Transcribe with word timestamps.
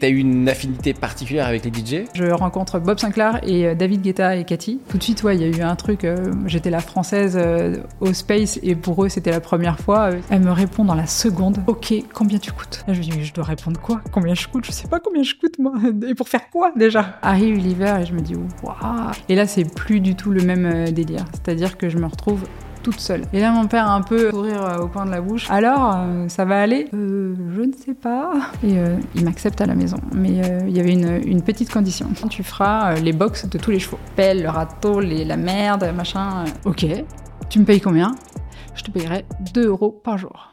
T'as 0.00 0.08
eu 0.08 0.16
une 0.16 0.48
affinité 0.48 0.94
particulière 0.94 1.46
avec 1.46 1.62
les 1.62 1.70
DJ 1.70 2.06
Je 2.14 2.24
rencontre 2.24 2.78
Bob 2.78 2.98
Sinclair 2.98 3.38
et 3.46 3.66
euh, 3.66 3.74
David 3.74 4.00
Guetta 4.00 4.34
et 4.34 4.44
Cathy. 4.44 4.80
Tout 4.88 4.96
de 4.96 5.02
suite, 5.02 5.22
ouais, 5.24 5.36
il 5.36 5.42
y 5.42 5.44
a 5.44 5.58
eu 5.58 5.60
un 5.60 5.76
truc. 5.76 6.04
euh, 6.04 6.32
J'étais 6.46 6.70
la 6.70 6.80
française 6.80 7.36
euh, 7.38 7.76
au 8.00 8.14
Space 8.14 8.58
et 8.62 8.74
pour 8.76 9.04
eux, 9.04 9.10
c'était 9.10 9.30
la 9.30 9.40
première 9.40 9.78
fois. 9.78 10.10
Elle 10.30 10.40
me 10.40 10.52
répond 10.52 10.86
dans 10.86 10.94
la 10.94 11.04
seconde 11.06 11.58
Ok, 11.66 11.92
combien 12.14 12.38
tu 12.38 12.50
coûtes? 12.50 12.82
Là, 12.88 12.94
je 12.94 13.00
lui 13.00 13.08
dis 13.08 13.24
je 13.24 13.34
dois 13.34 13.44
répondre 13.44 13.78
quoi? 13.78 14.00
Combien 14.10 14.34
je 14.34 14.48
coûte? 14.48 14.64
Je 14.64 14.72
sais 14.72 14.88
pas 14.88 15.00
combien 15.00 15.22
je 15.22 15.34
coûte, 15.34 15.58
moi. 15.58 15.74
Et 16.08 16.14
pour 16.14 16.30
faire 16.30 16.48
quoi 16.50 16.72
déjà? 16.74 17.18
Arrive 17.20 17.58
l'hiver 17.58 17.98
et 18.00 18.06
je 18.06 18.14
me 18.14 18.20
dis 18.22 18.34
Waouh 18.62 18.76
Et 19.28 19.34
là, 19.34 19.46
c'est 19.46 19.64
plus 19.74 20.00
du 20.00 20.14
tout 20.14 20.30
le 20.30 20.42
même 20.42 20.90
délire. 20.92 21.26
C'est-à-dire 21.32 21.76
que 21.76 21.90
je 21.90 21.98
me 21.98 22.06
retrouve 22.06 22.40
toute 22.90 23.00
seule. 23.00 23.22
Et 23.32 23.40
là, 23.40 23.50
mon 23.52 23.66
père 23.66 23.86
a 23.88 23.94
un 23.94 24.02
peu 24.02 24.30
sourire 24.30 24.62
euh, 24.64 24.78
au 24.82 24.88
coin 24.88 25.06
de 25.06 25.10
la 25.10 25.20
bouche. 25.20 25.48
Alors, 25.50 25.94
euh, 25.96 26.28
ça 26.28 26.44
va 26.44 26.60
aller? 26.60 26.88
Euh, 26.94 27.34
Je 27.54 27.60
ne 27.62 27.72
sais 27.72 27.94
pas. 27.94 28.32
Et 28.64 28.78
euh, 28.78 28.96
il 29.14 29.24
m'accepte 29.24 29.60
à 29.60 29.66
la 29.66 29.74
maison. 29.74 29.96
Mais 30.12 30.30
il 30.68 30.76
y 30.76 30.80
avait 30.80 30.92
une, 30.92 31.20
une 31.24 31.42
petite 31.42 31.72
condition. 31.72 32.08
Tu 32.28 32.42
feras 32.42 32.94
les 32.94 33.12
box 33.12 33.48
de 33.48 33.58
tous 33.58 33.70
les 33.70 33.78
chevaux. 33.78 33.98
Pelle, 34.16 34.42
le 34.42 34.48
râteau, 34.48 35.00
les, 35.00 35.24
la 35.24 35.36
merde, 35.36 35.90
machin. 35.96 36.44
Ok. 36.64 36.86
Tu 37.48 37.58
me 37.58 37.64
payes 37.64 37.80
combien? 37.80 38.14
Je 38.74 38.82
te 38.84 38.90
payerai 38.90 39.24
2 39.54 39.66
euros 39.66 39.90
par 39.90 40.18
jour. 40.18 40.49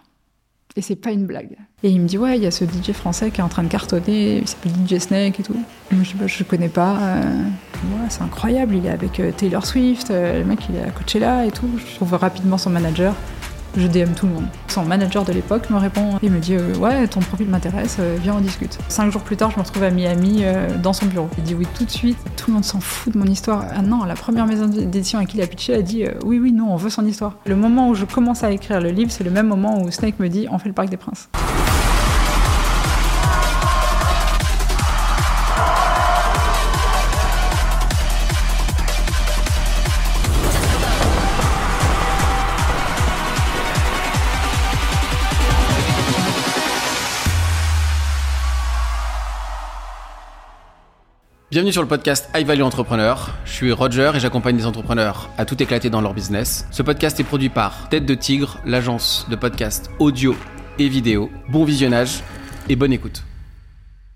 Et 0.78 0.82
c'est 0.82 0.96
pas 0.96 1.10
une 1.10 1.26
blague. 1.26 1.58
Et 1.82 1.90
il 1.90 2.00
me 2.00 2.08
dit, 2.08 2.20
ouais, 2.20 2.38
il 2.38 2.44
y 2.44 2.46
a 2.46 2.52
ce 2.52 2.64
DJ 2.64 2.92
français 2.94 3.32
qui 3.32 3.42
est 3.42 3.44
en 3.44 3.50
train 3.50 3.64
de 3.64 3.68
cartonner, 3.68 4.38
il 4.38 4.48
s'appelle 4.48 4.72
DJ 4.74 5.00
Snake 5.00 5.40
et 5.40 5.44
tout. 5.44 5.56
Moi, 5.92 6.04
je 6.04 6.14
bah, 6.14 6.28
je 6.28 6.44
connais 6.44 6.70
pas. 6.70 6.98
euh, 6.98 7.24
ouais, 7.24 8.08
c'est 8.10 8.22
incroyable, 8.22 8.76
il 8.76 8.86
est 8.86 8.92
avec 8.92 9.20
euh, 9.20 9.32
Taylor 9.32 9.66
Swift, 9.66 10.12
euh, 10.12 10.38
le 10.38 10.46
mec, 10.46 10.60
il 10.70 10.76
est 10.76 10.84
à 10.84 10.92
Coachella 10.92 11.48
et 11.48 11.52
tout. 11.52 11.68
Je 11.80 11.96
trouve 11.96 12.14
rapidement 12.14 12.60
son 12.60 12.70
manager. 12.70 13.16
Je 13.78 13.86
DM 13.86 14.14
tout 14.16 14.26
le 14.26 14.34
monde. 14.34 14.46
Son 14.70 14.84
manager 14.84 15.24
de 15.24 15.32
l'époque 15.32 15.70
me 15.70 15.78
répond, 15.78 16.18
il 16.24 16.32
me 16.32 16.40
dit, 16.40 16.56
euh, 16.56 16.76
ouais, 16.78 17.08
ton 17.08 17.20
profil 17.20 17.48
m'intéresse, 17.48 17.98
euh, 18.00 18.18
viens, 18.20 18.34
on 18.36 18.42
discute. 18.42 18.76
Cinq 18.90 19.12
jours 19.12 19.22
plus 19.22 19.38
tard, 19.38 19.52
je 19.52 19.58
me 19.58 19.62
retrouve 19.62 19.84
à 19.84 19.92
Miami 19.92 20.40
euh, 20.42 20.76
dans 20.82 20.94
son 20.94 21.06
bureau. 21.06 21.30
Il 21.38 21.44
dit 21.44 21.54
oui 21.54 21.68
tout 21.78 21.86
de 21.86 21.92
suite, 21.92 22.18
tout 22.36 22.50
le 22.50 22.56
monde 22.56 22.66
s'en 22.66 22.80
fout 22.80 23.14
de 23.14 23.20
mon 23.20 23.26
histoire. 23.26 23.66
Ah 23.76 23.84
non, 23.84 24.04
la 24.04 24.16
première 24.16 24.48
maison 24.48 24.66
d'édition 24.66 25.20
à 25.20 25.26
qui 25.26 25.38
il 25.38 25.44
a 25.44 25.48
pitché 25.48 25.76
a 25.76 25.84
dit, 25.84 26.06
oui, 26.26 26.40
oui, 26.40 26.54
non, 26.54 26.74
on 26.74 26.76
veut 26.76 26.90
son 26.90 27.06
histoire. 27.06 27.36
Le 27.46 27.56
moment 27.56 27.90
où 27.90 27.94
je 27.94 28.06
commence 28.06 28.44
à 28.44 28.50
écrire 28.50 28.82
le 28.82 28.90
livre, 28.90 29.12
c'est 29.12 29.24
le 29.24 29.30
même 29.30 29.48
moment 29.48 29.80
où 29.80 29.92
Snake 29.92 30.20
me 30.20 30.28
dit, 30.28 30.48
on 30.50 30.58
fait 30.58 30.70
le 30.70 30.74
Parc 30.74 30.90
des 30.90 30.98
Princes. 30.98 31.30
Bienvenue 51.58 51.74
sur 51.74 51.82
le 51.82 51.88
podcast 51.88 52.30
High 52.36 52.46
Value 52.46 52.62
Entrepreneur. 52.62 53.34
Je 53.44 53.52
suis 53.52 53.72
Roger 53.72 54.12
et 54.14 54.20
j'accompagne 54.20 54.56
des 54.56 54.68
entrepreneurs 54.68 55.32
à 55.40 55.46
tout 55.46 55.60
éclater 55.60 55.90
dans 55.90 56.02
leur 56.02 56.14
business. 56.14 56.68
Ce 56.70 56.84
podcast 56.84 57.20
est 57.20 57.24
produit 57.24 57.50
par 57.50 57.90
Tête 57.90 58.06
de 58.06 58.14
Tigre, 58.14 58.60
l'agence 58.64 59.26
de 59.32 59.36
podcast 59.36 59.90
audio 59.98 60.36
et 60.78 60.88
vidéo. 60.88 61.32
Bon 61.50 61.64
visionnage 61.64 62.22
et 62.70 62.76
bonne 62.76 62.94
écoute. 62.94 63.24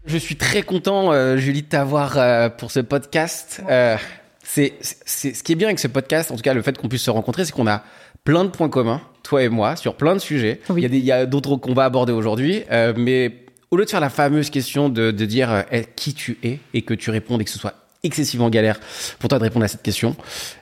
Je 0.05 0.19
suis 0.19 0.35
très 0.35 0.61
content, 0.61 1.13
euh, 1.13 1.37
Julie, 1.37 1.63
de 1.63 1.67
t'avoir 1.67 2.19
euh, 2.19 2.49
pour 2.49 2.69
ce 2.69 2.79
podcast. 2.79 3.63
Euh, 3.67 3.97
c'est, 4.43 4.75
c'est, 4.79 5.33
ce 5.33 5.41
qui 5.41 5.53
est 5.53 5.55
bien 5.55 5.69
avec 5.69 5.79
ce 5.79 5.87
podcast, 5.87 6.29
en 6.29 6.35
tout 6.35 6.43
cas 6.43 6.53
le 6.53 6.61
fait 6.61 6.77
qu'on 6.77 6.89
puisse 6.89 7.01
se 7.01 7.09
rencontrer, 7.09 7.43
c'est 7.45 7.53
qu'on 7.53 7.65
a 7.65 7.81
plein 8.23 8.43
de 8.43 8.49
points 8.49 8.69
communs, 8.69 9.01
toi 9.23 9.41
et 9.41 9.49
moi, 9.49 9.75
sur 9.75 9.95
plein 9.95 10.13
de 10.13 10.19
sujets. 10.19 10.61
Oui. 10.69 10.81
Il 10.81 10.83
y 10.83 10.85
a, 10.85 10.89
des- 10.89 10.99
il 10.99 11.05
y 11.05 11.11
a 11.11 11.25
d'autres 11.25 11.55
qu'on 11.55 11.73
va 11.73 11.85
aborder 11.85 12.13
aujourd'hui, 12.13 12.61
euh, 12.71 12.93
mais 12.95 13.40
au 13.71 13.77
lieu 13.77 13.85
de 13.85 13.89
faire 13.89 14.01
la 14.01 14.09
fameuse 14.09 14.49
question 14.49 14.89
de, 14.89 15.11
de 15.11 15.25
dire 15.25 15.51
euh, 15.51 15.61
eh, 15.71 15.85
qui 15.95 16.13
tu 16.13 16.37
es 16.43 16.59
et 16.73 16.81
que 16.81 16.93
tu 16.93 17.09
répondes 17.09 17.41
et 17.41 17.45
que 17.45 17.49
ce 17.49 17.57
soit 17.57 17.75
excessivement 18.03 18.49
galère 18.49 18.79
pour 19.19 19.29
toi 19.29 19.39
de 19.39 19.43
répondre 19.43 19.63
à 19.63 19.67
cette 19.67 19.83
question, 19.83 20.15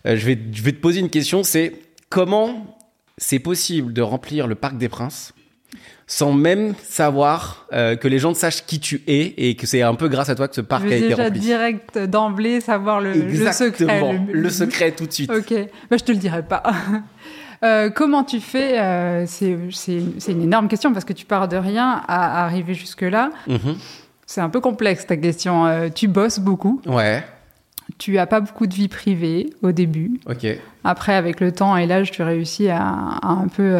euh, 0.05 0.15
je, 0.15 0.25
vais, 0.25 0.37
je 0.51 0.61
vais 0.61 0.73
te 0.73 0.79
poser 0.79 0.99
une 0.99 1.09
question, 1.09 1.43
c'est 1.43 1.73
comment 2.09 2.77
c'est 3.17 3.39
possible 3.39 3.93
de 3.93 4.01
remplir 4.01 4.45
le 4.47 4.55
Parc 4.55 4.77
des 4.77 4.89
Princes 4.89 5.33
sans 6.09 6.33
même 6.33 6.73
savoir 6.83 7.67
euh, 7.71 7.95
que 7.95 8.07
les 8.07 8.17
gens 8.17 8.33
sachent 8.33 8.65
qui 8.65 8.79
tu 8.79 9.03
es 9.05 9.35
et 9.37 9.55
que 9.55 9.67
c'est 9.67 9.83
un 9.83 9.93
peu 9.93 10.07
grâce 10.07 10.29
à 10.29 10.35
toi 10.35 10.47
que 10.47 10.55
ce 10.55 10.61
parc 10.61 10.81
je 10.81 10.87
a 10.87 10.89
vais 10.89 10.97
été 10.97 11.09
déjà 11.09 11.23
rempli. 11.23 11.39
direct 11.39 11.97
d'emblée 11.99 12.61
savoir 12.61 12.99
le, 12.99 13.13
secret. 13.53 14.19
le, 14.33 14.49
secret 14.49 14.91
tout 14.91 15.05
de 15.05 15.13
suite. 15.13 15.31
Ok, 15.31 15.53
bah, 15.89 15.97
je 15.97 16.03
te 16.03 16.11
le 16.11 16.17
dirai 16.17 16.41
pas. 16.41 16.63
Euh, 17.63 17.89
comment 17.89 18.23
tu 18.23 18.39
fais 18.39 18.79
euh, 18.79 19.25
C'est 19.27 20.31
une 20.31 20.43
énorme 20.43 20.67
question 20.67 20.93
parce 20.93 21.05
que 21.05 21.13
tu 21.13 21.25
pars 21.25 21.47
de 21.47 21.57
rien 21.57 22.01
à, 22.07 22.41
à 22.41 22.45
arriver 22.45 22.73
jusque-là. 22.73 23.31
Mhm. 23.47 23.75
C'est 24.25 24.41
un 24.41 24.49
peu 24.49 24.61
complexe 24.61 25.07
ta 25.07 25.17
question. 25.17 25.65
Euh, 25.65 25.89
tu 25.93 26.07
bosses 26.07 26.39
beaucoup. 26.39 26.81
Ouais, 26.85 27.23
Tu 27.97 28.17
as 28.19 28.27
pas 28.27 28.39
beaucoup 28.39 28.67
de 28.67 28.73
vie 28.73 28.87
privée 28.87 29.49
au 29.61 29.71
début. 29.71 30.19
ok. 30.29 30.45
Après, 30.83 31.15
avec 31.15 31.39
le 31.39 31.51
temps 31.51 31.75
et 31.75 31.85
l'âge, 31.87 32.11
tu 32.11 32.21
réussis 32.23 32.69
à, 32.69 32.79
à 32.81 33.27
un 33.27 33.47
peu 33.47 33.75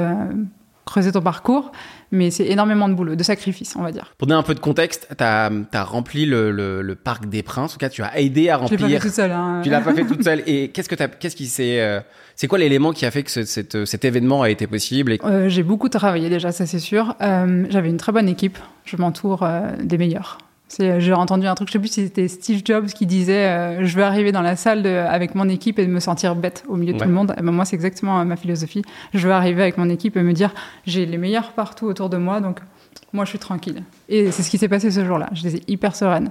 creuser 0.85 1.12
ton 1.12 1.22
parcours. 1.22 1.72
Mais 2.12 2.31
c'est 2.31 2.47
énormément 2.47 2.89
de 2.89 2.95
boulot, 2.95 3.16
de 3.16 3.22
sacrifice, 3.23 3.75
on 3.78 3.84
va 3.84 3.91
dire. 3.91 4.16
Pour 4.18 4.25
donner 4.28 4.39
un 4.39 4.44
peu 4.44 4.56
de 4.56 4.59
contexte, 4.59 5.07
t'as 5.16 5.51
as 5.72 5.84
rempli 5.84 6.25
le, 6.25 6.50
le, 6.51 6.81
le 6.81 6.95
Parc 6.95 7.28
des 7.28 7.44
Princes. 7.44 7.69
En 7.69 7.73
tout 7.73 7.78
cas, 7.79 7.89
tu 7.89 8.01
as 8.01 8.19
aidé 8.19 8.50
à 8.50 8.57
Je 8.57 8.63
l'ai 8.63 8.69
pas 8.69 8.78
fait 8.78 8.84
remplir. 8.84 9.01
toute 9.03 9.12
seule. 9.13 9.31
Hein. 9.31 9.62
Tu 9.63 9.69
l'as 9.69 9.81
pas 9.81 9.94
fait 9.94 10.06
toute 10.06 10.23
seule. 10.23 10.41
Et 10.47 10.69
qu'est-ce 10.69 10.89
que 10.89 10.95
qu'est-ce 10.95 11.35
qui 11.35 11.45
s'est, 11.45 12.01
c'est 12.41 12.47
quoi 12.47 12.57
l'élément 12.57 12.94
qui 12.94 13.05
a 13.05 13.11
fait 13.11 13.23
que 13.23 13.31
ce- 13.31 13.44
cette- 13.44 13.83
cet 13.83 14.05
événement 14.05 14.44
a 14.44 14.50
été 14.50 14.66
possible 14.66 15.11
et... 15.11 15.19
Euh, 15.25 15.50
j'ai 15.50 15.61
beaucoup 15.61 15.89
travaillé 15.89 16.29
déjà, 16.29 16.53
ça 16.53 16.66
c'est 16.66 16.79
sûr. 16.79 17.13
Euh, 17.19 17.66
J'avais 17.69 17.89
une 17.89 17.97
très 17.97 18.13
bonne 18.13 18.29
équipe. 18.29 18.57
Je 18.85 18.95
m'entoure 18.95 19.44
euh, 19.44 19.72
des 19.83 19.97
meilleurs. 19.97 20.38
J'ai 20.79 21.11
entendu 21.11 21.47
un 21.47 21.55
truc, 21.55 21.67
je 21.67 21.73
sais 21.73 21.79
plus 21.79 21.88
si 21.89 22.03
c'était 22.05 22.29
Steve 22.29 22.61
Jobs 22.63 22.85
qui 22.85 23.05
disait 23.05 23.45
euh, 23.47 23.85
Je 23.85 23.94
veux 23.94 24.03
arriver 24.03 24.31
dans 24.31 24.41
la 24.41 24.55
salle 24.55 24.83
de- 24.83 24.88
avec 24.89 25.35
mon 25.35 25.50
équipe 25.50 25.79
et 25.79 25.88
me 25.88 26.00
sentir 26.00 26.33
bête 26.38 26.63
au 26.69 26.77
milieu 26.77 26.94
de 26.94 26.97
Ouais. 26.97 27.03
tout 27.03 27.09
le 27.09 27.13
monde. 27.13 27.33
Eh 27.38 27.41
ben, 27.41 27.51
moi, 27.51 27.66
c'est 27.66 27.75
exactement 27.75 28.22
euh, 28.22 28.23
ma 28.23 28.38
philosophie. 28.38 28.83
Je 29.13 29.27
veux 29.27 29.33
arriver 29.33 29.61
avec 29.63 29.77
mon 29.77 29.89
équipe 29.89 30.16
et 30.16 30.21
me 30.23 30.31
dire 30.31 30.53
J'ai 30.85 31.06
les 31.06 31.17
meilleurs 31.17 31.51
partout 31.51 31.88
autour 31.88 32.09
de 32.09 32.16
moi, 32.16 32.39
donc 32.39 32.59
moi 33.11 33.25
je 33.25 33.31
suis 33.31 33.39
tranquille. 33.39 33.83
Et 34.07 34.31
c'est 34.31 34.44
ce 34.44 34.50
qui 34.50 34.57
s'est 34.57 34.69
passé 34.69 34.91
ce 34.91 35.03
jour-là. 35.03 35.27
J'étais 35.33 35.61
hyper 35.67 35.94
sereine. 35.94 36.29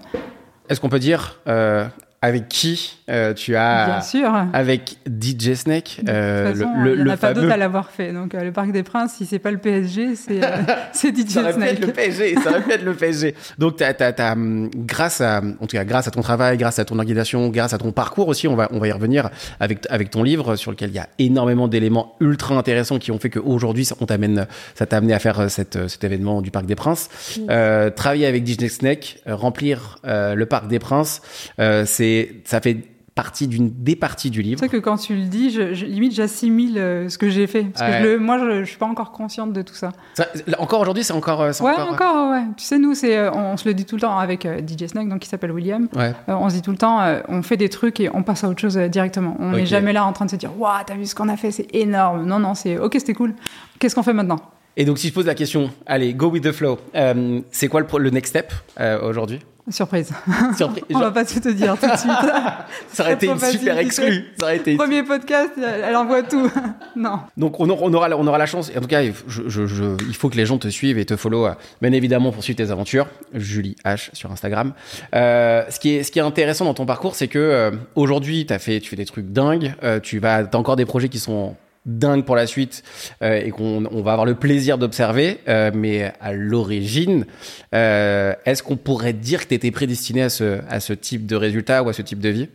Est-ce 0.70 0.80
qu'on 0.80 0.88
peut 0.88 1.00
dire 1.00 1.38
euh, 1.48 1.86
avec 2.20 2.48
qui 2.48 2.98
euh, 3.08 3.32
tu 3.32 3.54
as 3.54 3.86
Bien 3.86 4.00
sûr. 4.00 4.34
avec 4.52 4.96
DJ 5.06 5.54
Snake, 5.54 6.00
euh, 6.08 6.48
de 6.48 6.52
toute 6.52 6.62
façon, 6.62 6.82
le, 6.82 6.90
il 6.90 6.96
n'y 6.96 7.02
en 7.02 7.04
le 7.04 7.10
a 7.12 7.16
pas 7.16 7.32
d'autre 7.32 7.52
à 7.52 7.56
l'avoir 7.56 7.90
fait. 7.90 8.12
Donc, 8.12 8.34
euh, 8.34 8.42
le 8.42 8.52
Parc 8.52 8.72
des 8.72 8.82
Princes, 8.82 9.14
si 9.14 9.24
c'est 9.26 9.38
pas 9.38 9.52
le 9.52 9.58
PSG, 9.58 10.16
c'est 10.16 10.44
euh, 10.44 10.48
c'est 10.92 11.16
DJ 11.16 11.28
Ça 11.28 11.52
Snake. 11.52 11.78
le 11.78 11.92
PSG, 11.92 12.34
ça 12.42 12.50
aurait 12.50 12.62
pu 12.62 12.72
être 12.72 12.84
le 12.84 12.94
PSG. 12.94 13.34
Donc, 13.58 13.76
t'as, 13.76 13.94
t'as, 13.94 14.12
t'as, 14.12 14.32
hum, 14.32 14.68
grâce 14.74 15.20
à, 15.20 15.38
en 15.38 15.66
tout 15.66 15.76
cas, 15.76 15.84
grâce 15.84 16.08
à 16.08 16.10
ton 16.10 16.20
travail, 16.20 16.56
grâce 16.58 16.78
à 16.80 16.84
ton 16.84 16.98
organisation, 16.98 17.48
grâce 17.50 17.72
à 17.72 17.78
ton 17.78 17.92
parcours 17.92 18.28
aussi, 18.28 18.48
on 18.48 18.56
va, 18.56 18.68
on 18.72 18.80
va 18.80 18.88
y 18.88 18.92
revenir 18.92 19.30
avec, 19.60 19.86
avec 19.88 20.10
ton 20.10 20.24
livre 20.24 20.56
sur 20.56 20.72
lequel 20.72 20.90
il 20.90 20.96
y 20.96 21.00
a 21.00 21.08
énormément 21.20 21.68
d'éléments 21.68 22.16
ultra 22.20 22.56
intéressants 22.56 22.98
qui 22.98 23.12
ont 23.12 23.18
fait 23.18 23.30
qu'aujourd'hui, 23.30 23.84
ça, 23.84 23.94
on 24.00 24.06
t'amène, 24.06 24.46
ça 24.74 24.86
t'a 24.86 24.96
amené 24.96 25.14
à 25.14 25.20
faire 25.20 25.38
euh, 25.38 25.48
cette, 25.48 25.88
cet 25.88 26.02
événement 26.02 26.42
du 26.42 26.50
Parc 26.50 26.66
des 26.66 26.74
Princes. 26.74 27.08
Euh, 27.48 27.90
travailler 27.90 28.26
avec 28.26 28.44
DJ 28.46 28.66
Snake, 28.68 29.18
remplir 29.26 29.98
le 30.04 30.44
Parc 30.46 30.66
des 30.66 30.78
Princes, 30.80 31.22
euh, 31.60 31.84
c'est, 32.08 32.34
ça 32.44 32.60
fait 32.60 32.76
partie 33.14 33.48
d'une 33.48 33.70
des 33.82 33.96
parties 33.96 34.30
du 34.30 34.42
livre. 34.42 34.60
Sais 34.60 34.68
que 34.68 34.76
quand 34.76 34.96
tu 34.96 35.16
le 35.16 35.22
dis, 35.24 35.50
je, 35.50 35.74
je- 35.74 35.86
limite 35.86 36.14
j'assimile 36.14 36.78
euh, 36.78 37.08
ce 37.08 37.18
que 37.18 37.28
j'ai 37.28 37.48
fait. 37.48 37.64
Parce 37.64 37.80
Ouais. 37.90 37.98
que 37.98 38.04
je 38.04 38.08
le- 38.12 38.18
moi, 38.20 38.38
je, 38.38 38.60
je 38.60 38.68
suis 38.68 38.78
pas 38.78 38.86
encore 38.86 39.10
consciente 39.10 39.52
de 39.52 39.62
tout 39.62 39.74
ça. 39.74 39.90
Ça- 40.14 40.28
encore 40.58 40.80
aujourd'hui, 40.80 41.02
c'est 41.02 41.12
encore, 41.12 41.40
euh, 41.40 41.50
c'est 41.52 41.64
Ouais, 41.64 41.72
encore, 41.72 41.92
encore, 41.94 42.30
ouais. 42.30 42.42
Tu 42.56 42.64
sais, 42.64 42.78
nous, 42.78 42.94
c'est, 42.94 43.16
euh, 43.18 43.32
on, 43.32 43.56
se 43.56 43.66
le 43.66 43.74
dit 43.74 43.84
tout 43.86 43.96
le 43.96 44.02
temps 44.02 44.16
avec 44.20 44.46
euh, 44.46 44.60
DJ 44.60 44.86
Snake, 44.86 45.08
donc 45.08 45.18
qui 45.18 45.28
s'appelle 45.28 45.50
William. 45.50 45.88
Ouais. 45.96 46.14
Euh, 46.28 46.34
on 46.34 46.48
se 46.48 46.54
dit 46.54 46.62
tout 46.62 46.70
le 46.70 46.76
temps, 46.78 47.00
euh, 47.00 47.18
on 47.28 47.42
fait 47.42 47.56
des 47.56 47.68
trucs 47.68 47.98
et 47.98 48.08
on 48.14 48.22
passe 48.22 48.44
à 48.44 48.48
autre 48.48 48.60
chose 48.60 48.78
euh, 48.78 48.86
directement. 48.86 49.36
On 49.40 49.50
n'est 49.50 49.66
jamais 49.66 49.92
là 49.92 50.04
en 50.06 50.12
train 50.12 50.26
de 50.26 50.30
se 50.30 50.36
dire, 50.36 50.52
waouh, 50.56 50.78
t'as 50.86 50.94
vu 50.94 51.04
ce 51.04 51.16
qu'on 51.16 51.28
a 51.28 51.36
fait, 51.36 51.50
c'est 51.50 51.66
énorme. 51.74 52.24
Non, 52.24 52.38
non, 52.38 52.54
c'est 52.54 52.78
ok, 52.78 52.92
c'était 53.00 53.14
cool. 53.14 53.34
Qu'est-ce 53.80 53.96
qu'on 53.96 54.04
fait 54.04 54.12
maintenant? 54.14 54.38
Et 54.76 54.84
donc, 54.84 54.96
si 54.98 55.08
je 55.08 55.12
pose 55.12 55.26
la 55.26 55.34
question, 55.34 55.70
allez, 55.86 56.14
go 56.14 56.28
with 56.30 56.44
the 56.44 56.52
flow. 56.52 56.78
Euh, 56.94 57.40
c'est 57.50 57.66
quoi 57.66 57.80
le, 57.98 58.10
next 58.10 58.30
step 58.30 58.52
euh, 58.78 59.00
aujourd'hui? 59.08 59.40
Surprise. 59.70 60.10
Surprise. 60.56 60.84
on 60.94 60.98
va 60.98 61.10
pas 61.10 61.24
tout 61.24 61.40
te 61.40 61.48
dire 61.50 61.76
tout 61.78 61.86
de 61.90 61.96
suite. 61.96 62.10
Ça 62.92 63.02
aurait 63.02 63.14
été 63.14 63.26
une 63.26 63.38
super 63.38 63.78
exclue. 63.78 64.24
Ça 64.38 64.46
aurait 64.46 64.56
été. 64.56 64.76
Premier 64.76 65.02
podcast, 65.02 65.50
elle 65.58 65.96
envoie 65.96 66.22
tout. 66.22 66.50
non. 66.96 67.20
Donc 67.36 67.60
on, 67.60 67.68
aura- 67.68 67.84
on 68.16 68.26
la 68.38 68.46
chance. 68.46 68.70
En 68.76 68.80
tout 68.80 68.86
cas, 68.86 69.02
je- 69.02 69.42
je- 69.48 69.66
je- 69.66 69.96
il 70.08 70.14
faut 70.14 70.28
que 70.28 70.36
les 70.36 70.46
gens 70.46 70.58
te 70.58 70.68
suivent 70.68 70.98
et 70.98 71.04
te 71.04 71.16
follow. 71.16 71.46
euh, 71.46 71.52
Bien 71.82 71.92
évidemment 71.92 72.32
pour 72.32 72.42
suivre 72.42 72.56
tes 72.56 72.70
aventures. 72.70 73.06
Julie 73.34 73.76
H 73.84 74.10
sur 74.12 74.30
Instagram. 74.32 74.72
Euh, 75.14 75.62
ce 75.70 75.78
qui 75.78 75.90
est, 75.96 76.02
ce 76.02 76.10
qui 76.12 76.18
est 76.18 76.22
intéressant 76.22 76.64
dans 76.64 76.74
ton 76.74 76.86
parcours, 76.86 77.14
c'est 77.14 77.28
que 77.28 77.38
euh, 77.38 77.70
aujourd'hui, 77.94 78.46
tu 78.46 78.58
fais 78.58 78.96
des 78.96 79.04
trucs 79.06 79.26
dingues. 79.32 79.74
Euh, 79.82 80.00
tu 80.00 80.18
vas, 80.18 80.44
t'as 80.44 80.58
encore 80.58 80.76
des 80.76 80.86
projets 80.86 81.08
qui 81.08 81.18
sont 81.18 81.54
dingues 81.88 82.24
pour 82.24 82.36
la 82.36 82.46
suite 82.46 82.84
euh, 83.22 83.40
et 83.44 83.50
qu'on 83.50 83.86
on 83.90 84.02
va 84.02 84.12
avoir 84.12 84.26
le 84.26 84.34
plaisir 84.34 84.78
d'observer. 84.78 85.38
Euh, 85.48 85.70
mais 85.74 86.12
à 86.20 86.32
l'origine, 86.32 87.26
euh, 87.74 88.34
est-ce 88.44 88.62
qu'on 88.62 88.76
pourrait 88.76 89.12
dire 89.12 89.40
que 89.42 89.48
tu 89.48 89.54
étais 89.54 89.70
prédestiné 89.70 90.22
à 90.22 90.30
ce, 90.30 90.92
type 90.92 91.26
de 91.26 91.36
résultat 91.36 91.82
ou 91.82 91.88
à 91.88 91.92
ce 91.92 92.02
type 92.02 92.20
de 92.20 92.28
vie? 92.28 92.48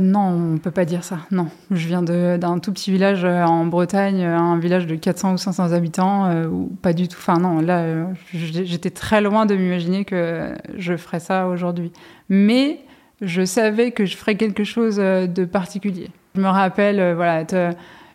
Non, 0.00 0.54
on 0.54 0.58
peut 0.58 0.72
pas 0.72 0.84
dire 0.84 1.04
ça. 1.04 1.18
Non, 1.30 1.48
je 1.70 1.86
viens 1.86 2.02
d'un 2.02 2.58
tout 2.58 2.72
petit 2.72 2.90
village 2.90 3.24
en 3.24 3.64
Bretagne, 3.66 4.24
un 4.24 4.58
village 4.58 4.86
de 4.86 4.96
400 4.96 5.34
ou 5.34 5.38
500 5.38 5.72
habitants, 5.72 6.44
ou 6.46 6.72
pas 6.82 6.92
du 6.92 7.06
tout. 7.06 7.16
Enfin 7.16 7.38
non, 7.38 7.60
là, 7.60 8.06
j'étais 8.32 8.90
très 8.90 9.20
loin 9.20 9.46
de 9.46 9.54
m'imaginer 9.54 10.04
que 10.04 10.52
je 10.76 10.96
ferais 10.96 11.20
ça 11.20 11.46
aujourd'hui. 11.46 11.92
Mais 12.28 12.80
je 13.20 13.44
savais 13.44 13.92
que 13.92 14.04
je 14.04 14.16
ferais 14.16 14.34
quelque 14.34 14.64
chose 14.64 14.96
de 14.96 15.44
particulier. 15.44 16.10
Je 16.34 16.40
me 16.40 16.48
rappelle, 16.48 17.14
voilà, 17.14 17.44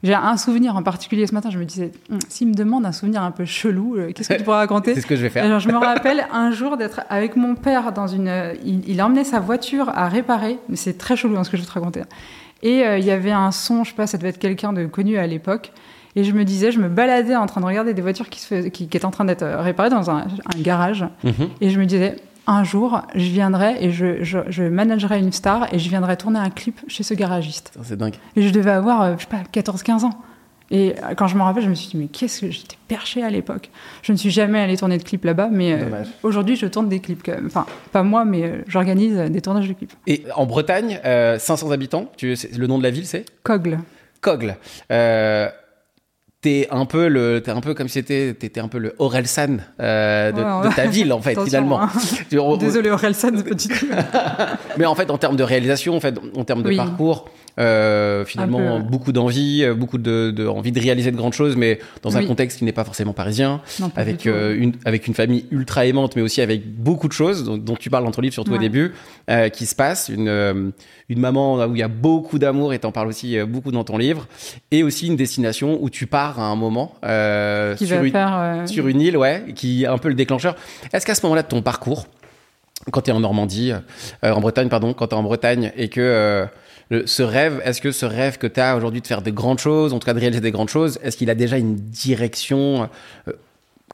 j'ai 0.03 0.13
un 0.13 0.37
souvenir 0.37 0.75
en 0.75 0.83
particulier 0.83 1.27
ce 1.27 1.33
matin. 1.33 1.49
Je 1.51 1.59
me 1.59 1.65
disais, 1.65 1.91
Hum, 2.11 2.19
s'il 2.29 2.47
me 2.47 2.53
demande 2.53 2.85
un 2.85 2.91
souvenir 2.91 3.21
un 3.23 3.31
peu 3.31 3.45
chelou, 3.45 3.95
euh, 3.97 4.11
qu'est-ce 4.13 4.29
que 4.29 4.33
tu 4.35 4.43
pourrais 4.43 4.57
raconter 4.57 4.93
C'est 4.95 5.01
ce 5.01 5.07
que 5.07 5.15
je 5.15 5.21
vais 5.21 5.29
faire. 5.29 5.43
alors, 5.45 5.59
je 5.59 5.69
me 5.69 5.77
rappelle 5.77 6.25
un 6.33 6.51
jour 6.51 6.77
d'être 6.77 7.01
avec 7.09 7.35
mon 7.35 7.55
père 7.55 7.91
dans 7.91 8.07
une. 8.07 8.31
Il, 8.65 8.87
il 8.89 9.01
emmenait 9.01 9.23
sa 9.23 9.39
voiture 9.39 9.89
à 9.93 10.07
réparer, 10.09 10.57
mais 10.69 10.75
c'est 10.75 10.97
très 10.97 11.15
chelou 11.15 11.37
hein, 11.37 11.43
ce 11.43 11.49
que 11.49 11.57
je 11.57 11.61
vais 11.61 11.67
te 11.67 11.73
raconter. 11.73 12.01
Et 12.63 12.83
euh, 12.85 12.97
il 12.99 13.05
y 13.05 13.11
avait 13.11 13.31
un 13.31 13.51
son, 13.51 13.83
je 13.83 13.89
sais 13.89 13.95
pas, 13.95 14.07
ça 14.07 14.17
devait 14.17 14.29
être 14.29 14.39
quelqu'un 14.39 14.73
de 14.73 14.85
connu 14.85 15.17
à 15.17 15.25
l'époque. 15.27 15.71
Et 16.15 16.23
je 16.25 16.31
me 16.33 16.43
disais, 16.43 16.71
je 16.71 16.79
me 16.79 16.89
baladais 16.89 17.35
en 17.37 17.45
train 17.45 17.61
de 17.61 17.65
regarder 17.65 17.93
des 17.93 18.01
voitures 18.01 18.27
qui, 18.29 18.39
se 18.41 18.47
fais- 18.47 18.69
qui, 18.69 18.87
qui 18.89 18.97
étaient 18.97 19.05
en 19.05 19.11
train 19.11 19.23
d'être 19.25 19.43
euh, 19.43 19.61
réparées 19.61 19.89
dans 19.89 20.11
un, 20.11 20.17
un 20.23 20.59
garage. 20.61 21.05
Mhm. 21.23 21.49
Et 21.61 21.69
je 21.69 21.79
me 21.79 21.85
disais, 21.85 22.17
un 22.47 22.63
jour, 22.63 23.01
je 23.15 23.29
viendrai 23.29 23.77
et 23.83 23.91
je, 23.91 24.23
je, 24.23 24.39
je 24.49 24.63
managerai 24.63 25.19
une 25.19 25.31
star 25.31 25.73
et 25.73 25.79
je 25.79 25.89
viendrai 25.89 26.17
tourner 26.17 26.39
un 26.39 26.49
clip 26.49 26.79
chez 26.87 27.03
ce 27.03 27.13
garagiste. 27.13 27.71
C'est 27.83 27.97
dingue. 27.97 28.15
Et 28.35 28.41
je 28.41 28.51
devais 28.51 28.71
avoir, 28.71 29.01
euh, 29.01 29.15
je 29.17 29.23
sais 29.23 29.29
pas, 29.29 29.43
14-15 29.53 30.05
ans. 30.05 30.21
Et 30.71 30.95
euh, 31.03 31.13
quand 31.15 31.27
je 31.27 31.35
me 31.35 31.41
rappelle, 31.43 31.63
je 31.63 31.69
me 31.69 31.75
suis 31.75 31.89
dit, 31.89 31.97
mais 31.97 32.07
qu'est-ce 32.07 32.41
que 32.41 32.49
j'étais 32.49 32.77
perché 32.87 33.23
à 33.23 33.29
l'époque. 33.29 33.69
Je 34.01 34.13
ne 34.13 34.17
suis 34.17 34.31
jamais 34.31 34.59
allée 34.59 34.77
tourner 34.77 34.97
de 34.97 35.03
clips 35.03 35.25
là-bas, 35.25 35.49
mais 35.51 35.73
euh, 35.73 36.03
aujourd'hui, 36.23 36.55
je 36.55 36.65
tourne 36.65 36.89
des 36.89 36.99
clips 36.99 37.21
quand 37.23 37.33
même. 37.33 37.47
Enfin, 37.47 37.65
pas 37.91 38.03
moi, 38.03 38.25
mais 38.25 38.63
j'organise 38.67 39.17
des 39.17 39.41
tournages 39.41 39.67
de 39.67 39.73
clips. 39.73 39.93
Et 40.07 40.23
en 40.35 40.45
Bretagne, 40.45 40.99
euh, 41.05 41.37
500 41.37 41.71
habitants, 41.71 42.09
tu, 42.17 42.35
le 42.57 42.67
nom 42.67 42.77
de 42.77 42.83
la 42.83 42.89
ville 42.89 43.05
c'est? 43.05 43.25
Cogle. 43.43 43.79
Cogle. 44.21 44.55
Euh, 44.91 45.49
T'es 46.41 46.67
un 46.71 46.85
peu 46.85 47.07
le, 47.07 47.39
t'es 47.43 47.51
un 47.51 47.61
peu 47.61 47.75
comme 47.75 47.87
si 47.87 48.03
t'étais, 48.03 48.33
t'étais 48.33 48.59
un 48.61 48.67
peu 48.67 48.79
le 48.79 48.95
Orelsan 48.97 49.57
euh, 49.79 50.31
de, 50.31 50.37
Ouais, 50.41 50.69
de 50.69 50.75
ta 50.75 50.87
ville 50.87 51.13
en 51.13 51.21
fait 51.21 51.39
finalement. 51.39 51.79
hein. 51.83 51.89
Désolé, 52.59 52.89
Orelsan, 52.89 53.29
c'est 53.37 53.43
petit. 53.43 53.69
Mais 54.77 54.87
en 54.87 54.95
fait, 54.95 55.11
en 55.11 55.19
termes 55.19 55.35
de 55.35 55.43
réalisation, 55.43 55.95
en 55.95 55.99
fait, 55.99 56.15
en 56.35 56.43
termes 56.43 56.63
de 56.63 56.69
Oui. 56.69 56.77
parcours, 56.77 57.29
euh, 57.59 58.25
finalement, 58.25 58.79
beaucoup 58.79 59.11
d'envie, 59.11 59.63
euh, 59.63 59.73
beaucoup 59.73 59.97
de, 59.97 60.31
de 60.31 60.47
envie 60.47 60.71
de 60.71 60.79
réaliser 60.79 61.11
de 61.11 61.17
grandes 61.17 61.33
choses, 61.33 61.55
mais 61.57 61.79
dans 62.01 62.15
un 62.17 62.25
contexte 62.25 62.57
qui 62.59 62.63
n'est 62.65 62.71
pas 62.71 62.83
forcément 62.85 63.13
parisien, 63.13 63.61
Non, 63.79 63.89
pas 63.89 64.01
avec 64.01 64.17
du 64.17 64.23
tout. 64.23 64.29
euh, 64.29 64.55
une 64.57 64.73
avec 64.85 65.07
une 65.07 65.13
famille 65.13 65.45
ultra 65.51 65.85
aimante, 65.85 66.15
mais 66.15 66.21
aussi 66.21 66.41
avec 66.41 66.65
beaucoup 66.73 67.07
de 67.07 67.13
choses 67.13 67.43
dont, 67.43 67.57
dont 67.57 67.75
tu 67.75 67.89
parles 67.89 68.05
dans 68.05 68.11
ton 68.11 68.21
livre, 68.21 68.33
surtout 68.33 68.53
au 68.53 68.57
début, 68.57 68.93
euh, 69.29 69.49
qui 69.49 69.65
se 69.65 69.75
passent. 69.75 70.09
Une 70.09 70.71
une 71.09 71.19
maman 71.19 71.65
où 71.65 71.75
il 71.75 71.79
y 71.79 71.83
a 71.83 71.89
beaucoup 71.89 72.39
d'amour 72.39 72.73
et 72.73 72.79
t'en 72.79 72.93
parles 72.93 73.09
aussi 73.09 73.37
beaucoup 73.43 73.71
dans 73.71 73.83
ton 73.83 73.97
livre, 73.97 74.27
et 74.71 74.81
aussi 74.83 75.07
une 75.07 75.17
destination 75.17 75.77
où 75.81 75.89
tu 75.89 76.07
pars 76.07 76.39
à 76.39 76.45
un 76.45 76.55
moment 76.55 76.93
Qui 77.77 77.85
sur 77.87 78.01
une 78.03 78.11
faire. 78.11 78.63
sur 78.65 78.87
une 78.87 79.01
île, 79.01 79.17
ouais, 79.17 79.43
qui 79.55 79.83
est 79.83 79.87
un 79.87 79.97
peu 79.97 80.07
le 80.07 80.15
déclencheur. 80.15 80.55
Est-ce 80.93 81.05
qu'à 81.05 81.15
ce 81.15 81.21
moment-là 81.25 81.43
de 81.43 81.47
ton 81.49 81.61
parcours, 81.61 82.07
quand 82.91 83.01
tu 83.01 83.09
es 83.11 83.13
en 83.13 83.19
Normandie, 83.19 83.73
en 84.23 84.39
Bretagne, 84.39 84.69
pardon, 84.69 84.93
quand 84.93 85.07
tu 85.07 85.15
es 85.15 85.17
en 85.17 85.23
Bretagne 85.23 85.71
et 85.75 85.89
que 85.89 86.45
le- 86.91 87.07
ce 87.07 87.23
rêve, 87.23 87.59
est-ce 87.65 87.81
que 87.81 87.91
ce 87.91 88.05
rêve 88.05 88.37
que 88.37 88.45
tu 88.45 88.59
as 88.59 88.75
aujourd'hui 88.77 89.01
de 89.01 89.07
faire 89.07 89.23
de 89.23 89.31
grandes 89.31 89.57
choses, 89.59 89.93
en 89.93 89.97
tout 89.99 90.05
cas 90.05 90.13
de 90.13 90.19
réaliser 90.19 90.41
des 90.41 90.51
grandes 90.51 90.69
choses, 90.69 90.99
est-ce 91.01 91.17
qu'il 91.17 91.29
a 91.31 91.35
déjà 91.35 91.57
une 91.57 91.73
direction 91.75 92.87
euh, 93.27 93.31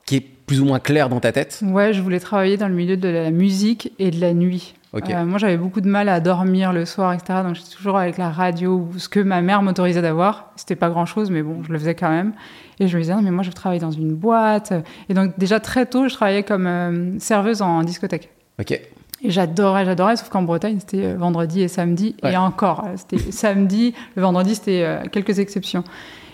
qui 0.06 0.18
est 0.18 0.22
plus 0.22 0.60
ou 0.62 0.66
moins 0.66 0.80
claire 0.80 1.08
dans 1.10 1.20
ta 1.20 1.32
tête? 1.32 1.60
Ouais, 1.64 1.94
je 1.94 2.02
voulais 2.02 2.20
travailler 2.20 2.58
dans 2.58 2.68
le 2.68 2.74
milieu 2.76 2.98
de 2.98 3.08
la 3.08 3.32
musique 3.32 3.92
et 4.00 4.12
de 4.12 4.20
la 4.20 4.34
nuit. 4.34 4.74
Ok. 4.94 5.10
Euh, 5.10 5.26
moi, 5.26 5.38
j'avais 5.38 5.58
beaucoup 5.58 5.82
de 5.82 5.88
mal 5.90 6.08
à 6.08 6.22
dormir 6.22 6.72
le 6.72 6.86
soir, 6.86 7.12
etc. 7.14 7.40
Donc, 7.44 7.56
j'étais 7.56 7.76
toujours 7.76 7.98
avec 7.98 8.18
la 8.18 8.30
radio 8.30 8.88
ou 8.94 8.98
ce 8.98 9.10
que 9.10 9.20
ma 9.20 9.42
mère 9.42 9.62
m'autorisait 9.62 10.02
d'avoir. 10.02 10.52
C'était 10.56 10.78
pas 10.78 10.90
grand 10.90 11.06
chose, 11.06 11.30
mais 11.30 11.44
bon, 11.44 11.62
je 11.64 11.72
le 11.74 11.78
faisais 11.78 11.94
quand 11.94 12.10
même. 12.10 12.32
Et 12.80 12.88
je 12.88 12.96
me 12.96 13.02
disais, 13.02 13.14
non, 13.14 13.22
mais 13.22 13.32
moi, 13.32 13.44
je 13.44 13.52
travaille 13.52 13.80
dans 13.80 13.92
une 13.92 14.14
boîte. 14.16 14.74
Et 15.10 15.14
donc, 15.14 15.38
déjà 15.38 15.60
très 15.60 15.86
tôt, 15.86 16.08
je 16.08 16.14
travaillais 16.14 16.44
comme 16.44 16.66
euh, 16.68 17.20
serveuse 17.20 17.62
en 17.62 17.84
discothèque. 17.84 18.30
Ok. 18.60 18.80
Et 19.24 19.32
j'adorais, 19.32 19.86
j'adorais, 19.86 20.16
sauf 20.16 20.30
qu'en 20.30 20.44
Bretagne, 20.44 20.78
c'était 20.80 21.06
euh, 21.06 21.16
vendredi 21.18 21.62
et 21.62 21.68
samedi. 21.68 22.16
Ouais. 22.22 22.34
Et 22.34 22.38
encore, 22.38 22.86
euh, 22.86 22.94
c'était 22.96 23.18
samedi, 23.32 23.94
le 24.16 24.22
vendredi, 24.22 24.56
c'était 24.56 24.84
euh, 24.84 25.04
quelques 25.12 25.40
exceptions. 25.40 25.84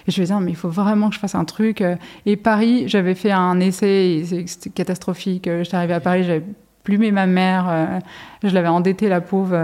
Et 0.08 0.12
je 0.12 0.20
me 0.20 0.26
disais, 0.26 0.40
mais 0.42 0.52
il 0.52 0.58
faut 0.58 0.70
vraiment 0.70 1.08
que 1.10 1.16
je 1.16 1.20
fasse 1.20 1.36
un 1.36 1.46
truc. 1.46 1.82
Et 2.26 2.36
Paris, 2.36 2.84
j'avais 2.88 3.16
fait 3.16 3.32
un 3.32 3.62
essai, 3.62 4.24
c'était 4.48 4.70
catastrophique. 4.70 5.50
J'étais 5.62 5.78
arrivée 5.78 5.94
à 5.94 6.02
Paris, 6.02 6.26
j'avais 6.26 6.44
plumé 6.84 7.12
ma 7.12 7.26
mère, 7.26 8.02
je 8.44 8.54
l'avais 8.54 8.68
endettée, 8.68 9.08
la 9.08 9.22
pauvre, 9.22 9.58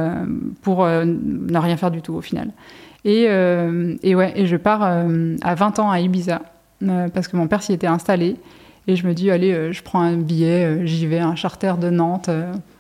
pour 0.62 0.86
ne 0.86 1.58
rien 1.58 1.76
faire 1.76 1.92
du 1.92 2.02
tout 2.02 2.14
au 2.14 2.22
final. 2.22 2.52
Et, 3.04 3.24
et 3.24 4.16
ouais, 4.16 4.32
et 4.34 4.46
je 4.46 4.56
pars 4.56 4.82
à 4.82 5.56
20 5.56 5.80
ans 5.80 5.92
à 5.92 6.00
Ibiza, 6.00 6.42
parce 7.14 7.28
que 7.28 7.36
mon 7.36 7.48
père 7.48 7.62
s'y 7.62 7.74
était 7.74 7.86
installé. 7.86 8.38
Et 8.88 8.96
je 8.96 9.06
me 9.06 9.14
dis, 9.14 9.30
allez, 9.32 9.74
je 9.74 9.84
prends 9.84 10.00
un 10.00 10.16
billet, 10.16 10.88
j'y 10.88 11.06
vais, 11.06 11.20
un 11.20 11.36
charter 11.36 11.74
de 11.82 11.90
Nantes, 11.90 12.30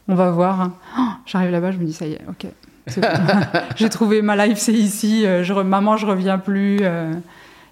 on 0.10 0.16
va 0.16 0.30
voir. 0.32 0.72
Oh, 0.98 1.02
J'arrive 1.26 1.52
là-bas, 1.52 1.72
je 1.72 1.78
me 1.78 1.86
dis, 1.86 1.94
ça 1.94 2.06
y 2.06 2.14
est, 2.14 2.22
ok. 2.28 2.48
J'ai 3.76 3.90
trouvé 3.90 4.22
ma 4.22 4.36
life, 4.48 4.58
c'est 4.58 4.74
ici. 4.74 5.26
euh, 5.26 5.44
je 5.44 5.54
re- 5.54 5.64
maman, 5.64 5.96
je 5.96 6.06
reviens 6.06 6.38
plus. 6.40 6.80
euh, 6.82 7.14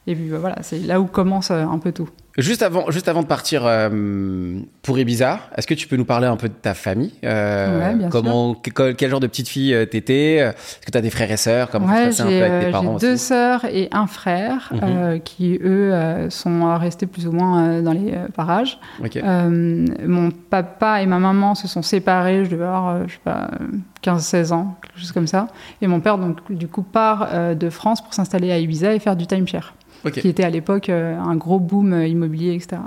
et 0.06 0.16
puis 0.16 0.30
bah, 0.30 0.38
voilà, 0.40 0.58
c'est 0.62 0.80
là 0.80 1.02
où 1.02 1.06
commence 1.06 1.52
euh, 1.52 1.66
un 1.66 1.80
peu 1.80 1.92
tout. 1.92 2.08
Juste 2.38 2.62
avant, 2.62 2.92
juste 2.92 3.08
avant 3.08 3.24
de 3.24 3.28
partir 3.28 3.64
euh, 3.66 4.60
pour 4.84 5.00
Ibiza, 5.00 5.40
est-ce 5.58 5.66
que 5.66 5.74
tu 5.74 5.88
peux 5.88 5.96
nous 5.96 6.06
parler 6.06 6.28
un 6.28 6.36
peu 6.36 6.48
de 6.50 6.54
ta 6.54 6.76
famille 6.76 7.12
Euh, 7.24 7.80
Ouais, 7.90 7.96
bien 7.96 8.10
comment, 8.10 8.54
que- 8.54 8.92
quel, 8.92 9.10
genre 9.10 9.20
de 9.20 9.26
petite 9.26 9.48
fille 9.50 9.74
euh, 9.74 9.86
t'étais 9.88 10.36
Est-ce 10.36 10.86
que 10.86 10.92
tu 10.92 10.98
as 11.00 11.02
des 11.02 11.10
frères 11.10 11.32
et 11.32 11.38
sœurs 11.38 11.70
Comment 11.72 11.88
ça 11.88 11.94
Ouais, 11.94 12.00
se 12.04 12.08
passait 12.10 12.22
un 12.24 12.30
j'ai 12.30 12.40
peu 12.40 12.46
avec 12.46 12.52
euh, 12.54 12.60
tes 12.60 12.66
j'ai 12.68 12.72
parents 12.72 12.98
deux 12.98 13.14
aussi 13.14 13.24
sœurs 13.26 13.66
et 13.66 13.90
un 13.92 14.06
frère 14.06 14.70
Mhm. 14.72 14.80
euh, 14.84 15.18
qui, 15.18 15.56
eux, 15.64 15.94
euh, 15.94 16.30
sont 16.30 16.78
restés 16.78 17.08
plus 17.08 17.26
ou 17.26 17.32
moins 17.32 17.64
euh, 17.70 17.82
dans 17.82 17.94
les 17.94 18.12
euh, 18.14 18.28
parages. 18.36 18.78
Ok. 19.04 19.18
Euh, 19.18 19.86
mon 20.06 20.30
papa 20.30 21.02
et 21.02 21.08
ma 21.08 21.18
maman 21.18 21.56
se 21.56 21.68
sont 21.68 21.82
séparés, 21.82 22.46
je 22.46 22.52
devais 22.52 22.66
avoir, 22.66 22.90
euh, 22.90 23.04
je 23.08 23.14
sais 23.14 23.20
pas, 23.24 23.50
euh, 23.62 23.66
15-16 24.04 24.52
ans, 24.54 24.76
quelque 24.84 25.00
chose 25.00 25.12
comme 25.12 25.28
ça. 25.28 25.48
Et 25.82 25.88
mon 25.88 26.00
père, 26.02 26.20
donc, 26.20 26.38
du 26.52 26.68
coup, 26.68 26.84
part 26.84 27.30
euh, 27.34 27.56
de 27.56 27.70
France 27.72 28.02
pour 28.04 28.14
s'installer 28.14 28.52
à 28.52 28.60
Ibiza 28.60 28.94
et 28.94 29.00
faire 29.00 29.16
du 29.16 29.26
timeshare, 29.26 29.74
Qui 30.22 30.28
était 30.30 30.44
à 30.44 30.50
l'époque 30.50 30.90
euh, 30.90 31.20
un 31.20 31.36
gros 31.36 31.60
boom 31.60 31.94
euh, 31.94 32.08
immobilier, 32.08 32.54
etc. 32.54 32.82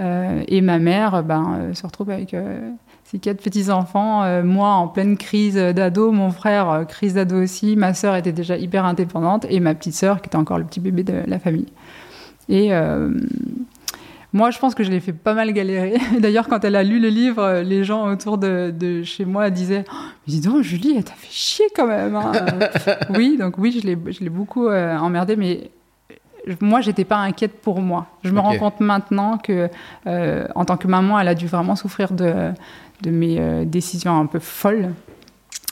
Euh, 0.00 0.42
et 0.46 0.60
ma 0.60 0.78
mère 0.78 1.22
ben, 1.24 1.70
se 1.74 1.84
retrouve 1.84 2.10
avec 2.10 2.34
ses 3.04 3.18
quatre 3.18 3.42
petits-enfants, 3.42 4.22
euh, 4.22 4.42
moi 4.44 4.68
en 4.74 4.86
pleine 4.86 5.16
crise 5.16 5.56
d'ado, 5.56 6.12
mon 6.12 6.30
frère 6.30 6.70
euh, 6.70 6.84
crise 6.84 7.14
d'ado 7.14 7.42
aussi, 7.42 7.74
ma 7.74 7.94
sœur 7.94 8.14
était 8.16 8.32
déjà 8.32 8.56
hyper 8.58 8.84
indépendante, 8.84 9.46
et 9.48 9.60
ma 9.60 9.74
petite 9.74 9.94
sœur 9.94 10.20
qui 10.20 10.28
était 10.28 10.36
encore 10.36 10.58
le 10.58 10.64
petit 10.64 10.80
bébé 10.80 11.04
de 11.04 11.14
la 11.26 11.38
famille. 11.38 11.66
Et 12.50 12.74
euh, 12.74 13.10
moi, 14.34 14.50
je 14.50 14.58
pense 14.58 14.74
que 14.74 14.84
je 14.84 14.90
l'ai 14.90 15.00
fait 15.00 15.14
pas 15.14 15.32
mal 15.32 15.52
galérer. 15.52 15.96
D'ailleurs, 16.20 16.48
quand 16.48 16.64
elle 16.64 16.76
a 16.76 16.82
lu 16.82 17.00
le 17.00 17.08
livre, 17.08 17.62
les 17.64 17.82
gens 17.82 18.06
autour 18.12 18.36
de, 18.36 18.70
de 18.78 19.02
chez 19.02 19.24
moi 19.24 19.48
disaient 19.48 19.84
oh, 19.90 19.96
Mais 20.26 20.32
Dis 20.34 20.40
donc, 20.42 20.62
Julie, 20.62 20.94
elle 20.98 21.04
t'a 21.04 21.14
fait 21.14 21.32
chier 21.32 21.66
quand 21.74 21.86
même. 21.86 22.14
hein. 22.14 22.32
Oui, 23.16 23.38
donc 23.38 23.56
oui, 23.56 23.72
je 23.72 23.86
l'ai 23.86 23.96
je 24.12 24.20
l'ai 24.20 24.30
beaucoup 24.30 24.68
emmerdée, 24.68 25.36
mais 25.36 25.70
moi, 26.60 26.80
j'étais 26.80 27.04
pas 27.04 27.16
inquiète 27.16 27.60
pour 27.60 27.80
moi. 27.80 28.06
Je 28.24 28.30
me 28.30 28.40
rends 28.40 28.56
compte 28.56 28.80
maintenant 28.80 29.38
que, 29.38 29.68
euh, 30.06 30.46
en 30.54 30.64
tant 30.64 30.76
que 30.76 30.86
maman, 30.86 31.18
elle 31.18 31.28
a 31.28 31.34
dû 31.34 31.46
vraiment 31.46 31.76
souffrir 31.76 32.12
de, 32.12 32.52
de 33.02 33.10
mes 33.10 33.38
euh, 33.38 33.64
décisions 33.64 34.18
un 34.18 34.26
peu 34.26 34.38
folles. 34.38 34.92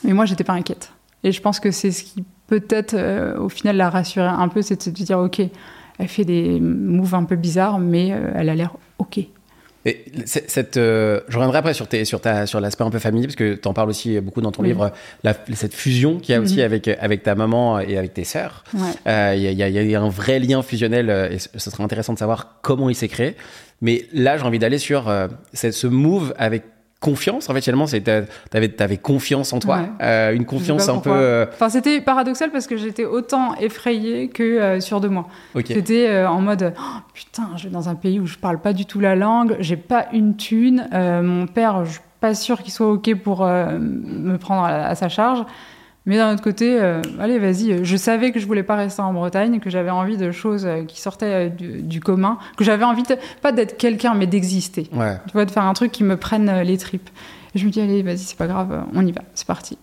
Mais 0.03 0.13
moi, 0.13 0.25
j'étais 0.25 0.43
pas 0.43 0.53
inquiète. 0.53 0.91
Et 1.23 1.31
je 1.31 1.41
pense 1.41 1.59
que 1.59 1.71
c'est 1.71 1.91
ce 1.91 2.03
qui 2.03 2.23
peut-être, 2.47 2.93
euh, 2.93 3.37
au 3.39 3.49
final, 3.49 3.77
l'a 3.77 3.89
rassurée 3.89 4.27
un 4.27 4.47
peu, 4.47 4.61
c'est 4.61 4.77
de 4.77 4.83
se 4.83 4.89
dire, 4.89 5.19
ok, 5.19 5.41
elle 5.97 6.07
fait 6.07 6.25
des 6.25 6.59
moves 6.59 7.15
un 7.15 7.23
peu 7.23 7.35
bizarres, 7.35 7.79
mais 7.79 8.09
elle 8.35 8.49
a 8.49 8.55
l'air 8.55 8.73
ok. 8.99 9.19
Et 9.89 10.03
cette, 10.25 10.75
euh, 10.77 11.21
je 11.29 11.37
reviendrai 11.37 11.59
après 11.59 11.73
sur, 11.73 11.87
tes, 11.87 12.03
sur, 12.03 12.19
ta, 12.19 12.45
sur 12.45 12.59
l'aspect 12.59 12.83
un 12.83 12.89
peu 12.89 12.99
famille, 12.99 13.23
parce 13.23 13.37
que 13.37 13.53
tu 13.55 13.67
en 13.69 13.73
parles 13.73 13.89
aussi 13.89 14.19
beaucoup 14.19 14.41
dans 14.41 14.51
ton 14.51 14.61
livre, 14.61 14.91
la- 15.23 15.33
cette 15.55 15.73
fusion 15.73 16.19
qu'il 16.19 16.35
y 16.35 16.37
a 16.37 16.41
aussi 16.41 16.57
Mhm. 16.57 16.65
avec, 16.65 16.87
avec 16.89 17.23
ta 17.23 17.35
maman 17.35 17.79
et 17.79 17.97
avec 17.97 18.13
tes 18.13 18.25
sœurs. 18.25 18.65
Ouais. 18.73 18.81
Euh, 19.07 19.33
Il 19.37 19.41
y, 19.43 19.47
a- 19.47 19.51
il 19.69 19.75
y 19.75 19.79
il 19.79 19.89
y 19.91 19.95
a 19.95 20.01
un 20.01 20.09
vrai 20.09 20.39
lien 20.39 20.61
fusionnel 20.61 21.09
euh, 21.09 21.29
et 21.31 21.37
ce 21.39 21.69
serait 21.71 21.83
intéressant 21.83 22.13
de 22.13 22.19
savoir 22.19 22.57
comment 22.61 22.89
il 22.89 22.95
s'est 22.95 23.07
créé. 23.07 23.35
Mais 23.81 24.05
là, 24.11 24.37
j'ai 24.37 24.43
envie 24.43 24.59
d'aller 24.59 24.77
sur 24.79 25.07
euh, 25.07 25.27
ce 25.53 25.87
move 25.87 26.33
avec 26.37 26.63
confiance. 26.99 27.49
En 27.49 27.53
fait, 27.53 27.61
finalement, 27.61 27.85
c'est 27.87 28.01
t'a- 28.01 28.23
t'avais 28.49 28.81
avais 28.81 28.97
confiance 28.97 29.53
en 29.53 29.59
toi, 29.59 29.77
Ouais. 29.77 29.89
Euh, 30.01 30.33
une 30.33 30.45
confiance 30.45 30.89
un 30.89 30.97
peu. 30.97 31.11
euh, 31.13 31.45
Enfin, 31.53 31.69
c'était 31.69 32.01
paradoxal 32.01 32.51
parce 32.51 32.65
que 32.67 32.75
j'étais 32.77 33.05
autant 33.05 33.55
effrayée 33.55 34.29
que 34.29 34.43
euh, 34.43 34.79
sûre 34.79 34.99
de 34.99 35.07
moi. 35.07 35.27
C'était 35.65 36.23
en 36.25 36.41
mode 36.41 36.73
Oh, 36.79 36.99
putain, 37.13 37.49
je 37.55 37.65
vais 37.65 37.69
dans 37.69 37.87
un 37.89 37.95
pays 37.95 38.19
où 38.19 38.25
je 38.25 38.37
parle 38.37 38.59
pas 38.59 38.73
du 38.73 38.85
tout 38.85 38.99
la 38.99 39.15
langue, 39.15 39.55
j'ai 39.59 39.77
pas 39.77 40.07
une 40.13 40.35
thune, 40.37 40.87
mon 40.91 41.45
père, 41.47 41.85
je 41.85 41.91
suis 41.91 41.99
pas 42.19 42.33
sûre 42.33 42.63
qu'il 42.63 42.73
soit 42.73 42.91
ok 42.91 43.13
pour 43.15 43.45
me 43.45 44.37
prendre 44.37 44.63
à, 44.63 44.87
à 44.87 44.95
sa 44.95 45.07
charge. 45.09 45.43
Mais 46.07 46.15
d'un 46.15 46.33
autre 46.33 46.41
côté, 46.41 46.79
euh, 46.81 47.01
allez, 47.19 47.37
vas-y. 47.37 47.83
Je 47.83 47.97
savais 47.97 48.31
que 48.31 48.39
je 48.39 48.47
voulais 48.47 48.63
pas 48.63 48.77
rester 48.77 49.01
en 49.01 49.11
Bretagne, 49.11 49.59
que 49.59 49.69
j'avais 49.69 49.89
envie 49.89 50.15
de 50.15 50.31
choses 50.31 50.65
euh, 50.65 50.85
qui 50.85 51.01
sortaient 51.01 51.47
euh, 51.47 51.49
du, 51.49 51.81
du 51.81 51.99
commun, 51.99 52.39
que 52.55 52.63
j'avais 52.63 52.85
envie 52.85 53.03
de, 53.03 53.17
pas 53.41 53.51
d'être 53.51 53.77
quelqu'un, 53.77 54.13
mais 54.15 54.25
d'exister. 54.25 54.87
Ouais. 54.93 55.17
Tu 55.27 55.33
vois, 55.33 55.43
de 55.43 55.51
faire 55.51 55.65
un 55.65 55.73
truc 55.73 55.91
qui 55.91 56.05
me 56.05 56.15
prenne 56.15 56.47
euh, 56.47 56.63
les 56.63 56.77
tripes. 56.77 57.09
Et 57.53 57.59
je 57.59 57.65
me 57.65 57.71
dis 57.71 57.81
allez, 57.81 58.03
vas-y, 58.03 58.19
c'est 58.19 58.37
pas 58.37 58.47
grave, 58.47 58.71
euh, 58.71 58.81
on 58.95 59.05
y 59.05 59.11
va, 59.11 59.21
c'est 59.35 59.45
parti. 59.45 59.77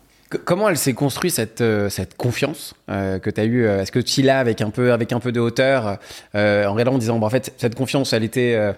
comment 0.47 0.67
elle 0.71 0.79
s'est 0.79 0.95
construite 0.95 1.35
cette, 1.35 1.63
cette 1.91 2.17
confiance 2.17 2.75
que 2.89 3.31
tu 3.31 3.41
as 3.41 3.45
eue 3.45 3.67
Est-ce 3.67 3.93
que 3.93 3.99
tu 3.99 4.23
l'as 4.23 4.39
avec 4.39 4.63
un 4.63 4.71
peu 4.71 4.93
avec 4.93 5.13
un 5.13 5.21
peu 5.21 5.31
de 5.31 5.41
hauteur 5.41 5.99
en 6.35 6.73
regardant 6.73 6.95
en 6.95 6.99
disant 6.99 7.19
bon, 7.19 7.27
en 7.27 7.31
fait 7.31 7.53
cette 7.57 7.75
confiance 7.75 8.13
elle 8.13 8.25
était 8.25 8.75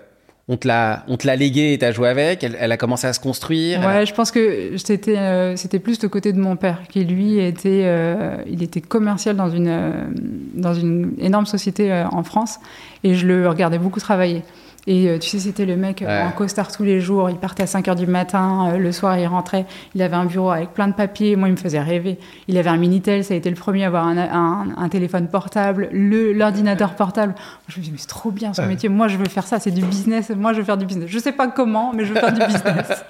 on 0.48 0.56
te 0.56 0.68
l'a 0.68 1.04
on 1.08 1.16
te 1.16 1.26
l'a 1.26 1.34
léguée 1.34 1.72
et 1.72 1.78
t'as 1.78 1.90
joué 1.90 2.08
avec 2.08 2.44
elle, 2.44 2.70
a 2.72 2.76
commencé 2.76 3.06
à 3.06 3.12
se 3.12 3.18
construire 3.18 3.80
ouais 3.80 4.06
je 4.06 4.14
pense 4.14 4.30
que 4.30 4.76
c'était 4.76 5.18
euh, 5.18 5.56
c'était 5.56 5.80
plus 5.80 5.98
de 5.98 6.06
côté 6.06 6.32
de 6.32 6.38
mon 6.38 6.56
père 6.56 6.82
qui 6.88 7.04
lui 7.04 7.40
était 7.40 7.82
euh, 7.84 8.36
il 8.46 8.62
était 8.62 8.80
commercial 8.80 9.36
dans 9.36 9.50
une 9.50 9.68
euh, 9.68 9.90
dans 10.54 10.74
une 10.74 11.14
énorme 11.18 11.46
société 11.46 11.92
en 12.12 12.22
France 12.22 12.58
et 13.02 13.14
je 13.14 13.26
le 13.26 13.48
regardais 13.48 13.78
beaucoup 13.78 14.00
travailler 14.00 14.42
et 14.86 15.08
euh, 15.08 15.18
tu 15.18 15.28
sais, 15.28 15.40
c'était 15.40 15.66
le 15.66 15.76
mec 15.76 16.02
euh, 16.02 16.26
en 16.26 16.30
costard 16.30 16.70
tous 16.70 16.84
les 16.84 17.00
jours. 17.00 17.28
Il 17.28 17.36
partait 17.36 17.64
à 17.64 17.66
5 17.66 17.86
h 17.86 17.96
du 17.96 18.06
matin. 18.06 18.70
Euh, 18.70 18.78
le 18.78 18.92
soir, 18.92 19.18
il 19.18 19.26
rentrait. 19.26 19.66
Il 19.94 20.02
avait 20.02 20.14
un 20.14 20.26
bureau 20.26 20.50
avec 20.50 20.74
plein 20.74 20.86
de 20.86 20.92
papiers. 20.94 21.34
Moi, 21.34 21.48
il 21.48 21.52
me 21.52 21.56
faisait 21.56 21.80
rêver. 21.80 22.18
Il 22.46 22.56
avait 22.56 22.70
un 22.70 22.76
Minitel. 22.76 23.24
Ça 23.24 23.34
a 23.34 23.36
été 23.36 23.50
le 23.50 23.56
premier 23.56 23.82
à 23.84 23.88
avoir 23.88 24.06
un, 24.06 24.68
un, 24.76 24.88
téléphone 24.88 25.26
portable, 25.26 25.88
l'ordinateur 25.92 26.94
portable. 26.94 27.34
Je 27.68 27.72
me 27.72 27.72
suis 27.72 27.82
dit, 27.82 27.90
mais 27.90 27.98
c'est 27.98 28.06
trop 28.06 28.30
bien 28.30 28.54
ce 28.54 28.62
métier. 28.62 28.88
Moi, 28.88 29.08
je 29.08 29.16
veux 29.16 29.26
faire 29.26 29.46
ça. 29.46 29.58
C'est 29.58 29.72
du 29.72 29.84
business. 29.84 30.30
Moi, 30.30 30.52
je 30.52 30.58
veux 30.58 30.64
faire 30.64 30.78
du 30.78 30.86
business. 30.86 31.10
Je 31.10 31.18
sais 31.18 31.32
pas 31.32 31.48
comment, 31.48 31.92
mais 31.92 32.04
je 32.04 32.12
veux 32.12 32.20
faire 32.20 32.32
du 32.32 32.40
business. 32.46 33.04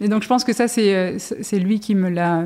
Et 0.00 0.08
donc, 0.08 0.22
je 0.22 0.28
pense 0.28 0.44
que 0.44 0.52
ça, 0.52 0.66
c'est 0.68 1.58
lui 1.58 1.80
qui 1.80 1.94
me 1.94 2.08
l'a. 2.08 2.44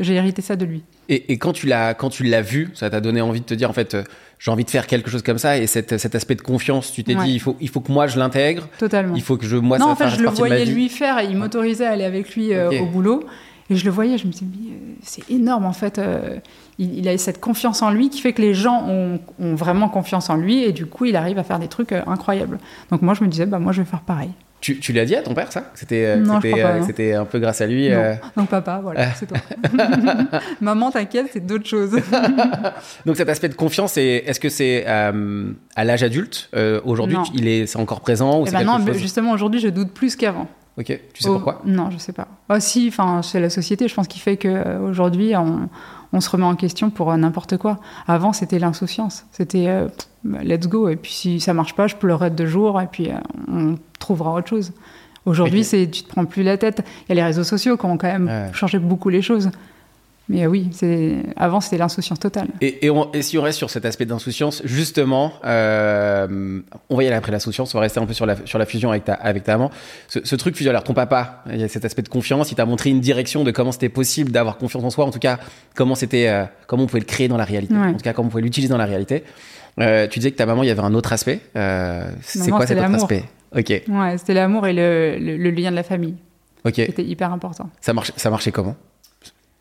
J'ai 0.00 0.14
hérité 0.14 0.42
ça 0.42 0.56
de 0.56 0.64
lui. 0.64 0.82
Et, 1.08 1.32
et 1.32 1.38
quand 1.38 1.52
tu 1.52 1.66
l'as 1.66 2.42
vu, 2.42 2.70
ça 2.74 2.90
t'a 2.90 3.00
donné 3.00 3.20
envie 3.20 3.40
de 3.40 3.46
te 3.46 3.54
dire, 3.54 3.70
en 3.70 3.74
fait 3.74 3.96
j'ai 4.38 4.50
envie 4.50 4.64
de 4.64 4.70
faire 4.70 4.86
quelque 4.86 5.10
chose 5.10 5.22
comme 5.22 5.38
ça 5.38 5.58
et 5.58 5.66
cet, 5.66 5.96
cet 5.96 6.14
aspect 6.14 6.34
de 6.34 6.42
confiance 6.42 6.92
tu 6.92 7.04
t'es 7.04 7.14
dit 7.14 7.32
il 7.32 7.40
faut 7.40 7.56
il 7.60 7.68
faut 7.68 7.80
que 7.80 7.92
moi 7.92 8.06
je 8.06 8.18
l'intègre. 8.18 8.68
Totalement. 8.78 9.14
Il 9.14 9.22
faut 9.22 9.36
que 9.36 9.46
je 9.46 9.56
moi 9.56 9.78
non 9.78 9.86
ça 9.86 9.92
en 9.92 9.96
fait 9.96 10.10
je 10.10 10.22
le 10.22 10.28
voyais 10.28 10.64
lui 10.66 10.88
faire 10.88 11.18
et 11.18 11.26
il 11.26 11.36
m'autorisait 11.36 11.86
à 11.86 11.92
aller 11.92 12.04
avec 12.04 12.34
lui 12.34 12.52
euh, 12.52 12.82
au 12.82 12.86
boulot 12.86 13.24
et 13.70 13.76
je 13.76 13.84
le 13.84 13.90
voyais 13.90 14.18
je 14.18 14.26
me 14.26 14.32
disais 14.32 14.44
euh, 14.44 14.94
c'est 15.02 15.28
énorme 15.30 15.64
en 15.64 15.72
fait 15.72 15.98
euh, 15.98 16.38
il, 16.78 16.98
il, 16.98 17.08
a 17.08 17.16
cette 17.16 17.40
confiance 17.40 17.82
en 17.82 17.90
lui 17.90 18.10
qui 18.10 18.20
fait 18.20 18.32
que 18.32 18.42
les 18.42 18.54
gens 18.54 18.84
ont, 18.86 19.18
ont, 19.38 19.54
vraiment 19.54 19.88
confiance 19.88 20.28
en 20.28 20.36
lui 20.36 20.62
et 20.62 20.72
du 20.72 20.86
coup 20.86 21.06
il 21.06 21.16
arrive 21.16 21.38
à 21.38 21.44
faire 21.44 21.58
des 21.58 21.68
trucs 21.68 21.92
incroyables. 21.92 22.58
Donc 22.90 23.02
moi 23.02 23.14
je 23.14 23.24
me 23.24 23.28
disais 23.28 23.46
bah 23.46 23.58
moi 23.58 23.72
je 23.72 23.80
vais 23.80 23.88
faire 23.88 24.02
pareil 24.02 24.30
tu, 24.60 24.78
tu 24.78 24.92
l'as 24.92 25.04
dit 25.04 25.14
à 25.14 25.22
ton 25.22 25.34
père, 25.34 25.52
ça? 25.52 25.70
C'était 25.74 26.06
euh, 26.06 26.40
c'était 26.86 27.12
euh, 27.12 27.20
un 27.20 27.24
peu 27.24 27.38
grâce 27.38 27.60
à 27.60 27.66
lui 27.66 27.88
non. 27.90 27.96
Euh... 27.96 28.44
papa, 28.48 28.80
voilà, 28.82 29.12
c'est 29.14 29.26
toi. 29.26 29.38
Maman, 30.60 30.90
t'inquiète, 30.90 31.26
c'est 31.32 31.44
d'autres 31.44 31.68
choses. 31.68 31.92
Donc 33.06 33.16
cet 33.16 33.28
aspect 33.28 33.48
de 33.48 33.54
confiance, 33.54 33.96
est-ce 33.96 34.40
que 34.40 34.48
c'est 34.48 34.84
euh, 34.86 35.52
à 35.74 35.84
l'âge 35.84 36.02
adulte 36.02 36.50
Aujourd'hui, 36.84 37.18
il 37.34 37.48
est, 37.48 37.66
c'est 37.66 37.78
encore 37.78 38.00
présent 38.00 38.40
ou 38.40 38.46
eh 38.46 38.50
ben 38.50 38.64
non, 38.64 38.78
justement, 38.94 39.32
aujourd'hui, 39.32 39.60
je 39.60 39.68
doute 39.68 39.92
plus 39.92 40.16
qu'avant. 40.16 40.48
Ok, 40.78 40.86
tu 41.14 41.22
sais 41.22 41.28
pourquoi? 41.30 41.62
Non, 41.64 41.90
je 41.90 41.96
sais 41.96 42.12
pas. 42.12 42.28
Ah 42.50 42.60
si, 42.60 42.88
enfin, 42.88 43.22
c'est 43.22 43.40
la 43.40 43.48
société, 43.48 43.88
je 43.88 43.94
pense, 43.94 44.08
qui 44.08 44.18
fait 44.18 44.36
qu'aujourd'hui, 44.36 45.34
on, 45.34 45.70
on 46.12 46.20
se 46.20 46.28
remet 46.28 46.44
en 46.44 46.54
question 46.54 46.90
pour 46.90 47.16
n'importe 47.16 47.56
quoi. 47.56 47.78
Avant, 48.06 48.34
c'était 48.34 48.58
l'insouciance. 48.58 49.24
C'était 49.32 49.86
let's 50.24 50.66
go. 50.68 50.88
Et 50.88 50.96
puis 50.96 51.12
si 51.12 51.40
ça 51.40 51.54
marche 51.54 51.74
pas, 51.74 51.86
je 51.86 51.96
pleurerai 51.96 52.30
deux 52.30 52.46
jours 52.46 52.80
et 52.80 52.86
puis 52.86 53.08
on 53.48 53.76
trouvera 53.98 54.32
autre 54.32 54.48
chose. 54.48 54.72
Aujourd'hui, 55.24 55.64
c'est 55.64 55.90
tu 55.90 56.02
te 56.04 56.08
prends 56.08 56.24
plus 56.24 56.42
la 56.42 56.56
tête. 56.56 56.84
Il 57.04 57.08
y 57.08 57.12
a 57.12 57.14
les 57.16 57.24
réseaux 57.24 57.44
sociaux 57.44 57.76
qui 57.76 57.86
ont 57.86 57.98
quand 57.98 58.06
même 58.06 58.50
changé 58.52 58.78
beaucoup 58.78 59.08
les 59.08 59.22
choses. 59.22 59.50
Mais 60.28 60.44
oui, 60.48 60.70
c'est 60.72 61.18
avant 61.36 61.60
c'était 61.60 61.78
l'insouciance 61.78 62.18
totale. 62.18 62.48
Et, 62.60 62.84
et, 62.84 63.22
si 63.22 63.38
on 63.38 63.42
reste 63.42 63.58
sur 63.58 63.70
cet 63.70 63.84
aspect 63.84 64.06
d'insouciance, 64.06 64.60
justement, 64.64 65.34
euh, 65.44 66.60
on 66.90 66.96
va 66.96 67.04
y 67.04 67.06
aller 67.06 67.14
après 67.14 67.30
l'insouciance, 67.30 67.72
on 67.74 67.78
va 67.78 67.82
rester 67.82 68.00
un 68.00 68.06
peu 68.06 68.12
sur 68.12 68.26
la, 68.26 68.34
sur 68.44 68.58
la 68.58 68.66
fusion 68.66 68.90
avec 68.90 69.04
ta, 69.04 69.14
avec 69.14 69.44
ta 69.44 69.56
maman. 69.56 69.70
Ce, 70.08 70.34
truc 70.34 70.56
fusion, 70.56 70.70
alors 70.70 70.82
ton 70.82 70.94
papa, 70.94 71.44
il 71.52 71.60
y 71.60 71.62
a 71.62 71.68
cet 71.68 71.84
aspect 71.84 72.02
de 72.02 72.08
confiance, 72.08 72.50
il 72.50 72.56
t'a 72.56 72.66
montré 72.66 72.90
une 72.90 73.00
direction 73.00 73.44
de 73.44 73.52
comment 73.52 73.70
c'était 73.70 73.88
possible 73.88 74.32
d'avoir 74.32 74.58
confiance 74.58 74.82
en 74.82 74.90
soi, 74.90 75.04
en 75.04 75.12
tout 75.12 75.20
cas 75.20 75.38
comment 75.76 75.94
c'était, 75.94 76.28
euh, 76.28 76.44
comment 76.66 76.82
on 76.82 76.86
pouvait 76.86 77.00
le 77.00 77.06
créer 77.06 77.28
dans 77.28 77.36
la 77.36 77.44
réalité, 77.44 77.76
en 77.76 77.92
tout 77.92 77.98
cas 77.98 78.12
comment 78.12 78.26
on 78.26 78.30
pouvait 78.30 78.42
l'utiliser 78.42 78.70
dans 78.70 78.78
la 78.78 78.86
réalité. 78.86 79.22
Euh, 79.78 80.06
tu 80.08 80.18
disais 80.20 80.30
que 80.30 80.36
ta 80.36 80.46
maman, 80.46 80.62
il 80.62 80.68
y 80.68 80.70
avait 80.70 80.80
un 80.80 80.94
autre 80.94 81.12
aspect. 81.12 81.40
c'est 81.54 82.50
quoi 82.50 82.66
cet 82.66 82.78
autre 82.78 82.94
aspect? 82.94 83.24
Ok. 83.56 83.82
Ouais, 83.88 84.18
c'était 84.18 84.34
l'amour 84.34 84.66
et 84.66 84.72
le, 84.72 85.16
le, 85.18 85.50
lien 85.50 85.70
de 85.70 85.76
la 85.76 85.82
famille. 85.82 86.16
Ok. 86.64 86.74
C'était 86.74 87.04
hyper 87.04 87.32
important. 87.32 87.70
Ça, 87.80 87.92
marche, 87.92 88.12
ça 88.16 88.28
marchait 88.28 88.52
comment? 88.52 88.76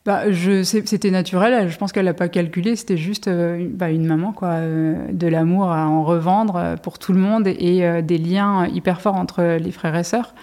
Bah, 0.05 0.31
je, 0.31 0.61
c'était 0.61 1.09
naturel. 1.09 1.67
Je 1.67 1.77
pense 1.77 1.91
qu'elle 1.91 2.05
n'a 2.05 2.13
pas 2.13 2.29
calculé. 2.29 2.75
C'était 2.75 2.97
juste 2.97 3.27
euh, 3.27 3.67
bah, 3.71 3.89
une 3.89 4.05
maman, 4.05 4.33
quoi, 4.33 4.49
euh, 4.49 5.11
de 5.11 5.27
l'amour 5.27 5.71
à 5.71 5.87
en 5.87 6.03
revendre 6.03 6.55
euh, 6.57 6.75
pour 6.75 6.99
tout 6.99 7.11
le 7.11 7.19
monde 7.19 7.47
et 7.47 8.01
des 8.03 8.17
liens 8.19 8.67
hyper 8.67 9.01
forts 9.01 9.15
entre 9.15 9.57
les 9.57 9.71
frères 9.71 9.95
et 9.95 10.03
sœurs 10.03 10.33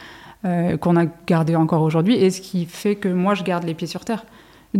qu'on 0.80 0.96
a 0.96 1.04
gardé 1.28 1.54
encore 1.54 1.82
aujourd'hui. 1.82 2.16
Et 2.16 2.30
ce 2.30 2.40
qui 2.40 2.66
fait 2.66 2.96
que 2.96 3.08
moi, 3.08 3.34
je 3.34 3.44
garde 3.44 3.62
les 3.62 3.74
pieds 3.74 3.86
sur 3.86 4.04
terre. 4.04 4.24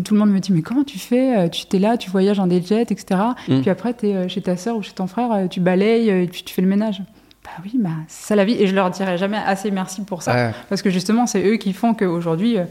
Tout 0.04 0.14
le 0.14 0.20
monde 0.20 0.30
me 0.30 0.38
dit 0.38 0.52
mais 0.52 0.62
comment 0.62 0.84
tu 0.84 0.98
fais 0.98 1.50
Tu 1.50 1.66
t'es 1.66 1.78
là, 1.78 1.96
tu 1.96 2.10
voyages 2.10 2.40
en 2.40 2.46
des 2.46 2.62
jets, 2.62 2.86
etc. 2.88 3.20
Mm. 3.48 3.60
Puis 3.60 3.70
après, 3.70 3.94
tu 3.94 4.06
es 4.06 4.28
chez 4.28 4.40
ta 4.40 4.56
sœur 4.56 4.76
ou 4.76 4.82
chez 4.82 4.92
ton 4.92 5.06
frère, 5.06 5.48
tu 5.50 5.60
balayes 5.60 6.08
et 6.08 6.26
puis 6.26 6.42
tu 6.44 6.54
fais 6.54 6.62
le 6.62 6.68
ménage. 6.68 7.02
Bah 7.44 7.50
oui, 7.64 7.72
bah, 7.74 7.90
c'est 8.06 8.28
ça 8.28 8.36
la 8.36 8.44
vie. 8.44 8.56
Et 8.58 8.66
je 8.66 8.74
leur 8.74 8.90
dirai 8.90 9.18
jamais 9.18 9.36
assez 9.36 9.70
merci 9.70 10.02
pour 10.02 10.22
ça. 10.22 10.52
Parce 10.68 10.82
que 10.82 10.90
justement, 10.90 11.26
c'est 11.26 11.44
eux 11.44 11.56
qui 11.56 11.72
font 11.72 11.92
qu'aujourd'hui, 11.94 12.56
euh, 12.56 12.64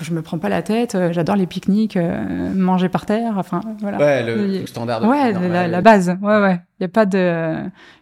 je 0.00 0.12
me 0.12 0.22
prends 0.22 0.38
pas 0.38 0.48
la 0.48 0.62
tête. 0.62 0.94
Euh, 0.94 1.12
j'adore 1.12 1.36
les 1.36 1.46
pique-niques, 1.46 1.98
euh, 1.98 2.52
manger 2.54 2.88
par 2.88 3.04
terre. 3.04 3.34
Enfin, 3.36 3.60
voilà. 3.80 3.98
Ouais, 3.98 4.22
le, 4.22 4.66
standard 4.66 5.02
de 5.02 5.06
Ouais, 5.06 5.68
la, 5.68 5.80
base. 5.82 6.16
Ouais, 6.22 6.40
ouais. 6.40 6.60
Il 6.80 6.84
y 6.84 6.86
a 6.86 6.88
pas 6.88 7.04
de. 7.04 7.54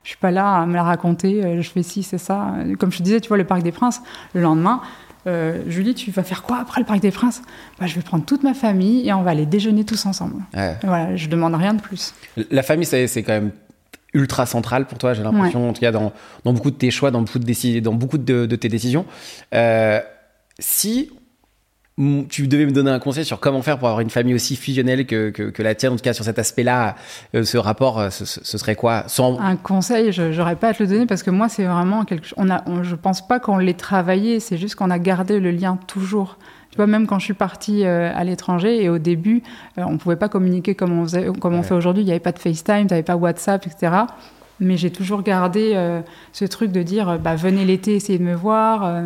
Je 0.05 0.09
suis 0.09 0.19
pas 0.19 0.31
là 0.31 0.61
à 0.61 0.67
me 0.67 0.75
la 0.75 0.85
raconter. 0.85 1.61
je 1.61 1.69
fais 1.69 1.83
ci, 1.83 2.05
c'est 2.05 2.19
ça. 2.19 2.55
Comme 2.79 2.93
je 2.93 2.99
te 2.99 3.02
disais, 3.02 3.21
tu 3.21 3.29
vois, 3.29 3.37
le 3.37 3.45
Parc 3.45 3.62
des 3.62 3.73
Princes, 3.73 4.00
le 4.35 4.43
lendemain. 4.43 4.81
Julie, 5.26 5.95
tu 5.95 6.11
vas 6.11 6.23
faire 6.23 6.43
quoi 6.43 6.59
après 6.59 6.81
le 6.81 6.87
Parc 6.87 7.00
des 7.00 7.11
Princes? 7.11 7.43
Bah, 7.79 7.87
Je 7.87 7.95
vais 7.95 8.02
prendre 8.02 8.25
toute 8.25 8.43
ma 8.43 8.55
famille 8.55 9.07
et 9.07 9.12
on 9.12 9.23
va 9.23 9.31
aller 9.31 9.47
déjeuner 9.47 9.85
tous 9.85 10.07
ensemble. 10.07 10.43
Voilà, 10.52 11.17
je 11.17 11.29
demande 11.29 11.55
rien 11.55 11.75
de 11.75 11.81
plus. 11.81 12.14
La 12.50 12.62
famille, 12.62 12.87
c'est 12.87 13.23
quand 13.23 13.33
même 13.33 13.52
ultra 14.14 14.47
central 14.47 14.87
pour 14.87 14.99
toi, 14.99 15.14
j'ai 15.14 15.23
l'impression, 15.23 15.71
en 15.71 15.73
tout 15.73 15.81
cas 15.81 15.93
dans, 15.93 16.12
dans, 16.45 16.52
beaucoup 16.52 16.71
de 16.71 16.76
tes 16.76 16.91
choix, 16.91 17.11
dans 17.11 17.23
beaucoup 17.23 17.38
de, 17.38 17.81
dans 17.81 17.95
beaucoup 17.95 18.19
de, 18.19 18.57
tes 18.57 18.69
décisions. 18.69 19.07
Euh, 19.55 20.00
si 20.59 21.11
tu 22.28 22.49
devais 22.49 22.66
me 22.66 22.73
donner 22.73 22.90
un 22.90 22.99
conseil 22.99 23.25
sur 23.25 23.40
comment 23.40 23.62
faire 23.62 23.78
pour 23.78 23.88
avoir 23.88 24.00
une 24.00 24.11
famille 24.11 24.35
aussi 24.35 24.56
fusionnelle 24.56 25.06
que, 25.06 25.30
que, 25.30 25.62
la 25.62 25.75
tienne, 25.75 25.92
en 25.92 25.97
tout 25.97 26.02
cas 26.02 26.12
sur 26.12 26.25
cet 26.25 26.38
aspect-là, 26.38 26.97
euh, 27.35 27.44
ce 27.44 27.59
rapport, 27.59 27.99
euh, 27.99 28.11
ce, 28.11 28.59
serait 28.59 28.76
quoi? 28.76 29.04
Sans... 29.06 29.38
Un 29.40 29.56
conseil, 29.56 30.12
je 30.12 30.23
n'aurais 30.37 30.56
pas 30.56 30.68
à 30.68 30.75
te 30.75 30.82
le 30.82 30.88
donner 30.88 31.06
parce 31.06 31.23
que 31.23 31.30
moi, 31.30 31.49
c'est 31.49 31.64
vraiment 31.64 32.04
quelque 32.04 32.26
chose. 32.26 32.38
On 32.38 32.50
a, 32.50 32.64
je 32.82 32.94
pense 32.94 33.26
pas 33.26 33.40
qu'on 33.40 33.59
l'ait 33.59 33.75
travaillé, 33.75 34.40
c'est 34.40 34.56
juste 34.56 34.75
qu'on 34.75 34.90
a 34.90 34.99
gardé 34.99 35.40
le 35.40 35.50
lien 35.50 35.78
toujours. 35.87 36.38
Tu 36.73 36.76
vois, 36.76 36.87
même 36.87 37.06
quand 37.06 37.18
je 37.18 37.26
suis 37.26 37.35
partie 37.35 37.85
euh, 37.85 38.11
à 38.14 38.25
l'étranger 38.25 38.82
et 38.82 38.88
au 38.88 38.97
début, 38.97 39.42
euh, 39.76 39.82
on 39.87 39.92
ne 39.92 39.97
pouvait 39.99 40.16
pas 40.16 40.30
communiquer 40.30 40.75
comme 40.75 40.99
on, 40.99 41.04
faisait, 41.04 41.26
comme 41.38 41.54
on 41.54 41.62
fait 41.62 41.75
aujourd'hui. 41.75 42.02
Il 42.02 42.06
n'y 42.06 42.12
avait 42.12 42.18
pas 42.18 42.32
de 42.32 42.38
FaceTime, 42.38 42.87
tu 42.87 42.94
n'avais 42.94 43.02
pas 43.02 43.14
WhatsApp, 43.14 43.66
etc. 43.66 43.92
Mais 44.59 44.78
j'ai 44.78 44.90
toujours 44.90 45.23
gardé 45.23 45.73
euh, 45.75 46.00
ce 46.32 46.47
truc 46.47 46.73
de 46.73 46.82
dire 46.82 47.18
bah, 47.18 47.37
venez 47.37 47.66
l'été, 47.66 47.97
essayez 47.97 48.18
de 48.18 48.25
me 48.25 48.35
voir. 48.35 49.02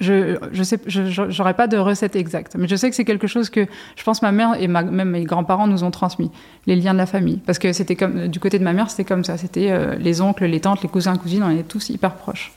Je 0.00 0.36
je 0.52 0.62
sais, 0.62 0.78
j'aurais 0.86 1.54
pas 1.54 1.66
de 1.66 1.76
recette 1.76 2.16
exacte, 2.16 2.56
mais 2.56 2.68
je 2.68 2.76
sais 2.76 2.90
que 2.90 2.96
c'est 2.96 3.04
quelque 3.04 3.26
chose 3.26 3.50
que 3.50 3.66
je 3.96 4.02
pense 4.02 4.22
ma 4.22 4.32
mère 4.32 4.54
et 4.60 4.68
même 4.68 5.10
mes 5.10 5.24
grands-parents 5.24 5.66
nous 5.66 5.84
ont 5.84 5.90
transmis, 5.90 6.30
les 6.66 6.76
liens 6.76 6.92
de 6.92 6.98
la 6.98 7.06
famille, 7.06 7.38
parce 7.38 7.58
que 7.58 7.72
c'était 7.72 7.96
comme 7.96 8.28
du 8.28 8.40
côté 8.40 8.58
de 8.58 8.64
ma 8.64 8.72
mère, 8.72 8.90
c'était 8.90 9.04
comme 9.04 9.24
ça, 9.24 9.36
c'était 9.36 9.96
les 9.98 10.20
oncles, 10.20 10.46
les 10.46 10.60
tantes, 10.60 10.82
les 10.82 10.88
cousins, 10.88 11.16
cousines, 11.16 11.42
on 11.42 11.50
était 11.50 11.62
tous 11.62 11.88
hyper 11.90 12.14
proches. 12.14 12.52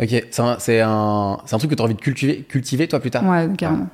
Ok, 0.00 0.08
c'est 0.30 0.80
un, 0.80 1.38
un, 1.38 1.58
truc 1.58 1.70
que 1.70 1.76
tu 1.76 1.82
as 1.82 1.84
envie 1.84 1.94
de 1.94 2.00
cultiver, 2.00 2.44
cultiver 2.48 2.88
toi 2.88 2.98
plus 2.98 3.10
tard? 3.10 3.24
Ouais, 3.24 3.48
carrément. 3.56 3.88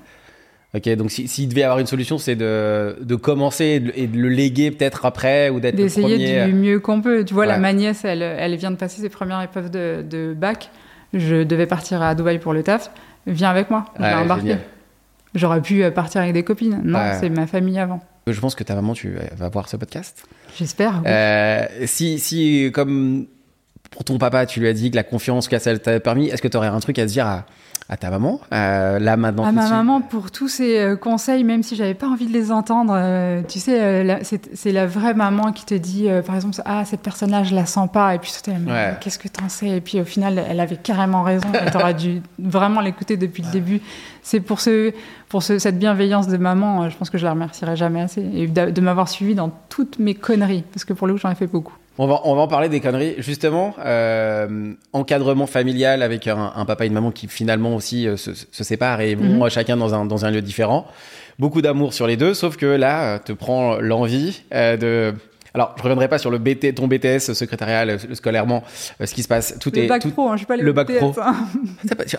Ok, 0.73 0.89
donc 0.95 1.11
s'il 1.11 1.29
si, 1.29 1.49
devait 1.49 1.63
y 1.63 1.65
avoir 1.65 1.81
une 1.81 1.87
solution, 1.87 2.17
c'est 2.17 2.37
de, 2.37 2.97
de, 3.01 3.17
commencer 3.17 3.83
et 3.97 4.07
de, 4.07 4.17
le 4.17 4.29
léguer 4.29 4.71
peut-être 4.71 5.05
après 5.05 5.51
ou 5.51 5.59
d'être 5.59 5.75
D'essayer 5.75 6.47
du 6.47 6.53
mieux 6.55 6.79
qu'on 6.79 7.03
peut. 7.03 7.25
Tu 7.25 7.35
vois, 7.35 7.45
la 7.45 7.59
ma 7.59 7.73
nièce, 7.73 8.05
elle, 8.05 8.23
elle 8.23 8.55
vient 8.55 8.71
de 8.71 8.77
passer 8.77 9.03
ses 9.03 9.09
premières 9.09 9.43
épreuves 9.43 9.71
de, 9.71 10.05
de, 10.09 10.33
bac. 10.33 10.71
Je 11.13 11.43
devais 11.43 11.67
partir 11.67 12.03
à 12.03 12.15
Dubaï 12.15 12.39
pour 12.39 12.53
le 12.53 12.63
taf. 12.63 12.91
Viens 13.27 13.51
avec 13.51 13.71
moi, 13.71 13.87
je 13.99 14.03
vais 14.03 14.15
embarquer. 14.15 14.57
J'aurais 15.35 15.63
pu 15.63 15.89
partir 15.91 16.23
avec 16.23 16.33
des 16.33 16.43
copines. 16.43 16.81
Non, 16.85 17.01
c'est 17.21 17.31
ma 17.31 17.47
famille 17.47 17.79
avant. 17.79 18.01
Je 18.27 18.39
pense 18.39 18.55
que 18.55 18.65
ta 18.65 18.75
maman, 18.75 18.95
tu 18.95 19.17
vas 19.37 19.49
voir 19.49 19.69
ce 19.69 19.77
podcast. 19.77 20.25
J'espère. 20.59 21.03
Euh, 21.07 21.67
si, 21.87 22.19
si, 22.19 22.71
comme 22.73 23.27
pour 23.91 24.05
ton 24.05 24.19
papa, 24.19 24.47
tu 24.47 24.61
lui 24.61 24.69
as 24.69 24.73
dit 24.73 24.91
que 24.91 24.97
la 24.97 25.03
confiance 25.03 25.49
que 25.49 25.59
ça 25.59 25.77
t'a 25.79 26.01
permis. 26.01 26.29
Est-ce 26.29 26.43
que 26.43 26.49
tu 26.49 26.57
aurais 26.57 26.69
un 26.69 26.81
truc 26.81 26.99
à 26.99 27.09
se 27.09 27.13
dire 27.13 27.27
à, 27.27 27.47
à 27.91 27.97
ta 27.97 28.09
maman 28.09 28.41
euh, 28.55 29.01
là 29.01 29.17
maintenant 29.17 29.45
À 29.45 29.51
ma 29.51 29.69
maman 29.69 30.01
pour 30.01 30.31
tous 30.31 30.47
ces 30.47 30.79
euh, 30.79 30.97
conseils, 30.97 31.43
même 31.43 31.65
si 31.65 31.75
j'avais 31.75 31.95
pas 31.95 32.07
envie 32.07 32.27
de 32.27 32.33
les 32.33 32.53
entendre. 32.53 32.95
Euh, 32.97 33.43
tu 33.47 33.59
sais, 33.59 33.81
euh, 33.81 34.17
c'est 34.23 34.71
la 34.71 34.87
vraie 34.87 35.13
maman 35.13 35.51
qui 35.51 35.67
te 35.67 35.75
dit, 35.75 36.09
par 36.25 36.37
exemple, 36.37 36.55
ah 36.65 36.85
cette 36.85 37.01
personne-là, 37.01 37.43
je 37.43 37.55
la 37.55 37.67
sens 37.67 37.91
pas. 37.93 38.15
Et 38.15 38.19
puis 38.19 38.31
ouais. 38.47 38.95
qu'est-ce 39.01 39.19
que 39.19 39.27
t'en 39.27 39.49
sais? 39.49 39.69
Et 39.69 39.81
puis 39.81 40.01
au 40.01 40.05
final, 40.05 40.43
elle 40.49 40.61
avait 40.61 40.77
carrément 40.77 41.25
raison. 41.25 41.49
Tu 41.71 41.77
aurais 41.77 41.95
dû 41.95 42.23
vraiment 42.39 42.81
l'écouter 42.81 43.17
depuis 43.17 43.43
le 43.43 43.51
début. 43.51 43.81
C'est 44.23 44.41
pour 44.41 44.61
ce, 44.61 44.93
pour 45.29 45.43
ce, 45.43 45.59
cette 45.59 45.79
bienveillance 45.79 46.29
de 46.29 46.37
maman, 46.37 46.89
je 46.91 46.97
pense 46.97 47.11
que 47.11 47.19
je 47.19 47.25
la 47.25 47.31
remercierai 47.33 47.77
jamais 47.77 48.01
assez 48.01 48.21
et 48.35 48.47
de, 48.47 48.71
de 48.71 48.81
m'avoir 48.81 49.09
suivi 49.09 49.35
dans 49.35 49.51
toutes 49.69 49.99
mes 49.99 50.15
conneries, 50.15 50.65
parce 50.73 50.85
que 50.85 50.93
pour 50.93 51.07
le 51.07 51.15
coup, 51.15 51.21
j'en 51.21 51.31
ai 51.31 51.35
fait 51.35 51.47
beaucoup. 51.47 51.75
On 51.99 52.07
va, 52.07 52.21
on 52.25 52.35
va 52.35 52.43
en 52.43 52.49
parler 52.49 52.69
des 52.71 52.81
conneries. 52.81 53.15
Justement, 53.19 53.75
euh, 53.85 54.73
encadrement 54.93 55.47
familial 55.47 56.03
avec 56.03 56.29
un, 56.29 56.53
un 56.55 56.65
papa 56.65 56.85
et 56.85 56.87
une 56.87 56.95
maman 56.95 57.11
qui 57.11 57.29
finalement 57.29 57.75
aussi 57.75 58.09
euh, 58.09 58.17
se, 58.17 58.31
se 58.35 58.65
séparent 58.65 59.01
et 59.03 59.15
vont 59.17 59.45
Mhm. 59.45 59.51
chacun 59.51 59.77
dans 59.77 59.95
un, 59.95 60.07
dans 60.07 60.25
un 60.25 60.31
lieu 60.31 60.41
différent. 60.41 60.87
Beaucoup 61.39 61.61
d'amour 61.63 61.93
sur 61.93 62.07
les 62.07 62.17
deux, 62.17 62.33
sauf 62.35 62.57
que 62.57 62.67
là, 62.67 63.03
euh, 63.15 63.19
te 63.19 63.33
prend 63.33 63.79
l'envie 63.81 64.43
euh, 64.55 64.77
de... 64.77 65.15
Alors, 65.55 65.75
je 65.77 65.83
reviendrai 65.83 66.09
pas 66.09 66.19
sur 66.19 66.31
le 66.31 66.39
BT, 66.39 66.75
ton 66.75 66.87
BTS 66.87 67.33
secrétariat, 67.35 67.85
le, 67.85 67.97
le 68.09 68.15
scolairement, 68.15 68.63
euh, 69.01 69.07
ce 69.07 69.15
qui 69.15 69.23
se 69.23 69.29
passe. 69.29 69.57
Tout 69.61 69.71
Le 69.75 69.83
est, 69.83 69.87
bac 69.87 70.03
tout- 70.03 70.11
pro, 70.11 70.29
hein, 70.29 70.33
je 70.35 70.39
suis 70.39 70.47
pas 70.47 70.57
le 70.57 70.73
bac 70.73 70.87
BTS, 70.89 70.99
pro. 70.99 71.15
hein. 71.21 71.35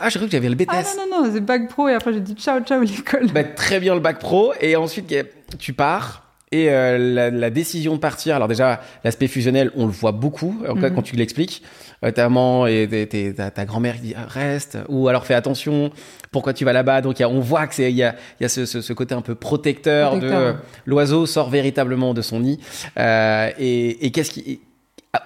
Ah, 0.02 0.10
j'ai 0.10 0.20
cru 0.20 0.26
que 0.28 0.32
j'avais 0.32 0.50
le 0.50 0.56
BTS. 0.56 0.68
Ah 0.72 0.84
non, 0.98 1.18
non, 1.20 1.24
non, 1.28 1.32
c'est 1.34 1.42
bac 1.42 1.68
pro 1.70 1.88
et 1.88 1.94
après 1.94 2.14
j'ai 2.14 2.20
dit 2.20 2.34
ciao, 2.36 2.60
ciao 2.62 2.82
l'école. 2.84 3.28
Bah, 3.34 3.44
très 3.44 3.80
bien 3.80 3.94
le 3.94 4.00
bac 4.02 4.20
pro 4.20 4.54
et 4.60 4.76
ensuite 4.76 5.14
tu 5.60 5.74
pars 5.74 6.31
et 6.52 6.70
euh, 6.70 6.98
la, 6.98 7.30
la 7.32 7.50
décision 7.50 7.94
de 7.96 8.00
partir 8.00 8.36
alors 8.36 8.48
déjà 8.48 8.82
l'aspect 9.04 9.28
fusionnel 9.28 9.72
on 9.76 9.86
le 9.86 9.92
voit 9.92 10.12
beaucoup 10.12 10.62
en 10.68 10.76
cas 10.76 10.90
Mhm. 10.90 10.96
quand 10.96 11.02
tu 11.02 11.16
l'expliques. 11.16 11.64
Euh, 12.04 12.10
ta 12.12 12.24
maman 12.24 12.66
et 12.66 12.88
tes- 12.90 13.08
tes- 13.08 13.34
ta, 13.36 13.52
ta 13.52 13.64
grand-mère 13.66 13.96
qui 13.96 14.02
dit 14.02 14.14
ah, 14.18 14.26
reste 14.28 14.78
ou 14.90 15.08
alors 15.08 15.26
fais 15.26 15.36
attention 15.36 15.92
pourquoi 16.32 16.52
tu 16.54 16.66
vas 16.66 16.74
là-bas? 16.74 17.02
Donc 17.02 17.20
y 17.20 17.24
a- 17.24 17.30
on 17.30 17.40
voit 17.40 17.68
que 17.68 17.76
c'est 17.76 17.92
il 17.92 17.96
y 17.96 18.04
a, 18.04 18.16
il 18.40 18.44
y 18.44 18.46
a 18.46 18.50
ce, 18.50 18.66
ce- 18.66 18.82
ce 18.82 18.94
côté 18.94 19.14
un 19.14 19.22
peu 19.22 19.36
protecteur, 19.36 20.14
de 20.16 20.20
Protecteur, 20.22 20.58
l'oiseau 20.88 21.26
sort 21.28 21.50
véritablement 21.52 22.14
de 22.16 22.22
son 22.24 22.40
nid. 22.40 22.60
Euh, 22.98 23.50
et, 23.60 24.06
et 24.06 24.12
qu'est-ce 24.12 24.32
qui 24.32 24.40
et- 24.52 24.60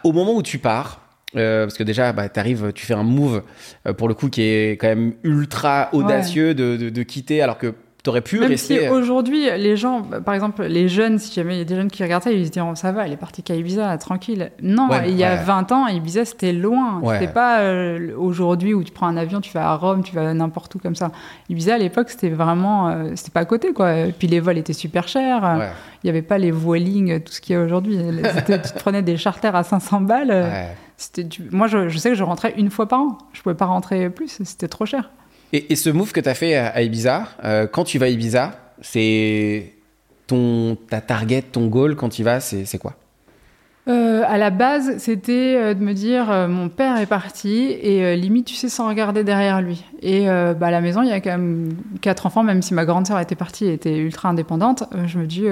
au 0.04 0.12
moment 0.12 0.34
où 0.36 0.44
tu 0.44 0.58
pars 0.60 1.02
euh, 1.38 1.66
parce 1.66 1.78
que 1.78 1.84
déjà, 1.84 2.12
bah, 2.14 2.30
t'arrives, 2.30 2.72
tu 2.74 2.86
fais 2.86 2.94
un 2.94 3.04
move 3.04 3.44
euh, 3.88 3.94
pour 3.94 4.08
le 4.08 4.14
coup 4.14 4.30
qui 4.30 4.42
est 4.42 4.72
quand 4.78 4.88
même 4.88 5.14
ultra 5.24 5.90
audacieux 5.92 6.54
de, 6.54 6.78
de, 6.78 6.90
de 6.90 7.04
quitter 7.04 7.42
alors 7.42 7.58
que 7.58 7.74
t'aurais 8.06 8.22
pu 8.22 8.40
Même 8.40 8.50
rester. 8.52 8.80
si 8.80 8.88
aujourd'hui, 8.88 9.46
les 9.58 9.76
gens, 9.76 10.00
bah, 10.00 10.22
par 10.22 10.34
exemple, 10.34 10.64
les 10.64 10.88
jeunes, 10.88 11.20
si 11.20 11.34
jamais 11.34 11.56
il 11.56 11.58
y 11.58 11.62
a 11.62 11.66
des 11.66 11.76
jeunes 11.76 11.92
qui 11.92 12.02
regardent 12.04 12.24
ça, 12.24 12.32
ils 12.32 12.46
se 12.46 12.52
diront 12.52 12.76
ça 12.76 12.92
va, 12.94 13.06
elle 13.06 13.12
est 13.12 13.18
partie 13.18 13.44
qu'à 13.44 13.56
Ibiza, 13.56 13.98
tranquille. 13.98 14.52
Non, 14.62 14.88
Ouais, 14.90 15.10
il 15.10 15.18
y 15.18 15.24
a 15.24 15.32
ouais. 15.36 15.44
20 15.44 15.72
ans, 15.74 15.88
Ibiza 15.88 16.24
c'était 16.24 16.54
loin. 16.54 17.00
Ouais. 17.02 17.20
C'était 17.20 17.34
pas 17.34 17.60
euh, 17.62 18.16
aujourd'hui 18.18 18.74
où 18.74 18.84
tu 18.84 18.92
prends 18.94 19.08
un 19.08 19.18
avion, 19.18 19.42
tu 19.42 19.52
vas 19.52 19.70
à 19.72 19.76
Rome, 19.76 20.04
tu 20.04 20.16
vas 20.16 20.34
n'importe 20.34 20.74
où 20.76 20.80
comme 20.80 20.96
ça. 20.96 21.12
Ibiza 21.50 21.74
à 21.76 21.78
l'époque 21.78 22.10
c'était 22.10 22.30
vraiment, 22.30 22.88
euh, 22.90 23.12
c'était 23.16 23.32
pas 23.32 23.42
à 23.42 23.46
côté 23.46 23.74
quoi. 23.74 23.94
Et 23.96 24.12
puis 24.12 24.28
les 24.28 24.40
vols 24.40 24.58
étaient 24.58 24.72
super 24.74 25.08
chers. 25.08 25.60
Il 26.04 26.08
y 26.08 26.10
avait 26.10 26.22
pas 26.22 26.38
les 26.38 26.52
voiling, 26.52 27.20
tout 27.22 27.34
ce 27.34 27.42
qu'il 27.42 27.56
y 27.56 27.60
a 27.60 27.62
aujourd'hui. 27.64 27.98
Tu 28.46 28.72
te 28.72 28.80
prenais 28.80 29.02
des 29.02 29.18
charters 29.18 29.56
à 29.56 29.64
500 29.64 30.02
balles. 30.02 30.30
euh. 30.32 30.68
C'était 30.98 31.24
du- 31.24 31.50
Moi, 31.52 31.68
je, 31.68 31.90
je 31.90 31.98
sais 31.98 32.10
que 32.10 32.16
je 32.16 32.24
rentrais 32.24 32.54
une 32.58 32.70
fois 32.70 32.88
par 32.88 33.02
an. 33.02 33.18
Je 33.34 33.42
pouvais 33.42 33.56
pas 33.56 33.66
rentrer 33.66 34.10
plus, 34.10 34.40
c'était 34.44 34.68
trop 34.68 34.86
cher. 34.86 35.10
Et, 35.54 35.76
ce 35.76 35.90
move 35.90 36.12
que 36.12 36.20
t'as 36.20 36.34
fait 36.34 36.56
à, 36.56 36.82
Ibiza, 36.82 37.28
euh, 37.44 37.68
quand 37.68 37.84
tu 37.84 37.98
vas 37.98 38.08
à 38.08 38.10
Ibiza, 38.10 38.60
c'est 38.82 39.74
ton 40.28 40.78
ta 40.90 41.02
target, 41.02 41.44
ton 41.44 41.68
goal 41.68 41.96
quand 41.96 42.10
tu 42.10 42.24
vas, 42.24 42.40
c'est 42.40 42.78
quoi? 42.78 42.96
Euh, 43.88 44.24
à 44.26 44.40
la 44.40 44.50
base, 44.50 44.98
c'était 44.98 45.56
euh, 45.58 45.74
de 45.76 45.84
me 45.84 45.94
dire 45.94 46.32
euh, 46.32 46.48
mon 46.48 46.70
père 46.70 46.98
est 46.98 47.06
parti 47.06 47.68
et 47.68 48.16
limite, 48.16 48.48
tu 48.48 48.56
sais, 48.56 48.68
sans 48.68 48.88
regarder 48.88 49.24
derrière 49.24 49.62
lui. 49.62 49.84
Et 50.02 50.26
bah, 50.26 50.68
à 50.68 50.72
la 50.72 50.82
maison, 50.82 51.04
il 51.04 51.10
y 51.10 51.12
a 51.12 51.20
quand 51.20 51.32
même 51.32 51.76
quatre 52.02 52.26
enfants, 52.26 52.44
même 52.44 52.62
si 52.62 52.74
ma 52.74 52.86
grande 52.86 53.06
sœur 53.06 53.20
était 53.20 53.36
partie 53.36 53.66
et 53.66 53.74
était 53.74 53.98
ultra 53.98 54.30
indépendante. 54.30 54.84
je 55.06 55.20
me 55.20 55.26
dis, 55.26 55.46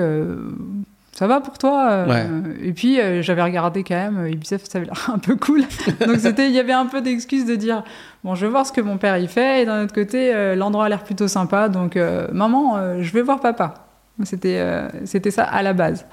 ça 1.23 1.27
va 1.27 1.39
pour 1.39 1.57
toi 1.57 1.89
euh, 1.89 2.05
Ouais. 2.05 2.27
Et 2.61 2.73
puis, 2.73 2.99
euh, 2.99 3.21
j'avais 3.21 3.43
regardé 3.43 3.85
quand 3.85 3.95
même 3.95 4.17
euh, 4.17 4.29
Ibiza, 4.29 4.57
ça 4.57 4.77
avait 4.77 4.87
l'air 4.87 5.09
un 5.13 5.19
peu 5.19 5.37
cool. 5.37 5.61
Donc, 6.05 6.17
c'était, 6.19 6.49
il 6.49 6.53
y 6.53 6.59
avait 6.59 6.73
un 6.73 6.85
peu 6.85 6.99
d'excuses 6.99 7.45
de 7.45 7.55
dire, 7.55 7.81
bon, 8.25 8.35
je 8.35 8.45
vais 8.45 8.51
voir 8.51 8.65
ce 8.65 8.73
que 8.73 8.81
mon 8.81 8.97
père 8.97 9.17
y 9.17 9.29
fait. 9.29 9.61
Et 9.61 9.65
d'un 9.65 9.85
autre 9.85 9.93
côté, 9.93 10.35
euh, 10.35 10.53
l'endroit 10.55 10.83
a 10.83 10.89
l'air 10.89 11.05
plutôt 11.05 11.29
sympa. 11.29 11.69
Donc, 11.69 11.95
euh, 11.95 12.27
maman, 12.33 12.75
euh, 12.75 12.97
je 13.01 13.13
vais 13.13 13.21
voir 13.21 13.39
papa. 13.39 13.85
C'était, 14.23 14.59
euh, 14.59 14.89
c'était 15.05 15.31
ça 15.31 15.45
à 15.45 15.63
la 15.63 15.71
base. 15.71 16.05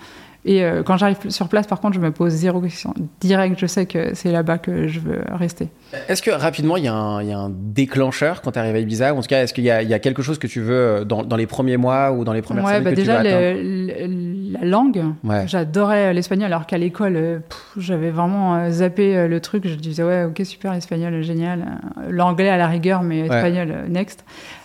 Et 0.46 0.64
euh, 0.64 0.82
quand 0.82 0.96
j'arrive 0.96 1.18
sur 1.28 1.48
place, 1.48 1.66
par 1.66 1.80
contre, 1.80 1.94
je 1.96 2.00
me 2.00 2.10
pose 2.12 2.32
zéro 2.32 2.62
question. 2.62 2.94
Direct, 3.20 3.58
je 3.58 3.66
sais 3.66 3.84
que 3.84 4.14
c'est 4.14 4.32
là-bas 4.32 4.56
que 4.56 4.88
je 4.88 4.98
veux 4.98 5.20
rester. 5.32 5.68
Est-ce 6.08 6.22
que 6.22 6.30
rapidement 6.30 6.78
il 6.78 6.84
y, 6.84 6.88
a 6.88 6.94
un- 6.94 7.22
il 7.22 7.28
y 7.28 7.32
a 7.32 7.38
un 7.38 7.50
déclencheur 7.50 8.40
quand 8.40 8.52
tu 8.52 8.58
arrives 8.58 8.74
à 8.74 8.78
Ibiza? 8.78 9.12
Ou 9.12 9.18
en 9.18 9.20
tout 9.20 9.28
cas 9.28 9.42
est-ce 9.42 9.52
qu'il 9.52 9.64
y, 9.64 9.70
a- 9.70 9.82
il 9.82 9.88
y 9.90 9.94
a 9.94 9.98
quelque 9.98 10.22
chose 10.22 10.38
que 10.38 10.46
tu 10.46 10.60
veux 10.62 10.74
euh, 10.74 11.04
dans, 11.04 11.24
dans 11.24 11.36
les 11.36 11.46
premiers 11.46 11.76
mois 11.76 12.12
ou 12.12 12.24
dans 12.24 12.32
les 12.32 12.40
premières 12.42 12.64
Ouais, 12.64 12.70
semaines 12.78 12.84
bah 12.84 12.90
que 12.90 12.96
déjà, 12.96 13.18
tu 13.18 13.28
le- 13.28 14.06
le- 14.06 14.52
la 14.60 14.64
langue, 14.66 15.02
Ouais. 15.24 15.44
j'adorais 15.46 16.14
l'espagnol, 16.14 16.46
alors 16.46 16.66
qu'à 16.66 16.78
l'école, 16.78 17.16
euh, 17.16 17.38
j'avais 17.76 18.10
vraiment 18.10 18.56
euh, 18.56 18.70
zappé 18.70 19.16
euh, 19.16 19.28
le 19.28 19.40
truc. 19.40 19.66
Je 19.68 19.74
disais, 19.74 20.02
ouais, 20.02 20.24
ok, 20.24 20.40
super, 20.44 20.72
l'espagnol, 20.72 21.22
génial. 21.22 21.60
Euh, 21.98 22.08
L'anglais 22.10 22.48
à 22.48 22.56
la 22.56 22.66
rigueur, 22.66 23.02
mais 23.02 23.20
espagnol, 23.20 23.68
euh, 23.70 23.88
next. 23.88 24.24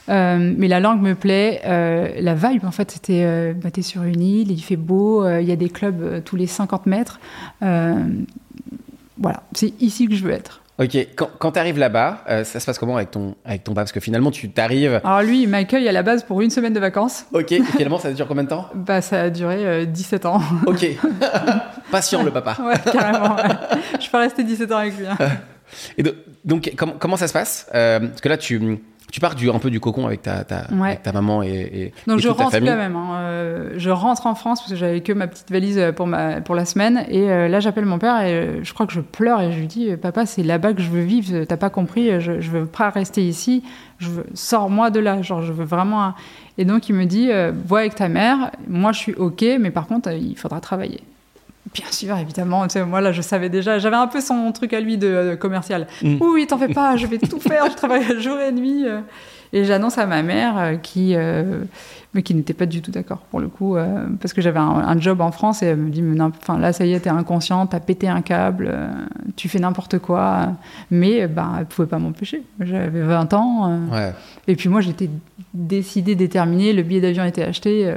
Euh, 0.10 0.54
mais 0.58 0.68
la 0.68 0.80
langue 0.80 1.02
me 1.02 1.16
plaît. 1.16 1.62
euh, 1.66 2.10
la 2.20 2.36
vibe, 2.36 2.66
en 2.66 2.72
fait, 2.72 2.92
c'était, 2.92 3.24
euh, 3.26 3.54
bah, 3.54 3.72
t'es 3.72 3.82
sur 3.82 4.04
une 4.04 4.22
île, 4.22 4.52
il 4.52 4.62
fait 4.62 4.76
beau, 4.76 5.28
il 5.40 5.46
y 5.46 5.52
a 5.52 5.56
des 5.56 5.70
clubs 5.70 6.24
tous 6.24 6.36
les 6.36 6.48
50 6.48 6.86
mètres. 6.86 7.20
Voilà, 9.18 9.44
c'est 9.54 9.74
ici 9.82 10.08
que 10.08 10.16
je 10.16 10.24
veux 10.24 10.32
être. 10.32 10.62
Ok, 10.78 10.94
quand, 11.16 11.30
quand 11.40 11.54
tu 11.54 11.60
arrives 11.60 11.80
là-bas, 11.80 12.26
euh, 12.30 12.44
ça 12.44 12.60
se 12.60 12.66
passe 12.66 12.78
comment 12.78 12.98
avec 12.98 13.10
ton, 13.10 13.36
avec 13.46 13.64
ton 13.64 13.72
papa 13.72 13.84
Parce 13.84 13.94
que 13.94 14.02
finalement 14.02 14.30
tu 14.30 14.50
t'arrives. 14.50 15.00
Alors 15.06 15.22
lui, 15.22 15.44
il 15.44 15.48
m'accueille 15.48 15.88
à 15.88 15.94
la 15.94 16.04
base 16.04 16.24
pour 16.24 16.42
une 16.42 16.50
semaine 16.50 16.74
de 16.74 16.82
vacances. 16.82 17.26
Ok, 17.32 17.54
et 17.54 17.64
finalement 17.64 17.98
ça 17.98 18.12
dure 18.12 18.28
combien 18.28 18.44
de 18.44 18.50
temps? 18.50 18.68
Bah, 18.76 19.02
ça 19.02 19.22
a 19.22 19.30
duré 19.30 19.66
euh, 19.66 19.86
17 19.86 20.26
ans. 20.26 20.42
Ok, 20.66 20.86
patient 21.92 22.24
le 22.24 22.32
papa. 22.32 22.58
ouais, 22.62 22.92
carrément. 22.92 23.36
ouais. 23.38 23.44
Je 24.02 24.10
pas 24.10 24.20
restée 24.20 24.44
17 24.44 24.72
ans 24.74 24.78
avec 24.80 24.98
lui. 24.98 25.06
hein. 25.08 25.18
Et 25.98 26.04
do- 26.04 26.12
donc, 26.44 26.70
comment, 26.76 26.94
comment 27.00 27.16
ça 27.18 27.30
se 27.30 27.34
passe? 27.34 27.68
Euh, 27.74 28.00
Parce 28.02 28.20
que 28.22 28.30
là, 28.30 28.38
tu, 28.38 28.60
tu 29.16 29.22
pars 29.22 29.34
du, 29.34 29.50
un 29.50 29.60
peu 29.60 29.70
du 29.70 29.80
cocon 29.80 30.06
avec 30.06 30.22
ta, 30.24 30.44
ta, 30.44 30.68
Ouais. 30.74 30.88
avec 30.90 31.04
ta 31.04 31.14
maman 31.14 31.42
et, 31.42 31.48
et, 31.50 31.94
Donc 32.06 32.20
et 32.20 32.22
je 32.22 32.28
toute 32.28 32.36
ta 32.38 32.44
rentre 32.44 32.56
famille. 32.56 32.70
quand 32.70 32.76
même. 32.76 32.98
hein. 32.98 33.16
Euh, 33.20 33.70
je 33.78 33.90
rentre 33.90 34.28
en 34.28 34.36
France 34.36 34.60
parce 34.60 34.72
que 34.74 34.78
j'avais 34.78 35.00
que 35.00 35.14
ma 35.14 35.28
petite 35.28 35.50
valise 35.50 35.82
pour, 35.96 36.06
ma, 36.06 36.42
pour 36.42 36.54
la 36.54 36.66
semaine. 36.66 37.06
Et 37.08 37.32
euh, 37.32 37.48
là, 37.48 37.62
j'appelle 37.62 37.86
mon 37.86 37.98
père 37.98 38.20
et 38.26 38.34
euh, 38.34 38.60
je 38.64 38.74
crois 38.74 38.86
que 38.86 38.92
je 38.92 39.00
pleure 39.00 39.40
et 39.42 39.54
je 39.54 39.58
lui 39.60 39.68
dis 39.68 39.96
Papa, 39.96 40.26
c'est 40.26 40.44
là-bas 40.44 40.74
que 40.74 40.82
je 40.82 40.90
veux 40.90 41.00
vivre. 41.04 41.46
T'as 41.46 41.56
pas 41.56 41.70
compris 41.70 42.20
Je, 42.20 42.42
je 42.42 42.52
veux 42.52 42.66
pas 42.66 42.90
rester 42.90 43.26
ici. 43.26 43.64
Je 44.00 44.10
veux, 44.10 44.26
sors-moi 44.34 44.90
de 44.90 45.00
là. 45.00 45.22
Genre, 45.22 45.42
je 45.44 45.54
veux 45.54 45.64
vraiment. 45.64 46.04
un- 46.04 46.16
Et 46.58 46.66
donc, 46.66 46.90
il 46.90 46.96
me 46.96 47.06
dit 47.06 47.32
euh, 47.32 47.54
Vois 47.66 47.80
avec 47.80 47.96
ta 47.96 48.10
mère. 48.10 48.52
Moi, 48.68 48.92
je 48.92 49.00
suis 49.00 49.14
OK, 49.14 49.46
mais 49.62 49.72
par 49.72 49.88
contre, 49.88 50.10
euh, 50.10 50.18
il 50.18 50.38
faudra 50.38 50.60
travailler. 50.60 51.00
Bien 51.76 51.92
sûr, 51.92 52.18
évidemment. 52.18 52.64
Tu 52.68 52.74
sais, 52.74 52.86
moi, 52.86 53.02
là, 53.02 53.12
je 53.12 53.22
savais 53.22 53.50
déjà. 53.50 53.78
J'avais 53.80 53.98
un 53.98 54.08
peu 54.08 54.22
son 54.22 54.52
truc 54.54 54.74
à 54.74 54.80
lui 54.80 54.98
de, 54.98 55.32
de 55.32 55.36
commercial. 55.36 55.88
Mm. 56.02 56.16
Oui, 56.22 56.28
oui, 56.34 56.48
t'en 56.48 56.58
fais 56.58 56.74
pas. 56.74 56.96
Je 56.96 57.06
vais 57.06 57.18
tout 57.20 57.40
faire. 57.40 57.66
Je 57.70 57.76
travaille 57.76 58.20
jour 58.22 58.40
et 58.40 58.52
nuit. 58.52 58.86
euh. 58.88 59.02
Et 59.54 59.64
j'annonce 59.64 59.98
à 59.98 60.06
ma 60.06 60.22
mère 60.22 60.58
euh, 60.58 60.76
qui, 60.76 61.14
euh, 61.16 61.64
mais 62.14 62.24
qui 62.24 62.34
n'était 62.34 62.54
pas 62.54 62.66
du 62.66 62.82
tout 62.82 62.92
d'accord 62.92 63.20
pour 63.30 63.40
le 63.40 63.48
coup, 63.48 63.78
euh, 63.78 64.06
parce 64.20 64.34
que 64.34 64.42
j'avais 64.42 64.60
un, 64.60 64.64
un 64.64 65.00
job 65.00 65.22
en 65.22 65.32
France 65.32 65.64
et 65.64 65.68
elle 65.68 65.78
me 65.78 65.90
dit, 65.92 66.02
mais 66.02 66.16
non, 66.16 66.30
enfin 66.42 66.58
là 66.60 66.74
ça 66.74 66.86
y 66.86 66.92
est, 66.94 67.00
t'es 67.02 67.10
inconscient, 67.10 67.66
t'as 67.68 67.80
pété 67.80 68.10
un 68.10 68.22
câble, 68.22 68.68
euh, 68.70 68.88
tu 69.38 69.48
fais 69.48 69.60
n'importe 69.60 70.00
quoi. 70.00 70.48
Mais 70.92 71.22
euh, 71.22 71.28
bah, 71.28 71.54
elle 71.60 71.68
pouvait 71.68 71.88
pas 71.88 72.00
m'empêcher. 72.00 72.42
J'avais 72.60 73.02
20 73.02 73.34
ans. 73.34 73.72
euh, 73.72 73.78
Ouais. 73.94 74.14
et 74.48 74.56
puis 74.58 74.68
moi 74.68 74.82
j'étais 74.82 75.10
décidée, 75.54 76.16
déterminée, 76.16 76.74
le 76.74 76.82
billet 76.84 77.00
d'avion 77.02 77.24
était 77.24 77.44
acheté, 77.44 77.88
euh, 77.88 77.96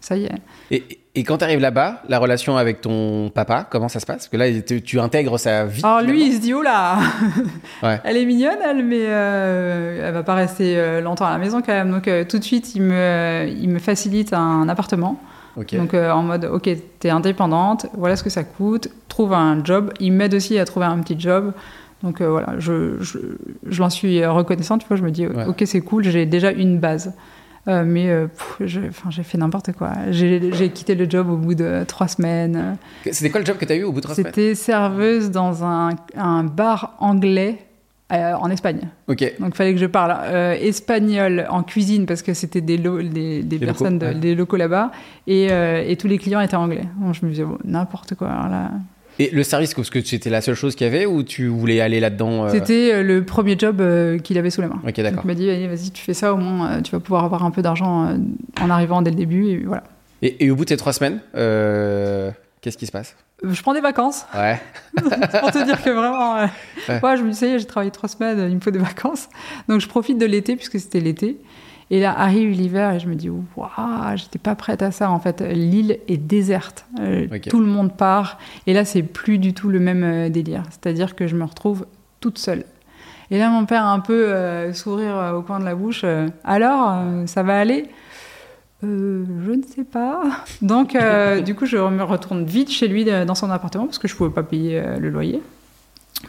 ça 0.00 0.16
y 0.16 0.24
est. 0.24 0.32
Et, 0.70 0.98
et 1.14 1.24
quand 1.24 1.38
tu 1.38 1.44
arrives 1.44 1.60
là-bas, 1.60 2.02
la 2.08 2.18
relation 2.18 2.56
avec 2.56 2.80
ton 2.80 3.28
papa, 3.28 3.66
comment 3.68 3.88
ça 3.88 4.00
se 4.00 4.06
passe? 4.06 4.16
Parce 4.16 4.28
que 4.28 4.36
là, 4.38 4.46
tu, 4.62 4.80
tu 4.82 4.98
intègres 4.98 5.38
sa 5.38 5.66
vie. 5.66 5.82
Alors 5.84 6.00
lui, 6.00 6.12
finalement. 6.12 6.26
il 6.26 6.34
se 6.36 6.40
dit, 6.40 6.54
oh 6.54 6.62
là 6.62 6.98
Ouais. 7.82 8.00
Elle 8.04 8.16
est 8.16 8.24
mignonne, 8.24 8.58
elle, 8.64 8.82
mais 8.84 8.96
euh, 9.02 10.08
elle 10.08 10.14
va 10.14 10.22
pas 10.22 10.34
rester 10.34 10.78
euh, 10.78 11.00
longtemps 11.02 11.26
à 11.26 11.30
la 11.32 11.38
maison 11.38 11.60
quand 11.60 11.72
même. 11.72 11.90
Donc 11.90 12.08
euh, 12.08 12.24
tout 12.24 12.38
de 12.38 12.44
suite, 12.44 12.74
il 12.74 12.82
me, 12.82 13.46
il 13.48 13.68
me 13.68 13.78
facilite 13.78 14.32
un 14.32 14.68
appartement. 14.68 15.20
Ok. 15.56 15.74
Donc 15.76 15.92
euh, 15.92 16.10
en 16.10 16.22
mode, 16.22 16.46
ok, 16.46 16.70
t'es 16.98 17.10
indépendante, 17.10 17.84
voilà 17.94 18.16
ce 18.16 18.22
que 18.22 18.30
ça 18.30 18.42
coûte, 18.42 18.88
trouve 19.08 19.34
un 19.34 19.62
job. 19.62 19.92
Il 20.00 20.12
m'aide 20.12 20.32
aussi 20.32 20.58
à 20.58 20.64
trouver 20.64 20.86
un 20.86 20.98
petit 21.00 21.20
job. 21.20 21.52
Donc 22.02 22.20
voilà, 22.22 22.54
je, 22.58 23.00
je, 23.00 23.18
je 23.66 23.80
l'en 23.80 23.90
suis 23.90 24.24
reconnaissante. 24.26 24.80
Tu 24.80 24.88
vois, 24.88 24.96
je 24.96 25.02
me 25.02 25.10
dis, 25.10 25.26
Ouais. 25.26 25.44
ok, 25.46 25.62
c'est 25.66 25.82
cool, 25.82 26.04
j'ai 26.04 26.24
déjà 26.26 26.50
une 26.50 26.78
base. 26.78 27.12
Euh, 27.68 27.84
mais 27.86 28.08
euh, 28.10 28.26
j'ai 28.60 29.22
fait 29.22 29.38
n'importe 29.38 29.70
quoi. 29.72 29.92
J'ai 30.10 30.70
quitté 30.74 30.94
le 30.96 31.08
job 31.08 31.30
au 31.30 31.36
bout 31.36 31.54
de 31.54 31.84
trois 31.86 32.08
semaines. 32.08 32.76
C'était 33.10 33.30
quoi 33.30 33.38
le 33.40 33.46
job 33.46 33.56
que 33.56 33.64
tu 33.64 33.72
as 33.72 33.76
eu 33.76 33.84
au 33.84 33.92
bout 33.92 34.00
de 34.00 34.02
trois 34.02 34.16
semaines? 34.16 34.32
C'était 34.34 34.54
serveuse 34.56 35.30
dans 35.30 35.64
un, 35.64 35.90
un 36.16 36.42
bar 36.42 36.96
anglais 36.98 37.58
euh, 38.12 38.34
en 38.34 38.50
Espagne. 38.50 38.80
Ok. 39.06 39.34
Donc 39.38 39.50
il 39.50 39.56
fallait 39.56 39.72
que 39.74 39.78
je 39.80 39.86
parle 39.86 40.12
euh, 40.24 40.54
espagnol 40.60 41.46
en 41.50 41.62
cuisine 41.62 42.04
parce 42.04 42.22
que 42.22 42.34
c'était 42.34 42.60
des, 42.60 42.78
lo- 42.78 43.00
des, 43.00 43.42
des 43.44 43.58
Des 43.58 43.64
personnes, 43.64 43.94
locaux, 43.94 44.06
de- 44.06 44.14
ouais. 44.14 44.20
des 44.20 44.34
locaux 44.34 44.56
là-bas 44.56 44.90
et, 45.28 45.48
euh, 45.52 45.84
et 45.86 45.96
tous 45.96 46.08
les 46.08 46.18
clients 46.18 46.40
étaient 46.40 46.56
anglais. 46.56 46.84
Donc 47.00 47.14
je 47.14 47.24
me 47.24 47.30
disais 47.30 47.44
bon, 47.44 47.58
n'importe 47.64 48.16
quoi. 48.16 48.28
alors 48.28 48.48
là. 48.48 48.70
Et 49.18 49.30
le 49.30 49.42
service, 49.42 49.76
est-ce 49.76 49.90
que 49.90 50.00
c'était 50.02 50.30
la 50.30 50.40
seule 50.40 50.54
chose 50.54 50.74
qu'il 50.74 50.86
y 50.86 50.90
avait 50.90 51.06
ou 51.06 51.22
tu 51.22 51.46
voulais 51.48 51.80
aller 51.80 52.00
là-dedans 52.00 52.44
euh, 52.46 52.48
C'était 52.50 52.92
euh, 52.94 53.02
le 53.02 53.24
premier 53.24 53.58
job 53.58 53.80
euh, 53.80 54.18
qu'il 54.18 54.38
avait 54.38 54.50
sous 54.50 54.62
la 54.62 54.68
main. 54.68 54.76
Ok, 54.86 54.94
Donc 54.96 55.00
d'accord. 55.04 55.20
il 55.24 55.26
m'a 55.26 55.34
dit 55.34 55.50
Allez, 55.50 55.68
vas-y 55.68 55.90
tu 55.90 56.02
fais 56.02 56.14
ça 56.14 56.32
au 56.32 56.38
moins 56.38 56.80
tu 56.82 56.92
vas 56.92 57.00
pouvoir 57.00 57.24
avoir 57.24 57.44
un 57.44 57.50
peu 57.50 57.62
d'argent 57.62 58.16
en 58.60 58.70
arrivant 58.70 59.02
dès 59.02 59.10
le 59.10 59.16
début 59.16 59.46
et 59.48 59.58
voilà. 59.64 59.84
Et, 60.22 60.44
et 60.46 60.50
au 60.50 60.56
bout 60.56 60.64
de 60.64 60.70
ces 60.70 60.76
trois 60.76 60.92
semaines, 60.92 61.20
qu'est-ce 62.62 62.78
qui 62.78 62.86
se 62.86 62.92
passe? 62.92 63.14
Je 63.44 63.60
prends 63.60 63.74
des 63.74 63.80
vacances 63.80 64.24
Ouais. 64.34 64.60
Pour 65.40 65.50
te 65.50 65.64
dire 65.64 65.82
que 65.82 65.90
vraiment 65.90 66.36
euh, 66.36 66.46
Ouais. 66.88 67.00
ouais, 67.02 67.16
je 67.16 67.22
me 67.22 67.30
dis 67.30 67.36
ça 67.36 67.46
y 67.46 67.50
est, 67.50 67.58
j'ai 67.58 67.64
travaillé 67.64 67.90
trois 67.90 68.08
semaines, 68.08 68.38
il 68.48 68.54
me 68.54 68.60
faut 68.60 68.70
des 68.70 68.78
vacances. 68.78 69.28
Donc 69.68 69.80
je 69.80 69.88
profite 69.88 70.16
de 70.18 70.26
l'été 70.26 70.54
puisque 70.56 70.78
c'était 70.78 71.00
l'été. 71.00 71.38
Et 71.92 72.00
là 72.00 72.18
arrive 72.18 72.50
l'hiver 72.50 72.94
et 72.94 73.00
je 73.00 73.06
me 73.06 73.14
dis, 73.14 73.28
waouh, 73.28 73.68
j'étais 74.16 74.38
pas 74.38 74.54
prête 74.54 74.80
à 74.80 74.90
ça. 74.90 75.10
En 75.10 75.20
fait, 75.20 75.42
l'île 75.42 75.98
est 76.08 76.16
déserte. 76.16 76.86
Euh. 76.98 77.26
Tout 77.50 77.60
le 77.60 77.66
monde 77.66 77.94
part. 77.94 78.38
Et 78.66 78.72
là, 78.72 78.86
c'est 78.86 79.02
plus 79.02 79.36
du 79.36 79.52
tout 79.52 79.68
le 79.68 79.78
même 79.78 80.02
euh, 80.02 80.28
délire. 80.30 80.62
C'est-à-dire 80.70 81.14
que 81.14 81.26
je 81.26 81.36
me 81.36 81.44
retrouve 81.44 81.84
toute 82.20 82.38
seule. 82.38 82.64
Et 83.30 83.38
là, 83.38 83.50
mon 83.50 83.66
père, 83.66 83.84
un 83.84 84.00
peu 84.00 84.28
euh, 84.28 84.72
sourire 84.72 85.16
euh, 85.16 85.32
au 85.32 85.42
coin 85.42 85.58
de 85.60 85.64
la 85.66 85.74
bouche. 85.74 86.00
euh, 86.04 86.28
Alors, 86.44 86.98
ça 87.26 87.42
va 87.42 87.58
aller? 87.58 87.86
Je 88.82 88.88
ne 88.88 89.62
sais 89.62 89.84
pas. 89.84 90.22
Donc, 90.62 90.96
du 91.44 91.54
coup, 91.54 91.66
je 91.66 91.76
me 91.76 92.02
retourne 92.02 92.44
vite 92.44 92.70
chez 92.70 92.88
lui 92.88 93.04
dans 93.04 93.34
son 93.34 93.50
appartement 93.50 93.84
parce 93.84 93.98
que 93.98 94.08
je 94.08 94.16
pouvais 94.16 94.30
pas 94.30 94.42
payer 94.42 94.82
le 94.98 95.10
loyer. 95.10 95.40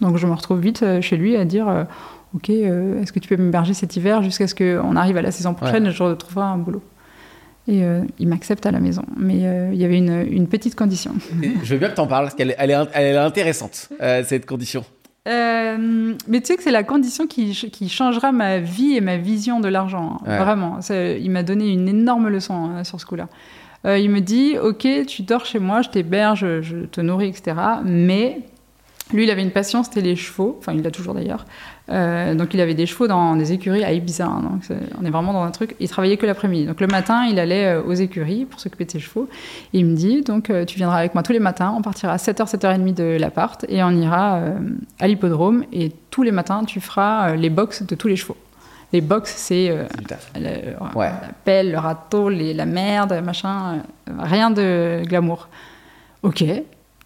Donc, 0.02 0.18
je 0.18 0.28
me 0.28 0.34
retrouve 0.34 0.60
vite 0.60 0.86
chez 1.02 1.18
lui 1.18 1.36
à 1.36 1.46
dire 1.46 1.88
Ok, 2.36 2.50
euh, 2.50 3.02
est-ce 3.02 3.12
que 3.14 3.20
tu 3.20 3.30
peux 3.30 3.38
m'héberger 3.42 3.74
cet 3.74 3.96
hiver 3.96 4.24
jusqu'à 4.24 4.48
ce 4.48 4.56
qu'on 4.56 4.96
arrive 4.96 5.18
à 5.18 5.22
la 5.22 5.32
saison 5.32 5.54
prochaine 5.54 5.86
et 5.88 5.92
je 5.92 6.02
retrouverai 6.04 6.46
un 6.46 6.58
boulot 6.58 6.82
Et 7.68 7.84
euh, 7.84 8.02
il 8.20 8.28
m'accepte 8.28 8.66
à 8.66 8.72
la 8.72 8.80
maison. 8.80 9.04
Mais 9.18 9.46
euh, 9.46 9.70
il 9.72 9.80
y 9.80 9.86
avait 9.86 9.98
une, 9.98 10.26
une 10.32 10.48
petite 10.48 10.76
condition. 10.76 11.12
Je 11.64 11.74
veux 11.74 11.80
bien 11.80 11.90
que 11.90 11.96
t'en 11.96 12.08
parles, 12.08 12.26
parce 12.26 12.36
qu'elle 12.36 12.56
elle 12.58 12.72
est, 12.72 12.78
elle 12.94 13.16
est 13.16 13.18
intéressante, 13.18 13.90
euh, 14.02 14.24
cette 14.26 14.46
condition. 14.48 14.84
Mais 16.28 16.42
tu 16.42 16.46
sais 16.48 16.56
que 16.58 16.64
c'est 16.64 16.72
la 16.72 16.84
condition 16.84 17.28
qui, 17.28 17.54
ch- 17.54 17.72
qui 17.72 17.88
changera 17.90 18.32
ma 18.32 18.60
vie 18.60 18.96
et 18.96 19.02
ma 19.02 19.18
vision 19.18 19.60
de 19.60 19.68
l'argent. 19.70 20.20
hein. 20.26 20.30
Ouais. 20.30 20.38
Vraiment. 20.40 20.80
Il 20.90 21.30
m'a 21.32 21.44
donné 21.44 21.70
une 21.72 21.88
énorme 21.88 22.28
leçon 22.30 22.54
hein, 22.56 22.84
sur 22.84 23.00
ce 23.00 23.06
coup-là. 23.06 23.28
Il 23.86 24.10
me 24.10 24.20
dit 24.22 24.58
Ok, 24.62 24.88
tu 25.08 25.22
dors 25.24 25.46
chez 25.46 25.60
moi, 25.60 25.82
je 25.82 25.90
t'héberge, 25.90 26.46
je 26.62 26.86
te 26.86 27.02
nourris, 27.02 27.28
etc. 27.28 27.56
Mais 27.86 28.40
lui, 29.14 29.24
il 29.26 29.30
avait 29.32 29.42
une 29.44 29.52
passion, 29.52 29.84
c'était 29.84 30.02
les 30.02 30.16
chevaux. 30.16 30.56
Enfin, 30.60 30.74
il 30.74 30.82
l'a 30.82 30.92
toujours 30.92 31.14
d'ailleurs. 31.14 31.46
Euh, 31.90 32.34
donc, 32.34 32.54
il 32.54 32.62
avait 32.62 32.74
des 32.76 32.86
chevaux 32.86 33.08
dans 33.08 33.36
des 33.36 33.52
écuries 33.52 33.84
à 33.84 33.92
Ibiza. 33.92 34.26
hein. 34.26 34.42
donc, 34.42 34.62
on 35.02 35.06
est 35.06 35.10
vraiment 35.10 35.34
dans 35.34 35.44
un 35.44 35.52
truc. 35.52 35.76
Il 35.82 35.90
travaillait 35.90 36.16
que 36.18 36.26
l'après-midi. 36.26 36.66
Donc, 36.66 36.80
le 36.80 36.88
matin, 36.88 37.26
il 37.26 37.40
allait 37.40 37.66
euh, 37.66 37.82
aux 37.84 37.92
écuries 37.94 38.46
pour 38.46 38.60
s'occuper 38.62 38.86
de 38.86 38.92
ses 38.92 39.00
chevaux. 39.00 39.28
Et 39.74 39.80
il 39.80 39.86
me 39.86 39.96
dit 39.96 40.22
Donc, 40.22 40.50
euh, 40.50 40.64
tu 40.64 40.78
viendras 40.78 40.98
avec 41.00 41.14
moi 41.14 41.24
tous 41.24 41.34
les 41.34 41.40
matins. 41.40 41.74
On 41.78 41.82
partira 41.82 42.14
à 42.14 42.18
7h, 42.18 42.48
7h30 42.50 42.94
de 42.94 43.18
l'appart. 43.20 43.66
Et 43.68 43.84
on 43.84 43.90
ira 43.92 44.36
euh, 44.36 44.58
à 45.00 45.08
l'hippodrome. 45.10 45.66
Et 45.74 45.92
tous 46.10 46.24
les 46.24 46.32
matins, 46.32 46.64
tu 46.64 46.80
feras 46.80 47.36
les 47.36 47.50
box 47.50 47.84
de 47.84 47.96
tous 47.96 48.08
les 48.08 48.16
chevaux. 48.16 48.38
Les 48.94 49.02
box, 49.02 49.34
c'est 49.36 49.72
Ouais. 49.72 49.86
la 50.96 51.12
pelle, 51.44 51.72
le 51.72 51.80
râteau, 51.80 52.30
les- 52.30 52.54
la 52.54 52.66
merde, 52.66 53.20
machin. 53.26 53.80
rien 54.20 54.52
de 54.52 55.02
glamour. 55.06 55.50
Ok, 56.22 56.44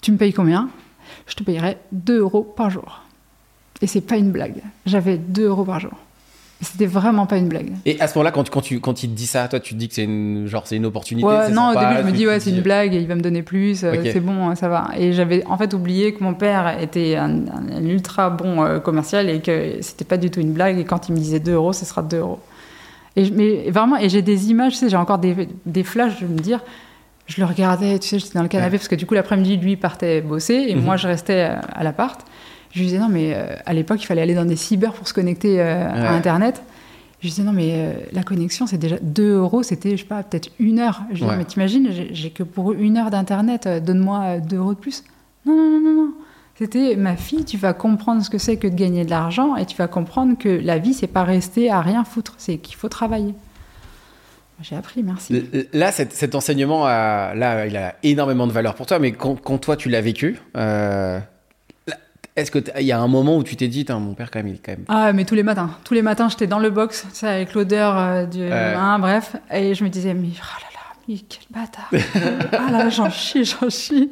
tu 0.02 0.12
me 0.12 0.18
payes 0.18 0.34
combien? 0.34 0.70
Je 1.26 1.34
te 1.36 1.44
payerai 1.44 1.78
2 1.94 2.20
euros 2.20 2.44
par 2.44 2.70
jour. 2.70 3.02
Et 3.82 3.88
c'est 3.88 4.02
pas 4.02 4.18
une 4.18 4.32
blague. 4.32 4.62
J'avais 4.86 5.18
2 5.18 5.48
euros 5.48 5.63
par 5.63 5.80
jour. 5.80 5.92
C'était 6.60 6.88
vraiment 6.88 7.28
pas 7.28 7.38
une 7.38 7.48
blague. 7.50 7.70
Et 7.86 8.02
à 8.02 8.08
ce 8.08 8.18
moment-là, 8.18 8.32
quand, 8.32 8.50
quand, 8.50 8.62
tu, 8.62 8.80
quand 8.80 9.04
il 9.04 9.12
te 9.12 9.16
dit 9.16 9.28
ça, 9.28 9.48
toi, 9.48 9.60
tu 9.60 9.76
te 9.76 9.80
dis 9.80 9.88
que 9.90 9.94
c'est 9.94 10.06
une, 10.06 10.48
genre, 10.48 10.63
c'est 10.66 10.76
une 10.76 10.88
opportunité 10.88 11.28
Ouais, 11.28 11.50
non, 11.52 11.72
sympa, 11.72 11.80
au 11.86 11.90
début, 11.94 12.02
je 12.02 12.12
me 12.12 12.18
dis, 12.18 12.26
ouais, 12.26 12.40
c'est 12.40 12.50
une 12.50 12.62
blague, 12.62 12.96
il 12.96 13.06
va 13.06 13.13
me 13.13 13.22
donner 13.22 13.44
plus, 13.44 13.84
euh, 13.84 13.94
c'est 14.12 14.20
bon, 14.20 14.56
ça 14.56 14.68
va. 14.68 14.88
Et 14.98 15.13
j'avais 15.13 15.46
en 15.46 15.56
fait 15.60 15.72
oublié 15.76 16.16
que 16.16 16.24
mon 16.24 16.34
père 16.34 16.82
était 16.82 17.16
un, 17.16 17.42
ultra 17.84 18.32
bon 18.32 18.63
euh, 18.63 18.80
commercial 18.80 19.30
et 19.30 19.40
que 19.40 19.76
c'était 19.82 20.06
pas 20.06 20.18
du 20.18 20.32
tout 20.32 20.40
une 20.40 20.52
blague. 20.54 20.80
Et 20.80 20.84
quand 20.84 21.10
il 21.10 21.12
me 21.12 21.20
disait 21.20 21.40
2 21.40 21.52
euros, 21.54 21.74
ce 21.74 21.86
sera 21.86 22.02
2 22.02 22.18
euros. 22.18 22.40
Et 23.16 23.26
je- 23.26 23.34
mais 23.34 23.70
vraiment, 23.70 23.98
et 23.98 24.10
j'ai 24.10 24.24
des 24.24 24.50
images, 24.50 24.74
tu 24.74 24.80
sais, 24.80 24.90
j'ai 24.90 24.98
encore 24.98 25.20
des, 25.20 25.48
des 25.68 25.84
flashs 25.84 26.20
de 26.22 26.26
me 26.26 26.40
dire, 26.40 26.62
je 27.28 27.40
le 27.40 27.46
regardais, 27.46 28.00
tu 28.00 28.08
sais, 28.08 28.18
j'étais 28.18 28.34
dans 28.34 28.42
le 28.42 28.48
canapé 28.48 28.72
Ouais. 28.72 28.78
parce 28.80 28.88
que 28.88 28.96
du 28.96 29.06
coup, 29.06 29.13
l'après-midi, 29.13 29.58
lui 29.58 29.76
partait 29.76 30.22
bosser 30.22 30.66
et 30.70 30.74
Mhm. 30.76 30.82
moi, 30.84 30.98
je 30.98 31.08
restais 31.08 31.50
euh, 31.52 31.56
à 31.72 31.84
l'appart. 31.84 32.20
Je 32.71 32.80
lui 32.80 32.86
disais, 32.88 32.99
non, 32.99 33.10
mais 33.10 33.34
euh, 33.34 33.56
à 33.65 33.73
l'époque, 33.73 34.01
il 34.03 34.06
fallait 34.06 34.21
aller 34.21 34.36
dans 34.36 34.45
des 34.45 34.56
cyber 34.56 34.93
pour 34.93 35.08
se 35.08 35.13
connecter 35.13 35.60
euh, 35.62 35.86
Ouais. 35.86 36.08
à 36.08 36.12
Internet. 36.13 36.62
Je 37.19 37.23
lui 37.25 37.30
disais, 37.30 37.43
non, 37.43 37.53
mais 37.53 37.71
euh, 37.73 37.93
la 38.13 38.21
connexion, 38.23 38.67
c'est 38.67 38.77
déjà 38.77 38.97
2 39.01 39.38
euros, 39.38 39.63
c'était, 39.63 39.91
je 39.97 40.03
sais 40.03 40.08
pas, 40.08 40.21
peut-être 40.21 40.49
une 40.60 40.80
heure. 40.80 41.01
Je 41.10 41.13
lui 41.13 41.15
disais, 41.21 41.30
Ouais. 41.32 41.38
mais 41.38 41.45
t'imagines, 41.45 41.89
j'ai 42.12 42.30
que 42.30 42.43
pour 42.43 42.73
une 42.73 42.97
heure 42.97 43.10
d'Internet, 43.10 43.67
donne-moi 43.84 44.19
euh, 44.23 44.39
2 44.39 44.58
euros 44.58 44.73
de 44.73 44.80
plus. 44.80 45.03
Non, 45.45 45.56
non, 45.56 45.69
non, 45.69 45.80
non, 45.80 45.93
non. 46.03 46.12
C'était, 46.60 46.95
ma 46.95 47.15
fille, 47.15 47.45
tu 47.45 47.56
vas 47.58 47.73
comprendre 47.73 48.23
ce 48.23 48.30
que 48.32 48.38
c'est 48.39 48.58
que 48.58 48.67
de 48.67 48.75
gagner 48.75 49.06
de 49.06 49.12
l'argent 49.12 49.56
et 49.56 49.65
tu 49.65 49.75
vas 49.77 49.88
comprendre 49.88 50.38
que 50.38 50.49
la 50.49 50.77
vie, 50.80 50.93
c'est 50.95 51.06
pas 51.08 51.23
rester 51.23 51.69
à 51.71 51.82
rien 51.82 52.03
foutre, 52.03 52.34
c'est 52.38 52.58
qu'il 52.58 52.75
faut 52.75 52.89
travailler. 52.89 53.34
J'ai 54.62 54.75
appris, 54.75 55.03
merci. 55.03 55.43
Là, 55.71 55.91
cet, 55.91 56.13
cet 56.13 56.34
enseignement, 56.34 56.86
a, 56.88 57.36
là, 57.36 57.67
il 57.67 57.77
a 57.77 57.93
énormément 58.01 58.47
de 58.47 58.51
valeur 58.51 58.73
pour 58.73 58.88
toi, 58.88 58.97
mais 58.97 59.12
quand, 59.12 59.36
quand 59.39 59.60
toi, 59.60 59.75
tu 59.77 59.88
l'as 59.89 60.01
vécu, 60.01 60.39
euh, 60.56 61.19
est-ce 62.38 62.52
qu'il 62.52 62.86
y 62.86 62.91
a 62.91 63.00
un 63.00 63.08
moment 63.08 63.36
où 63.36 63.43
tu 63.43 63.56
t'es 63.56 63.67
dit, 63.67 63.84
mon 63.89 64.13
père, 64.13 64.30
quand 64.30 64.38
même, 64.39 64.47
il 64.47 64.56
est 64.56 64.62
quand 64.63 64.73
même... 64.73 64.86
Ah, 64.88 65.12
mais 65.12 65.26
tous 65.26 65.34
les 65.34 65.41
matins. 65.41 65.71
Tous 65.84 65.95
les 65.95 66.04
matins, 66.04 66.30
j'étais 66.30 66.45
dans 66.45 66.60
le 66.60 66.69
box, 66.69 67.08
tu 67.10 67.15
sais, 67.15 67.28
avec 67.28 67.56
l'odeur 67.56 67.97
euh, 67.97 68.26
du. 68.28 68.43
Hein, 68.43 69.00
bref. 69.00 69.36
Et 69.52 69.73
je 69.73 69.84
me 69.84 69.89
disais, 69.89 70.13
mais 70.13 70.30
oh 70.36 70.62
là 70.62 70.67
là, 70.71 70.95
mais 71.08 71.15
quel 71.28 71.41
bâtard. 71.50 71.89
ah 72.54 72.71
là 72.71 72.84
là, 72.84 72.89
j'en 72.89 73.10
chie, 73.10 73.43
j'en 73.43 73.69
chie. 73.71 74.12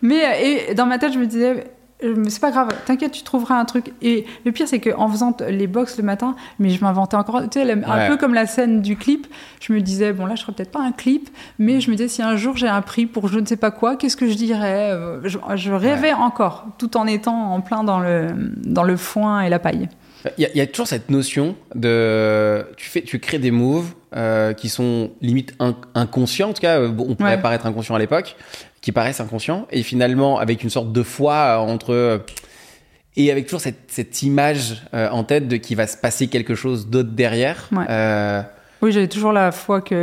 Mais 0.00 0.24
euh, 0.24 0.68
et 0.70 0.74
dans 0.74 0.86
ma 0.86 0.98
tête, 0.98 1.12
je 1.12 1.18
me 1.18 1.26
disais, 1.26 1.64
c'est 2.00 2.40
pas 2.40 2.50
grave, 2.50 2.68
t'inquiète, 2.84 3.12
tu 3.12 3.22
trouveras 3.22 3.58
un 3.58 3.64
truc. 3.64 3.92
Et 4.02 4.26
le 4.44 4.52
pire, 4.52 4.68
c'est 4.68 4.80
qu'en 4.80 5.08
faisant 5.08 5.34
les 5.48 5.66
box 5.66 5.96
le 5.96 6.04
matin, 6.04 6.36
mais 6.58 6.70
je 6.70 6.80
m'inventais 6.84 7.16
encore, 7.16 7.42
tu 7.48 7.58
sais, 7.60 7.64
la- 7.64 7.90
un 7.90 8.08
peu 8.08 8.16
comme 8.16 8.34
la 8.34 8.46
scène 8.46 8.82
du 8.82 8.96
clip, 8.96 9.26
je 9.60 9.72
me 9.72 9.80
disais, 9.80 10.12
bon 10.12 10.26
là, 10.26 10.34
je 10.34 10.42
ferais 10.42 10.52
peut-être 10.52 10.70
pas 10.72 10.82
un 10.82 10.92
clip, 10.92 11.28
mais 11.58 11.80
je 11.80 11.90
me 11.90 11.96
disais, 11.96 12.08
si 12.08 12.22
un 12.22 12.36
jour 12.36 12.56
j'ai 12.56 12.68
un 12.68 12.82
prix 12.82 13.06
pour 13.06 13.28
je 13.28 13.38
ne 13.38 13.46
sais 13.46 13.56
pas 13.56 13.70
quoi, 13.70 13.96
qu'est-ce 13.96 14.16
que 14.16 14.28
je 14.28 14.34
dirais 14.34 14.90
Euh, 14.92 15.20
je, 15.24 15.38
je 15.56 15.72
rêvais 15.72 16.12
encore, 16.12 16.66
tout 16.78 16.96
en 16.96 17.06
étant 17.06 17.52
en 17.54 17.60
plein 17.62 17.82
dans 17.84 17.98
le, 18.00 18.28
dans 18.64 18.82
le 18.84 18.96
foin 18.96 19.40
et 19.40 19.48
la 19.48 19.58
paille. 19.58 19.88
Il 20.38 20.42
y, 20.42 20.46
a- 20.46 20.50
il 20.50 20.56
y 20.58 20.60
a 20.60 20.66
toujours 20.66 20.88
cette 20.88 21.08
notion 21.08 21.54
de... 21.74 22.66
Tu, 22.76 22.88
fais, 22.90 23.02
tu 23.02 23.18
crées 23.20 23.38
des 23.38 23.50
moves 23.52 23.92
euh, 24.14 24.52
qui 24.54 24.68
sont 24.68 25.10
limite 25.22 25.54
in- 25.60 25.76
inconscients, 25.94 26.50
en 26.50 26.52
tout 26.52 26.60
cas, 26.62 26.78
euh, 26.80 26.88
on 26.98 27.14
pourrait 27.14 27.36
Ouais. 27.36 27.40
paraître 27.40 27.64
inconscient 27.66 27.94
à 27.94 27.98
l'époque, 27.98 28.34
qui 28.86 28.92
paraissent 28.92 29.18
inconscients, 29.20 29.66
et 29.72 29.82
finalement, 29.82 30.38
avec 30.38 30.62
une 30.62 30.70
sorte 30.70 30.92
de 30.92 31.02
foi 31.02 31.34
euh, 31.34 31.56
entre... 31.56 31.92
euh, 31.92 32.18
et 33.16 33.32
avec 33.32 33.46
toujours 33.46 33.60
cette, 33.60 33.80
cette 33.88 34.22
image 34.22 34.84
euh, 34.94 35.08
en 35.10 35.24
tête 35.24 35.48
de 35.48 35.56
qu'il 35.56 35.76
va 35.76 35.88
se 35.88 35.96
passer 35.96 36.28
quelque 36.28 36.54
chose 36.54 36.86
d'autre 36.86 37.10
derrière. 37.10 37.68
Ouais. 37.72 37.84
Euh, 37.90 38.42
Oui, 38.82 38.92
j'avais 38.92 39.08
toujours 39.08 39.32
la 39.32 39.50
foi 39.50 39.80
que 39.80 39.96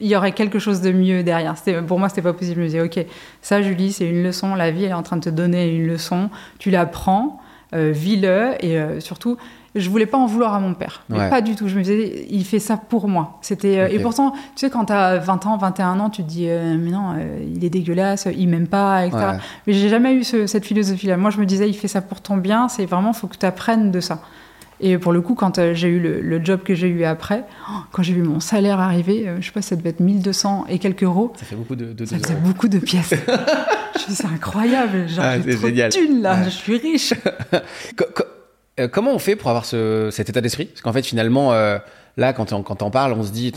il 0.00 0.06
y 0.06 0.14
aurait 0.14 0.32
quelque 0.32 0.58
chose 0.58 0.82
de 0.82 0.92
mieux 0.92 1.22
derrière. 1.22 1.56
C'était, 1.56 1.80
pour 1.80 1.98
moi, 1.98 2.10
c'était 2.10 2.20
pas 2.20 2.34
possible. 2.34 2.56
Je 2.56 2.60
me 2.60 2.66
disais, 2.66 2.82
ok, 2.82 3.06
ça, 3.40 3.62
Julie, 3.62 3.90
c'est 3.92 4.06
une 4.06 4.22
leçon. 4.22 4.54
La 4.54 4.70
vie, 4.70 4.84
elle 4.84 4.90
est 4.90 4.92
en 4.92 5.02
train 5.02 5.16
de 5.16 5.24
te 5.24 5.30
donner 5.30 5.74
une 5.74 5.86
leçon. 5.86 6.28
Tu 6.58 6.70
la 6.70 6.84
prends, 6.84 7.40
euh, 7.72 7.90
vis-le, 7.90 8.62
et 8.62 9.00
surtout, 9.00 9.38
je 9.74 9.88
voulais 9.88 10.06
pas 10.06 10.18
en 10.18 10.26
vouloir 10.26 10.54
à 10.54 10.60
mon 10.60 10.74
père. 10.74 11.02
Mais 11.08 11.18
Ouais. 11.18 11.30
pas 11.30 11.40
du 11.40 11.54
tout. 11.54 11.68
Je 11.68 11.76
me 11.76 11.82
disais, 11.82 12.26
il 12.30 12.44
fait 12.44 12.58
ça 12.58 12.76
pour 12.76 13.06
moi. 13.08 13.38
C'était, 13.42 13.78
euh. 13.78 13.88
Et 13.90 13.98
pourtant, 14.00 14.32
tu 14.32 14.38
sais, 14.56 14.70
quand 14.70 14.86
t'as 14.86 15.18
20 15.18 15.46
ans, 15.46 15.56
21 15.56 16.00
ans, 16.00 16.10
tu 16.10 16.22
te 16.24 16.28
dis, 16.28 16.46
euh, 16.48 16.76
mais 16.78 16.90
non, 16.90 17.12
euh, 17.16 17.38
il 17.54 17.64
est 17.64 17.70
dégueulasse, 17.70 18.26
il 18.36 18.48
m'aime 18.48 18.66
pas, 18.66 19.06
etc. 19.06 19.18
Ouais. 19.32 19.38
Mais 19.66 19.72
j'ai 19.72 19.88
jamais 19.88 20.12
eu 20.14 20.24
ce- 20.24 20.46
cette 20.46 20.64
philosophie-là. 20.66 21.16
Moi, 21.16 21.30
je 21.30 21.38
me 21.38 21.46
disais, 21.46 21.68
il 21.68 21.74
fait 21.74 21.88
ça 21.88 22.00
pour 22.02 22.20
ton 22.20 22.36
bien. 22.36 22.68
C'est 22.68 22.86
vraiment, 22.86 23.12
faut 23.12 23.26
que 23.28 23.36
tu 23.36 23.46
apprennes 23.46 23.90
de 23.92 24.00
ça. 24.00 24.20
Et 24.82 24.96
pour 24.96 25.12
le 25.12 25.20
coup, 25.20 25.34
quand 25.34 25.60
j'ai 25.74 25.88
eu 25.88 26.00
le, 26.00 26.20
le 26.22 26.42
job 26.42 26.60
que 26.64 26.74
j'ai 26.74 26.88
eu 26.88 27.04
après, 27.04 27.44
oh, 27.70 27.74
quand 27.92 28.02
j'ai 28.02 28.14
vu 28.14 28.22
mon 28.22 28.40
salaire 28.40 28.80
arriver, 28.80 29.28
je 29.38 29.44
sais 29.46 29.52
pas, 29.52 29.60
ça 29.60 29.76
devait 29.76 29.90
être 29.90 30.00
1200 30.00 30.64
et 30.70 30.78
quelques 30.78 31.02
euros. 31.02 31.32
Ça 31.36 31.44
fait 31.44 31.54
beaucoup 31.54 31.76
de, 31.76 31.92
de 31.92 32.04
Ça 32.06 32.16
faisait 32.16 32.32
euros. 32.32 32.42
beaucoup 32.46 32.66
de 32.68 32.78
pièces. 32.78 33.10
je 33.26 34.02
me 34.04 34.08
dis, 34.08 34.14
c'est 34.14 34.24
incroyable. 34.26 35.06
Genre, 35.06 35.22
Ah, 35.24 35.36
j'ai 35.38 35.52
c'est 35.52 35.58
trop 35.58 35.66
génial. 35.68 35.90
de 35.90 35.94
thunes, 35.96 36.22
là. 36.22 36.34
Ouais. 36.36 36.44
Je 36.46 36.48
suis 36.50 36.78
riche. 36.78 37.12
Euh, 38.78 38.88
comment 38.88 39.12
on 39.12 39.18
fait 39.18 39.36
pour 39.36 39.48
avoir 39.50 39.64
ce- 39.64 40.08
cet 40.12 40.28
état 40.28 40.40
d'esprit? 40.40 40.66
Parce 40.66 40.82
qu'en 40.82 40.92
fait, 40.92 41.04
finalement, 41.04 41.52
euh, 41.52 41.78
là, 42.16 42.32
quand 42.32 42.52
on, 42.52 42.62
quand 42.62 42.82
on 42.82 42.90
parle, 42.90 43.12
on 43.12 43.22
se 43.22 43.32
dit, 43.32 43.52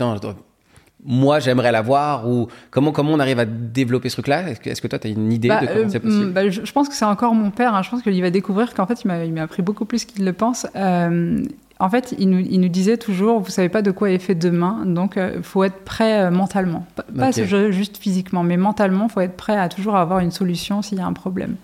moi, 1.04 1.38
j'aimerais 1.38 1.72
l'avoir. 1.72 2.28
Ou 2.28 2.48
comment, 2.70 2.92
comment 2.92 3.12
on 3.12 3.20
arrive 3.20 3.38
à 3.38 3.44
développer 3.44 4.08
ce 4.08 4.16
truc-là? 4.16 4.50
Est-ce 4.50 4.80
que, 4.80 4.88
toi, 4.88 4.98
tu 4.98 5.06
as 5.06 5.10
une 5.10 5.32
idée 5.32 5.48
Bah, 5.48 5.60
de 5.60 5.66
comment 5.66 5.78
euh, 5.80 5.88
c'est 5.88 6.00
possible? 6.00 6.26
mm, 6.26 6.32
bah, 6.32 6.48
je, 6.48 6.64
je 6.64 6.72
pense 6.72 6.88
que 6.88 6.94
c'est 6.94 7.04
encore 7.04 7.34
mon 7.34 7.50
père. 7.50 7.74
hein. 7.74 7.82
Je 7.82 7.90
pense 7.90 8.02
qu'il 8.02 8.20
va 8.22 8.30
découvrir 8.30 8.74
qu'en 8.74 8.86
fait, 8.86 9.04
il 9.04 9.32
m'a, 9.32 9.42
appris 9.42 9.62
beaucoup 9.62 9.84
plus 9.84 10.04
qu'il 10.04 10.24
le 10.24 10.32
pense. 10.32 10.66
Euh, 10.76 11.42
en 11.80 11.90
fait, 11.90 12.14
il 12.18 12.30
nous, 12.30 12.38
il 12.38 12.60
nous 12.60 12.68
disait 12.68 12.96
toujours, 12.96 13.40
vous 13.40 13.50
savez 13.50 13.68
pas 13.68 13.82
de 13.82 13.90
quoi 13.90 14.10
est 14.10 14.18
fait 14.18 14.36
demain, 14.36 14.84
donc 14.86 15.16
il 15.16 15.42
faut 15.42 15.64
être 15.64 15.80
prêt 15.84 16.30
mentalement. 16.30 16.86
Pas, 16.94 17.04
pas 17.18 17.30
juste 17.70 17.96
physiquement, 17.96 18.44
mais 18.44 18.56
mentalement, 18.56 19.08
faut 19.08 19.20
être 19.20 19.36
prêt 19.36 19.56
à 19.56 19.68
toujours 19.68 19.96
avoir 19.96 20.20
une 20.20 20.30
solution 20.30 20.82
s'il 20.82 20.98
y 20.98 21.00
a 21.00 21.06
un 21.06 21.12
problème. 21.12 21.56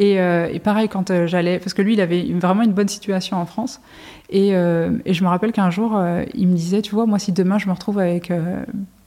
Et, 0.00 0.18
euh, 0.18 0.48
et 0.50 0.58
pareil, 0.58 0.88
quand 0.88 1.10
euh, 1.10 1.26
j'allais, 1.28 1.58
parce 1.58 1.74
que 1.74 1.82
lui, 1.82 1.92
il 1.92 2.00
avait 2.00 2.22
vraiment 2.32 2.62
une 2.62 2.72
bonne 2.72 2.88
situation 2.88 3.36
en 3.36 3.46
France. 3.46 3.80
Et, 4.30 4.54
euh, 4.54 4.98
et 5.04 5.14
je 5.14 5.22
me 5.22 5.28
rappelle 5.28 5.52
qu'un 5.52 5.70
jour, 5.70 6.00
il 6.34 6.48
me 6.48 6.56
disait, 6.56 6.82
tu 6.82 6.94
vois, 6.94 7.06
moi, 7.06 7.18
si 7.18 7.32
demain 7.32 7.58
je 7.58 7.66
me 7.68 7.72
retrouve 7.72 7.98
avec 7.98 8.32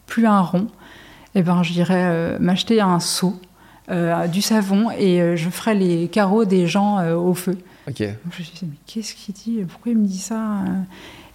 plus 0.05 0.25
un 0.27 0.41
rond, 0.41 0.67
eh 1.35 1.41
ben, 1.41 1.63
j'irai 1.63 2.37
m'acheter 2.39 2.79
un 2.79 2.99
seau, 2.99 3.39
euh, 3.91 4.27
du 4.27 4.41
savon, 4.41 4.91
et 4.91 5.21
euh, 5.21 5.35
je 5.35 5.49
ferai 5.49 5.75
les 5.75 6.07
carreaux 6.07 6.45
des 6.45 6.67
gens 6.67 6.99
euh, 6.99 7.15
au 7.15 7.33
feu. 7.33 7.57
Ok. 7.85 7.99
Donc, 7.99 8.31
je 8.31 8.39
me 8.39 8.45
disais, 8.45 8.65
mais 8.65 8.77
qu'est-ce 8.85 9.13
qu'il 9.13 9.33
dit? 9.33 9.65
Pourquoi 9.67 9.91
il 9.91 9.97
me 9.97 10.05
dit 10.05 10.19
ça 10.19 10.37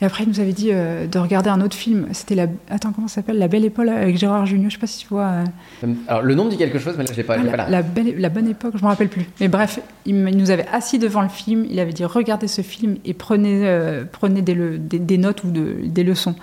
Et 0.00 0.04
après, 0.04 0.22
il 0.22 0.28
nous 0.28 0.38
avait 0.38 0.52
dit 0.52 0.68
euh, 0.72 1.08
de 1.08 1.18
regarder 1.18 1.50
un 1.50 1.60
autre 1.60 1.74
film. 1.76 2.06
C'était 2.12 2.36
la. 2.36 2.46
Attends, 2.70 2.92
comment 2.92 3.08
ça 3.08 3.16
s'appelle? 3.16 3.36
La 3.38 3.48
Belle 3.48 3.64
Épaule 3.64 3.88
avec 3.88 4.16
Gérard 4.16 4.46
Jugnot. 4.46 4.68
Je 4.68 4.74
sais 4.74 4.80
pas 4.80 4.86
si 4.86 5.00
tu 5.00 5.08
vois. 5.08 5.42
euh, 5.84 5.94
Alors, 6.06 6.22
le 6.22 6.34
nom 6.36 6.44
me 6.44 6.50
dit 6.50 6.56
quelque 6.56 6.78
chose, 6.78 6.94
mais 6.96 7.02
là, 7.04 7.10
je 7.12 7.16
l'ai 7.16 7.24
pas, 7.24 7.34
ah, 7.36 7.42
la, 7.42 7.50
pas 7.50 7.56
là. 7.56 7.68
la 7.68 7.82
belle, 7.82 8.14
la 8.16 8.28
bonne 8.28 8.46
époque, 8.48 8.74
je 8.76 8.82
me 8.84 8.88
rappelle 8.88 9.08
plus. 9.08 9.26
Mais 9.40 9.48
bref, 9.48 9.80
il, 10.06 10.14
nous 10.24 10.50
avait 10.52 10.66
assis 10.72 11.00
devant 11.00 11.22
le 11.22 11.28
film. 11.28 11.66
Il 11.68 11.80
avait 11.80 11.92
dit 11.92 12.04
regardez 12.04 12.46
ce 12.46 12.62
film 12.62 12.96
et 13.04 13.12
prenez, 13.12 13.66
euh, 13.66 14.04
prenez 14.10 14.40
des, 14.40 14.54
le- 14.54 14.78
des, 14.78 15.00
des 15.00 15.18
notes 15.18 15.42
ou 15.42 15.50
de- 15.50 15.78
des 15.84 16.04
leçons. 16.04 16.36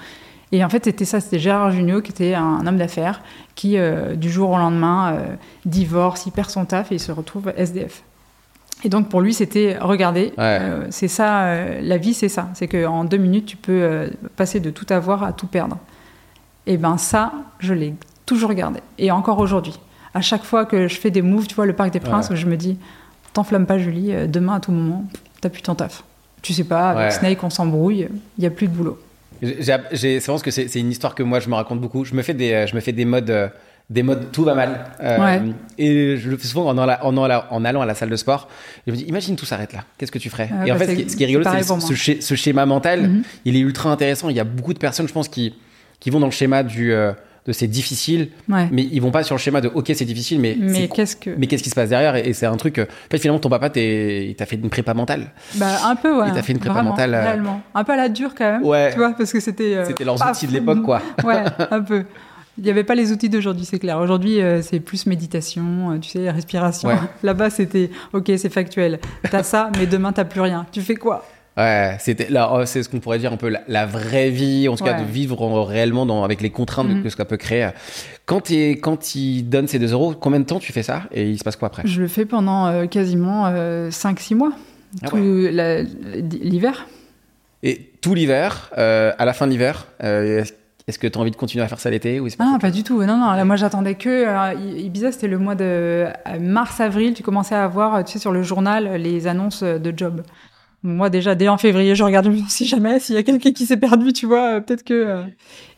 Et 0.51 0.61
en 0.63 0.67
fait, 0.69 0.83
c'était 0.83 1.05
ça. 1.05 1.21
C'était 1.21 1.39
Gérard 1.39 1.71
Jugnot 1.71 2.01
qui 2.01 2.11
était 2.11 2.33
un, 2.33 2.67
homme 2.67 2.77
d'affaires 2.77 3.21
qui, 3.55 3.77
du 4.17 4.29
jour 4.29 4.49
au 4.51 4.57
lendemain, 4.57 5.17
divorce, 5.65 6.25
il 6.27 6.31
perd 6.31 6.49
son 6.49 6.65
taf 6.65 6.91
et 6.91 6.95
il 6.95 6.99
se 6.99 7.11
retrouve 7.11 7.51
SDF. 7.57 8.03
Et 8.85 8.89
donc 8.89 9.09
pour 9.09 9.19
lui, 9.19 9.33
c'était 9.33 9.77
regardez, 9.81 10.25
Ouais. 10.37 10.59
euh, 10.61 10.85
c'est 10.91 11.07
ça, 11.07 11.45
euh, 11.45 11.79
la 11.81 11.97
vie, 11.97 12.13
c'est 12.13 12.29
ça. 12.29 12.49
C'est 12.53 12.67
qu'en 12.67 13.03
deux 13.03 13.17
minutes, 13.17 13.47
tu 13.47 13.57
peux 13.57 13.71
euh, 13.81 14.07
passer 14.35 14.59
de 14.59 14.69
tout 14.69 14.85
avoir 14.91 15.23
à 15.23 15.33
tout 15.33 15.47
perdre. 15.47 15.77
Et 16.67 16.77
ben 16.77 16.97
ça, 16.97 17.33
je 17.59 17.73
l'ai 17.73 17.95
toujours 18.27 18.53
gardé. 18.53 18.79
Et 18.99 19.09
encore 19.11 19.39
aujourd'hui. 19.39 19.77
À 20.13 20.21
chaque 20.21 20.43
fois 20.43 20.65
que 20.65 20.87
je 20.87 20.95
fais 20.99 21.09
des 21.11 21.21
moves, 21.23 21.47
tu 21.47 21.55
vois, 21.55 21.65
le 21.65 21.73
Parc 21.73 21.91
des 21.91 21.99
Princes, 21.99 22.29
Ouais. 22.29 22.35
je 22.35 22.45
me 22.45 22.55
dis, 22.57 22.77
t'enflamme 23.33 23.65
pas 23.65 23.79
Julie, 23.79 24.13
euh, 24.13 24.27
demain 24.27 24.53
à 24.55 24.59
tout 24.59 24.71
moment, 24.71 25.03
t'as 25.41 25.49
plus 25.49 25.63
ton 25.63 25.73
taf. 25.75 26.03
Tu 26.43 26.53
sais 26.53 26.63
pas, 26.63 26.91
avec 26.91 27.05
Ouais. 27.05 27.11
Snake, 27.11 27.43
on 27.43 27.49
s'embrouille, 27.49 28.07
il 28.37 28.43
y 28.43 28.47
a 28.47 28.51
plus 28.51 28.67
de 28.67 28.73
boulot. 28.73 28.99
C'est 29.41 30.19
vraiment 30.19 30.39
que 30.39 30.51
c'est 30.51 30.79
une 30.79 30.91
histoire 30.91 31.15
que 31.15 31.23
moi, 31.23 31.39
je 31.39 31.49
me 31.49 31.55
raconte 31.55 31.81
beaucoup. 31.81 32.05
Je 32.05 32.13
me 32.13 32.21
fais 32.21 32.33
des, 32.35 32.65
je 32.67 32.75
me 32.75 32.79
fais 32.81 32.91
des 32.93 33.03
modes. 33.05 33.51
Des 33.89 34.01
modes 34.01 34.31
tout 34.31 34.43
va 34.43 34.55
mal. 34.55 34.85
Euh, 35.01 35.19
Ouais. 35.19 35.41
Et 35.77 36.17
je 36.17 36.29
le 36.29 36.37
fais 36.37 36.47
souvent 36.47 36.67
en, 36.67 36.77
allant- 36.77 36.97
en, 37.03 37.23
allant- 37.23 37.43
en 37.51 37.63
allant 37.65 37.81
à 37.81 37.85
la 37.85 37.93
salle 37.93 38.09
de 38.09 38.15
sport. 38.15 38.47
Je 38.87 38.91
me 38.91 38.97
dis, 38.97 39.03
imagine 39.03 39.35
tout 39.35 39.45
s'arrête 39.45 39.73
là. 39.73 39.81
Qu'est-ce 39.97 40.11
que 40.11 40.17
tu 40.17 40.29
ferais 40.31 40.49
Ouais, 40.51 40.67
Et 40.67 40.71
en 40.71 40.75
bah, 40.77 40.85
fait, 40.85 41.07
ce 41.09 41.15
qui, 41.15 41.23
est 41.23 41.27
rigolo, 41.27 41.45
c'est 41.45 41.63
ce, 41.63 42.21
ce 42.21 42.35
schéma 42.35 42.65
mental. 42.65 43.03
Mhm. 43.09 43.23
Il 43.45 43.55
est 43.55 43.59
ultra 43.59 43.91
intéressant. 43.91 44.29
Il 44.29 44.35
y 44.35 44.39
a 44.39 44.43
beaucoup 44.43 44.73
de 44.73 44.79
personnes, 44.79 45.07
je 45.07 45.13
pense, 45.13 45.27
qui, 45.29 45.53
qui 45.99 46.09
vont 46.09 46.19
dans 46.19 46.25
le 46.25 46.31
schéma 46.31 46.63
du, 46.63 46.93
euh, 46.93 47.11
de 47.45 47.51
c'est 47.51 47.67
difficile, 47.67 48.29
Ouais. 48.49 48.67
mais 48.71 48.81
ils 48.91 48.99
vont 49.01 49.11
pas 49.11 49.21
sur 49.21 49.35
le 49.35 49.39
schéma 49.39 49.61
de 49.61 49.67
ok, 49.67 49.91
c'est 49.93 50.03
difficile, 50.03 50.39
mais 50.39 50.57
Mais 50.59 50.87
qu'est-ce 50.87 51.15
que. 51.15 51.29
mais 51.37 51.45
qu'est-ce 51.45 51.61
qui 51.61 51.69
se 51.69 51.75
passe 51.75 51.89
derrière 51.89 52.15
Et, 52.15 52.29
et 52.29 52.33
c'est 52.33 52.47
un 52.47 52.57
truc. 52.57 52.79
euh, 52.79 52.85
En 52.85 53.11
fait, 53.11 53.19
finalement, 53.19 53.39
ton 53.39 53.49
papa, 53.49 53.67
il 53.79 54.33
t'a 54.35 54.47
fait 54.47 54.55
une 54.55 54.69
prépa 54.71 54.95
mentale. 54.95 55.27
Bah, 55.57 55.67
un 55.85 55.95
peu, 55.95 56.19
ouais. 56.21 56.29
Il 56.29 56.33
t'a 56.33 56.41
fait 56.41 56.53
une 56.53 56.57
prépa 56.59 56.73
vraiment, 56.73 56.89
mentale, 56.89 57.13
réellement. 57.13 57.61
Un 57.75 57.83
peu 57.83 57.91
à 57.91 57.97
la 57.97 58.09
dure 58.09 58.33
quand 58.35 58.51
même. 58.53 58.63
Ouais. 58.65 58.89
Tu 58.93 58.97
vois, 58.97 59.11
parce 59.15 59.31
que 59.31 59.39
c'était. 59.39 59.85
C'était 59.85 60.05
leurs 60.05 60.15
paf. 60.17 60.31
outils 60.35 60.47
de 60.47 60.53
l'époque, 60.53 60.81
quoi. 60.81 61.03
ouais, 61.23 61.43
un 61.69 61.81
peu. 61.81 62.03
Il 62.57 62.63
n'y 62.63 62.69
avait 62.69 62.83
pas 62.85 62.95
les 62.95 63.11
outils 63.11 63.27
d'aujourd'hui, 63.29 63.65
c'est 63.65 63.79
clair. 63.79 63.97
Aujourd'hui, 63.99 64.41
euh, 64.41 64.61
c'est 64.61 64.79
plus 64.79 65.05
méditation, 65.07 65.91
euh, 65.91 65.97
tu 65.99 66.09
sais, 66.09 66.29
respiration. 66.31 66.87
Ouais. 66.89 66.95
Là-bas, 67.23 67.49
c'était 67.49 67.89
OK, 68.13 68.31
c'est 68.37 68.49
factuel. 68.49 68.99
T'as 69.29 69.43
ça, 69.43 69.69
mais 69.77 69.85
demain, 69.87 70.13
t'as 70.13 70.23
plus 70.25 70.39
rien. 70.41 70.65
Tu 70.71 70.81
fais 70.81 70.95
quoi? 70.95 71.25
Ouais, 71.57 71.95
c'était 71.99 72.29
là, 72.29 72.49
oh, 72.53 72.65
c'est 72.65 72.83
ce 72.83 72.89
qu'on 72.89 72.99
pourrait 72.99 73.19
dire 73.19 73.31
un 73.31 73.37
peu 73.37 73.47
la, 73.47 73.61
la 73.69 73.85
vraie 73.85 74.29
vie, 74.29 74.67
en 74.67 74.75
tout 74.75 74.83
cas 74.83 74.97
Ouais. 74.97 75.05
de 75.05 75.09
vivre 75.09 75.41
en- 75.41 75.63
réellement 75.63 76.05
dans, 76.05 76.23
avec 76.25 76.41
les 76.41 76.49
contraintes 76.49 76.87
Mhm. 76.89 77.03
que 77.03 77.09
ça 77.09 77.23
peut 77.23 77.37
créer. 77.37 77.69
Quand, 78.25 78.41
t'es- 78.41 78.71
quand 78.81 79.15
il 79.15 79.43
donne 79.43 79.67
ces 79.67 79.79
2 79.79 79.93
euros, 79.93 80.13
combien 80.19 80.39
de 80.41 80.45
temps 80.45 80.59
tu 80.59 80.73
fais 80.73 80.83
ça? 80.83 81.03
Et 81.13 81.29
il 81.29 81.37
se 81.39 81.43
passe 81.45 81.55
quoi 81.55 81.67
après? 81.69 81.83
Je 81.85 82.01
le 82.01 82.07
fais 82.09 82.25
pendant 82.25 82.67
euh, 82.67 82.87
quasiment 82.87 83.45
5-6 83.89 84.35
mois. 84.35 84.51
Ah 85.03 85.07
Tout 85.09 85.15
l'hiver. 85.17 86.87
Et 87.63 87.89
tout 88.01 88.13
l'hiver, 88.15 88.69
euh, 88.77 89.11
à 89.17 89.25
la 89.25 89.33
fin 89.33 89.45
de 89.47 89.51
l'hiver, 89.51 89.87
euh, 90.03 90.43
est-ce- 90.87 90.99
que 90.99 91.07
tu 91.07 91.17
as 91.17 91.21
envie 91.21 91.31
de 91.31 91.35
continuer 91.35 91.63
à 91.63 91.67
faire 91.67 91.79
ça 91.79 91.89
l'été 91.89 92.19
ou 92.19 92.27
autre 92.27 92.59
pas 92.59 92.71
du 92.71 92.83
tout. 92.83 93.01
Non, 93.03 93.17
non. 93.17 93.31
Là, 93.33 93.43
moi, 93.45 93.55
j'attendais 93.55 93.95
que. 93.95 94.09
euh, 94.09 94.53
Ibiza, 94.77 95.11
c'était 95.11 95.27
le 95.27 95.37
mois 95.39 95.55
de 95.55 95.63
euh, 95.63 96.39
mars-avril. 96.39 97.13
Tu 97.13 97.23
commençais 97.23 97.55
à 97.55 97.63
avoir, 97.63 98.03
tu 98.03 98.13
sais, 98.13 98.19
sur 98.19 98.31
le 98.31 98.43
journal, 98.43 98.95
les 99.01 99.27
annonces 99.27 99.63
de 99.63 99.93
job. 99.95 100.21
Moi, 100.83 101.09
déjà, 101.09 101.33
dès 101.33 101.47
en 101.47 101.57
février, 101.57 101.95
je 101.95 102.03
dis, 102.29 102.45
si 102.49 102.65
jamais, 102.65 102.99
s'il 102.99 103.15
y 103.15 103.17
a 103.17 103.23
quelqu'un 103.23 103.51
qui 103.51 103.65
s'est 103.65 103.77
perdu, 103.77 104.13
tu 104.13 104.27
vois, 104.27 104.55
euh, 104.57 104.59
peut-être 104.61 104.83
que. 104.83 104.93
euh. 104.93 105.23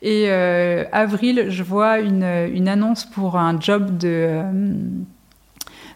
Et 0.01 0.25
euh, 0.27 0.83
avril, 0.91 1.45
je 1.49 1.63
vois 1.63 1.99
une, 1.99 2.23
une 2.53 2.67
annonce 2.67 3.05
pour 3.05 3.37
un 3.37 3.59
job 3.59 3.97
de. 3.97 4.07
euh, 4.07 4.73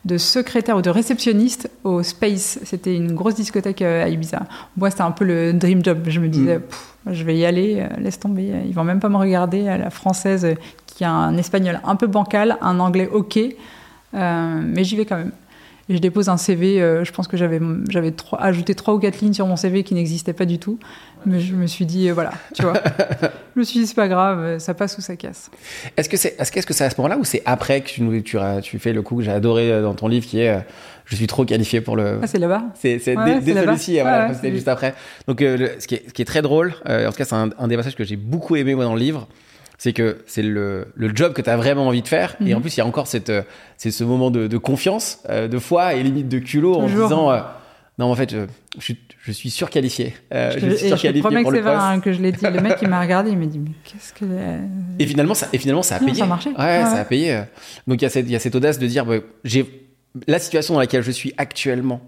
de 0.05 0.17
secrétaire 0.17 0.77
ou 0.77 0.81
de 0.81 0.89
réceptionniste 0.89 1.69
au 1.83 2.01
Space. 2.01 2.59
C'était 2.63 2.95
une 2.95 3.13
grosse 3.13 3.35
discothèque 3.35 3.81
euh, 3.81 4.03
à 4.03 4.09
Ibiza. 4.09 4.43
Moi, 4.77 4.89
c'était 4.89 5.03
un 5.03 5.11
peu 5.11 5.25
le 5.25 5.53
dream 5.53 5.83
job. 5.83 5.99
Je 6.07 6.19
me 6.19 6.27
disais, 6.27 6.59
Mm. 7.05 7.13
Je 7.13 7.23
vais 7.23 7.35
y 7.35 7.45
aller, 7.45 7.79
euh, 7.79 7.87
laisse 7.99 8.19
tomber. 8.19 8.53
Ils 8.65 8.73
vont 8.73 8.83
même 8.83 8.99
pas 8.99 9.09
me 9.09 9.17
regarder. 9.17 9.67
à 9.67 9.77
La 9.77 9.89
française 9.89 10.45
euh, 10.45 10.55
qui 10.85 11.03
a 11.03 11.11
un 11.11 11.37
espagnol 11.37 11.79
un 11.83 11.95
peu 11.95 12.07
bancal, 12.07 12.57
un 12.61 12.79
anglais 12.79 13.09
ok, 13.11 13.39
euh, 14.13 14.61
mais 14.63 14.83
j'y 14.83 14.95
vais 14.95 15.05
quand 15.05 15.17
même. 15.17 15.31
Et 15.89 15.96
je 15.96 16.00
dépose 16.00 16.30
un 16.30 16.38
CV. 16.38 16.82
euh, 16.82 17.04
je 17.04 17.12
pense 17.12 17.28
que 17.28 17.38
j'avais 17.38 17.60
ajouté 18.39 18.76
trois 18.76 18.94
ou 18.94 19.00
quatre 19.00 19.20
lignes 19.20 19.34
sur 19.34 19.48
mon 19.48 19.56
CV 19.56 19.84
qui 19.84 19.94
n'existaient 19.94 20.34
pas 20.34 20.46
du 20.46 20.60
tout. 20.60 20.80
Mais 21.26 21.39
je 21.39 21.54
me 21.56 21.67
suis 21.67 21.86
dit, 21.86 22.10
euh, 22.10 22.13
voilà, 22.13 22.32
tu 22.56 22.63
vois. 22.63 22.74
je 23.56 23.60
me 23.60 23.63
suis 23.63 23.80
dit, 23.82 23.88
c'est 23.88 23.96
pas 23.96 24.08
grave, 24.08 24.39
euh, 24.39 24.60
ça 24.60 24.74
passe 24.74 24.98
ou 24.98 25.02
ça 25.02 25.15
casse. 25.15 25.52
Est-ce 25.98 26.10
que 26.10 26.17
c'est 26.17 26.36
est-ce 26.39 26.52
que 26.65 26.74
c'est 26.74 26.84
à 26.84 26.89
ce 26.89 26.96
moment-là 26.98 27.17
ou 27.17 27.24
c'est 27.24 27.44
après 27.46 27.82
que 27.82 27.89
tu, 28.62 28.80
fais 28.80 28.94
le 28.94 29.02
coup 29.02 29.17
que 29.17 29.24
j'ai 29.24 29.32
adoré 29.32 29.82
dans 29.82 29.94
ton 29.94 30.08
livre 30.08 30.26
qui 30.26 30.39
est 30.39 30.65
Je 31.06 31.15
suis 31.15 31.28
trop 31.28 31.46
qualifié 31.46 31.82
pour 31.82 31.96
le. 31.96 32.20
Ah, 32.24 32.28
c'est 32.28 32.39
là-bas 32.39 32.63
C'est 32.76 32.94
Ouais, 33.15 33.39
dès, 33.41 33.54
celui-ci, 33.54 34.00
voilà, 34.00 34.28
ouais, 34.30 34.34
c'était 34.34 34.48
c'est- 34.48 34.54
juste 34.56 34.67
après. 34.67 34.96
Donc, 35.28 35.41
euh, 35.41 35.58
le- 35.58 35.72
ce, 35.80 35.88
qui 35.88 35.96
est, 35.96 36.04
ce 36.08 36.13
qui 36.13 36.22
est 36.22 36.26
très 36.26 36.41
drôle, 36.41 36.74
euh, 36.88 37.08
en 37.08 37.12
tout 37.12 37.17
cas, 37.17 37.26
c'est 37.26 37.36
un, 37.36 37.50
un 37.60 37.67
des 37.67 37.76
passages 37.78 37.96
que 37.96 38.04
j'ai 38.04 38.15
beaucoup 38.15 38.56
aimé 38.56 38.74
moi 38.76 38.86
dans 38.86 38.94
le 38.96 39.00
livre, 39.00 39.28
c'est 39.84 39.94
que 39.94 40.20
c'est 40.28 40.44
le, 40.44 40.89
le 40.94 41.12
job 41.15 41.34
que 41.34 41.41
tu 41.41 41.50
as 41.50 41.58
vraiment 41.58 41.88
envie 41.88 42.04
de 42.04 42.08
faire. 42.08 42.36
Et 42.39 42.52
Mhm. 42.52 42.58
en 42.58 42.62
plus, 42.62 42.76
il 42.76 42.78
y 42.78 42.82
a 42.82 42.86
encore 42.86 43.08
cette, 43.08 43.32
euh, 43.32 43.41
c'est 43.78 43.89
ce 43.89 44.04
moment 44.04 44.30
de, 44.30 44.46
de 44.46 44.58
confiance, 44.60 45.17
euh, 45.32 45.48
de 45.48 45.58
foi 45.58 45.96
et 45.96 46.04
limite 46.04 46.30
de 46.30 46.38
culot 46.38 46.76
en 46.76 46.86
Toujours. 46.88 47.08
disant 47.08 47.32
euh, 47.32 47.39
Non, 47.98 48.12
en 48.12 48.15
fait, 48.15 48.32
je, 48.32 48.38
je 48.78 48.84
suis, 48.84 48.98
je 49.24 49.32
suis 49.32 49.50
surqualifié. 49.50 50.13
Euh, 50.36 50.52
Je, 50.52 50.60
je 50.60 50.60
suis 50.60 50.67
et 50.67 50.78
je 50.78 50.84
te 50.84 50.88
surqualifié 51.00 51.22
pour 51.41 51.52
vrai 51.52 51.62
hein, 51.76 52.00
que 52.00 52.13
je 52.13 52.22
l'ai 52.22 52.32
dit. 52.32 52.46
Le 52.46 52.62
mec, 52.62 52.78
il 52.84 52.89
m'a 52.89 53.02
regardé, 53.02 53.32
il 53.32 53.38
m'a 53.39 53.48
dit, 53.48 53.58
mais 53.58 53.72
qu'est-ce 53.84 54.13
que. 54.13 54.26
Et 55.00 55.08
finalement, 55.08 55.34
ça, 55.34 55.48
et 55.52 55.58
finalement, 55.58 55.82
ça 55.82 55.96
a 55.96 56.00
Non, 56.00 56.06
payé. 56.06 56.17
ça 56.20 56.24
a 56.26 56.28
marché. 56.28 56.50
Ouais, 56.52 56.56
Ouais, 56.58 56.84
ça 56.84 56.98
a 57.00 57.06
payé. 57.06 57.41
Donc 57.88 58.02
il 58.02 58.04
y 58.04 58.06
a 58.06 58.10
cette, 58.10 58.28
il 58.28 58.32
y 58.32 58.36
a 58.36 58.39
cette 58.39 58.54
audace 58.56 58.78
de 58.78 58.86
dire, 58.86 59.04
bah, 59.08 59.15
j'ai 59.44 59.65
la 60.28 60.38
situation 60.38 60.76
dans 60.76 60.80
laquelle 60.80 61.02
je 61.02 61.10
suis 61.12 61.34
actuellement. 61.38 62.02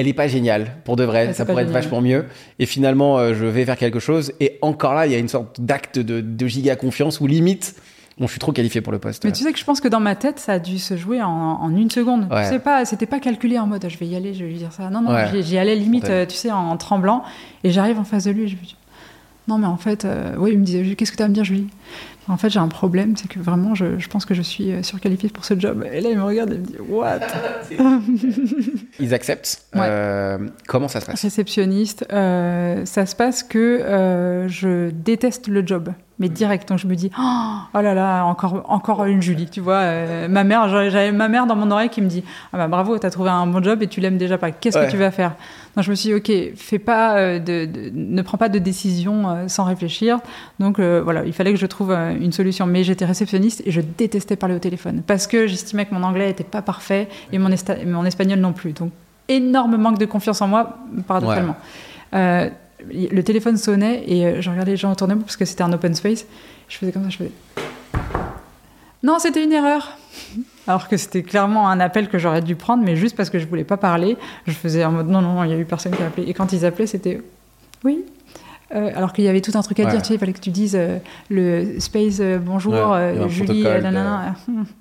Elle 0.00 0.06
est 0.06 0.12
pas 0.12 0.28
géniale 0.28 0.76
pour 0.84 0.94
de 0.94 1.02
vrai. 1.02 1.32
Ça 1.32 1.44
pourrait 1.44 1.64
être 1.64 1.70
vachement 1.72 2.00
mieux. 2.00 2.24
Et 2.60 2.66
finalement, 2.66 3.18
euh, 3.18 3.34
je 3.34 3.44
vais 3.44 3.64
faire 3.64 3.76
quelque 3.76 3.98
chose. 3.98 4.32
Et 4.38 4.56
encore 4.62 4.94
là, 4.94 5.06
il 5.06 5.12
y 5.12 5.16
a 5.16 5.18
une 5.18 5.26
sorte 5.26 5.60
d'acte 5.60 5.98
de, 5.98 6.20
de 6.20 6.46
giga 6.46 6.76
confiance 6.76 7.20
ou 7.20 7.26
limite, 7.26 7.74
bon, 8.16 8.26
je 8.26 8.30
suis 8.30 8.38
trop 8.38 8.52
qualifié 8.52 8.80
pour 8.80 8.92
le 8.92 9.00
poste. 9.00 9.24
Mais 9.24 9.32
tu 9.32 9.42
sais 9.42 9.52
que 9.52 9.58
je 9.58 9.64
pense 9.64 9.80
que 9.80 9.88
dans 9.88 9.98
ma 9.98 10.14
tête, 10.14 10.38
ça 10.38 10.52
a 10.52 10.58
dû 10.60 10.78
se 10.78 10.96
jouer 10.96 11.20
en, 11.20 11.28
en 11.28 11.76
une 11.76 11.90
seconde. 11.90 12.28
Ouais. 12.30 12.44
Tu 12.44 12.50
sais 12.50 12.58
pas, 12.60 12.84
c'était 12.84 13.06
pas 13.06 13.18
calculé 13.18 13.58
en 13.58 13.66
mode 13.66 13.84
je 13.88 13.98
vais 13.98 14.06
y 14.06 14.14
aller, 14.14 14.34
je 14.34 14.44
vais 14.44 14.50
lui 14.50 14.58
dire 14.58 14.72
ça. 14.72 14.88
Non, 14.88 15.02
non, 15.02 15.10
Ouais. 15.12 15.42
j'y- 15.42 15.58
allais 15.58 15.74
limite, 15.74 16.08
euh, 16.08 16.26
tu 16.26 16.36
sais, 16.36 16.52
en, 16.52 16.76
tremblant. 16.76 17.24
Et 17.64 17.70
j'arrive 17.72 17.98
en 17.98 18.04
face 18.04 18.22
de 18.24 18.30
lui 18.30 18.44
et 18.44 18.46
je 18.48 18.54
lui 18.54 18.66
dis 18.66 18.76
non, 19.48 19.58
mais 19.58 19.66
en 19.66 19.76
fait, 19.76 20.04
euh, 20.04 20.34
oui, 20.38 20.52
il 20.52 20.58
me 20.58 20.64
disait 20.64 20.94
qu'est-ce 20.94 21.10
que 21.10 21.16
tu 21.16 21.22
vas 21.22 21.28
me 21.28 21.34
dire 21.34 21.44
dis 21.44 21.68
en 22.28 22.36
fait, 22.36 22.50
j'ai 22.50 22.58
un 22.58 22.68
problème, 22.68 23.16
c'est 23.16 23.28
que 23.28 23.38
vraiment, 23.38 23.74
je, 23.74 23.98
je 23.98 24.08
pense 24.08 24.26
que 24.26 24.34
je 24.34 24.42
suis 24.42 24.72
euh, 24.72 24.82
surqualifiée 24.82 25.30
pour 25.30 25.44
ce 25.46 25.58
job. 25.58 25.84
Et 25.90 26.00
là, 26.00 26.10
il 26.10 26.18
me 26.18 26.22
regarde 26.22 26.52
et 26.52 26.56
il 26.56 26.60
me 26.60 26.66
dit 26.66 26.76
what? 26.88 27.20
Ils 29.00 29.14
acceptent. 29.14 29.62
Ouais. 29.74 29.80
Euh, 29.84 30.38
comment 30.66 30.88
ça 30.88 31.00
se 31.00 31.06
passe? 31.06 31.22
Réceptionniste, 31.22 32.06
euh, 32.12 32.84
ça 32.84 33.06
se 33.06 33.16
passe 33.16 33.42
que 33.42 34.46
je 34.48 34.90
déteste 34.90 35.48
le 35.48 35.66
job, 35.66 35.90
mais 36.18 36.28
direct. 36.28 36.68
Donc 36.68 36.78
je 36.78 36.86
me 36.86 36.94
dis, 36.94 37.10
oh, 37.18 37.22
oh 37.74 37.80
là 37.80 37.94
là, 37.94 38.24
encore, 38.24 38.64
encore 38.68 39.04
une 39.04 39.22
Julie, 39.22 39.48
tu 39.48 39.60
vois. 39.60 39.74
euh, 39.76 40.28
ma 40.28 40.44
mère, 40.44 40.68
j'avais 40.68 41.12
ma 41.12 41.28
mère 41.28 41.46
dans 41.46 41.56
mon 41.56 41.70
oreille 41.70 41.88
qui 41.90 42.02
me 42.02 42.08
dit, 42.08 42.24
ah 42.52 42.58
bah 42.58 42.68
bravo, 42.68 42.98
t'as 42.98 43.10
trouvé 43.10 43.30
un 43.30 43.46
bon 43.46 43.62
job 43.62 43.82
et 43.82 43.86
tu 43.86 44.00
l'aimes 44.00 44.18
déjà 44.18 44.38
pas. 44.38 44.50
Qu'est-ce 44.50 44.78
Ouais. 44.78 44.86
que 44.86 44.90
tu 44.90 44.96
vas 44.96 45.10
faire? 45.10 45.34
Donc 45.76 45.84
je 45.84 45.90
me 45.90 45.94
suis 45.94 46.08
dit, 46.08 46.14
ok, 46.14 46.56
fais 46.56 46.78
pas 46.80 47.16
euh, 47.18 47.38
de, 47.38 47.66
de- 47.66 47.90
ne 47.94 48.22
prends 48.22 48.38
pas 48.38 48.48
de 48.48 48.58
décision 48.58 49.28
euh, 49.28 49.48
sans 49.48 49.64
réfléchir. 49.64 50.18
Donc 50.58 50.78
euh, 50.78 51.00
voilà, 51.04 51.24
il 51.24 51.32
fallait 51.32 51.52
que 51.52 51.58
je 51.58 51.66
trouve 51.66 51.92
une 51.92 52.32
solution. 52.32 52.66
Mais 52.66 52.82
j'étais 52.84 53.04
réceptionniste 53.04 53.62
et 53.64 53.70
je 53.70 53.80
détestais 53.80 54.36
parler 54.36 54.56
au 54.56 54.58
téléphone 54.60 55.02
parce 55.06 55.26
que 55.26 55.46
j'estimais 55.46 55.84
que 55.86 55.94
mon 55.94 56.02
anglais 56.02 56.30
était 56.30 56.42
pas 56.44 56.62
parfait 56.62 57.08
et 57.32 57.38
mon, 57.38 57.50
espagnol 57.52 58.40
non 58.40 58.52
plus. 58.52 58.72
Donc 58.72 58.90
énorme 59.28 59.76
manque 59.76 59.98
de 59.98 60.06
confiance 60.06 60.42
en 60.42 60.48
moi, 60.48 60.78
paradoxalement. 61.06 61.56
Euh, 62.14 62.48
le 62.86 63.22
téléphone 63.22 63.56
sonnait 63.56 64.04
et 64.06 64.26
euh, 64.26 64.40
je 64.40 64.50
regardais 64.50 64.72
les 64.72 64.76
gens 64.76 64.92
autour 64.92 65.08
de 65.08 65.14
moi 65.14 65.22
parce 65.24 65.36
que 65.36 65.44
c'était 65.44 65.62
un 65.62 65.72
open 65.72 65.94
space. 65.94 66.26
Je 66.68 66.76
faisais 66.78 66.92
comme 66.92 67.04
ça, 67.04 67.10
je 67.10 67.16
faisais. 67.18 67.32
Non, 69.02 69.18
c'était 69.18 69.44
une 69.44 69.52
erreur. 69.52 69.96
Alors 70.66 70.88
que 70.88 70.96
c'était 70.96 71.22
clairement 71.22 71.68
un 71.68 71.80
appel 71.80 72.08
que 72.08 72.18
j'aurais 72.18 72.42
dû 72.42 72.56
prendre, 72.56 72.82
mais 72.84 72.96
juste 72.96 73.16
parce 73.16 73.30
que 73.30 73.38
je 73.38 73.46
voulais 73.46 73.64
pas 73.64 73.76
parler, 73.76 74.16
je 74.46 74.52
faisais 74.52 74.84
en 74.84 74.92
mode 74.92 75.08
non, 75.08 75.22
non, 75.22 75.42
il 75.44 75.50
y 75.50 75.54
a 75.54 75.56
eu 75.56 75.64
personne 75.64 75.92
qui 75.94 76.02
a 76.02 76.06
appelé. 76.06 76.28
Et 76.28 76.34
quand 76.34 76.52
ils 76.52 76.66
appelaient, 76.66 76.86
c'était 76.86 77.22
oui. 77.84 78.04
Euh, 78.74 78.90
alors 78.94 79.14
qu'il 79.14 79.24
y 79.24 79.28
avait 79.28 79.40
tout 79.40 79.52
un 79.54 79.62
truc 79.62 79.80
à 79.80 79.84
Ouais. 79.84 79.90
dire, 79.92 80.02
tu 80.02 80.08
sais, 80.08 80.14
il 80.14 80.18
fallait 80.20 80.34
que 80.34 80.40
tu 80.40 80.50
dises 80.50 80.76
euh, 80.78 80.98
le 81.30 81.80
space 81.80 82.18
euh, 82.20 82.38
bonjour, 82.38 82.74
Ouais, 82.90 83.14
Julie, 83.28 83.62
nanana. 83.62 84.34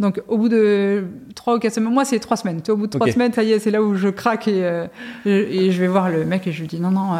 Donc 0.00 0.20
au 0.28 0.38
bout 0.38 0.48
de 0.48 1.04
trois 1.34 1.56
ou 1.56 1.58
quatre 1.58 1.74
semaines, 1.74 1.92
moi 1.92 2.04
c'est 2.04 2.20
trois 2.20 2.36
semaines. 2.36 2.60
Tu 2.62 2.66
vois, 2.70 2.74
au 2.74 2.76
bout 2.76 2.86
de 2.86 2.92
trois 2.92 3.10
semaines, 3.10 3.32
ça 3.32 3.42
y 3.42 3.50
est, 3.52 3.58
c'est 3.58 3.72
là 3.72 3.82
où 3.82 3.96
je 3.96 4.08
craque 4.08 4.46
et, 4.46 4.64
euh, 4.64 4.86
et, 5.26 5.72
je 5.72 5.80
vais 5.80 5.88
voir 5.88 6.08
le 6.08 6.24
mec 6.24 6.46
et 6.46 6.52
je 6.52 6.60
lui 6.60 6.68
dis 6.68 6.80
non 6.80 6.90
non, 6.92 7.16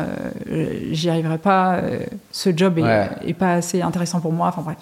euh, 0.51 0.71
j'y 0.93 1.11
arriverai 1.11 1.39
pas. 1.39 1.77
euh, 1.77 1.99
ce 2.31 2.51
job 2.57 2.79
est, 2.79 2.83
Ouais. 2.83 3.09
est 3.27 3.35
pas 3.35 3.55
assez 3.55 3.83
intéressant 3.83 4.21
pour 4.21 4.33
moi. 4.33 4.47
Enfin 4.49 4.63
bref, 4.63 4.77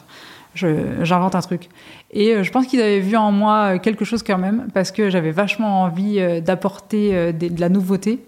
j'invente 1.03 1.35
un 1.35 1.41
truc. 1.41 1.69
Et 2.13 2.43
je 2.45 2.51
pense 2.53 2.67
qu'ils 2.67 2.81
avaient 2.83 3.01
vu 3.01 3.17
en 3.17 3.33
moi 3.33 3.79
quelque 3.79 4.05
chose 4.05 4.23
quand 4.23 4.39
même 4.39 4.69
parce 4.75 4.91
que 4.91 5.09
j'avais 5.09 5.31
vachement 5.33 5.83
envie 5.83 6.21
d'apporter 6.43 7.33
de 7.33 7.61
la 7.61 7.69
nouveauté. 7.71 8.25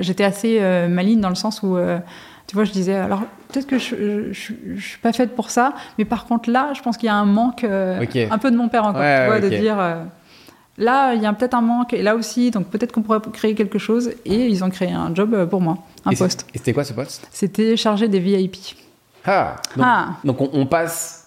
j'étais 0.00 0.24
assez 0.24 0.60
maligne 0.88 1.20
dans 1.20 1.28
le 1.28 1.34
sens 1.34 1.62
où, 1.62 1.76
tu 2.52 2.56
vois, 2.56 2.64
je 2.64 2.70
disais, 2.72 2.94
alors 2.96 3.22
peut-être 3.48 3.66
que 3.66 3.78
je, 3.78 4.30
je, 4.30 4.52
suis 4.78 4.98
pas 5.00 5.14
faite 5.14 5.34
pour 5.34 5.48
ça, 5.48 5.72
mais 5.96 6.04
par 6.04 6.26
contre 6.26 6.50
là, 6.50 6.74
je 6.74 6.82
pense 6.82 6.98
qu'il 6.98 7.06
y 7.06 7.08
a 7.08 7.14
un 7.14 7.24
manque, 7.24 7.64
Ok. 7.64 8.14
un 8.30 8.36
peu 8.36 8.50
de 8.50 8.56
mon 8.58 8.68
père 8.68 8.84
encore, 8.84 9.00
Ouais, 9.00 9.20
tu 9.22 9.26
vois, 9.30 9.40
de 9.40 9.48
dire, 9.48 9.80
euh, 9.80 10.04
là, 10.76 11.14
il 11.14 11.22
y 11.22 11.24
a 11.24 11.32
peut-être 11.32 11.54
un 11.54 11.62
manque, 11.62 11.94
et 11.94 12.02
là 12.02 12.14
aussi, 12.14 12.50
donc 12.50 12.66
peut-être 12.66 12.92
qu'on 12.92 13.00
pourrait 13.00 13.20
créer 13.32 13.54
quelque 13.54 13.78
chose, 13.78 14.10
et 14.26 14.48
ils 14.48 14.62
ont 14.64 14.68
créé 14.68 14.92
un 14.92 15.14
job 15.14 15.32
euh, 15.32 15.46
pour 15.46 15.62
moi, 15.62 15.78
un 16.04 16.10
Et 16.10 16.16
poste. 16.16 16.46
Et 16.52 16.58
c'était 16.58 16.74
quoi 16.74 16.84
ce 16.84 16.92
poste? 16.92 17.26
C'était 17.32 17.74
chargé 17.78 18.06
des 18.06 18.20
VIP. 18.20 18.56
Ah 19.24 19.56
Donc, 19.76 19.86
Ah. 19.88 20.08
donc 20.24 20.42
on, 20.42 20.50
on 20.52 20.66
passe 20.66 21.21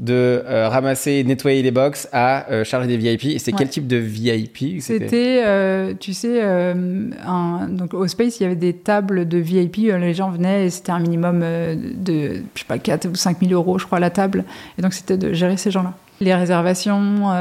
de 0.00 0.42
euh, 0.44 0.68
ramasser, 0.68 1.22
nettoyer 1.22 1.62
les 1.62 1.70
box 1.70 2.08
à 2.12 2.50
euh, 2.50 2.64
charger 2.64 2.88
des 2.88 2.96
VIP. 2.96 3.26
Et 3.26 3.38
c'est 3.38 3.52
Ouais. 3.52 3.58
quel 3.58 3.68
type 3.68 3.86
de 3.86 3.96
VIP 3.96 4.80
C'était, 4.80 5.42
euh, 5.46 5.94
tu 5.98 6.12
sais, 6.12 6.42
un, 6.42 7.68
donc 7.68 7.94
au 7.94 8.06
Space, 8.08 8.40
il 8.40 8.42
y 8.42 8.46
avait 8.46 8.56
des 8.56 8.72
tables 8.72 9.28
de 9.28 9.38
VIP. 9.38 9.76
Les 9.76 10.12
gens 10.14 10.30
venaient 10.30 10.66
et 10.66 10.70
c'était 10.70 10.90
un 10.90 10.98
minimum 10.98 11.40
de, 11.40 12.42
je 12.54 12.60
sais 12.60 12.66
pas, 12.66 12.78
4 12.78 13.08
ou 13.08 13.14
5 13.14 13.38
000 13.40 13.52
euros, 13.52 13.78
je 13.78 13.86
crois, 13.86 14.00
la 14.00 14.10
table. 14.10 14.44
Et 14.78 14.82
donc, 14.82 14.92
c'était 14.94 15.16
de 15.16 15.32
gérer 15.32 15.56
ces 15.56 15.70
gens-là. 15.70 15.94
Les 16.20 16.34
réservations, 16.34 17.32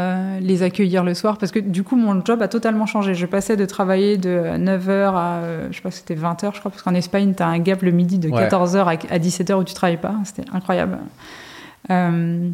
les 0.41 0.61
accueillir 0.63 1.03
le 1.03 1.13
soir. 1.15 1.37
Parce 1.39 1.51
que 1.51 1.59
du 1.59 1.83
coup, 1.83 1.95
mon 1.95 2.23
job 2.23 2.41
a 2.41 2.47
totalement 2.47 2.85
changé. 2.85 3.13
Je 3.15 3.25
passais 3.25 3.55
de 3.57 3.65
travailler 3.65 4.17
de 4.17 4.29
9h 4.57 5.13
à, 5.15 5.39
je 5.71 5.75
sais 5.75 5.81
pas, 5.81 5.91
c'était 5.91 6.15
20h, 6.15 6.53
je 6.53 6.59
crois, 6.59 6.69
parce 6.71 6.81
qu'en 6.83 6.93
Espagne, 6.95 7.33
tu 7.35 7.41
as 7.41 7.47
un 7.47 7.59
gap 7.59 7.81
le 7.81 7.91
midi 7.91 8.17
de 8.19 8.29
Ouais. 8.29 8.47
14h 8.47 8.97
à 9.09 9.17
17h 9.19 9.53
où 9.59 9.63
tu 9.63 9.73
travailles 9.73 9.97
pas. 9.97 10.15
C'était 10.23 10.47
incroyable. 10.53 10.97
Euh, 11.89 12.49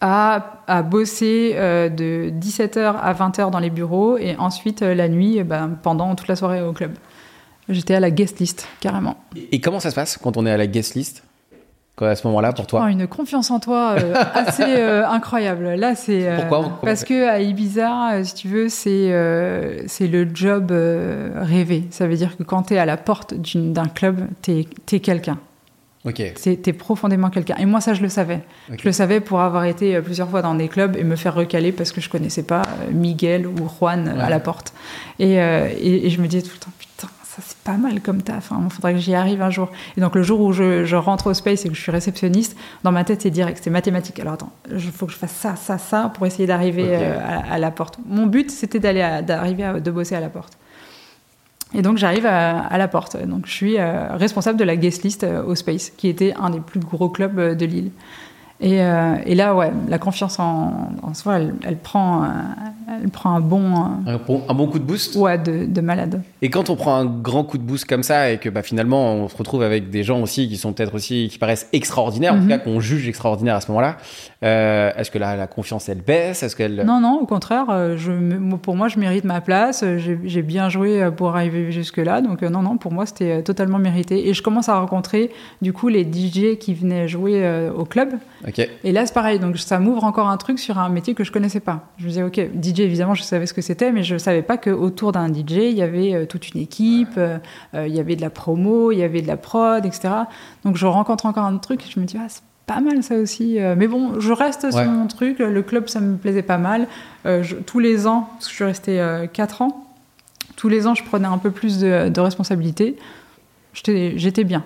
à, 0.00 0.60
à 0.66 0.82
bosser 0.82 1.52
euh, 1.54 1.88
de 1.88 2.30
17h 2.30 2.94
à 3.00 3.12
20h 3.12 3.50
dans 3.50 3.58
les 3.58 3.70
bureaux 3.70 4.16
et 4.18 4.36
ensuite 4.36 4.82
euh, 4.82 4.94
la 4.94 5.08
nuit 5.08 5.42
ben, 5.42 5.76
pendant 5.82 6.14
toute 6.14 6.28
la 6.28 6.36
soirée 6.36 6.62
au 6.62 6.72
club. 6.72 6.92
J'étais 7.68 7.94
à 7.94 8.00
la 8.00 8.10
guest 8.10 8.38
list 8.38 8.68
carrément. 8.80 9.16
Et 9.50 9.60
comment 9.60 9.80
ça 9.80 9.90
se 9.90 9.94
passe 9.94 10.18
quand 10.18 10.36
on 10.36 10.46
est 10.46 10.50
à 10.50 10.56
la 10.56 10.66
guest 10.66 10.94
list 10.94 11.24
Quoi, 11.96 12.10
À 12.10 12.16
ce 12.16 12.26
moment-là, 12.26 12.52
pour 12.52 12.66
toi 12.66 12.90
une 12.90 13.06
confiance 13.06 13.52
en 13.52 13.60
toi 13.60 13.94
euh, 13.96 14.14
assez 14.34 14.64
euh, 14.64 15.06
incroyable. 15.06 15.74
Là, 15.74 15.94
c'est 15.94 16.28
euh, 16.28 16.38
Pourquoi 16.38 16.80
parce 16.82 17.04
que 17.04 17.28
à 17.28 17.40
Ibiza, 17.40 18.24
si 18.24 18.34
tu 18.34 18.48
veux, 18.48 18.68
c'est 18.68 19.12
c'est 19.86 20.08
le 20.08 20.28
job 20.34 20.72
rêvé. 20.72 21.84
Ça 21.90 22.08
veut 22.08 22.16
dire 22.16 22.36
que 22.36 22.42
quand 22.42 22.64
tu 22.64 22.74
es 22.74 22.78
à 22.78 22.86
la 22.86 22.96
porte 22.96 23.34
d'un 23.34 23.86
club, 23.86 24.26
tu 24.42 24.66
es, 24.92 25.00
quelqu'un. 25.00 25.38
T'es 26.62 26.72
profondément 26.72 27.30
quelqu'un. 27.30 27.56
Et 27.58 27.64
moi, 27.64 27.80
ça, 27.80 27.94
je 27.94 28.02
le 28.02 28.08
savais. 28.08 28.40
Je 28.70 28.84
le 28.84 28.92
savais 28.92 29.20
pour 29.20 29.40
avoir 29.40 29.64
été 29.64 29.96
euh, 29.96 30.02
plusieurs 30.02 30.28
fois 30.28 30.42
dans 30.42 30.54
des 30.54 30.68
clubs 30.68 30.96
et 30.96 31.04
me 31.04 31.16
faire 31.16 31.34
recaler 31.34 31.72
parce 31.72 31.92
que 31.92 32.00
je 32.00 32.08
connaissais 32.10 32.42
pas 32.42 32.62
euh, 32.62 32.90
Miguel 32.92 33.46
ou 33.46 33.54
Juan 33.78 34.08
euh, 34.08 34.14
Ouais. 34.14 34.20
à 34.20 34.28
la 34.30 34.38
porte. 34.40 34.74
Et, 35.18 35.40
euh, 35.40 35.68
et, 35.80 36.06
et 36.06 36.10
je 36.10 36.20
me 36.20 36.26
disais 36.26 36.42
tout 36.42 36.50
le 36.54 36.60
temps, 36.60 36.70
putain, 36.78 37.08
ça 37.24 37.42
c'est 37.44 37.56
pas 37.64 37.76
mal 37.78 38.00
comme 38.02 38.20
taf. 38.22 38.50
Il 38.52 38.70
faudrait 38.70 38.92
que 38.92 39.00
j'y 39.00 39.14
arrive 39.14 39.40
un 39.42 39.50
jour. 39.50 39.70
Et 39.96 40.00
donc 40.02 40.14
le 40.14 40.22
jour 40.22 40.40
où 40.40 40.52
je, 40.52 40.84
je 40.84 40.94
rentre 40.96 41.28
au 41.30 41.34
space 41.34 41.64
et 41.64 41.68
que 41.68 41.74
je 41.74 41.80
suis 41.80 41.90
réceptionniste, 41.90 42.56
dans 42.82 42.92
ma 42.92 43.02
tête 43.04 43.22
c'est 43.22 43.30
direct, 43.30 43.58
c'est 43.62 43.70
mathématique. 43.70 44.20
Alors 44.20 44.34
attends, 44.34 44.52
il 44.70 44.78
faut 44.80 45.06
que 45.06 45.12
je 45.12 45.16
fasse 45.18 45.32
ça, 45.32 45.56
ça, 45.56 45.78
ça 45.78 46.12
pour 46.14 46.26
essayer 46.26 46.46
d'arriver 46.46 46.84
euh, 46.90 47.18
à, 47.18 47.54
à 47.54 47.58
la 47.58 47.70
porte. 47.70 47.98
Mon 48.06 48.26
but 48.26 48.50
c'était 48.50 48.78
d'aller, 48.78 49.00
à- 49.00 49.22
d'arriver 49.22 49.64
à, 49.64 49.80
de 49.80 49.90
bosser 49.90 50.14
à 50.14 50.20
la 50.20 50.28
porte. 50.28 50.52
Et 51.76 51.82
donc 51.82 51.98
j'arrive 51.98 52.26
à, 52.26 52.60
à 52.60 52.78
la 52.78 52.88
porte. 52.88 53.16
Donc 53.26 53.46
je 53.46 53.52
suis 53.52 53.78
euh, 53.78 54.16
responsable 54.16 54.58
de 54.58 54.64
la 54.64 54.76
guest 54.76 55.02
list 55.02 55.24
euh, 55.24 55.42
au 55.44 55.54
Space, 55.54 55.90
qui 55.96 56.08
était 56.08 56.32
un 56.40 56.50
des 56.50 56.60
plus 56.60 56.80
gros 56.80 57.08
clubs 57.08 57.38
euh, 57.38 57.54
de 57.54 57.66
Lille. 57.66 57.90
Et, 58.60 58.76
et 58.78 59.34
là, 59.34 59.54
ouais, 59.54 59.72
la 59.88 59.98
confiance 59.98 60.38
en, 60.38 60.88
en 61.02 61.12
soi, 61.12 61.38
elle, 61.38 61.54
elle 61.66 61.76
prend, 61.76 62.22
elle 63.02 63.10
prend 63.10 63.34
un 63.34 63.40
bon, 63.40 63.74
Un 64.06 64.16
bon, 64.26 64.42
un 64.48 64.54
bon 64.54 64.68
coup 64.68 64.78
de 64.78 64.84
boost. 64.84 65.16
ouais, 65.16 65.36
de, 65.36 65.66
de 65.66 65.80
malade. 65.80 66.22
Et 66.40 66.48
quand 66.50 66.70
on 66.70 66.76
prend 66.76 66.94
un 66.94 67.04
grand 67.04 67.42
coup 67.44 67.58
de 67.58 67.64
boost 67.64 67.84
comme 67.84 68.04
ça 68.04 68.30
et 68.30 68.38
que 68.38 68.48
bah, 68.48 68.62
finalement 68.62 69.12
on 69.14 69.28
se 69.28 69.36
retrouve 69.36 69.62
avec 69.64 69.90
des 69.90 70.04
gens 70.04 70.20
aussi 70.22 70.48
qui 70.48 70.56
sont 70.56 70.72
peut-être 70.72 70.94
aussi 70.94 71.28
qui 71.30 71.36
paraissent 71.38 71.68
extraordinaires, 71.72 72.32
en 72.34 72.36
tout 72.36 72.42
Mhm. 72.44 72.48
cas 72.48 72.58
qu'on 72.58 72.78
juge 72.80 73.06
extraordinaires 73.08 73.56
à 73.56 73.60
ce 73.60 73.68
moment-là, 73.72 73.96
euh, 74.44 74.90
est-ce 74.96 75.10
que 75.10 75.18
la 75.18 75.46
confiance 75.46 75.88
elle 75.88 76.02
baisse? 76.02 76.42
Est-ce 76.42 76.54
qu'elle 76.54 76.84
Non, 76.84 77.00
non, 77.00 77.18
au 77.20 77.26
contraire, 77.26 77.66
euh, 77.70 77.96
je, 77.96 78.12
pour 78.56 78.76
moi, 78.76 78.88
je 78.88 78.98
mérite 78.98 79.24
ma 79.24 79.40
place. 79.40 79.82
euh, 79.82 79.98
J'ai 80.24 80.42
bien 80.42 80.68
joué 80.68 81.08
pour 81.16 81.34
arriver 81.34 81.72
jusque-là. 81.72 82.20
Donc, 82.20 82.42
non, 82.42 82.60
non, 82.62 82.76
pour 82.76 82.92
moi, 82.92 83.06
c'était 83.06 83.42
totalement 83.42 83.78
mérité. 83.78 84.28
Et 84.28 84.34
je 84.34 84.42
commence 84.42 84.68
à 84.68 84.78
rencontrer, 84.78 85.30
du 85.62 85.72
coup, 85.72 85.88
les 85.88 86.02
DJ 86.04 86.58
qui 86.58 86.74
venaient 86.74 87.08
jouer 87.08 87.44
euh, 87.44 87.72
au 87.72 87.84
club. 87.84 88.10
Et 88.84 88.92
là, 88.92 89.06
c'est 89.06 89.14
pareil. 89.14 89.38
Donc, 89.38 89.56
ça 89.58 89.78
m'ouvre 89.78 90.04
encore 90.04 90.28
un 90.28 90.36
truc 90.36 90.58
sur 90.58 90.78
un 90.78 90.88
métier 90.90 91.14
que 91.14 91.24
je 91.24 91.32
connaissais 91.32 91.60
pas. 91.60 91.88
Je 91.96 92.04
me 92.04 92.08
disais, 92.08 92.22
OK, 92.22 92.38
DJ, 92.62 92.80
évidemment, 92.80 93.14
je 93.14 93.22
savais 93.22 93.46
ce 93.46 93.54
que 93.54 93.62
c'était, 93.62 93.92
mais 93.92 94.02
je 94.02 94.18
savais 94.18 94.42
pas 94.42 94.58
qu'autour 94.58 95.12
d'un 95.12 95.32
DJ, 95.32 95.52
il 95.52 95.70
y 95.78 95.82
avait 95.82 96.26
toute 96.26 96.50
une 96.50 96.60
équipe, 96.60 97.16
euh, 97.16 97.38
il 97.74 97.94
y 97.94 98.00
avait 98.00 98.16
de 98.16 98.20
la 98.20 98.30
promo, 98.30 98.92
il 98.92 98.98
y 98.98 99.02
avait 99.02 99.22
de 99.22 99.26
la 99.26 99.36
prod, 99.38 99.86
etc. 99.86 100.08
Donc, 100.64 100.76
je 100.76 100.84
rencontre 100.86 101.26
encore 101.26 101.44
un 101.44 101.56
truc 101.56 101.82
et 101.86 101.90
je 101.90 101.98
me 101.98 102.04
dis, 102.04 102.16
ah, 102.20 102.26
c'est 102.28 102.42
pas 102.66 102.80
mal 102.80 103.02
ça 103.02 103.16
aussi. 103.16 103.60
Euh, 103.60 103.74
Mais 103.76 103.86
bon, 103.88 104.20
je 104.20 104.32
reste 104.32 104.64
Ouais. 104.64 104.72
sur 104.72 104.84
mon 104.84 105.06
truc. 105.06 105.38
Le 105.38 105.62
club, 105.62 105.88
ça 105.88 106.00
me 106.00 106.16
plaisait 106.16 106.42
pas 106.42 106.58
mal. 106.58 106.86
Euh, 107.26 107.42
je- 107.42 107.56
tous 107.56 107.78
les 107.78 108.06
ans, 108.06 108.28
parce 108.32 108.44
que 108.46 108.50
je 108.50 108.54
suis 108.56 108.64
restée 108.64 109.26
4 109.32 109.62
ans, 109.62 109.86
tous 110.56 110.68
les 110.68 110.86
ans, 110.86 110.94
je 110.94 111.04
prenais 111.04 111.26
un 111.28 111.38
peu 111.38 111.50
plus 111.50 111.78
de, 111.78 112.08
de 112.08 112.20
responsabilités. 112.20 112.96
J'étais 113.74 114.14
j'étais 114.16 114.44
bien. 114.44 114.62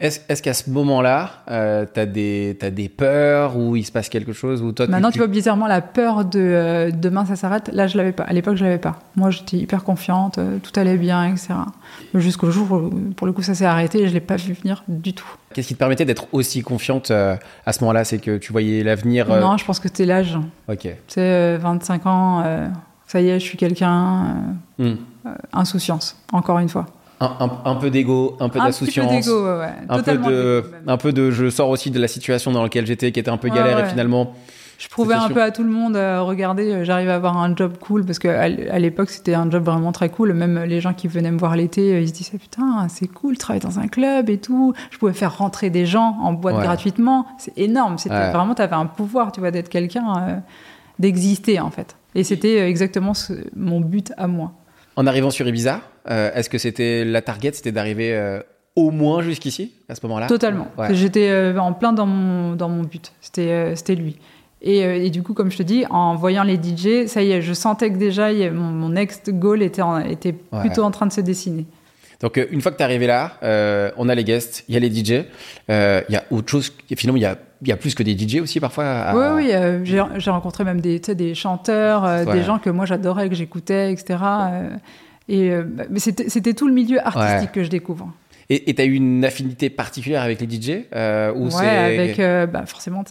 Est-ce 0.00 0.42
qu'à 0.42 0.54
ce 0.54 0.68
moment-là, 0.70 1.30
euh, 1.48 1.86
t'as 1.90 2.04
des 2.04 2.56
t'as 2.58 2.70
des 2.70 2.88
peurs 2.88 3.56
ou 3.56 3.76
il 3.76 3.84
se 3.84 3.92
passe 3.92 4.08
quelque 4.08 4.32
chose 4.32 4.60
ou 4.60 4.72
toi 4.72 4.88
Maintenant, 4.88 5.12
tu 5.12 5.18
vois, 5.18 5.28
bizarrement, 5.28 5.68
la 5.68 5.80
peur 5.80 6.24
de 6.24 6.40
euh, 6.40 6.90
demain 6.90 7.24
ça 7.24 7.36
s'arrête, 7.36 7.70
là, 7.72 7.86
je 7.86 7.96
l'avais 7.96 8.12
pas. 8.12 8.24
À 8.24 8.32
l'époque, 8.32 8.56
je 8.56 8.64
l'avais 8.64 8.78
pas. 8.78 8.98
Moi, 9.14 9.30
j'étais 9.30 9.56
hyper 9.56 9.84
confiante, 9.84 10.38
euh, 10.38 10.58
tout 10.58 10.72
allait 10.78 10.96
bien, 10.96 11.24
etc. 11.24 11.54
Jusqu'au 12.14 12.50
jour 12.50 12.72
où, 12.72 12.90
pour 13.16 13.26
le 13.28 13.32
coup, 13.32 13.42
ça 13.42 13.54
s'est 13.54 13.64
arrêté 13.64 14.02
et 14.02 14.08
je 14.08 14.14
l'ai 14.14 14.20
pas 14.20 14.36
vu 14.36 14.52
venir 14.52 14.82
du 14.88 15.14
tout. 15.14 15.28
Qu'est-ce 15.54 15.68
qui 15.68 15.74
te 15.74 15.78
permettait 15.78 16.04
d'être 16.04 16.26
aussi 16.32 16.62
confiante 16.62 17.12
euh, 17.12 17.36
à 17.64 17.72
ce 17.72 17.80
moment-là? 17.80 18.04
C'est 18.04 18.18
que 18.18 18.36
tu 18.36 18.50
voyais 18.50 18.82
l'avenir. 18.82 19.28
Non, 19.28 19.56
je 19.56 19.64
pense 19.64 19.78
que 19.78 19.88
c'était 19.88 20.06
l'âge. 20.06 20.36
Ok. 20.68 20.80
Tu 20.80 20.90
sais, 21.06 21.20
euh, 21.20 21.58
25 21.62 22.06
ans, 22.06 22.44
ça 23.06 23.20
y 23.20 23.28
est, 23.28 23.38
je 23.38 23.44
suis 23.44 23.56
quelqu'un. 23.56 24.54
Hmm. 24.76 24.96
insouciance, 25.52 26.16
encore 26.32 26.58
une 26.58 26.68
fois. 26.68 26.86
Un, 27.40 27.74
peu 27.76 27.90
d'ego, 27.90 28.36
un 28.40 28.48
peu 28.48 28.58
d'ego, 29.26 29.44
ouais, 29.44 29.58
ouais. 29.58 29.72
Un 29.88 30.02
peu, 30.02 30.16
de, 30.30 30.64
un 30.86 30.96
peu 30.96 31.12
de 31.12 31.30
je 31.30 31.50
sors 31.50 31.68
aussi 31.68 31.90
de 31.90 31.98
la 32.00 32.08
situation 32.08 32.52
dans 32.52 32.62
laquelle 32.62 32.86
j'étais 32.86 33.12
qui 33.12 33.20
était 33.20 33.30
un 33.30 33.36
peu 33.36 33.48
galère 33.48 33.78
et 33.78 33.82
ouais. 33.82 33.88
finalement 33.88 34.32
Je 34.78 34.88
prouvais 34.88 35.14
un 35.14 35.28
peu 35.28 35.42
à 35.42 35.50
tout 35.50 35.62
le 35.62 35.70
monde, 35.70 35.96
euh, 35.96 36.20
regardez, 36.22 36.70
euh, 36.72 36.84
j'arrive 36.84 37.08
à 37.08 37.14
avoir 37.14 37.36
un 37.38 37.54
job 37.54 37.74
cool 37.78 38.04
parce 38.04 38.18
que 38.18 38.28
à 38.28 38.78
l'époque 38.78 39.10
c'était 39.10 39.34
un 39.34 39.48
job 39.50 39.64
vraiment 39.64 39.92
très 39.92 40.08
cool. 40.08 40.32
Même 40.32 40.64
les 40.64 40.80
gens 40.80 40.92
qui 40.94 41.06
venaient 41.08 41.30
me 41.30 41.38
voir 41.38 41.54
l'été, 41.56 41.94
euh, 41.94 42.00
ils 42.00 42.08
se 42.08 42.12
disaient 42.14 42.38
putain 42.38 42.86
c'est 42.88 43.06
cool, 43.06 43.38
travailler 43.38 43.64
dans 43.64 43.78
un 43.78 43.86
club 43.88 44.28
et 44.30 44.38
tout. 44.38 44.72
Je 44.90 44.98
pouvais 44.98 45.12
faire 45.12 45.36
rentrer 45.38 45.70
des 45.70 45.86
gens 45.86 46.16
en 46.20 46.32
boîte 46.32 46.56
gratuitement, 46.62 47.26
c'est 47.38 47.56
énorme. 47.58 47.98
C'était 47.98 48.30
vraiment, 48.32 48.54
t'avais 48.54 48.76
un 48.76 48.86
pouvoir, 48.86 49.30
tu 49.32 49.40
vois, 49.40 49.50
d'être 49.50 49.68
quelqu'un, 49.68 50.04
euh, 50.28 50.36
d'exister 50.98 51.60
en 51.60 51.70
fait. 51.70 51.96
Et 52.14 52.22
c'était 52.24 52.60
euh, 52.60 52.68
exactement 52.68 53.14
ce- 53.14 53.32
mon 53.56 53.80
but 53.80 54.12
à 54.16 54.26
moi. 54.26 54.52
En 54.96 55.06
arrivant 55.06 55.30
sur 55.30 55.46
Ibiza, 55.48 55.80
euh, 56.10 56.30
est-ce 56.34 56.48
que 56.48 56.58
c'était 56.58 57.04
la 57.04 57.20
target, 57.22 57.52
c'était 57.52 57.72
d'arriver 57.72 58.14
euh, 58.14 58.40
au 58.76 58.90
moins 58.90 59.22
jusqu'ici 59.22 59.72
à 59.88 59.94
ce 59.94 60.00
moment-là? 60.06 60.26
Totalement. 60.28 60.68
Ouais. 60.78 60.94
J'étais 60.94 61.28
euh, 61.30 61.58
en 61.58 61.72
plein 61.72 61.92
dans 61.92 62.06
mon, 62.06 62.54
dans 62.54 62.68
mon 62.68 62.82
but. 62.82 63.12
C'était 63.20 63.74
c'était 63.76 63.94
lui. 63.96 64.16
Et, 64.62 64.78
et 65.06 65.10
du 65.10 65.22
coup, 65.22 65.34
comme 65.34 65.50
je 65.50 65.58
te 65.58 65.62
dis, 65.62 65.84
en 65.90 66.14
voyant 66.16 66.42
les 66.42 66.54
DJ, 66.56 67.06
ça 67.06 67.22
y 67.22 67.32
est, 67.32 67.42
je 67.42 67.52
sentais 67.52 67.90
que 67.90 67.96
déjà 67.98 68.32
il 68.32 68.38
y 68.38 68.44
a- 68.44 68.50
mon, 68.50 68.62
mon 68.70 68.88
next 68.88 69.30
goal 69.30 69.62
était, 69.62 69.82
en- 69.82 69.98
était 69.98 70.34
Ouais. 70.52 70.60
plutôt 70.60 70.82
en 70.84 70.90
train 70.90 71.06
de 71.06 71.12
se 71.12 71.20
dessiner. 71.20 71.66
Donc 72.20 72.40
une 72.50 72.62
fois 72.62 72.70
que 72.72 72.76
tu 72.78 72.82
es 72.82 72.84
arrivé 72.84 73.06
là, 73.06 73.32
on 73.98 74.08
a 74.08 74.14
les 74.14 74.24
guests, 74.24 74.64
il 74.68 74.74
y 74.74 74.76
a 74.76 74.80
les 74.80 74.88
DJ, 74.88 75.24
il 75.68 76.04
y 76.12 76.16
a 76.16 76.24
autre 76.30 76.48
chose, 76.50 76.72
finalement 76.96 77.18
il 77.18 77.22
y 77.22 77.26
a, 77.26 77.36
il 77.64 77.68
y 77.68 77.72
a 77.72 77.76
plus 77.76 77.94
que 77.94 78.02
des 78.02 78.16
DJ 78.16 78.40
aussi 78.40 78.60
parfois. 78.60 78.84
à- 78.84 79.14
Oui, 79.16 79.44
oui, 79.46 79.50
euh, 79.52 79.84
j'ai 79.84 80.30
rencontré 80.30 80.64
même 80.64 80.80
des, 80.80 80.98
des 81.00 81.34
chanteurs, 81.34 82.04
euh, 82.04 82.24
Ouais. 82.24 82.32
des 82.34 82.42
gens 82.42 82.58
que 82.58 82.70
moi 82.70 82.86
j'adorais, 82.86 83.28
que 83.28 83.34
j'écoutais, 83.34 83.92
etc. 83.92 84.18
euh, 84.22 84.68
et, 85.28 85.50
euh, 85.50 85.64
bah, 85.66 85.84
mais 85.90 85.98
c'était 86.00 86.28
c'était 86.28 86.54
tout 86.54 86.68
le 86.68 86.74
milieu 86.74 86.98
artistique 87.00 87.48
Ouais. 87.48 87.52
que 87.54 87.64
je 87.64 87.70
découvre. 87.70 88.10
Et 88.50 88.74
tu 88.74 88.82
as 88.82 88.84
eu 88.84 88.92
une 88.92 89.24
affinité 89.24 89.70
particulière 89.70 90.20
avec 90.22 90.40
les 90.40 90.46
DJ 90.46 90.84
euh, 90.94 91.32
ou 91.34 91.48
Ouais, 91.48 91.66
avec 91.66 92.18
euh, 92.18 92.46
bah, 92.46 92.64
forcément 92.66 93.02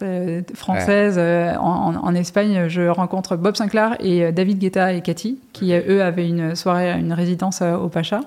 française. 0.54 1.16
euh, 1.18 1.56
en, 1.56 2.14
Espagne, 2.14 2.68
je 2.68 2.84
rencontre 2.84 3.36
Bob 3.36 3.56
Sinclair 3.56 3.96
et 4.00 4.26
euh, 4.26 4.32
David 4.32 4.60
Guetta 4.60 4.94
et 4.94 5.02
Cathy, 5.02 5.40
qui 5.52 5.74
eux 5.74 6.04
avaient 6.04 6.28
une 6.28 6.56
soirée, 6.56 6.92
une 6.92 7.14
résidence 7.14 7.62
au 7.64 7.90
Pacha. 7.90 8.20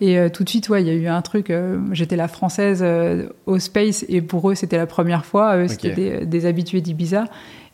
Et 0.00 0.18
euh, 0.18 0.28
tout 0.28 0.42
de 0.44 0.48
suite, 0.48 0.68
ouais, 0.68 0.82
il 0.82 0.88
y 0.88 0.90
a 0.90 0.94
eu 0.94 1.06
un 1.06 1.22
truc. 1.22 1.50
euh, 1.50 1.78
J'étais 1.92 2.16
la 2.16 2.26
française 2.28 2.80
euh, 2.82 3.28
au 3.46 3.58
Space 3.60 4.04
et 4.08 4.20
pour 4.20 4.50
eux, 4.50 4.54
c'était 4.56 4.76
la 4.78 4.86
première 4.86 5.24
fois. 5.24 5.56
Eux, 5.58 5.68
c'était 5.68 5.90
Ok. 5.90 5.94
des, 5.94 6.26
des 6.26 6.46
habitués 6.46 6.80
d'Ibiza. 6.80 7.24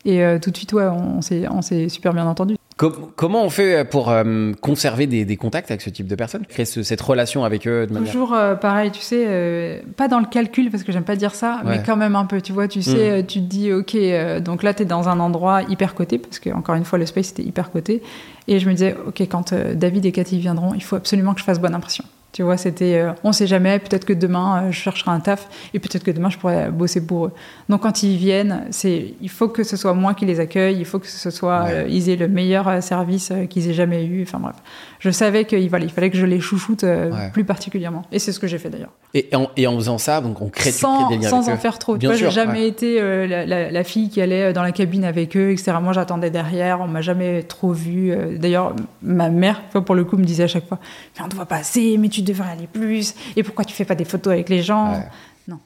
Et 0.05 0.21
tout 0.39 0.51
de 0.51 0.55
suite, 0.57 0.71
ouais, 0.73 0.83
on, 0.85 1.21
s'est- 1.23 1.47
on 1.49 1.63
s'est 1.63 1.89
super 1.89 2.13
bien 2.13 2.27
entendu. 2.27 2.54
Comment 2.77 3.43
on 3.43 3.49
fait 3.49 3.85
pour 3.85 4.09
euh, 4.09 4.51
conserver 4.61 5.07
des, 5.07 5.37
contacts 5.37 5.71
avec 5.71 5.81
ce 5.81 5.89
type 5.89 6.07
de 6.07 6.15
personnes 6.15 6.45
Créer 6.45 6.65
cette 6.65 7.01
relation 7.01 7.43
avec 7.43 7.67
eux 7.67 7.87
de 7.87 7.93
manière... 7.93 8.11
Toujours 8.11 8.33
euh, 8.33 8.55
pareil, 8.55 8.91
tu 8.91 9.01
sais, 9.01 9.25
euh, 9.27 9.79
pas 9.95 10.07
dans 10.07 10.19
le 10.19 10.25
calcul 10.25 10.69
parce 10.69 10.83
que 10.83 10.91
j'aime 10.91 11.03
pas 11.03 11.15
dire 11.15 11.33
ça, 11.33 11.61
mais 11.65 11.81
quand 11.85 11.95
même 11.95 12.15
un 12.15 12.25
peu. 12.25 12.41
Tu 12.41 12.51
vois, 12.51 12.67
tu 12.67 12.81
sais, 12.81 13.21
mm. 13.21 13.25
tu 13.25 13.39
te 13.39 13.45
dis, 13.45 13.71
ok, 13.71 13.95
donc 14.41 14.63
là, 14.63 14.73
tu 14.73 14.83
es 14.83 14.85
dans 14.85 15.07
un 15.07 15.19
endroit 15.19 15.63
hyper 15.63 15.95
coté 15.95 16.17
parce 16.17 16.39
que, 16.39 16.49
encore 16.49 16.75
une 16.75 16.85
fois, 16.85 16.99
le 16.99 17.05
space 17.05 17.31
était 17.31 17.43
hyper 17.43 17.71
coté. 17.71 18.01
Et 18.47 18.59
je 18.59 18.67
me 18.67 18.73
disais, 18.73 18.95
ok, 19.07 19.21
quand 19.21 19.53
David 19.53 20.05
et 20.05 20.11
Cathy 20.11 20.39
viendront, 20.39 20.73
il 20.73 20.83
faut 20.83 20.95
absolument 20.95 21.33
que 21.33 21.39
je 21.39 21.45
fasse 21.45 21.59
bonne 21.59 21.75
impression. 21.75 22.03
Tu 22.35 22.43
vois, 22.43 22.57
c'était, 22.57 22.95
euh, 22.95 23.13
on 23.23 23.31
sait 23.31 23.47
jamais, 23.47 23.79
peut-être 23.79 24.03
que 24.03 24.11
demain, 24.11 24.63
euh, 24.63 24.71
je 24.73 24.77
chercherai 24.77 25.09
un 25.09 25.21
taf 25.21 25.47
et 25.73 25.79
peut-être 25.79 26.03
que 26.03 26.11
demain, 26.11 26.29
je 26.29 26.37
pourrais 26.37 26.69
bosser 26.69 26.99
pour 27.07 27.27
eux. 27.27 27.31
Donc, 27.69 27.83
quand 27.83 28.03
ils 28.03 28.17
viennent, 28.17 28.65
c'est, 28.71 29.13
il 29.21 29.29
faut 29.29 29.47
que 29.47 29.63
ce 29.63 29.77
soit 29.77 29.93
moi 29.93 30.13
qui 30.13 30.25
les 30.25 30.41
accueille, 30.41 30.75
il 30.77 30.83
faut 30.83 30.99
que 30.99 31.07
ce 31.07 31.29
soit, 31.29 31.67
euh, 31.69 31.87
ils 31.87 32.09
aient 32.09 32.17
le 32.17 32.27
meilleur 32.27 32.83
service 32.83 33.31
qu'ils 33.49 33.69
aient 33.69 33.73
jamais 33.73 34.03
eu. 34.03 34.23
Enfin, 34.23 34.39
bref. 34.39 34.55
Je 34.99 35.11
savais 35.11 35.45
qu'il 35.45 35.69
fallait, 35.69 35.85
il 35.85 35.91
fallait 35.91 36.09
que 36.09 36.17
je 36.17 36.25
les 36.25 36.41
chouchoute 36.41 36.83
plus 37.31 37.45
particulièrement. 37.45 38.01
Et 38.11 38.19
c'est 38.19 38.33
ce 38.33 38.39
que 38.41 38.47
j'ai 38.47 38.57
fait 38.57 38.69
d'ailleurs. 38.69 38.91
Et 39.13 39.29
en, 39.33 39.49
et 39.55 39.65
en, 39.65 39.75
faisant 39.75 39.97
ça, 39.97 40.19
donc 40.19 40.41
on 40.41 40.49
crée, 40.49 40.71
sans, 40.71 41.07
des 41.07 41.17
liens 41.17 41.29
Sans 41.29 41.47
en 41.47 41.55
faire 41.55 41.79
trop. 41.79 41.95
Bien 41.95 42.09
tu 42.09 42.17
vois, 42.17 42.25
j'ai 42.25 42.35
jamais 42.35 42.67
été 42.67 42.99
la, 42.99 43.83
fille 43.85 44.09
qui 44.09 44.19
allait 44.19 44.51
dans 44.51 44.63
la 44.63 44.73
cabine 44.73 45.05
avec 45.05 45.37
eux, 45.37 45.51
etc. 45.51 45.73
Moi, 45.81 45.93
j'attendais 45.93 46.31
derrière, 46.31 46.81
on 46.81 46.87
m'a 46.87 47.01
jamais 47.01 47.43
trop 47.43 47.71
vue. 47.71 48.13
D'ailleurs, 48.37 48.75
ma 49.01 49.29
mère, 49.29 49.61
pour 49.85 49.95
le 49.95 50.03
coup, 50.03 50.17
me 50.17 50.25
disait 50.25 50.43
à 50.43 50.47
chaque 50.47 50.67
fois, 50.67 50.79
mais 51.15 51.21
on 51.21 51.25
ne 51.27 51.29
te 51.29 51.35
voit 51.35 51.45
pas 51.45 51.57
assez, 51.57 51.97
mais 51.97 52.09
tu 52.09 52.23
devrais 52.25 52.51
aller 52.51 52.67
plus 52.67 53.15
Et 53.35 53.43
pourquoi 53.43 53.65
tu 53.65 53.73
fais 53.73 53.85
pas 53.85 53.95
des 53.95 54.05
photos 54.05 54.33
avec 54.33 54.49
les 54.49 54.61
gens 54.61 55.03
Non. 55.47 55.59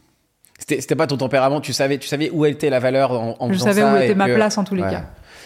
C'était 0.59 0.95
pas 0.95 1.07
ton 1.07 1.17
tempérament. 1.17 1.61
Tu 1.61 1.73
savais, 1.73 1.97
tu 1.97 2.07
savais 2.07 2.29
où 2.29 2.45
était 2.45 2.69
la 2.69 2.79
valeur 2.79 3.11
en, 3.11 3.35
en 3.39 3.51
Je 3.51 3.57
savais 3.57 3.83
où 3.83 3.95
était 3.97 4.15
ma 4.15 4.27
place 4.27 4.57
en 4.57 4.63
tous 4.63 4.75
les 4.75 4.81
cas. 4.81 5.05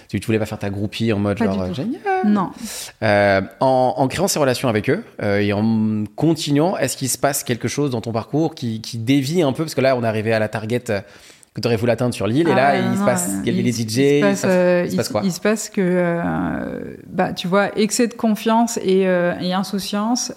Tu, 0.10 0.20
tu 0.20 0.26
voulais 0.26 0.40
pas 0.40 0.46
faire 0.46 0.60
ta 0.60 0.70
groupie 0.70 1.12
en 1.14 1.20
mode 1.20 1.38
genre 1.38 1.74
génial. 1.74 2.02
Non. 2.26 2.52
Euh, 3.02 3.42
en, 3.60 4.08
créant 4.08 4.28
ces 4.28 4.40
relations 4.40 4.70
avec 4.70 4.90
eux 4.90 5.04
euh, 5.22 5.40
et 5.40 5.54
en 5.54 6.04
continuant, 6.16 6.78
est-ce 6.78 6.98
qu'il 6.98 7.10
se 7.10 7.18
passe 7.18 7.44
quelque 7.44 7.68
chose 7.68 7.92
dans 7.92 8.02
ton 8.02 8.12
parcours 8.12 8.54
qui, 8.54 8.82
qui, 8.82 8.98
dévie 8.98 9.42
un 9.42 9.54
peu? 9.54 9.64
Parce 9.64 9.76
que 9.76 9.82
là, 9.82 9.96
on 9.96 10.04
est 10.04 10.08
arrivé 10.08 10.34
à 10.34 10.40
la 10.40 10.50
target 10.50 10.84
que 11.54 11.62
tu 11.62 11.68
aurais 11.68 11.78
voulu 11.78 11.92
atteindre 11.92 12.14
sur 12.14 12.28
l'île. 12.28 12.48
et 12.48 12.56
là, 12.56 12.70
ah 12.70 12.78
il 12.78 12.98
se 12.98 13.04
passe, 13.04 13.32
il 13.46 13.54
y 13.54 13.60
a 13.60 13.62
les 13.62 13.72
DJ. 13.72 13.78
Il 13.78 13.86
se 13.86 14.22
passe, 14.22 14.44
euh, 14.46 14.84
il 14.86 14.92
se 14.92 14.96
passe 14.96 15.10
quoi 15.10 15.22
Il 15.24 15.32
se 15.32 15.40
passe 15.40 15.70
que, 15.70 15.82
euh, 15.82 16.96
bah, 17.08 17.34
tu 17.34 17.48
vois, 17.48 17.78
excès 17.78 18.08
de 18.08 18.14
confiance 18.14 18.78
et, 18.78 19.08
euh, 19.08 19.34
et 19.40 19.54
insouciance. 19.54 20.34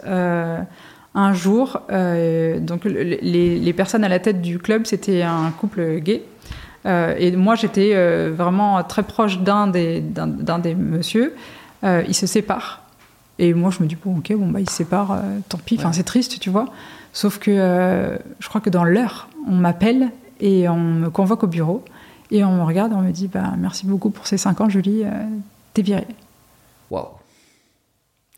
un 1.18 1.32
jour, 1.32 1.80
donc 1.88 2.84
les, 2.84 3.58
les, 3.58 3.72
personnes 3.72 4.04
à 4.04 4.08
la 4.08 4.18
tête 4.18 4.42
du 4.42 4.58
club, 4.58 4.84
c'était 4.84 5.22
un 5.22 5.50
couple 5.50 6.00
gay. 6.00 6.22
et 6.84 7.34
moi, 7.34 7.54
j'étais 7.54 7.94
vraiment 8.28 8.82
très 8.84 9.02
proche 9.02 9.38
d'un 9.38 9.66
des, 9.66 10.00
d'un, 10.00 10.58
des 10.58 10.74
messieurs. 10.74 11.34
ils 11.82 12.14
se 12.14 12.26
séparent. 12.26 12.82
Et 13.38 13.52
moi, 13.52 13.70
je 13.70 13.82
me 13.82 13.88
dis, 13.88 13.96
bon, 14.02 14.18
ok, 14.18 14.34
bon, 14.34 14.48
bah, 14.48 14.60
ils 14.60 14.68
se 14.68 14.76
séparent, 14.76 15.18
tant 15.48 15.58
pis. 15.64 15.76
Enfin, 15.78 15.92
c'est 15.94 16.04
triste, 16.04 16.38
tu 16.38 16.50
vois. 16.50 16.66
Sauf 17.14 17.38
que 17.38 18.18
je 18.38 18.48
crois 18.50 18.60
que 18.60 18.68
dans 18.68 18.84
l'heure, 18.84 19.30
on 19.48 19.54
m'appelle 19.54 20.10
et 20.40 20.68
on 20.68 20.76
me 20.76 21.10
convoque 21.10 21.44
au 21.44 21.46
bureau 21.46 21.84
et 22.30 22.44
on 22.44 22.56
me 22.56 22.62
regarde 22.62 22.92
on 22.92 23.02
me 23.02 23.12
dit 23.12 23.28
bah, 23.28 23.54
Merci 23.58 23.86
beaucoup 23.86 24.10
pour 24.10 24.26
ces 24.26 24.36
5 24.38 24.60
ans, 24.60 24.68
Julie, 24.68 25.02
euh, 25.04 25.10
t'es 25.74 25.82
virée. 25.82 26.06
Waouh! 26.90 27.06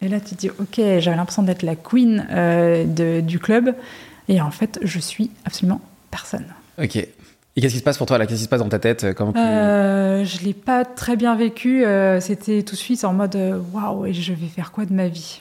Et 0.01 0.09
là, 0.09 0.21
tu 0.21 0.35
te 0.35 0.41
dis 0.41 0.51
Ok, 0.51 0.77
j'avais 0.77 1.17
l'impression 1.17 1.43
d'être 1.43 1.63
la 1.63 1.77
queen 1.77 2.27
euh, 2.31 2.85
de, 2.85 3.21
du 3.21 3.39
club. 3.39 3.75
Et 4.29 4.41
en 4.41 4.51
fait, 4.51 4.79
je 4.83 4.99
suis 4.99 5.31
absolument 5.45 5.81
personne. 6.11 6.47
Ok. 6.81 6.97
Et 6.97 7.61
qu'est-ce 7.61 7.73
qui 7.75 7.81
se 7.81 7.85
passe 7.85 7.99
pour 7.99 8.07
toi 8.07 8.19
là? 8.19 8.27
Qu'est-ce 8.27 8.39
qui 8.39 8.45
se 8.45 8.49
passe 8.49 8.61
dans 8.61 8.69
ta 8.69 8.79
tête? 8.79 9.05
Euh, 9.05 9.15
Comment 9.15 9.33
tu... 9.33 9.39
Je 9.39 10.45
l'ai 10.45 10.55
pas 10.55 10.85
très 10.85 11.17
bien 11.17 11.35
vécu. 11.35 11.85
C'était 12.21 12.63
tout 12.63 12.75
de 12.75 12.81
suite 12.81 13.05
en 13.05 13.13
mode 13.13 13.37
Waouh, 13.73 14.07
et 14.07 14.13
je 14.13 14.33
vais 14.33 14.47
faire 14.47 14.71
quoi 14.71 14.85
de 14.85 14.93
ma 14.93 15.09
vie? 15.09 15.41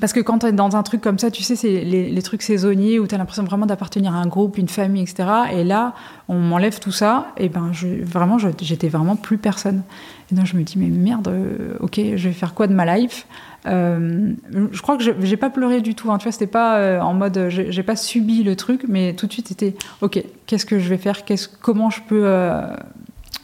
Parce 0.00 0.12
que 0.12 0.20
quand 0.20 0.40
tu 0.40 0.46
es 0.46 0.52
dans 0.52 0.76
un 0.76 0.82
truc 0.82 1.00
comme 1.00 1.18
ça, 1.18 1.30
tu 1.30 1.42
sais, 1.42 1.56
c'est 1.56 1.80
les, 1.80 2.22
trucs 2.22 2.42
saisonniers 2.42 2.98
où 2.98 3.06
tu 3.06 3.14
as 3.14 3.18
l'impression 3.18 3.44
vraiment 3.44 3.64
d'appartenir 3.64 4.14
à 4.14 4.18
un 4.18 4.26
groupe, 4.26 4.58
une 4.58 4.68
famille, 4.68 5.02
etc. 5.02 5.28
Et 5.52 5.64
là, 5.64 5.94
on 6.28 6.38
m'enlève 6.38 6.78
tout 6.80 6.92
ça, 6.92 7.28
et 7.38 7.48
ben 7.48 7.70
je, 7.72 7.86
vraiment, 8.02 8.36
j'étais 8.38 8.88
vraiment 8.88 9.16
plus 9.16 9.38
personne. 9.38 9.82
Et 10.30 10.34
donc 10.34 10.44
je 10.44 10.56
me 10.56 10.62
dis, 10.64 10.78
mais 10.78 10.88
merde, 10.88 11.28
euh, 11.28 11.76
ok, 11.80 11.98
je 12.16 12.28
vais 12.28 12.34
faire 12.34 12.52
quoi 12.52 12.66
de 12.66 12.74
ma 12.74 12.96
life? 12.96 13.26
Euh, 13.66 14.34
Je 14.52 14.82
crois 14.82 14.98
que 14.98 15.02
j'ai 15.02 15.36
pas 15.36 15.50
pleuré 15.50 15.80
du 15.80 15.94
tout, 15.94 16.12
hein, 16.12 16.18
tu 16.18 16.24
vois, 16.24 16.32
c'était 16.32 16.46
pas 16.46 16.76
euh, 16.76 17.00
en 17.00 17.14
mode, 17.14 17.46
j'ai 17.48 17.82
pas 17.82 17.96
subi 17.96 18.42
le 18.42 18.54
truc, 18.54 18.84
mais 18.88 19.14
tout 19.14 19.26
de 19.26 19.32
suite 19.32 19.48
c'était, 19.48 19.74
ok, 20.02 20.22
qu'est-ce 20.46 20.66
que 20.66 20.78
je 20.78 20.88
vais 20.90 20.98
faire? 20.98 21.22
Comment 21.62 21.88
je 21.88 22.02
peux 22.06 22.28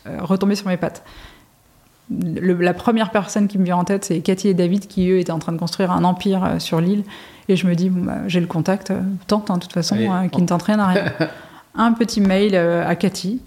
retomber 0.07 0.55
sur 0.55 0.69
mes 0.69 0.77
pattes? 0.77 1.03
La 2.11 2.75
première 2.75 3.11
personne 3.11 3.49
qui 3.49 3.59
me 3.59 3.65
vient 3.65 3.77
en 3.77 3.85
tête, 3.85 4.05
c'est 4.05 4.21
Cathy 4.21 4.49
et 4.49 4.55
David 4.55 4.87
qui, 4.87 5.09
eux, 5.11 5.19
étaient 5.19 5.33
en 5.33 5.39
train 5.39 5.53
de 5.53 5.59
construire 5.59 5.91
un 5.91 6.05
empire 6.05 6.45
euh, 6.45 6.59
sur 6.59 6.81
l'île. 6.81 7.05
Et 7.49 7.57
je 7.57 7.67
me 7.67 7.75
dis, 7.75 7.91
bah, 7.91 8.19
j'ai 8.27 8.41
le 8.41 8.47
contact, 8.47 8.91
euh, 8.91 9.01
tente, 9.27 9.51
hein, 9.51 9.57
de 9.57 9.61
toute 9.61 9.73
façon, 9.73 9.97
hein, 10.11 10.29
qui 10.29 10.43
ne 10.43 10.47
tente 10.47 10.63
rien 10.63 10.79
à 10.79 10.87
rien. 10.89 11.05
un 11.75 11.93
petit 11.93 12.21
mail 12.21 12.55
euh, 12.55 12.87
à 12.87 12.95
Cathy. 12.97 13.41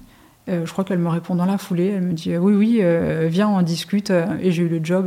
je 0.47 0.69
crois 0.71 0.83
qu'elle 0.83 0.99
me 0.99 1.09
répond 1.09 1.35
dans 1.35 1.45
la 1.45 1.57
foulée. 1.57 1.93
Elle 1.95 2.01
me 2.01 2.13
dit 2.13 2.35
Oui, 2.37 2.53
oui, 2.53 2.83
viens, 3.29 3.49
on 3.49 3.61
discute. 3.61 4.11
et 4.41 4.51
j'ai 4.51 4.63
eu 4.63 4.69
le 4.69 4.83
job. 4.83 5.05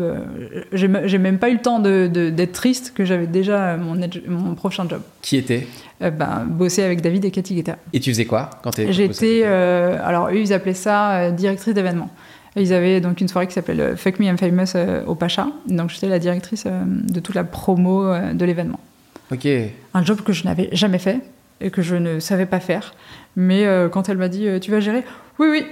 j'ai 0.73 1.19
même 1.19 1.39
pas 1.39 1.51
eu 1.51 1.55
le 1.55 1.61
temps 1.61 1.81
d'être 1.81 2.13
de, 2.13 2.45
triste 2.45 2.93
que 2.95 3.05
j'avais 3.05 3.27
déjà 3.27 3.77
mon, 3.77 3.99
mon, 4.29 4.55
prochain 4.55 4.89
job. 4.89 5.03
Qui 5.23 5.37
était? 5.37 5.67
Ben, 6.01 6.45
Bosser 6.47 6.85
avec 6.85 7.03
David 7.03 7.25
et 7.25 7.31
Cathy 7.31 7.57
Guetta. 7.57 7.77
Et 7.93 8.01
tu 8.01 8.11
faisais 8.11 8.25
quoi 8.25 8.51
quand 8.63 8.71
tu 8.71 8.93
J'étais. 8.93 9.45
alors, 9.45 10.29
eux, 10.29 10.39
ils 10.39 10.53
appelaient 10.53 10.75
ça 10.75 11.31
directrice 11.31 11.75
d'événements. 11.75 12.11
Ils 12.57 12.73
avaient 12.73 13.01
donc 13.01 13.21
une 13.21 13.29
soirée 13.29 13.47
qui 13.47 13.55
s'appelle 13.55 13.81
euh, 13.81 13.97
Fuck 13.97 14.19
Me 14.19 14.27
I'm 14.27 14.39
Famous 14.39 14.73
euh, 14.75 15.05
au 15.07 15.15
Pacha. 15.15 15.49
Donc 15.67 15.91
j'étais 15.91 16.09
la 16.09 16.19
directrice 16.19 16.65
euh, 16.67 16.83
de 16.85 17.21
toute 17.21 17.35
la 17.35 17.45
promo 17.45 18.05
de 18.33 18.45
l'événement. 18.45 18.81
Ok. 19.31 19.47
Un 19.95 20.05
job 20.05 20.23
que 20.23 20.33
je 20.33 20.45
n'avais 20.45 20.69
jamais 20.73 20.99
fait 20.99 21.21
et 21.61 21.71
que 21.71 21.83
je 21.83 21.97
ne 21.97 22.21
savais 22.21 22.47
pas 22.47 22.61
faire. 22.61 22.95
Mais 23.37 23.67
quand 23.93 24.09
elle 24.09 24.17
m'a 24.17 24.29
dit 24.29 24.49
Tu 24.61 24.71
vas 24.71 24.81
gérer 24.81 25.05
Oui, 25.39 25.49
oui, 25.51 25.67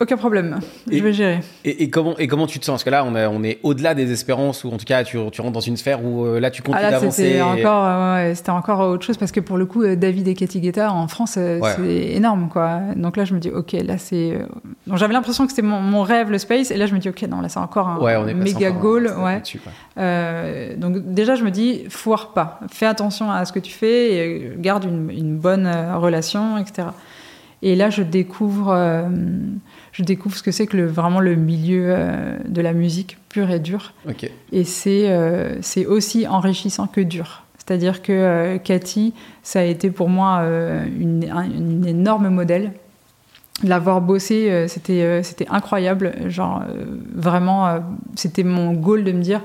aucun 0.00 0.16
problème, 0.16 0.58
je 0.90 1.00
vais 1.00 1.12
gérer. 1.12 1.40
Et, 1.64 1.88
comment, 1.88 2.18
et 2.18 2.26
comment 2.26 2.48
tu 2.48 2.58
te 2.58 2.64
sens? 2.64 2.74
Parce 2.74 2.84
que 2.84 2.90
là, 2.90 3.04
on, 3.04 3.14
on 3.14 3.44
est 3.44 3.60
au-delà 3.62 3.94
des 3.94 4.10
espérances, 4.10 4.64
ou 4.64 4.68
en 4.68 4.76
tout 4.76 4.84
cas, 4.84 5.04
tu, 5.04 5.18
tu 5.30 5.40
rentres 5.40 5.52
dans 5.52 5.60
une 5.60 5.76
sphère 5.76 6.04
où 6.04 6.24
euh, 6.24 6.40
là, 6.40 6.50
tu 6.50 6.62
continues 6.62 6.84
ah 6.84 6.90
d'avancer. 6.90 7.22
C'était 7.22 7.40
encore, 7.40 8.18
c'était 8.34 8.50
encore 8.50 8.80
autre 8.80 9.06
chose, 9.06 9.16
parce 9.16 9.30
que 9.30 9.38
pour 9.38 9.56
le 9.56 9.66
coup, 9.66 9.84
euh, 9.84 9.94
David 9.94 10.26
et 10.26 10.34
Cathy 10.34 10.60
Guetta, 10.60 10.92
en 10.92 11.06
France, 11.06 11.36
euh, 11.38 11.60
c'est 11.76 12.16
énorme. 12.16 12.48
quoi. 12.48 12.80
Donc 12.96 13.16
là, 13.16 13.24
je 13.24 13.34
me 13.34 13.38
dis, 13.38 13.50
OK, 13.50 13.70
là, 13.72 13.96
c'est. 13.96 14.36
Donc 14.88 14.98
j'avais 14.98 15.12
l'impression 15.12 15.44
que 15.46 15.52
c'était 15.52 15.66
mon, 15.66 16.02
rêve, 16.02 16.28
le 16.28 16.38
space, 16.38 16.72
et 16.72 16.76
là, 16.76 16.86
je 16.86 16.94
me 16.94 16.98
dis, 16.98 17.08
OK, 17.08 17.22
non, 17.22 17.40
là, 17.40 17.48
c'est 17.48 17.60
encore 17.60 17.86
un 17.86 18.34
méga 18.34 18.72
goal. 18.72 19.12
Ouais. 19.16 20.76
donc 20.76 21.14
déjà, 21.14 21.36
je 21.36 21.44
me 21.44 21.52
dis, 21.52 21.84
foire 21.88 22.32
pas. 22.32 22.58
Fais 22.68 22.86
attention 22.86 23.30
à 23.30 23.44
ce 23.44 23.52
que 23.52 23.60
tu 23.60 23.72
fais, 23.72 24.12
et 24.12 24.52
garde 24.58 24.84
une, 24.84 25.08
une 25.10 25.36
bonne 25.36 25.70
relation, 25.94 26.58
etc. 26.58 26.88
Et 27.62 27.76
là, 27.76 27.90
je 27.90 28.02
découvre 28.02 28.74
je 29.94 30.02
découvre 30.02 30.36
ce 30.36 30.42
que 30.42 30.50
c'est 30.50 30.66
que 30.66 30.76
le, 30.76 30.86
vraiment 30.86 31.20
le 31.20 31.36
milieu 31.36 31.84
euh, 31.86 32.36
de 32.46 32.60
la 32.60 32.72
musique 32.72 33.16
pure 33.28 33.50
et 33.50 33.60
dure. 33.60 33.94
Et 34.50 34.64
c'est 34.64 35.08
euh, 35.08 35.56
c'est 35.62 35.86
aussi 35.86 36.26
enrichissant 36.26 36.88
que 36.88 37.00
dur. 37.00 37.44
C'est-à-dire 37.58 38.02
que 38.02 38.12
euh, 38.12 38.58
Cathy, 38.58 39.14
ça 39.44 39.60
a 39.60 39.62
été 39.62 39.90
pour 39.90 40.08
moi 40.08 40.42
une, 40.98 41.24
une, 41.56 41.86
énorme 41.86 42.28
modèle. 42.28 42.72
L'avoir 43.62 44.00
bossé, 44.00 44.66
c'était 44.66 45.22
c'était 45.22 45.46
incroyable. 45.48 46.12
Genre, 46.26 46.64
vraiment, 47.14 47.78
c'était 48.16 48.42
mon 48.42 48.72
goal 48.72 49.04
de 49.04 49.12
me 49.12 49.22
dire 49.22 49.42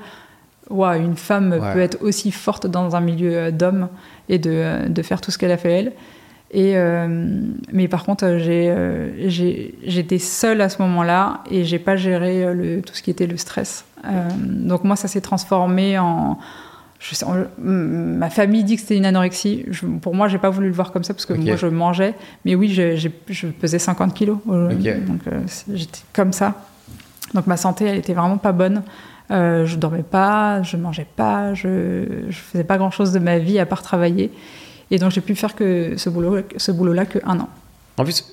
wow, 0.72 0.94
une 0.94 1.16
femme 1.16 1.60
peut 1.74 1.80
être 1.80 2.02
aussi 2.02 2.32
forte 2.32 2.66
dans 2.66 2.96
un 2.96 3.02
milieu 3.02 3.52
d'hommes 3.52 3.88
et 4.30 4.40
de, 4.40 4.88
de, 4.88 5.02
faire 5.04 5.22
tout 5.22 5.30
ce 5.30 5.38
qu'elle 5.38 5.52
a 5.52 5.58
fait 5.58 5.72
elle. 5.72 5.94
Et, 6.52 6.74
euh, 6.76 7.08
mais 7.72 7.88
par 7.88 8.04
contre, 8.04 8.26
euh, 8.26 9.12
j'étais 9.84 10.18
seule 10.18 10.62
à 10.62 10.70
ce 10.70 10.82
moment-là 10.82 11.44
et 11.50 11.64
j'ai 11.64 11.80
pas 11.80 11.96
géré 11.96 12.44
euh, 12.44 12.54
le, 12.54 12.82
tout 12.82 12.96
ce 12.96 13.04
qui 13.04 13.12
était 13.12 13.28
le 13.28 13.38
stress. 13.38 13.86
donc 14.38 14.84
moi, 14.84 14.96
ça 14.96 15.08
s'est 15.08 15.22
transformé 15.22 16.00
en, 16.00 16.40
je 17.00 17.14
sais, 17.14 17.26
ma 17.60 18.30
famille 18.30 18.64
dit 18.64 18.76
que 18.76 18.82
c'était 18.82 18.98
une 18.98 19.06
anorexie. 19.06 19.66
pour 20.02 20.16
moi, 20.16 20.28
j'ai 20.28 20.40
pas 20.40 20.50
voulu 20.50 20.68
le 20.68 20.74
voir 20.74 20.92
comme 20.92 21.04
ça 21.04 21.14
parce 21.14 21.26
que 21.26 21.34
moi, 21.34 21.56
je 21.56 21.68
mangeais. 21.68 22.16
Mais 22.46 22.56
oui, 22.56 22.70
je 22.70 23.48
pesais 23.48 23.80
50 23.80 24.14
kilos. 24.14 24.40
Donc 24.46 25.22
j'étais 25.74 26.00
comme 26.14 26.34
ça. 26.34 26.56
Donc 27.36 27.46
ma 27.46 27.58
santé, 27.58 27.86
elle 27.86 27.98
était 27.98 28.14
vraiment 28.14 28.38
pas 28.38 28.54
bonne. 28.54 28.82
Euh, 29.32 29.66
je 29.68 29.78
dormais 29.78 30.04
pas, 30.04 30.64
je 30.64 30.76
mangeais 30.76 31.06
pas, 31.16 31.54
je, 31.54 32.26
je 32.30 32.38
faisais 32.38 32.64
pas 32.64 32.80
grand 32.80 32.90
chose 32.90 33.12
de 33.12 33.20
ma 33.20 33.38
vie 33.38 33.60
à 33.60 33.66
part 33.68 33.84
travailler. 33.84 34.32
Et 34.92 34.98
donc 34.98 35.12
j'ai 35.12 35.22
pu 35.22 35.36
faire 35.36 35.56
que 35.56 35.96
ce 35.98 36.10
boulot, 36.10 36.42
boulot-là 36.70 37.06
que 37.06 37.20
un 37.24 37.40
an. 37.40 37.50
En 37.98 38.04
plus, 38.04 38.24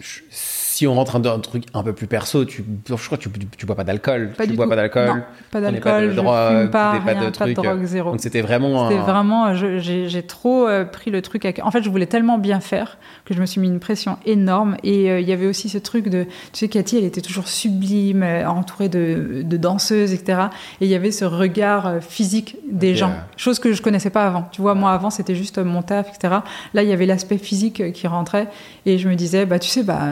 si 0.76 0.86
on 0.86 0.92
rentre 0.94 1.18
dans 1.20 1.34
un 1.34 1.38
truc 1.38 1.64
un 1.72 1.82
peu 1.82 1.94
plus 1.94 2.06
perso, 2.06 2.44
tu, 2.44 2.62
je 2.86 2.94
crois 2.94 3.16
que 3.16 3.22
tu, 3.22 3.30
tu, 3.56 3.64
bois 3.64 3.76
pas 3.76 3.84
d'alcool. 3.84 4.32
Pas 4.36 4.46
tu 4.46 4.52
bois 4.52 4.66
tout. 4.66 4.70
pas 4.70 4.76
d'alcool. 4.76 5.24
Pas 5.50 5.60
d'alcool, 5.62 6.04
de 6.04 6.10
je 6.10 6.16
drogue, 6.16 6.60
fume 6.60 6.70
pas, 6.70 6.98
de 6.98 7.04
pas 7.04 7.14
de 7.14 7.30
trucs. 7.30 7.56
drogue, 7.56 7.84
zéro. 7.84 8.10
Donc 8.10 8.20
c'était 8.20 8.42
vraiment 8.42 8.90
C'était 8.90 9.00
un- 9.00 9.04
vraiment, 9.04 9.54
je- 9.54 9.78
j'ai 9.78 10.22
trop 10.22 10.68
euh, 10.68 10.84
pris 10.84 11.10
le 11.10 11.22
truc. 11.22 11.46
À... 11.46 11.52
En 11.62 11.70
fait, 11.70 11.82
je 11.82 11.88
voulais 11.88 12.04
tellement 12.04 12.36
bien 12.36 12.60
faire 12.60 12.98
que 13.24 13.32
je 13.32 13.40
me 13.40 13.46
suis 13.46 13.58
mis 13.58 13.68
une 13.68 13.80
pression 13.80 14.18
énorme. 14.26 14.76
Et 14.82 15.10
euh, 15.10 15.18
il 15.20 15.26
y 15.26 15.32
avait 15.32 15.46
aussi 15.46 15.70
ce 15.70 15.78
truc 15.78 16.08
de, 16.10 16.24
tu 16.24 16.30
sais, 16.52 16.68
Cathy, 16.68 16.98
elle 16.98 17.04
était 17.04 17.22
toujours 17.22 17.48
sublime, 17.48 18.22
euh, 18.22 18.46
entourée 18.46 18.90
de, 18.90 19.42
de 19.46 19.56
danseuses, 19.56 20.12
etc. 20.12 20.48
Et 20.82 20.84
il 20.84 20.90
y 20.90 20.94
avait 20.94 21.10
ce 21.10 21.24
regard 21.24 21.86
euh, 21.86 22.00
physique 22.00 22.56
des 22.70 22.94
gens, 22.94 23.12
chose 23.38 23.58
que 23.60 23.72
je 23.72 23.80
connaissais 23.80 24.10
pas 24.10 24.26
avant. 24.26 24.46
Tu 24.52 24.60
vois, 24.60 24.74
moi 24.74 24.92
avant, 24.92 25.08
c'était 25.08 25.34
juste 25.34 25.56
mon 25.56 25.80
taf, 25.80 26.08
etc. 26.14 26.34
Là, 26.74 26.82
il 26.82 26.88
y 26.90 26.92
avait 26.92 27.06
l'aspect 27.06 27.38
physique 27.38 27.80
euh, 27.80 27.90
qui 27.92 28.06
rentrait. 28.06 28.48
Et 28.84 28.98
je 28.98 29.08
me 29.08 29.14
disais, 29.14 29.46
bah, 29.46 29.58
tu 29.58 29.70
sais, 29.70 29.82
bah, 29.82 30.10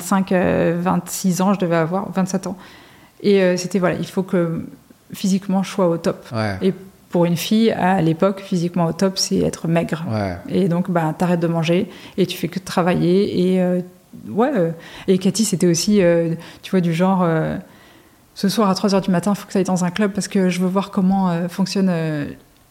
25, 0.00 0.32
euh, 0.32 0.78
26 0.80 1.40
ans, 1.42 1.54
je 1.54 1.58
devais 1.60 1.76
avoir 1.76 2.10
27 2.12 2.46
ans. 2.46 2.56
Et 3.22 3.42
euh, 3.42 3.56
c'était, 3.56 3.78
voilà, 3.78 3.96
il 3.96 4.06
faut 4.06 4.22
que 4.22 4.64
physiquement, 5.12 5.62
je 5.62 5.70
sois 5.70 5.88
au 5.88 5.96
top. 5.98 6.26
Ouais. 6.32 6.56
Et 6.62 6.74
pour 7.10 7.24
une 7.26 7.36
fille, 7.36 7.70
à 7.72 8.00
l'époque, 8.00 8.40
physiquement 8.40 8.86
au 8.86 8.92
top, 8.92 9.18
c'est 9.18 9.38
être 9.38 9.68
maigre. 9.68 10.04
Ouais. 10.10 10.36
Et 10.48 10.68
donc, 10.68 10.90
bah, 10.90 11.14
t'arrêtes 11.16 11.40
de 11.40 11.48
manger 11.48 11.90
et 12.16 12.26
tu 12.26 12.36
fais 12.38 12.48
que 12.48 12.58
travailler. 12.58 13.52
Et 13.52 13.60
euh, 13.60 13.80
ouais. 14.28 14.50
euh, 14.56 14.70
et 15.08 15.18
Cathy, 15.18 15.44
c'était 15.44 15.66
aussi, 15.66 16.02
euh, 16.02 16.34
tu 16.62 16.70
vois, 16.70 16.80
du 16.80 16.94
genre, 16.94 17.22
euh, 17.22 17.56
ce 18.34 18.48
soir 18.48 18.70
à 18.70 18.74
3h 18.74 19.02
du 19.02 19.10
matin, 19.10 19.32
il 19.34 19.38
faut 19.38 19.46
que 19.46 19.52
tu 19.52 19.58
ailles 19.58 19.64
dans 19.64 19.84
un 19.84 19.90
club 19.90 20.12
parce 20.12 20.28
que 20.28 20.48
je 20.48 20.60
veux 20.60 20.68
voir 20.68 20.90
comment 20.90 21.30
euh, 21.30 21.48
fonctionne 21.48 21.88
euh, 21.90 22.26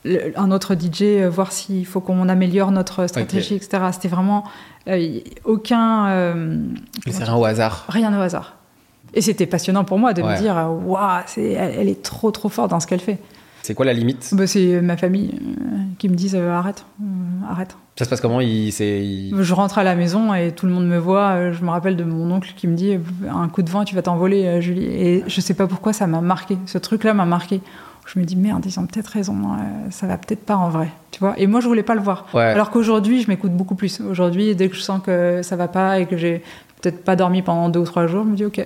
le- 0.06 0.32
un 0.38 0.52
autre 0.52 0.76
DJ, 0.76 1.02
euh, 1.04 1.30
voir 1.30 1.52
s'il 1.52 1.86
faut 1.86 2.00
qu'on 2.02 2.30
améliore 2.30 2.72
notre 2.72 3.08
stratégie, 3.08 3.56
etc. 3.56 3.84
C'était 3.91 4.08
vraiment 4.08 4.43
euh, 4.88 5.20
aucun. 5.45 6.08
euh, 6.08 6.58
Mais 7.06 7.12
c'est 7.12 7.24
rien 7.24 7.36
au 7.36 7.45
hasard. 7.45 7.86
rien 7.89 8.18
au 8.18 8.22
hasard. 8.22 8.56
Et 9.14 9.22
c'était 9.22 9.45
passionnant 9.47 9.84
pour 9.84 9.97
moi 10.00 10.14
de 10.14 10.22
Ouais. 10.22 10.36
me 10.36 10.39
dire, 10.39 10.56
waouh, 10.86 11.22
elle, 11.38 11.43
elle 11.80 11.89
est 11.89 12.02
trop 12.04 12.32
trop 12.32 12.50
forte 12.50 12.70
dans 12.72 12.80
ce 12.80 12.88
qu'elle 12.88 13.00
fait. 13.00 13.18
C'est 13.62 13.74
quoi 13.74 13.86
la 13.86 13.93
limite? 13.93 14.30
Bah, 14.34 14.47
c'est 14.47 14.80
ma 14.82 14.95
famille 14.97 15.32
qui 15.97 16.08
me 16.10 16.16
disent 16.16 16.36
arrête, 16.36 16.86
arrête. 17.50 17.76
Ça 17.97 18.06
se 18.06 18.10
passe 18.10 18.22
comment? 18.22 18.39
Il, 18.39 18.72
Je 18.72 19.54
rentre 19.54 19.78
à 19.80 19.84
la 19.84 19.95
maison 19.95 20.34
et 20.34 20.54
tout 20.54 20.66
le 20.66 20.72
monde 20.72 20.88
me 20.88 20.97
voit. 20.97 21.52
Je 21.52 21.62
me 21.64 21.70
rappelle 21.70 21.97
de 21.97 22.04
mon 22.06 22.32
oncle 22.32 22.54
qui 22.56 22.68
me 22.68 22.76
dit 22.76 22.97
un 23.30 23.50
coup 23.50 23.62
de 23.62 23.70
vent, 23.70 23.84
tu 23.84 23.95
vas 23.95 24.02
t'envoler, 24.02 24.62
Julie. 24.62 24.86
Et 24.86 25.24
je 25.28 25.41
sais 25.41 25.54
pas 25.54 25.68
pourquoi 25.68 25.91
ça 25.91 26.08
m'a 26.08 26.22
marqué. 26.22 26.58
Ce 26.68 26.78
truc-là 26.78 27.14
m'a 27.14 27.26
marqué. 27.26 27.60
Je 28.14 28.20
me 28.20 28.26
dis 28.26 28.36
merde, 28.36 28.66
ils 28.66 28.80
ont 28.80 28.86
peut-être 28.88 29.07
raison. 29.07 29.36
euh, 29.53 29.89
ça 29.91 30.07
va 30.07 30.18
peut-être 30.18 30.43
pas 30.43 30.55
en 30.55 30.70
vrai, 30.70 30.89
tu 31.12 31.20
vois. 31.20 31.38
Et 31.39 31.45
moi, 31.45 31.60
je 31.62 31.68
voulais 31.68 31.84
pas 31.84 31.93
le 31.95 32.01
voir. 32.01 32.26
Ouais. 32.34 32.41
Alors 32.43 32.72
qu'aujourd'hui, 32.72 33.22
je 33.22 33.28
m'écoute 33.28 33.51
beaucoup 33.51 33.76
plus. 33.76 34.01
Aujourd'hui, 34.01 34.55
dès 34.55 34.68
que 34.70 34.76
je 34.76 34.82
sens 34.82 34.99
que 35.03 35.41
ça 35.43 35.55
va 35.55 35.68
pas 35.68 35.99
et 35.99 36.07
que 36.07 36.18
j'ai 36.18 36.41
peut-être 36.82 37.03
pas 37.03 37.16
dormi 37.16 37.41
pendant 37.43 37.70
deux 37.70 37.80
ou 37.82 37.86
trois 37.86 38.07
jours, 38.07 38.24
je 38.26 38.30
me 38.32 38.36
dis 38.36 38.45
ok. 38.45 38.66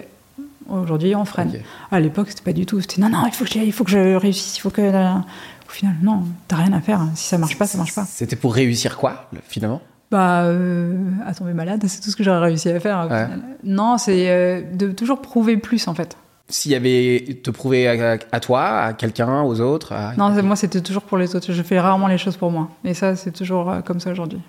Aujourd'hui, 0.69 1.13
on 1.13 1.25
freine. 1.25 1.51
À 1.91 1.99
l'époque, 1.99 2.27
c'était 2.29 2.41
pas 2.43 2.53
du 2.53 2.65
tout. 2.65 2.79
C'était 2.79 3.01
non, 3.01 3.09
non, 3.09 3.25
il 3.27 3.33
faut 3.33 3.43
que 3.43 3.59
aille, 3.59 3.65
il 3.67 3.73
faut 3.73 3.83
que 3.83 3.91
je 3.91 4.15
réussisse, 4.15 4.57
il 4.57 4.61
faut 4.61 4.69
que. 4.69 4.81
Au 4.81 5.69
final, 5.71 5.95
non, 6.01 6.23
t'as 6.47 6.55
rien 6.57 6.71
à 6.71 6.79
faire. 6.79 7.01
Si 7.15 7.27
ça 7.27 7.37
marche 7.37 7.57
pas, 7.57 7.67
ça 7.67 7.77
marche 7.77 7.93
pas. 7.95 8.05
C'était 8.05 8.35
pour 8.37 8.53
réussir 8.53 8.95
quoi, 8.97 9.27
le- 9.33 9.39
finalement? 9.45 9.81
Bah, 10.09 10.43
euh, 10.43 10.95
à 11.25 11.33
tomber 11.33 11.53
malade, 11.53 11.83
c'est 11.87 11.99
tout 11.99 12.11
ce 12.11 12.15
que 12.15 12.23
j'aurais 12.23 12.39
réussi 12.39 12.69
à 12.69 12.79
faire. 12.79 12.99
au 13.07 13.11
Ouais. 13.11 13.23
final. 13.25 13.41
Non, 13.63 13.97
c'est 13.97 14.29
euh, 14.29 14.61
de 14.73 14.91
toujours 14.91 15.21
prouver 15.21 15.57
plus 15.57 15.87
en 15.87 15.95
fait. 15.95 16.15
S'il 16.55 16.71
y 16.71 16.75
avait 16.75 17.39
te 17.41 17.49
prouver 17.49 17.87
à, 17.87 18.17
à 18.31 18.39
toi, 18.39 18.61
à 18.85 18.93
quelqu'un, 18.93 19.41
aux 19.41 19.59
autres 19.59 19.91
à- 19.91 20.13
Non, 20.17 20.29
moi, 20.43 20.55
c'était 20.55 20.81
toujours 20.81 21.01
pour 21.01 21.17
les 21.17 21.35
autres. 21.35 21.51
Je 21.51 21.63
fais 21.63 21.79
rarement 21.79 22.07
les 22.07 22.19
choses 22.19 22.37
pour 22.37 22.51
moi. 22.51 22.69
Et 22.85 22.93
ça, 22.93 23.15
c'est 23.15 23.31
toujours 23.31 23.71
euh, 23.71 23.81
comme 23.81 23.99
ça 23.99 24.11
aujourd'hui. 24.11 24.39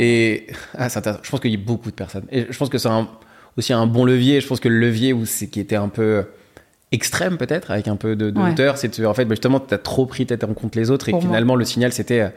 Et 0.00 0.48
ah, 0.76 0.88
je 0.88 1.30
pense 1.30 1.38
qu'il 1.40 1.52
y 1.52 1.54
a 1.54 1.64
beaucoup 1.64 1.90
de 1.90 1.94
personnes. 1.94 2.24
Et 2.32 2.46
je 2.50 2.58
pense 2.58 2.68
que 2.68 2.78
c'est 2.78 2.88
aussi 3.56 3.72
un 3.72 3.86
bon 3.86 4.04
levier. 4.04 4.40
Je 4.40 4.48
pense 4.48 4.58
que 4.58 4.68
le 4.68 4.80
levier 4.80 5.12
où 5.12 5.26
c'est 5.26 5.46
qui 5.46 5.60
était 5.60 5.76
un 5.76 5.88
peu 5.88 6.24
extrême 6.90 7.36
peut-être, 7.38 7.70
avec 7.70 7.86
un 7.86 7.96
peu 7.96 8.16
de, 8.16 8.30
de 8.30 8.40
Ouais. 8.40 8.50
hauteur, 8.50 8.76
c'est 8.76 9.04
en 9.06 9.14
fait 9.14 9.24
bah, 9.24 9.34
justement 9.34 9.60
tu 9.60 9.72
as 9.74 9.78
trop 9.78 10.06
pris 10.06 10.26
tête 10.26 10.42
en 10.42 10.54
compte 10.54 10.74
les 10.74 10.90
autres 10.90 11.08
et 11.08 11.12
Pour 11.12 11.20
que 11.20 11.26
moi. 11.26 11.34
finalement 11.34 11.54
le 11.54 11.64
signal 11.66 11.92
c'était 11.92 12.20
euh, 12.20 12.28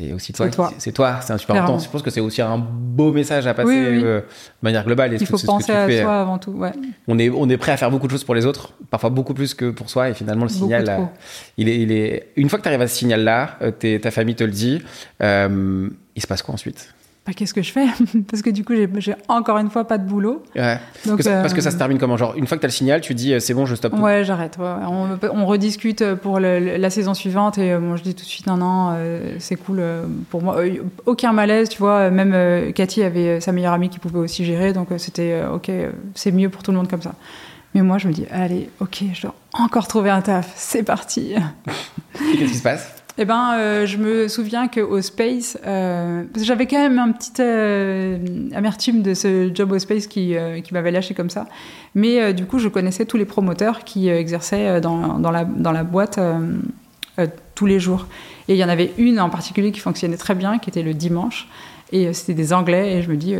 c'est 0.00 0.12
aussi 0.12 0.32
toi. 0.32 0.48
C'est 0.78 0.92
toi. 0.92 1.18
C'est 1.22 1.32
un 1.32 1.38
super 1.38 1.56
important. 1.56 1.78
Je 1.78 1.88
pense 1.88 2.02
que 2.02 2.10
c'est 2.10 2.20
aussi 2.20 2.40
un 2.42 2.58
beau 2.58 3.12
message 3.12 3.46
à 3.46 3.54
passer 3.54 3.68
Oui, 3.68 3.76
oui, 3.78 3.96
oui. 3.98 4.02
euh, 4.04 4.20
de 4.20 4.24
manière 4.62 4.84
globale. 4.84 5.12
Et 5.12 5.16
Il 5.20 5.26
faut 5.26 5.36
c'est 5.36 5.42
ce 5.42 5.46
que 5.46 5.52
penser 5.52 5.66
tu 5.66 5.72
à 5.72 5.86
fais. 5.86 6.02
soi 6.02 6.20
avant 6.20 6.38
tout. 6.38 6.52
Ouais. 6.52 6.72
On 7.08 7.18
est 7.18 7.30
on 7.30 7.48
est 7.48 7.56
prêt 7.56 7.72
à 7.72 7.76
faire 7.76 7.90
beaucoup 7.90 8.06
de 8.06 8.12
choses 8.12 8.24
pour 8.24 8.34
les 8.34 8.46
autres, 8.46 8.72
parfois 8.90 9.10
beaucoup 9.10 9.34
plus 9.34 9.54
que 9.54 9.70
pour 9.70 9.90
soi. 9.90 10.10
Et 10.10 10.14
finalement 10.14 10.44
le 10.44 10.50
Beaucoup 10.50 10.64
signal, 10.64 10.88
euh, 10.88 11.04
il 11.56 11.68
est, 11.68 11.80
il 11.80 11.92
est. 11.92 12.28
Une 12.36 12.48
fois 12.48 12.58
que 12.58 12.62
tu 12.64 12.68
arrives 12.68 12.80
à 12.82 12.88
ce 12.88 12.96
signal 12.96 13.22
là, 13.24 13.58
ta 13.80 14.10
famille 14.10 14.34
te 14.34 14.44
le 14.44 14.50
dit. 14.50 14.82
euh, 15.22 15.88
il 16.16 16.22
se 16.22 16.26
passe 16.26 16.42
quoi 16.42 16.54
ensuite? 16.54 16.92
Bah, 17.26 17.32
Qu'est-ce 17.36 17.52
que 17.52 17.60
je 17.62 17.70
fais 17.70 17.86
Parce 18.30 18.40
que 18.42 18.48
du 18.50 18.64
coup, 18.64 18.72
j'ai 18.96 19.14
encore 19.28 19.58
une 19.58 19.68
fois 19.70 19.84
pas 19.86 19.98
de 19.98 20.04
boulot. 20.08 20.42
Ouais. 20.56 20.78
Donc, 21.06 21.16
Parce 21.16 21.16
que, 21.18 21.22
ça, 21.24 21.30
euh, 21.38 21.42
parce 21.42 21.54
que 21.54 21.60
ça 21.60 21.70
se 21.70 21.76
termine 21.76 21.98
comment 21.98 22.16
Genre, 22.16 22.34
une 22.36 22.46
fois 22.46 22.56
que 22.56 22.62
tu 22.62 22.66
as 22.66 22.68
le 22.68 22.72
signal, 22.72 23.00
tu 23.02 23.14
dis 23.14 23.34
euh, 23.34 23.40
c'est 23.40 23.52
bon, 23.54 23.66
je 23.66 23.74
stoppe. 23.74 23.92
Ouais, 23.98 24.24
j'arrête. 24.24 24.56
ouais. 24.58 24.66
On, 24.88 25.18
on 25.34 25.46
rediscute 25.46 26.14
pour 26.14 26.40
le- 26.40 26.58
le- 26.60 26.76
la 26.78 26.90
saison 26.90 27.12
suivante 27.12 27.58
et 27.58 27.72
euh, 27.72 27.78
moi 27.78 27.96
je 27.96 28.02
dis 28.02 28.14
tout 28.14 28.24
de 28.24 28.28
suite 28.28 28.46
non, 28.46 28.56
non, 28.56 28.90
euh, 28.94 29.34
c'est 29.38 29.56
cool 29.56 29.78
euh, 29.80 30.06
pour 30.30 30.42
moi. 30.42 30.56
Euh, 30.60 30.78
aucun 31.06 31.32
malaise, 31.32 31.68
tu 31.68 31.78
vois. 31.78 32.10
Même 32.10 32.32
euh, 32.34 32.72
Cathy 32.72 33.02
avait 33.02 33.28
euh, 33.28 33.40
sa 33.40 33.52
meilleure 33.52 33.74
amie 33.74 33.90
qui 33.90 33.98
pouvait 33.98 34.18
aussi 34.18 34.44
gérer, 34.46 34.72
donc 34.72 34.90
euh, 34.90 34.98
c'était 34.98 35.32
euh, 35.42 35.52
ok, 35.54 35.68
euh, 35.68 35.90
c'est 36.14 36.32
mieux 36.32 36.48
pour 36.48 36.62
tout 36.62 36.70
le 36.70 36.78
monde 36.78 36.88
comme 36.88 37.02
ça. 37.02 37.12
Mais 37.74 37.82
moi 37.82 37.98
je 37.98 38.08
me 38.08 38.12
dis, 38.12 38.24
allez, 38.32 38.68
ok, 38.80 39.04
je 39.12 39.22
dois 39.22 39.34
encore 39.52 39.86
trouver 39.86 40.10
un 40.10 40.22
taf, 40.22 40.52
c'est 40.56 40.82
parti. 40.82 41.34
Et 41.34 42.36
qu'est-ce 42.36 42.50
qui 42.52 42.58
se 42.58 42.62
passe? 42.62 42.92
Eh 43.22 43.26
ben, 43.26 43.52
euh, 43.52 43.84
je 43.84 43.98
me 43.98 44.28
souviens 44.28 44.66
qu'au 44.66 45.02
Space, 45.02 45.58
euh, 45.66 46.24
j'avais 46.42 46.66
quand 46.66 46.78
même 46.78 46.98
un 46.98 47.12
petit 47.12 47.32
euh, 47.40 48.16
amertume 48.54 49.02
de 49.02 49.12
ce 49.12 49.50
job 49.54 49.72
au 49.72 49.78
Space 49.78 50.06
qui, 50.06 50.34
euh, 50.34 50.58
m'avait 50.72 50.90
lâché 50.90 51.12
comme 51.12 51.28
ça. 51.28 51.46
Mais 51.94 52.32
du 52.32 52.46
coup, 52.46 52.58
je 52.58 52.68
connaissais 52.68 53.04
tous 53.04 53.18
les 53.18 53.26
promoteurs 53.26 53.84
qui 53.84 54.08
exerçaient 54.08 54.80
dans, 54.80 55.18
la, 55.30 55.44
dans 55.44 55.84
boîte 55.84 56.18
tous 57.54 57.66
les 57.66 57.78
jours. 57.78 58.06
Et 58.48 58.54
il 58.54 58.56
y 58.56 58.64
en 58.64 58.70
avait 58.70 58.92
une 58.96 59.20
en 59.20 59.28
particulier 59.28 59.70
qui 59.70 59.80
fonctionnait 59.80 60.16
très 60.16 60.34
bien, 60.34 60.58
qui 60.58 60.70
était 60.70 60.82
le 60.82 60.94
dimanche. 60.94 61.46
Et 61.92 62.14
c'était 62.14 62.32
des 62.32 62.54
Anglais. 62.54 62.96
Et 62.96 63.02
je 63.02 63.10
me 63.10 63.16
dis, 63.16 63.34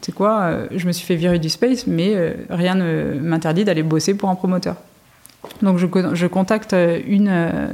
sais 0.00 0.12
quoi, 0.12 0.52
je 0.74 0.86
me 0.86 0.92
suis 0.92 1.04
fait 1.04 1.16
virer 1.16 1.38
du 1.38 1.50
Space, 1.50 1.86
mais 1.86 2.36
rien 2.48 2.76
ne 2.76 3.18
m'interdit 3.20 3.64
d'aller 3.64 3.82
bosser 3.82 4.16
pour 4.16 4.30
un 4.30 4.36
promoteur. 4.36 4.76
Donc 5.62 5.78
je, 5.78 5.86
je 6.14 6.26
contacte 6.26 6.72
euh, 6.72 7.00
une, 7.06 7.28
euh, 7.28 7.68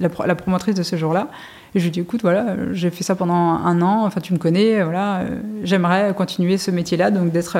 la, 0.00 0.08
la 0.26 0.34
promotrice 0.34 0.74
de 0.74 0.82
ce 0.82 0.96
jour-là 0.96 1.28
et 1.74 1.80
je 1.80 1.84
lui 1.84 1.90
dis 1.90 2.00
écoute 2.00 2.22
voilà 2.22 2.48
euh, 2.50 2.68
j'ai 2.72 2.90
fait 2.90 3.04
ça 3.04 3.14
pendant 3.14 3.34
un 3.34 3.82
an 3.82 4.04
enfin 4.06 4.20
tu 4.20 4.32
me 4.32 4.38
connais 4.38 4.82
voilà 4.82 5.22
j'aimerais 5.64 6.14
continuer 6.16 6.56
ce 6.58 6.70
métier-là 6.70 7.10
donc 7.10 7.30
d'être 7.32 7.58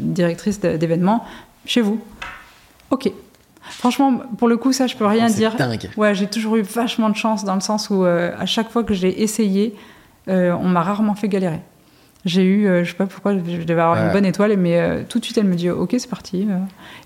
directrice 0.00 0.60
d'événements 0.60 1.24
chez 1.66 1.80
vous. 1.80 2.00
Ok. 2.90 3.10
Franchement 3.62 4.20
pour 4.38 4.48
le 4.48 4.56
coup 4.56 4.72
ça 4.72 4.86
je 4.86 4.96
peux 4.96 5.06
rien 5.06 5.28
C'est 5.28 5.36
dire. 5.38 5.56
dingue. 5.56 5.90
Ouais 5.96 6.14
j'ai 6.14 6.26
toujours 6.26 6.56
eu 6.56 6.62
vachement 6.62 7.08
de 7.10 7.16
chance 7.16 7.44
dans 7.44 7.54
le 7.54 7.60
sens 7.60 7.90
où 7.90 8.04
euh, 8.04 8.30
à 8.38 8.46
chaque 8.46 8.70
fois 8.70 8.84
que 8.84 8.94
j'ai 8.94 9.22
essayé 9.22 9.74
euh, 10.28 10.52
on 10.60 10.68
m'a 10.68 10.82
rarement 10.82 11.14
fait 11.14 11.28
galérer. 11.28 11.60
J'ai 12.24 12.42
eu, 12.44 12.66
euh, 12.66 12.82
je 12.84 12.90
sais 12.90 12.96
pas 12.96 13.06
pourquoi, 13.06 13.32
je 13.34 13.38
devais 13.62 13.80
avoir 13.80 13.92
Ouais. 13.96 14.06
une 14.06 14.12
bonne 14.12 14.24
étoile, 14.26 14.56
mais 14.56 14.78
euh, 14.80 15.02
tout 15.08 15.18
de 15.20 15.24
suite 15.24 15.38
elle 15.38 15.46
me 15.46 15.54
dit 15.54 15.70
ok 15.70 15.94
c'est 15.98 16.10
parti. 16.10 16.46
euh. 16.50 16.56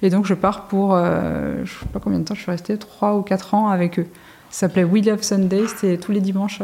Et 0.01 0.09
donc 0.11 0.25
je 0.27 0.35
pars 0.35 0.65
pour, 0.69 0.95
euh, 0.95 1.63
je 1.65 1.71
sais 1.71 1.87
pas 1.93 2.01
combien 2.01 2.19
de 2.19 2.25
temps, 2.25 2.35
je 2.35 2.41
suis 2.41 2.51
restée 2.51 2.77
3 2.79 3.17
ou 3.17 3.23
4 3.23 3.55
ans 3.55 3.69
avec 3.69 3.99
eux. 3.99 4.07
Ça 4.51 4.61
s'appelait 4.69 4.85
We 4.85 5.05
Love 5.05 5.23
Sunday, 5.23 5.63
c'était 5.67 5.97
tous 5.99 6.13
les 6.13 6.21
dimanches 6.21 6.61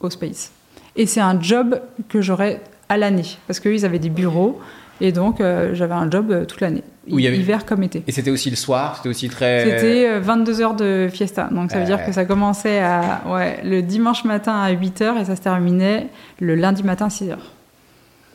au 0.00 0.10
Space. 0.10 0.52
Et 0.96 1.06
c'est 1.06 1.20
un 1.20 1.40
job 1.40 1.80
que 2.08 2.20
j'aurais 2.20 2.60
à 2.88 2.96
l'année, 2.96 3.24
parce 3.46 3.60
qu'eux 3.60 3.74
ils 3.74 3.84
avaient 3.84 3.98
des 3.98 4.10
bureaux, 4.10 4.60
et 5.00 5.10
donc 5.12 5.40
j'avais 5.72 5.94
un 5.94 6.08
job 6.10 6.46
toute 6.46 6.60
l'année, 6.60 6.82
Où 7.10 7.18
il 7.18 7.24
y 7.24 7.28
avait- 7.28 7.36
hiver 7.38 7.66
comme 7.66 7.82
été. 7.82 8.02
Et 8.06 8.12
c'était 8.12 8.30
aussi 8.30 8.50
le 8.50 8.56
soir, 8.56 8.96
c'était 8.96 9.08
aussi 9.08 9.28
très. 9.28 9.64
C'était 9.64 10.08
euh, 10.08 10.20
22 10.20 10.60
heures 10.60 10.74
de 10.74 11.08
fiesta. 11.12 11.48
Donc 11.50 11.70
ça 11.72 11.78
veut 11.80 11.84
dire 11.86 12.04
que 12.04 12.12
ça 12.12 12.24
commençait 12.24 12.78
à, 12.80 13.22
ouais, 13.28 13.60
le 13.64 13.82
dimanche 13.82 14.24
matin 14.24 14.54
à 14.60 14.70
8 14.70 15.00
heures 15.02 15.16
et 15.18 15.24
ça 15.24 15.34
se 15.36 15.40
terminait 15.42 16.06
le 16.40 16.54
lundi 16.54 16.82
matin 16.84 17.06
à 17.06 17.10
6 17.10 17.30
heures. 17.30 17.52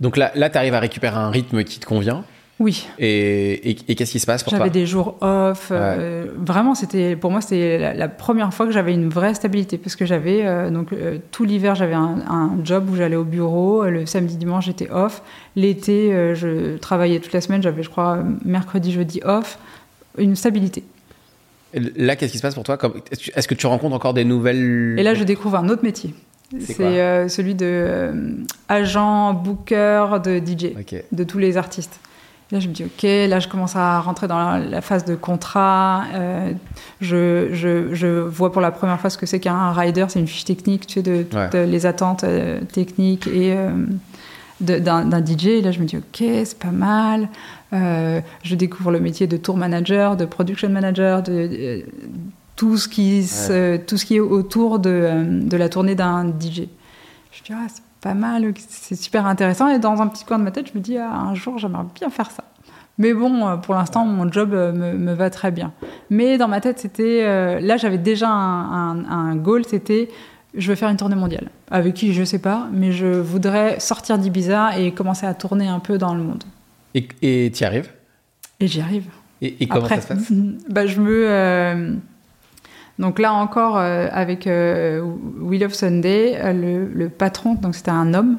Donc 0.02 0.18
là, 0.18 0.32
là 0.36 0.50
tu 0.50 0.58
arrives 0.58 0.74
à 0.74 0.80
récupérer 0.80 1.16
un 1.16 1.30
rythme 1.30 1.64
qui 1.64 1.80
te 1.80 1.86
convient. 1.86 2.24
Oui, 2.62 2.90
Et, 3.00 3.72
et, 3.72 3.78
et 3.88 3.96
qu'est-ce 3.96 4.12
qui 4.12 4.20
se 4.20 4.26
passe 4.26 4.44
pour 4.44 4.52
toi 4.52 4.60
j'avais 4.60 4.70
des 4.70 4.86
jours 4.86 5.16
off. 5.22 5.70
euh, 5.72 6.26
vraiment, 6.36 6.76
c'était 6.76 7.16
pour 7.16 7.32
moi 7.32 7.40
c'était 7.40 7.78
la, 7.78 7.94
la 7.94 8.10
première 8.10 8.54
fois 8.54 8.66
que 8.66 8.74
j'avais 8.74 8.94
une 8.94 9.08
vraie 9.08 9.34
stabilité 9.34 9.78
parce 9.78 9.96
que 9.96 10.06
j'avais 10.06 10.46
euh, 10.46 10.70
donc 10.70 10.92
euh, 10.92 11.20
tout 11.32 11.46
l'hiver 11.46 11.76
j'avais 11.76 11.94
un, 11.94 12.18
un 12.30 12.58
job 12.66 12.90
où 12.90 12.98
j'allais 12.98 13.16
au 13.16 13.24
bureau. 13.24 13.86
Le 13.86 14.06
samedi 14.06 14.36
dimanche 14.36 14.66
j'étais 14.66 14.90
off. 14.92 15.22
L'été 15.56 16.10
je 16.36 16.76
travaillais 16.78 17.20
toute 17.22 17.32
la 17.32 17.40
semaine. 17.40 17.64
J'avais 17.64 17.82
je 17.82 17.90
crois 17.90 18.20
mercredi 18.44 18.92
jeudi 18.92 19.22
off. 19.24 19.58
Une 20.18 20.36
stabilité. 20.36 20.84
Là, 21.74 22.16
qu'est-ce 22.16 22.32
qui 22.32 22.40
se 22.40 22.42
passe 22.42 22.56
pour 22.56 22.64
toi 22.64 22.78
est-ce 23.36 23.48
que 23.48 23.54
tu 23.54 23.68
rencontres 23.68 23.96
encore 23.96 24.14
des 24.16 24.26
nouvelles. 24.26 24.98
Et 24.98 25.04
là, 25.04 25.14
je 25.14 25.24
découvre 25.24 25.56
un 25.58 25.70
autre 25.70 25.84
métier. 25.84 26.14
C'est 26.60 26.80
euh, 26.82 27.28
celui 27.28 27.54
de 27.56 27.66
euh, 27.68 28.32
agent, 28.68 29.34
booker, 29.34 30.18
de 30.24 30.40
DJ, 30.40 30.74
de 31.12 31.24
tous 31.24 31.38
les 31.38 31.58
artistes. 31.58 32.00
Là, 32.52 32.60
je 32.60 32.68
me 32.68 32.74
dis, 32.74 32.84
ok, 32.84 33.04
là, 33.04 33.40
je 33.40 33.48
commence 33.48 33.76
à 33.76 34.00
rentrer 34.00 34.28
dans 34.28 34.40
la, 34.40 34.58
la 34.58 34.82
phase 34.82 35.06
de 35.06 35.14
contrat. 35.14 36.06
euh, 36.16 36.52
je, 37.00 37.50
je, 37.54 37.94
je 37.94 38.08
vois 38.08 38.52
pour 38.52 38.62
la 38.62 38.72
première 38.72 39.00
fois 39.00 39.12
ce 39.12 39.20
que 39.20 39.28
c'est 39.28 39.40
qu'un 39.40 39.72
rider. 39.72 40.06
C'est 40.10 40.20
une 40.20 40.26
fiche 40.28 40.46
technique, 40.46 40.88
tu 40.88 40.96
sais, 40.96 41.02
de 41.04 41.22
toutes 41.22 41.54
Ouais. 41.54 41.68
les 41.68 41.86
attentes 41.86 42.24
euh, 42.24 42.60
techniques 42.74 43.28
et 43.28 43.54
euh, 43.56 43.70
d'un 44.62 45.24
DJ. 45.24 45.46
Et 45.46 45.62
là, 45.62 45.70
je 45.72 45.80
me 45.80 45.86
dis, 45.86 45.98
ok, 45.98 46.18
c'est 46.44 46.58
pas 46.58 46.72
mal. 46.72 47.30
Euh, 47.72 48.20
je 48.42 48.56
découvre 48.56 48.90
le 48.90 49.00
métier 49.00 49.28
de 49.28 49.38
tour 49.38 49.56
manager, 49.56 50.18
de 50.18 50.26
production 50.26 50.70
manager, 50.70 51.22
de, 51.22 51.84
tout, 52.60 52.76
ce 52.76 52.90
qui 52.90 53.22
tout 53.88 53.96
ce 53.98 54.06
qui 54.06 54.18
est 54.18 54.20
autour 54.20 54.80
de, 54.80 55.48
de 55.48 55.58
la 55.58 55.70
tournée 55.70 55.96
d'un 55.96 56.28
DJ. 56.28 56.68
Je 57.32 57.42
me 57.42 57.46
dis, 57.46 57.54
ah, 57.54 57.68
c'est 57.70 57.84
pas 58.02 58.14
mal, 58.14 58.54
c'est 58.58 58.96
super 58.96 59.26
intéressant. 59.26 59.70
Et 59.70 59.80
dans 59.80 60.02
un 60.02 60.08
petit 60.08 60.26
coin 60.26 60.38
de 60.40 60.44
ma 60.44 60.52
tête, 60.52 60.68
je 60.74 60.78
me 60.78 60.84
dis, 60.84 60.98
ah, 60.98 61.10
un 61.10 61.36
jour, 61.36 61.58
j'aimerais 61.58 61.86
bien 61.96 62.10
faire 62.10 62.30
ça. 62.32 62.44
Mais 62.98 63.14
bon, 63.14 63.48
euh, 63.48 63.56
pour 63.56 63.76
l'instant, 63.76 64.06
mon 64.06 64.30
job 64.30 64.54
euh, 64.54 64.74
me, 64.74 65.14
va 65.14 65.30
très 65.30 65.52
bien. 65.52 65.72
Mais 66.10 66.38
dans 66.38 66.50
ma 66.50 66.60
tête, 66.60 66.80
c'était. 66.80 67.22
Euh, 67.24 67.62
là, 67.62 67.78
j'avais 67.78 67.98
déjà 67.98 68.28
un, 68.30 69.36
goal 69.38 69.64
c'était 69.66 70.10
je 70.56 70.68
veux 70.68 70.76
faire 70.76 70.90
une 70.90 70.98
tournée 70.98 71.16
mondiale. 71.16 71.50
Avec 71.72 71.94
qui, 71.94 72.14
je 72.14 72.24
sais 72.26 72.40
pas, 72.40 72.68
mais 72.74 72.92
je 72.92 73.06
voudrais 73.06 73.80
sortir 73.80 74.18
d'Ibiza 74.18 74.78
et 74.78 74.92
commencer 74.92 75.26
à 75.26 75.34
tourner 75.34 75.68
un 75.68 75.80
peu 75.80 75.98
dans 75.98 76.14
le 76.14 76.24
monde. 76.24 76.44
Et 76.96 77.52
tu 77.54 77.62
y 77.62 77.64
arrives? 77.64 77.90
Et 78.60 78.68
j'y 78.68 78.82
arrive. 78.82 79.06
Et, 79.42 79.68
comment 79.68 79.88
ça 79.88 80.02
se 80.02 80.08
passe? 80.08 80.32
bah, 80.70 80.88
Je 80.88 81.00
me. 81.00 82.00
Donc 83.00 83.18
là 83.18 83.34
encore, 83.34 83.78
avec 83.78 84.46
Will 84.46 85.64
of 85.64 85.74
Sunday, 85.74 86.38
le, 86.54 87.08
patron, 87.08 87.56
donc 87.56 87.74
c'était 87.74 87.92
un 87.92 88.14
homme 88.14 88.38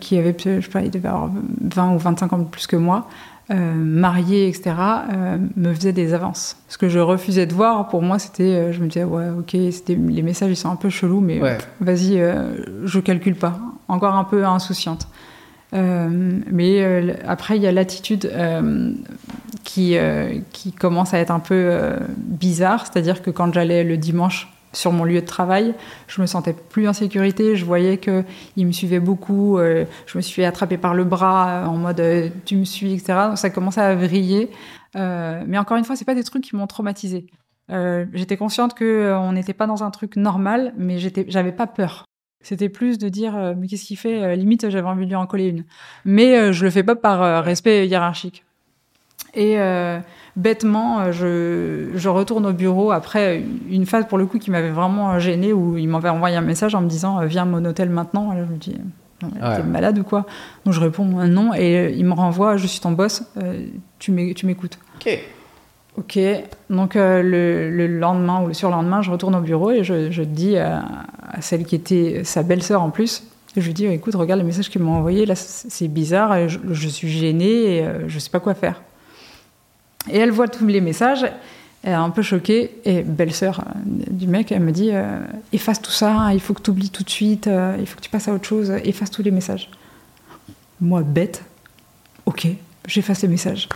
qui 0.00 0.18
avait, 0.18 0.34
je 0.38 0.60
sais 0.60 0.70
pas, 0.70 0.80
il 0.80 0.90
devait 0.90 1.08
avoir 1.08 1.30
20 1.60 1.94
ou 1.94 1.98
25 1.98 2.32
ans 2.32 2.38
de 2.38 2.44
plus 2.44 2.66
que 2.66 2.76
moi, 2.76 3.06
euh, 3.50 3.74
marié, 3.74 4.48
etc., 4.48 4.74
euh, 5.12 5.36
me 5.56 5.74
faisait 5.74 5.92
des 5.92 6.14
avances. 6.14 6.56
Ce 6.68 6.78
que 6.78 6.88
je 6.88 6.98
refusais 6.98 7.44
de 7.44 7.52
voir, 7.52 7.88
pour 7.88 8.00
moi, 8.00 8.18
c'était, 8.18 8.42
euh, 8.44 8.72
je 8.72 8.80
me 8.80 8.86
disais, 8.86 9.04
ouais, 9.04 9.28
ok, 9.38 9.52
les 9.52 10.22
messages, 10.22 10.50
ils 10.50 10.56
sont 10.56 10.70
un 10.70 10.76
peu 10.76 10.88
chelous, 10.88 11.20
mais 11.20 11.40
vas-y, 11.80 12.22
je 12.84 13.00
calcule 13.00 13.36
pas. 13.36 13.58
Encore 13.88 14.14
un 14.14 14.24
peu 14.24 14.46
insouciante. 14.46 15.08
Mais 15.74 17.16
après, 17.26 17.56
il 17.56 17.62
y 17.62 17.66
a 17.66 17.72
l'attitude 17.72 18.32
qui, 19.64 19.96
qui 20.52 20.72
commence 20.72 21.14
à 21.14 21.18
être 21.18 21.30
un 21.30 21.40
peu 21.40 21.96
bizarre, 22.16 22.86
c'est-à-dire 22.86 23.22
que 23.22 23.30
quand 23.30 23.52
j'allais 23.52 23.84
le 23.84 23.96
dimanche 23.96 24.54
sur 24.76 24.92
mon 24.92 25.04
lieu 25.04 25.20
de 25.20 25.26
travail, 25.26 25.74
je 26.06 26.20
me 26.20 26.26
sentais 26.26 26.52
plus 26.52 26.88
en 26.88 26.92
sécurité. 26.92 27.56
Je 27.56 27.64
voyais 27.64 27.98
qu'il 27.98 28.66
me 28.66 28.72
suivait 28.72 29.00
beaucoup. 29.00 29.58
Euh, 29.58 29.84
je 30.06 30.18
me 30.18 30.22
suis 30.22 30.44
attrapée 30.44 30.78
par 30.78 30.94
le 30.94 31.04
bras 31.04 31.48
euh, 31.48 31.66
en 31.66 31.76
mode 31.76 32.00
euh, 32.00 32.28
tu 32.44 32.56
me 32.56 32.64
suis, 32.64 32.92
etc. 32.94 33.14
Donc 33.28 33.38
ça 33.38 33.50
commençait 33.50 33.80
à 33.80 33.94
vriller. 33.94 34.50
mais 34.94 35.58
encore 35.58 35.76
une 35.76 35.84
fois, 35.84 35.96
c'est 35.96 36.04
pas 36.04 36.14
des 36.14 36.24
trucs 36.24 36.44
qui 36.44 36.56
m'ont 36.56 36.66
traumatisée. 36.66 37.26
j'étais 37.68 38.36
consciente 38.36 38.74
que 38.74 39.14
on 39.14 39.32
n'était 39.32 39.54
pas 39.54 39.66
dans 39.66 39.82
un 39.82 39.90
truc 39.90 40.16
normal, 40.16 40.74
mais 40.76 40.98
j'étais, 40.98 41.24
j'avais 41.28 41.52
pas 41.52 41.66
peur. 41.66 42.04
C'était 42.44 42.68
plus 42.68 42.98
de 42.98 43.08
dire 43.08 43.54
mais 43.56 43.66
qu'est-ce 43.66 43.84
qu'il 43.84 43.96
fait 43.96 44.36
Limite, 44.36 44.70
j'avais 44.70 44.86
envie 44.86 45.06
de 45.06 45.10
lui 45.10 45.16
en 45.16 45.26
coller 45.26 45.48
une. 45.48 45.64
Mais 46.04 46.52
je 46.52 46.64
le 46.64 46.70
fais 46.70 46.84
pas 46.84 46.94
par 46.94 47.42
respect 47.42 47.88
hiérarchique. 47.88 48.44
Et 49.34 49.58
bêtement, 50.36 51.00
euh, 51.00 51.12
je, 51.12 51.96
je, 51.96 52.08
retourne 52.08 52.46
au 52.46 52.52
bureau 52.52 52.90
après 52.90 53.42
une 53.70 53.86
phase 53.86 54.06
pour 54.08 54.18
le 54.18 54.26
coup 54.26 54.38
qui 54.38 54.50
m'avait 54.50 54.70
vraiment 54.70 55.18
gênée 55.18 55.52
où 55.52 55.76
il 55.76 55.88
m'avait 55.88 56.08
envoyé 56.08 56.36
un 56.36 56.40
message 56.42 56.74
en 56.74 56.80
me 56.80 56.88
disant 56.88 57.20
euh, 57.20 57.26
viens 57.26 57.42
à 57.42 57.46
mon 57.46 57.64
hôtel 57.64 57.88
maintenant. 57.90 58.32
Et 58.32 58.36
là, 58.36 58.44
je 58.46 58.52
me 58.52 58.58
dis 58.58 58.76
t'es 59.20 59.62
malade 59.62 59.98
ou 59.98 60.04
quoi? 60.04 60.26
Donc 60.64 60.74
je 60.74 60.80
réponds 60.80 61.04
non 61.04 61.54
et 61.54 61.94
il 61.96 62.04
me 62.04 62.12
renvoie 62.12 62.56
je 62.56 62.66
suis 62.66 62.80
ton 62.80 62.92
boss, 62.92 63.24
euh, 63.42 63.66
tu 63.98 64.12
m'écoutes. 64.12 64.78
Ok. 64.96 65.18
Ok, 65.96 66.18
donc 66.70 66.94
le, 66.96 67.70
le, 67.70 67.86
lendemain 67.86 68.42
ou 68.42 68.48
le 68.48 68.54
surlendemain, 68.54 69.00
je 69.00 69.12
retourne 69.12 69.36
au 69.36 69.40
bureau 69.40 69.70
et 69.70 69.84
je, 69.84 70.22
dis 70.22 70.58
à, 70.58 70.82
celle 71.40 71.64
qui 71.64 71.76
était 71.76 72.22
sa 72.24 72.42
belle-sœur 72.42 72.82
en 72.82 72.90
plus, 72.90 73.22
je 73.56 73.64
lui 73.64 73.74
dis 73.74 73.86
écoute, 73.86 74.16
regarde 74.16 74.40
le 74.40 74.46
message 74.46 74.68
qu'il 74.70 74.82
m'a 74.82 74.90
envoyé, 74.90 75.24
là 75.24 75.36
c'est 75.36 75.86
bizarre, 75.86 76.34
et 76.34 76.48
je, 76.48 76.88
suis 76.88 77.08
gênée 77.08 77.76
et 77.76 77.86
je 78.08 78.18
sais 78.18 78.30
pas 78.30 78.40
quoi 78.40 78.54
faire. 78.54 78.82
Et 80.10 80.18
elle 80.18 80.32
voit 80.32 80.48
tous 80.48 80.66
les 80.66 80.80
messages, 80.80 81.24
elle 81.84 81.92
est 81.92 81.96
un 81.96 82.10
peu 82.10 82.22
choquée, 82.22 82.72
et 82.84 83.02
belle-sœur 83.02 83.60
euh, 83.60 83.80
du 84.10 84.26
mec, 84.26 84.52
elle 84.52 84.62
me 84.62 84.72
dit 84.72 84.90
euh, 84.92 85.18
efface 85.52 85.80
tout 85.80 85.90
ça, 85.90 86.30
il 86.32 86.40
faut 86.40 86.54
que 86.54 86.62
tu 86.62 86.70
oublies 86.70 86.90
tout 86.90 87.02
de 87.02 87.10
suite, 87.10 87.46
euh, 87.46 87.76
il 87.78 87.86
faut 87.86 87.96
que 87.96 88.02
tu 88.02 88.10
passes 88.10 88.26
à 88.28 88.32
autre 88.32 88.46
chose, 88.46 88.70
efface 88.84 89.10
tous 89.10 89.22
les 89.22 89.30
messages. 89.30 89.70
Moi, 90.80 91.02
bête, 91.02 91.44
ok, 92.24 92.48
j'efface 92.86 93.22
les 93.22 93.28
messages. 93.28 93.68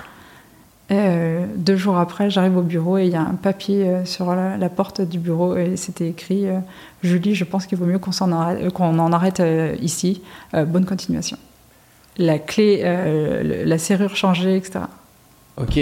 Et, 0.91 1.39
deux 1.57 1.76
jours 1.76 1.99
après, 1.99 2.30
j'arrive 2.30 2.57
au 2.57 2.62
bureau 2.62 2.99
et 2.99 3.05
il 3.05 3.12
y 3.12 3.16
a 3.16 3.20
un 3.20 3.34
papier 3.34 4.05
sur 4.05 4.34
la, 4.34 4.68
porte 4.68 5.01
du 5.03 5.18
bureau 5.18 5.57
et 5.57 5.76
c'était 5.76 6.09
écrit 6.09 6.47
Julie, 7.03 7.34
je 7.34 7.45
pense 7.45 7.66
qu'il 7.66 7.76
vaut 7.76 7.84
mieux 7.84 7.99
qu'on 7.99 8.12
en 8.22 8.99
en 8.99 9.12
arrête 9.12 9.43
ici. 9.80 10.22
bonne 10.55 10.86
continuation. 10.86 11.36
La 12.16 12.39
clé, 12.39 12.82
la 13.66 13.78
serrure 13.78 14.16
changée, 14.16 14.57
etc. 14.57 14.80
Ok. 15.59 15.76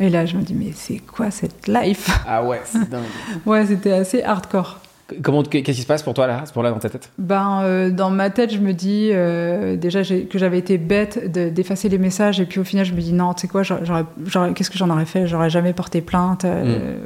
Et 0.00 0.08
là, 0.08 0.24
je 0.24 0.36
me 0.36 0.42
dis, 0.42 0.54
mais 0.54 0.72
c'est 0.74 0.98
quoi 0.98 1.30
cette 1.30 1.68
life? 1.68 2.08
Ah 2.26 2.42
ouais, 2.42 2.62
c'est 2.64 2.88
dingue. 2.88 3.02
ouais, 3.46 3.66
c'était 3.66 3.92
assez 3.92 4.22
hardcore. 4.22 4.80
Comment, 5.22 5.42
qu'est-ce 5.42 5.64
qui 5.64 5.74
se 5.74 5.86
passe 5.86 6.02
pour 6.02 6.14
toi 6.14 6.26
là, 6.26 6.44
ce 6.46 6.58
là 6.60 6.70
dans 6.70 6.78
ta 6.78 6.90
tête? 6.90 7.10
Ben, 7.18 7.62
euh, 7.62 7.90
dans 7.90 8.10
ma 8.10 8.30
tête, 8.30 8.52
je 8.52 8.58
me 8.58 8.72
dis 8.72 9.10
euh, 9.12 9.76
déjà 9.76 10.02
que 10.02 10.38
j'avais 10.38 10.58
été 10.58 10.78
bête 10.78 11.30
d'effacer 11.30 11.88
les 11.88 11.98
messages, 11.98 12.40
et 12.40 12.46
puis 12.46 12.60
au 12.60 12.64
final, 12.64 12.84
je 12.84 12.92
me 12.92 13.00
dis 13.00 13.12
non, 13.12 13.34
tu 13.34 13.42
sais 13.42 13.48
quoi, 13.48 13.62
qu'est-ce 13.62 14.70
que 14.70 14.78
j'en 14.78 14.90
aurais 14.90 15.06
fait? 15.06 15.26
J'aurais 15.26 15.50
jamais 15.50 15.72
porté 15.72 16.00
plainte. 16.00 16.44
Euh, 16.44 16.96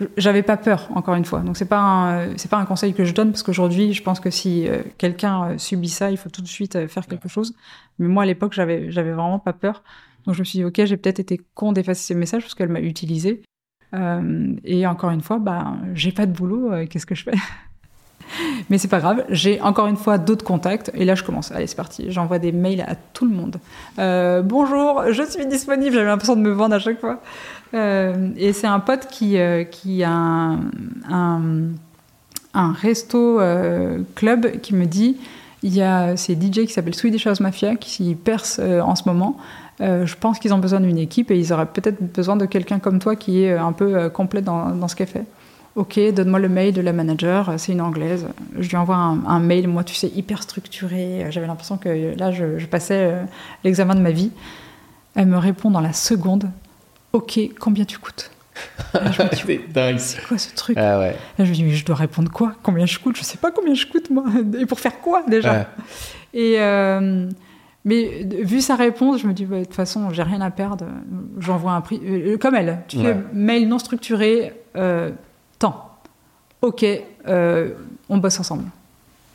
mm. 0.00 0.06
J'avais 0.16 0.42
pas 0.42 0.56
peur, 0.56 0.88
encore 0.94 1.16
une 1.16 1.24
fois. 1.24 1.40
Donc 1.40 1.56
c'est 1.56 1.68
pas 1.68 2.22
c'est 2.36 2.48
pas 2.48 2.58
un 2.58 2.66
conseil 2.66 2.94
que 2.94 3.04
je 3.04 3.12
donne 3.12 3.32
parce 3.32 3.42
qu'aujourd'hui, 3.42 3.92
je 3.92 4.02
pense 4.02 4.20
que 4.20 4.30
si 4.30 4.68
quelqu'un 4.96 5.58
subit 5.58 5.88
ça, 5.88 6.12
il 6.12 6.16
faut 6.16 6.30
tout 6.30 6.42
de 6.42 6.46
suite 6.46 6.86
faire 6.86 7.04
quelque 7.04 7.28
chose. 7.28 7.54
Mais 7.98 8.06
moi, 8.06 8.22
à 8.22 8.26
l'époque, 8.26 8.52
j'avais 8.52 8.92
j'avais 8.92 9.10
vraiment 9.10 9.40
pas 9.40 9.52
peur. 9.52 9.82
Donc 10.24 10.34
je 10.34 10.40
me 10.40 10.44
suis 10.44 10.58
dit, 10.58 10.64
ok, 10.64 10.84
j'ai 10.84 10.96
peut-être 10.96 11.18
été 11.18 11.40
con 11.54 11.72
d'effacer 11.72 12.02
ces 12.02 12.14
messages 12.14 12.42
parce 12.42 12.54
qu'elle 12.54 12.68
m'a 12.68 12.80
utilisé. 12.80 13.42
Euh, 13.94 14.52
et 14.64 14.86
encore 14.86 15.10
une 15.10 15.20
fois, 15.20 15.38
bah, 15.38 15.74
j'ai 15.94 16.12
pas 16.12 16.26
de 16.26 16.32
boulot, 16.32 16.72
euh, 16.72 16.86
qu'est-ce 16.86 17.06
que 17.06 17.14
je 17.14 17.24
fais? 17.24 17.36
Mais 18.68 18.76
c'est 18.76 18.88
pas 18.88 19.00
grave, 19.00 19.24
j'ai 19.30 19.60
encore 19.62 19.86
une 19.86 19.96
fois 19.96 20.18
d'autres 20.18 20.44
contacts 20.44 20.90
et 20.94 21.06
là 21.06 21.14
je 21.14 21.24
commence. 21.24 21.50
Allez, 21.50 21.66
c'est 21.66 21.76
parti, 21.76 22.10
j'envoie 22.10 22.38
des 22.38 22.52
mails 22.52 22.82
à 22.82 22.94
tout 22.94 23.24
le 23.24 23.34
monde. 23.34 23.56
Euh, 23.98 24.42
bonjour, 24.42 25.04
je 25.10 25.22
suis 25.22 25.46
disponible, 25.46 25.94
j'avais 25.94 26.06
l'impression 26.06 26.36
de 26.36 26.42
me 26.42 26.50
vendre 26.50 26.74
à 26.74 26.78
chaque 26.78 27.00
fois. 27.00 27.22
et 27.72 28.52
c'est 28.52 28.66
un 28.66 28.80
pote 28.80 29.06
qui, 29.06 29.38
qui 29.70 30.04
a 30.04 30.10
un, 30.10 30.60
un, 31.10 31.42
un 32.52 32.72
resto 32.72 33.40
club 34.14 34.60
qui 34.60 34.74
me 34.74 34.84
dit 34.84 35.16
il 35.62 35.74
y 35.74 35.82
a 35.82 36.16
ces 36.16 36.34
DJ 36.34 36.66
qui 36.66 36.68
s'appellent 36.68 36.94
Swedish 36.94 37.26
House 37.26 37.40
Mafia 37.40 37.76
qui 37.76 38.14
percent 38.14 38.60
en 38.60 38.94
ce 38.94 39.02
moment. 39.06 39.38
Euh, 39.80 40.06
je 40.06 40.16
pense 40.16 40.38
qu'ils 40.38 40.52
ont 40.52 40.58
besoin 40.58 40.80
d'une 40.80 40.98
équipe 40.98 41.30
et 41.30 41.38
ils 41.38 41.52
auraient 41.52 41.66
peut-être 41.66 42.02
besoin 42.02 42.36
de 42.36 42.46
quelqu'un 42.46 42.78
comme 42.78 42.98
toi 42.98 43.14
qui 43.14 43.44
est 43.44 43.56
un 43.56 43.72
peu 43.72 43.96
euh, 43.96 44.08
complet 44.08 44.42
dans, 44.42 44.88
ce 44.88 44.96
qu'elle 44.96 45.08
fait. 45.08 45.24
Ok, 45.76 46.00
donne-moi 46.12 46.40
le 46.40 46.48
mail 46.48 46.74
de 46.74 46.80
la 46.80 46.92
manager, 46.92 47.54
c'est 47.58 47.72
une 47.72 47.80
anglaise. 47.80 48.26
Je 48.58 48.68
lui 48.68 48.76
envoie 48.76 48.96
un, 48.96 49.38
mail, 49.38 49.68
moi 49.68 49.84
tu 49.84 49.94
sais, 49.94 50.08
hyper 50.08 50.42
structuré. 50.42 51.26
J'avais 51.30 51.46
l'impression 51.46 51.76
que 51.76 52.16
là, 52.18 52.32
je, 52.32 52.66
passais 52.66 53.12
euh, 53.12 53.24
l'examen 53.62 53.94
de 53.94 54.00
ma 54.00 54.10
vie. 54.10 54.32
Elle 55.14 55.26
me 55.26 55.38
répond 55.38 55.70
dans 55.70 55.80
la 55.80 55.92
seconde, 55.92 56.50
ok, 57.12 57.38
combien 57.60 57.84
tu 57.84 57.98
coûtes? 57.98 58.32
c'est 59.98 60.26
quoi 60.26 60.38
ce 60.38 60.54
truc 60.54 60.76
ah 60.78 60.98
ouais. 60.98 61.16
Je 61.38 61.44
me 61.44 61.52
dis, 61.52 61.64
mais 61.64 61.72
je 61.72 61.84
dois 61.84 61.96
répondre 61.96 62.30
quoi? 62.30 62.54
Combien 62.62 62.86
je 62.86 62.98
coûte? 62.98 63.16
Je 63.16 63.22
sais 63.22 63.38
pas 63.38 63.50
combien 63.50 63.74
je 63.74 63.86
coûte, 63.86 64.10
moi. 64.10 64.24
Et 64.58 64.66
pour 64.66 64.80
faire 64.80 65.00
quoi, 65.00 65.22
déjà? 65.28 65.68
Et 66.34 66.58
mais 67.88 68.22
vu 68.22 68.60
sa 68.60 68.76
réponse, 68.76 69.22
je 69.22 69.26
me 69.26 69.32
dis, 69.32 69.46
bah, 69.46 69.60
de 69.60 69.64
toute 69.64 69.72
façon, 69.72 70.10
j'ai 70.10 70.22
rien 70.22 70.42
à 70.42 70.50
perdre. 70.50 70.84
J'envoie 71.38 71.72
un 71.72 71.80
prix. 71.80 71.98
Euh, 72.04 72.36
comme 72.36 72.54
elle, 72.54 72.80
tu 72.86 72.98
fais 72.98 73.16
mail 73.32 73.66
non 73.66 73.78
structuré, 73.78 74.52
euh, 74.76 75.10
temps. 75.58 75.90
Ok, 76.60 76.84
euh, 77.28 77.70
on 78.10 78.18
bosse 78.18 78.40
ensemble. 78.40 78.64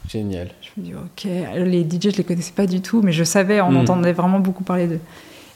Génial. 0.07 0.49
Je 0.61 0.69
me 0.79 0.85
dis, 0.85 0.93
ok. 0.93 1.23
Les 1.55 1.81
DJ, 1.81 2.11
je 2.11 2.17
les 2.17 2.23
connaissais 2.23 2.51
pas 2.51 2.67
du 2.67 2.81
tout, 2.81 3.01
mais 3.01 3.11
je 3.13 3.23
savais, 3.23 3.59
on 3.59 3.71
hmm. 3.71 3.77
entendait 3.77 4.13
vraiment 4.13 4.39
beaucoup 4.39 4.63
parler 4.63 4.85
d'eux. 4.85 4.99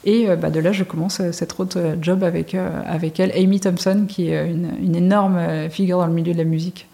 Et 0.04 0.28
bah, 0.36 0.50
de 0.50 0.60
là, 0.60 0.72
je 0.72 0.84
commence 0.84 1.20
cette 1.32 1.58
autre 1.58 1.96
job 2.00 2.22
avec, 2.22 2.54
avec 2.54 3.18
elle, 3.20 3.32
Amy 3.36 3.60
Thompson, 3.60 4.06
qui 4.08 4.30
est 4.30 4.48
une, 4.48 4.70
une 4.80 4.94
énorme 4.94 5.68
figure 5.70 5.98
dans 5.98 6.06
le 6.06 6.12
milieu 6.12 6.32
de 6.32 6.38
la 6.38 6.44
musique. 6.44 6.86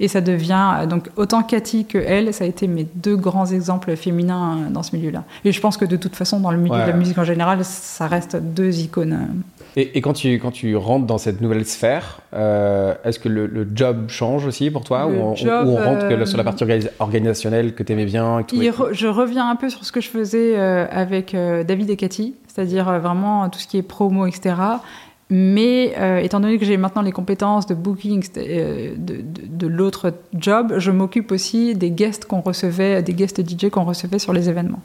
Et 0.00 0.08
ça 0.08 0.20
devient, 0.20 0.70
euh, 0.80 0.86
donc 0.86 1.10
autant 1.16 1.42
Cathy 1.42 1.84
que 1.84 1.96
elle, 1.96 2.34
ça 2.34 2.42
a 2.44 2.46
été 2.46 2.66
mes 2.66 2.86
deux 2.96 3.16
grands 3.16 3.46
exemples 3.46 3.94
féminins 3.96 4.58
euh, 4.58 4.70
dans 4.70 4.82
ce 4.82 4.96
milieu-là. 4.96 5.22
Et 5.44 5.52
je 5.52 5.60
pense 5.60 5.76
que 5.76 5.84
de 5.84 5.96
toute 5.96 6.16
façon, 6.16 6.40
dans 6.40 6.50
le 6.50 6.58
milieu 6.58 6.74
de 6.74 6.88
la 6.88 6.92
musique 6.92 7.18
en 7.18 7.24
général, 7.24 7.64
ça 7.64 8.08
reste 8.08 8.36
deux 8.36 8.80
icônes. 8.80 9.42
Et, 9.76 9.96
et, 9.96 10.00
quand, 10.00 10.12
tu, 10.12 10.38
quand 10.38 10.50
tu 10.50 10.76
rentres 10.76 11.06
dans 11.06 11.18
cette 11.18 11.40
nouvelle 11.40 11.64
sphère, 11.64 12.20
euh, 12.34 12.94
est-ce 13.04 13.18
que 13.18 13.28
le, 13.28 13.66
job 13.74 14.08
change 14.08 14.44
aussi 14.46 14.70
pour 14.70 14.84
toi 14.84 15.06
ou 15.06 15.12
on, 15.12 15.34
on, 15.46 15.76
rentre 15.76 16.08
que 16.08 16.24
sur 16.26 16.36
la 16.36 16.44
partie 16.44 16.64
organisationnelle 16.98 17.74
que 17.74 17.82
tu 17.82 17.92
aimais 17.92 18.04
bien 18.04 18.40
et 18.40 18.70
Je 18.92 19.06
reviens 19.06 19.48
un 19.48 19.56
peu 19.56 19.70
sur 19.70 19.84
ce 19.84 19.92
que 19.92 20.00
je 20.00 20.08
faisais 20.08 20.56
avec 20.58 21.34
David 21.34 21.88
et 21.90 21.96
Cathy, 21.96 22.34
c'est-à-dire 22.48 22.84
vraiment 23.00 23.48
tout 23.48 23.58
ce 23.58 23.66
qui 23.66 23.78
est 23.78 23.82
promo, 23.82 24.26
etc 24.26 24.54
Mais 25.34 25.94
euh, 25.98 26.18
étant 26.18 26.40
donné 26.40 26.58
que 26.58 26.66
j'ai 26.66 26.76
maintenant 26.76 27.00
les 27.00 27.10
compétences 27.10 27.64
de 27.66 27.74
booking 27.74 28.22
euh, 28.36 28.94
de, 28.98 29.16
de, 29.16 29.22
de 29.46 29.66
l'autre 29.66 30.12
job, 30.34 30.74
je 30.76 30.90
m'occupe 30.90 31.32
aussi 31.32 31.74
des 31.74 31.90
guests 31.90 32.26
qu'on 32.26 32.42
recevait, 32.42 33.02
des 33.02 33.14
guests 33.14 33.40
DJ 33.40 33.70
qu'on 33.70 33.84
recevait 33.84 34.18
sur 34.18 34.34
les 34.34 34.50
événements. 34.50 34.82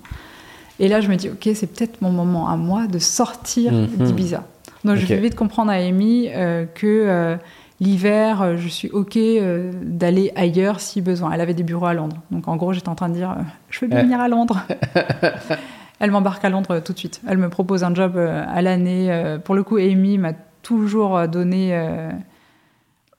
Et 0.80 0.88
là, 0.88 1.02
je 1.02 1.10
me 1.10 1.16
dis, 1.18 1.28
ok, 1.28 1.50
c'est 1.54 1.68
peut-être 1.68 2.02
mon 2.02 2.12
moment 2.12 2.48
à 2.48 2.56
moi 2.56 2.88
de 2.88 2.98
sortir 2.98 3.74
Mhm. 3.74 4.06
d'Ibiza. 4.06 4.46
Donc, 4.84 4.96
je 4.98 5.04
Ok. 5.04 5.10
vais 5.10 5.18
vite 5.18 5.36
comprendre 5.36 5.72
à 5.72 5.76
Amy 5.76 6.30
euh, 6.34 6.66
que 6.66 6.86
euh, 6.88 7.36
l'hiver, 7.80 8.42
euh, 8.42 8.58
je 8.58 8.68
suis 8.68 8.90
ok 8.90 9.18
euh, 9.18 9.72
d'aller 9.84 10.32
ailleurs 10.36 10.80
si 10.80 11.02
besoin. 11.02 11.32
Elle 11.32 11.42
avait 11.42 11.54
des 11.54 11.64
bureaux 11.64 11.88
à 11.88 11.94
Londres. 11.94 12.18
Donc, 12.32 12.48
en 12.48 12.56
gros, 12.56 12.74
j'étais 12.74 12.90
en 12.90 12.96
train 12.96 13.10
de 13.10 13.16
dire, 13.16 13.36
je 13.70 13.80
veux 13.82 13.88
bien 13.88 13.98
Ouais. 13.98 14.04
venir 14.04 14.20
à 14.22 14.28
Londres. 14.28 14.62
Elle 16.00 16.12
m'embarque 16.12 16.46
à 16.46 16.50
Londres 16.50 16.80
tout 16.80 16.94
de 16.94 16.98
suite. 17.00 17.22
Elle 17.28 17.40
me 17.40 17.50
propose 17.50 17.84
un 17.84 17.94
job 17.96 18.18
à 18.18 18.62
l'année. 18.62 19.38
Pour 19.44 19.56
le 19.56 19.64
coup, 19.64 19.78
Amy 19.78 20.20
m'a 20.20 20.34
toujours 20.62 21.28
donné. 21.28 21.76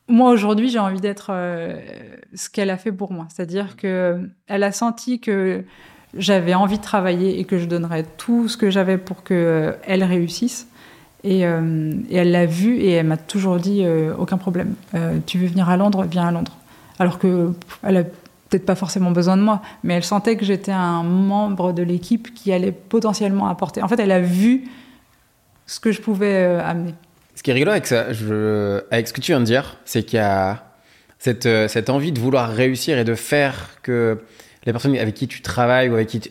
Moi, 0.07 0.31
aujourd'hui, 0.31 0.69
j'ai 0.69 0.79
envie 0.79 1.01
d'être 1.01 1.33
ce 2.35 2.49
qu'elle 2.49 2.71
a 2.71 2.77
fait 2.77 2.93
pour 2.93 3.13
moi. 3.13 3.27
C'est-à-dire 3.31 3.77
que 3.77 4.21
elle 4.47 4.63
a 4.63 4.71
senti 4.71 5.19
que 5.19 5.65
j'avais 6.17 6.55
envie 6.55 6.79
de 6.79 6.83
travailler 6.83 7.41
et 7.41 7.45
que 7.45 7.59
je 7.59 7.67
donnerais 7.67 8.05
tout 8.17 8.47
ce 8.47 8.57
que 8.57 8.71
j'avais 8.71 8.97
pour 8.97 9.25
que 9.25 9.75
elle 9.85 10.05
réussisse. 10.05 10.69
Et, 11.25 11.45
euh, 11.45 11.93
et 12.11 12.17
elle 12.17 12.31
l'a 12.31 12.47
vu 12.47 12.77
et 12.77 12.93
elle 12.93 13.07
m'a 13.07 13.17
toujours 13.17 13.57
dit 13.57 13.85
euh, 13.85 14.15
aucun 14.17 14.39
problème. 14.39 14.75
Euh, 14.95 15.19
tu 15.27 15.39
veux 15.39 15.49
venir 15.49 15.69
à 15.69 15.77
Londres, 15.77 16.05
viens 16.09 16.29
à 16.29 16.31
Londres. 16.31 16.57
Alors 16.99 17.19
que 17.19 17.53
elle 17.83 17.97
a 17.97 18.05
peut-être 18.05 18.65
pas 18.65 18.75
forcément 18.75 19.11
besoin 19.11 19.37
de 19.37 19.43
moi, 19.43 19.61
mais 19.83 19.95
elle 19.95 20.05
sentait 20.05 20.37
que 20.37 20.45
j'étais 20.45 20.73
un 20.73 21.03
membre 21.03 21.73
de 21.73 21.83
l'équipe 21.83 22.35
qui 22.35 22.53
allait 22.53 22.73
potentiellement 22.73 23.49
apporter. 23.49 23.83
En 23.83 23.89
fait, 23.89 24.01
elle 24.01 24.13
a 24.13 24.21
vu 24.21 24.69
ce 25.67 25.81
que 25.81 25.93
je 25.93 26.01
pouvais 26.01 26.45
amener. 26.65 26.95
Ce 27.35 27.43
qui 27.43 27.51
est 27.51 27.55
rigolo 27.55 27.73
avec, 27.73 27.87
ça, 27.87 28.07
avec 28.91 29.09
ce 29.09 29.13
que 29.13 29.21
tu 29.21 29.33
viens 29.33 29.41
de 29.41 29.45
dire, 29.45 29.77
c'est 29.85 30.03
qu'il 30.03 30.17
y 30.17 30.23
a 30.23 30.65
cette, 31.19 31.49
cette 31.69 31.91
envie 31.91 32.11
de 32.11 32.19
vouloir 32.19 32.51
réussir 32.51 32.99
et 32.99 33.05
de 33.05 33.15
faire 33.15 33.81
que 33.83 34.19
les 34.65 34.73
personnes 34.73 34.97
avec 34.97 35.15
qui 35.15 35.29
tu 35.29 35.43
travailles 35.43 35.89
ou 35.91 35.95
avec 35.95 36.09
qui 36.09 36.21
tu 36.21 36.31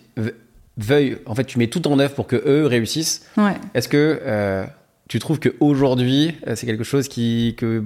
veuillent, 0.78 1.18
en 1.26 1.36
fait, 1.36 1.44
tu 1.46 1.58
mets 1.60 1.68
tout 1.68 1.88
en 1.88 2.00
œuvre 2.00 2.14
pour 2.14 2.28
que 2.28 2.36
eux 2.46 2.66
réussissent. 2.66 3.26
Ouais. 3.38 3.54
Est-ce 3.74 3.88
que 3.90 4.20
euh, 4.24 4.66
tu 5.10 5.20
trouves 5.20 5.40
qu'aujourd'hui, 5.40 6.36
c'est 6.56 6.66
quelque 6.66 6.84
chose 6.84 7.08
qui, 7.08 7.56
que, 7.58 7.84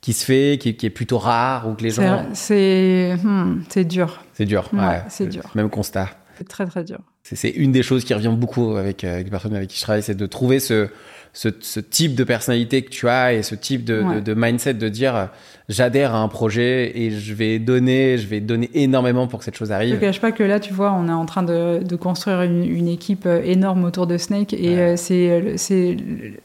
qui 0.00 0.12
se 0.12 0.24
fait, 0.24 0.58
qui, 0.60 0.74
qui 0.76 0.86
est 0.86 0.90
plutôt 0.90 1.18
rare 1.18 1.68
ou 1.68 1.74
que 1.74 1.82
les 1.82 1.90
C'est- 1.90 2.02
gens. 2.06 2.26
C'est 2.32 3.16
hmm, 3.22 3.62
c'est 3.68 3.84
dur. 3.84 4.22
C'est 4.32 4.46
dur. 4.46 4.68
Ouais, 4.72 5.02
c'est 5.08 5.28
dur. 5.28 5.42
Même 5.54 5.70
constat. 5.70 6.08
C'est 6.38 6.48
très 6.48 6.66
très 6.66 6.82
dur. 6.82 6.98
C'est- 7.22 7.50
une 7.50 7.70
des 7.72 7.82
choses 7.82 8.04
qui 8.04 8.12
revient 8.14 8.34
beaucoup 8.36 8.76
avec, 8.76 9.04
euh, 9.04 9.12
avec 9.14 9.24
les 9.26 9.30
personnes 9.30 9.54
avec 9.54 9.68
qui 9.68 9.76
je 9.78 9.82
travaille, 9.82 10.02
c'est 10.02 10.14
de 10.16 10.26
trouver 10.26 10.58
ce, 10.58 10.88
ce, 11.36 11.48
ce 11.60 11.80
type 11.80 12.14
de 12.14 12.22
personnalité 12.24 12.82
que 12.82 12.90
tu 12.90 13.08
as 13.08 13.34
et 13.34 13.42
ce 13.42 13.54
type 13.56 13.84
de, 13.84 14.00
Ouais. 14.00 14.14
de, 14.16 14.20
de 14.20 14.34
mindset 14.34 14.74
de 14.74 14.88
dire 14.88 15.16
euh, 15.16 15.26
j'adhère 15.68 16.14
à 16.14 16.18
un 16.18 16.28
projet 16.28 16.92
et 16.96 17.10
je 17.10 17.34
vais 17.34 17.58
donner, 17.58 18.16
je 18.18 18.26
vais 18.28 18.38
donner 18.40 18.70
énormément 18.74 19.26
pour 19.26 19.40
que 19.40 19.44
cette 19.44 19.56
chose 19.56 19.68
Je 19.68 19.72
ne 19.72 19.76
arrive. 19.78 19.98
cache 19.98 20.20
pas 20.20 20.30
que 20.30 20.44
là, 20.44 20.60
tu 20.60 20.72
vois, 20.72 20.92
on 20.92 21.08
est 21.08 21.12
en 21.12 21.26
train 21.26 21.42
de, 21.42 21.82
de 21.82 21.96
construire 21.96 22.42
une, 22.42 22.62
une 22.64 22.86
équipe 22.88 23.26
euh, 23.26 23.42
énorme 23.44 23.84
autour 23.84 24.06
de 24.06 24.16
Snake 24.16 24.52
et 24.54 24.74
Ouais. 24.76 24.94
euh, 25.10 25.56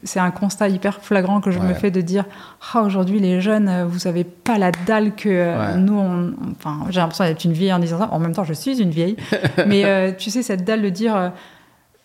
c'est 0.02 0.20
un 0.20 0.30
constat 0.30 0.68
hyper 0.68 1.00
flagrant 1.02 1.40
que 1.40 1.50
je 1.50 1.58
me 1.60 1.74
fais 1.74 1.90
de 1.90 2.00
dire 2.00 2.24
ah 2.74 2.82
aujourd'hui 2.82 3.20
les 3.20 3.40
jeunes, 3.40 3.84
vous 3.88 4.06
avez 4.08 4.24
pas 4.24 4.58
la 4.58 4.72
dalle 4.72 5.14
que 5.14 5.76
nous, 5.78 5.98
on, 5.98 6.32
enfin 6.56 6.86
j'ai 6.90 6.98
l'impression 7.00 7.24
d'être 7.24 7.44
une 7.44 7.52
vieille 7.52 7.72
en 7.72 7.78
disant 7.78 7.98
ça. 7.98 8.08
En 8.12 8.18
même 8.18 8.32
temps, 8.34 8.44
je 8.44 8.52
suis 8.54 8.80
une 8.80 8.90
vieille, 8.90 9.16
mais 9.66 9.84
euh, 9.84 10.10
tu 10.16 10.30
sais 10.30 10.42
cette 10.42 10.64
dalle 10.64 10.82
de 10.82 10.88
dire 10.88 11.32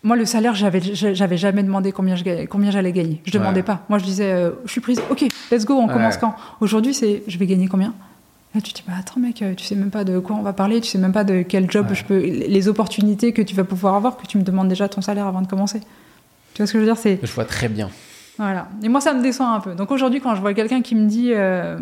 moi, 0.06 0.16
le 0.16 0.24
salaire, 0.26 0.56
j'avais, 0.56 0.80
j'avais 0.82 1.38
jamais 1.38 1.64
demandé 1.64 1.92
combien, 1.92 2.16
je, 2.16 2.46
combien 2.46 2.72
j'allais 2.72 2.92
gagner. 2.94 3.22
Je 3.26 3.32
demandais 3.32 3.58
Ouais. 3.60 3.64
pas. 3.64 3.82
Moi, 3.90 3.98
je 4.00 4.06
disais, 4.06 4.32
euh, 4.32 4.52
je 4.66 4.72
suis 4.72 4.80
prise. 4.82 5.02
Ok, 5.10 5.26
let's 5.52 5.66
go, 5.66 5.74
on 5.74 5.88
Ouais. 5.88 5.94
commence 5.94 6.18
quand? 6.18 6.36
Aujourd'hui, 6.62 6.94
c'est, 6.94 7.24
je 7.28 7.38
vais 7.38 7.46
gagner 7.48 7.68
combien? 7.68 7.94
Là, 8.54 8.62
tu 8.62 8.72
te 8.72 8.78
dis, 8.78 8.84
bah 8.88 8.94
attends, 9.00 9.20
mec, 9.20 9.42
euh, 9.42 9.54
tu 9.56 9.66
sais 9.66 9.76
même 9.76 9.90
pas 9.90 10.06
de 10.06 10.18
quoi 10.20 10.38
on 10.38 10.42
va 10.42 10.54
parler, 10.54 10.80
tu 10.80 10.90
sais 10.90 10.98
même 10.98 11.12
pas 11.12 11.26
de 11.26 11.42
quel 11.42 11.70
job 11.70 11.88
Ouais. 11.90 11.96
je 11.96 12.06
peux. 12.06 12.20
Les 12.20 12.68
opportunités 12.70 13.34
que 13.34 13.42
tu 13.42 13.54
vas 13.56 13.66
pouvoir 13.66 13.96
avoir, 13.96 14.16
que 14.16 14.26
tu 14.26 14.38
me 14.38 14.44
demandes 14.44 14.70
déjà 14.70 14.88
ton 14.88 15.02
salaire 15.02 15.28
avant 15.28 15.42
de 15.42 15.48
commencer. 15.48 15.82
Tu 16.54 16.62
vois 16.62 16.68
ce 16.68 16.72
que 16.72 16.80
je 16.80 16.86
veux 16.86 16.90
dire? 16.90 16.98
C'est 16.98 17.20
Je 17.22 17.32
vois 17.34 17.44
très 17.46 17.68
bien. 17.68 17.90
voilà. 18.38 18.70
Et 18.82 18.88
moi, 18.88 19.02
ça 19.02 19.14
me 19.14 19.22
déçoit 19.22 19.48
un 19.50 19.60
peu. 19.60 19.74
Donc 19.76 19.92
aujourd'hui, 19.92 20.22
quand 20.22 20.36
je 20.36 20.40
vois 20.42 20.54
quelqu'un 20.54 20.82
qui 20.82 20.96
me 20.96 21.08
dit, 21.10 21.32
euh, 21.34 21.78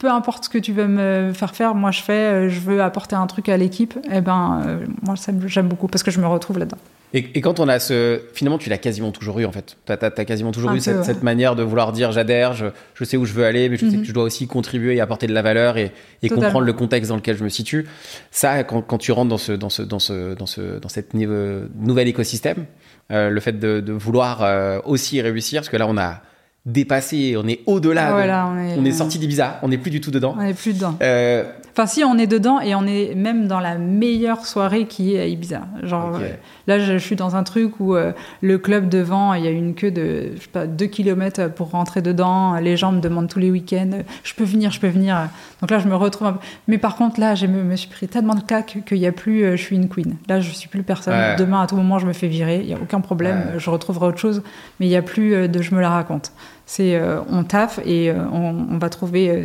peu 0.00 0.10
importe 0.10 0.46
ce 0.46 0.48
que 0.48 0.58
tu 0.58 0.72
veux 0.72 0.88
me 0.88 1.30
faire 1.34 1.54
faire, 1.54 1.74
moi 1.76 1.92
je 1.92 2.00
fais, 2.02 2.12
euh, 2.12 2.48
je 2.48 2.58
veux 2.58 2.82
apporter 2.82 3.14
un 3.14 3.26
truc 3.28 3.48
à 3.48 3.56
l'équipe, 3.56 3.96
eh 4.10 4.20
ben, 4.20 4.62
euh, 4.66 4.84
moi 5.06 5.14
ça 5.14 5.30
me- 5.30 5.46
j'aime 5.46 5.68
beaucoup 5.68 5.86
parce 5.86 6.02
que 6.02 6.10
je 6.10 6.18
me 6.20 6.26
retrouve 6.26 6.58
là-dedans. 6.58 6.78
Et, 7.12 7.26
et 7.34 7.40
quand 7.40 7.58
on 7.58 7.66
a 7.66 7.80
ce. 7.80 8.20
Finalement, 8.34 8.56
tu 8.58 8.70
l'as 8.70 8.78
quasiment 8.78 9.10
toujours 9.10 9.40
eu, 9.40 9.44
en 9.44 9.50
fait. 9.50 9.76
Tu 9.84 9.92
as, 9.92 9.96
quasiment 10.24 10.52
toujours 10.52 10.70
Un 10.70 10.74
eu 10.74 10.76
peu, 10.76 10.80
cette, 10.84 10.98
ouais. 10.98 11.02
cette 11.04 11.24
manière 11.24 11.56
de 11.56 11.64
vouloir 11.64 11.90
dire 11.90 12.12
j'adhère, 12.12 12.52
je, 12.54 12.66
je 12.94 13.02
sais 13.02 13.16
où 13.16 13.24
je 13.24 13.32
veux 13.32 13.44
aller, 13.44 13.68
mais 13.68 13.76
je 13.76 13.84
sais 13.90 13.96
Mhm. 13.96 14.02
que 14.02 14.06
je 14.06 14.12
dois 14.12 14.22
aussi 14.22 14.46
contribuer 14.46 14.94
et 14.94 15.00
apporter 15.00 15.26
de 15.26 15.32
la 15.34 15.42
valeur 15.42 15.76
et, 15.76 15.90
et 16.22 16.28
comprendre 16.28 16.60
le 16.64 16.72
contexte 16.72 17.08
dans 17.10 17.16
lequel 17.16 17.36
je 17.36 17.42
me 17.42 17.48
situe. 17.48 17.88
Ça, 18.30 18.62
quand, 18.62 18.82
quand 18.82 18.98
tu 18.98 19.10
rentres 19.10 19.28
dans 19.30 19.38
ce, 19.38 19.50
dans 19.50 19.70
ce, 19.70 19.82
dans 19.82 19.98
ce, 19.98 20.34
dans 20.34 20.46
ce, 20.46 20.78
dans 20.78 20.88
cette 20.88 21.12
nouvel 21.14 22.06
écosystème, 22.06 22.66
euh, 23.10 23.28
le 23.28 23.40
fait 23.40 23.58
de, 23.58 23.80
de 23.80 23.92
vouloir 23.92 24.42
euh, 24.44 24.78
aussi 24.84 25.20
réussir, 25.20 25.62
parce 25.62 25.68
que 25.68 25.76
là, 25.76 25.88
on 25.88 25.98
a 25.98 26.20
dépassé, 26.66 27.36
on 27.36 27.46
est 27.48 27.60
au-delà. 27.66 28.10
de- 28.10 28.14
on 28.52 28.58
est, 28.58 28.78
on 28.78 28.84
est 28.84 28.92
sorti 28.92 29.18
d'Ibiza, 29.18 29.58
on 29.62 29.68
n'est 29.68 29.78
plus 29.78 29.90
du 29.90 30.00
tout 30.00 30.10
dedans. 30.10 30.34
On 30.38 30.42
est 30.42 30.54
plus 30.54 30.74
dedans. 30.74 30.96
Euh, 31.02 31.44
Enfin, 31.72 31.86
si, 31.86 32.04
on 32.04 32.18
est 32.18 32.26
dedans 32.26 32.60
et 32.60 32.74
on 32.74 32.86
est 32.86 33.14
même 33.14 33.46
dans 33.46 33.60
la 33.60 33.76
meilleure 33.78 34.44
soirée 34.44 34.86
qui 34.86 35.14
est 35.14 35.20
à 35.20 35.26
Ibiza. 35.26 35.62
Genre, 35.82 36.16
euh, 36.20 36.28
là, 36.66 36.78
je, 36.78 36.98
suis 36.98 37.16
dans 37.16 37.36
un 37.36 37.44
truc 37.44 37.78
où 37.80 37.94
euh, 37.94 38.12
le 38.40 38.58
club 38.58 38.88
devant, 38.88 39.34
il 39.34 39.44
y 39.44 39.48
a 39.48 39.50
une 39.50 39.74
queue 39.74 39.90
de, 39.90 40.32
je 40.34 40.42
sais 40.42 40.48
pas, 40.48 40.66
2 40.66 40.86
km 40.86 41.48
pour 41.48 41.70
rentrer 41.70 42.02
dedans. 42.02 42.56
Les 42.56 42.76
gens 42.76 42.92
me 42.92 43.00
demandent 43.00 43.28
tous 43.28 43.38
les 43.38 43.50
week-ends, 43.50 44.02
je 44.22 44.34
peux 44.34 44.44
venir, 44.44 44.70
je 44.70 44.80
peux 44.80 44.88
venir. 44.88 45.28
Donc 45.60 45.70
là, 45.70 45.78
je 45.78 45.88
me 45.88 45.94
retrouve 45.94 46.28
un 46.28 46.32
peu. 46.34 46.38
Mais 46.66 46.78
par 46.78 46.96
contre, 46.96 47.20
là, 47.20 47.34
je 47.34 47.46
me, 47.46 47.62
me 47.62 47.76
suis 47.76 47.88
pris 47.88 48.08
tellement 48.08 48.34
de 48.34 48.42
claques 48.42 48.78
qu'il 48.86 48.98
n'y 48.98 49.06
a 49.06 49.12
plus, 49.12 49.44
euh, 49.44 49.56
je 49.56 49.62
suis 49.62 49.76
une 49.76 49.88
queen. 49.88 50.16
Là, 50.28 50.40
je 50.40 50.50
suis 50.50 50.68
plus 50.68 50.82
personne. 50.82 51.14
Ouais. 51.14 51.36
Demain, 51.36 51.62
à 51.62 51.66
tout 51.66 51.76
moment, 51.76 51.98
je 51.98 52.06
me 52.06 52.12
fais 52.12 52.28
virer. 52.28 52.60
Il 52.60 52.66
n'y 52.66 52.74
a 52.74 52.78
aucun 52.80 53.00
problème. 53.00 53.50
Ouais. 53.52 53.58
Je 53.58 53.70
retrouverai 53.70 54.06
autre 54.06 54.18
chose. 54.18 54.42
Mais 54.78 54.86
il 54.86 54.90
n'y 54.90 54.96
a 54.96 55.02
plus 55.02 55.34
euh, 55.34 55.48
de 55.48 55.62
je 55.62 55.74
me 55.74 55.80
la 55.80 55.90
raconte. 55.90 56.32
C'est 56.66 57.02
on 57.28 57.42
taffe 57.42 57.80
et 57.84 58.12
on, 58.12 58.66
on 58.70 58.78
va 58.78 58.90
trouver 58.90 59.44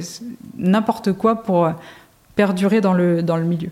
n'importe 0.60 1.12
quoi 1.14 1.42
pour 1.42 1.68
perdurer 2.36 2.82
dans 2.82 2.94
le, 2.94 3.22
dans 3.24 3.38
le 3.38 3.44
milieu. 3.46 3.70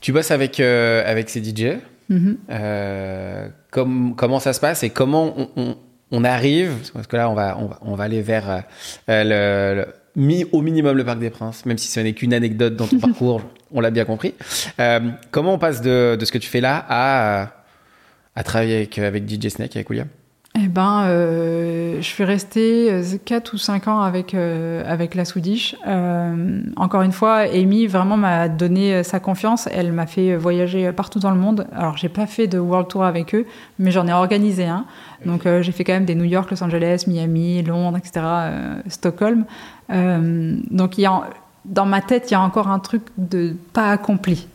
tu 0.00 0.12
bosses 0.12 0.30
avec, 0.30 0.60
euh, 0.60 1.02
avec 1.06 1.28
ces 1.30 1.42
DJ. 1.42 1.78
Mhm. 2.08 2.38
Euh, 2.50 3.48
comme- 3.70 4.14
comment 4.16 4.40
ça 4.40 4.52
se 4.52 4.60
passe 4.60 4.82
et 4.82 4.90
comment 4.90 5.34
on, 5.36 5.48
on- 5.56 5.76
on 6.10 6.24
arrive? 6.24 6.72
Parce 6.94 7.06
que 7.06 7.16
là 7.16 7.28
on 7.28 7.34
va 7.34 7.58
on 7.58 7.66
va, 7.66 7.78
on 7.82 7.94
va 7.96 8.04
aller 8.04 8.22
vers 8.22 8.64
euh, 9.08 9.84
le, 10.16 10.44
au 10.52 10.62
minimum 10.62 10.96
le 10.96 11.04
Parc 11.04 11.18
des 11.18 11.28
Princes 11.30 11.66
même 11.66 11.76
si 11.76 11.88
ce 11.88 12.00
n'est 12.00 12.14
qu'une 12.14 12.32
anecdote 12.32 12.76
dans 12.76 12.86
ton 12.86 12.98
parcours 13.06 13.42
on 13.72 13.80
l'a 13.80 13.90
bien 13.90 14.06
compris 14.06 14.32
Euh, 14.80 15.00
comment 15.30 15.52
on 15.54 15.58
passe 15.58 15.82
de, 15.82 16.16
de 16.18 16.24
ce 16.24 16.32
que 16.32 16.38
tu 16.38 16.48
fais 16.48 16.62
là 16.62 16.84
à 16.88 17.52
à 18.34 18.42
travailler 18.42 18.76
avec, 18.76 18.98
avec 18.98 19.28
DJ 19.28 19.48
Snake 19.50 19.76
avec 19.76 19.90
William? 19.90 20.08
Eh 20.60 20.66
ben, 20.66 21.04
euh, 21.04 21.96
je 21.98 22.06
suis 22.06 22.24
restée 22.24 22.90
4 23.24 23.54
ou 23.54 23.58
5 23.58 23.86
ans 23.86 24.00
avec, 24.00 24.34
euh, 24.34 24.82
avec 24.86 25.14
la 25.14 25.24
Swedish. 25.24 25.76
Euh, 25.86 26.62
encore 26.76 27.02
une 27.02 27.12
fois, 27.12 27.44
Amy 27.52 27.86
vraiment 27.86 28.16
m'a 28.16 28.48
donné 28.48 28.94
euh, 28.94 29.02
sa 29.04 29.20
confiance. 29.20 29.68
Elle 29.70 29.92
m'a 29.92 30.06
fait 30.06 30.34
voyager 30.34 30.90
partout 30.90 31.20
dans 31.20 31.30
le 31.30 31.38
monde. 31.38 31.68
Alors, 31.72 31.96
j'ai 31.96 32.08
pas 32.08 32.26
fait 32.26 32.48
de 32.48 32.58
World 32.58 32.88
Tour 32.88 33.04
avec 33.04 33.36
eux, 33.36 33.46
mais 33.78 33.92
j'en 33.92 34.08
ai 34.08 34.12
organisé 34.12 34.66
un. 34.66 34.84
Donc, 35.24 35.46
euh, 35.46 35.62
j'ai 35.62 35.70
fait 35.70 35.84
quand 35.84 35.92
même 35.92 36.06
des 36.06 36.16
New 36.16 36.24
York, 36.24 36.50
Los 36.50 36.62
Angeles, 36.64 37.04
Miami, 37.06 37.62
Londres, 37.62 37.98
etc., 37.98 38.12
euh, 38.24 38.80
Stockholm. 38.88 39.44
Euh, 39.90 40.58
donc, 40.70 40.96
dans 41.64 41.86
ma 41.86 42.00
tête, 42.00 42.30
il 42.30 42.32
y 42.32 42.36
a 42.36 42.40
encore 42.40 42.68
un 42.68 42.80
truc 42.80 43.02
de 43.16 43.54
pas 43.72 43.90
accompli. 43.92 44.48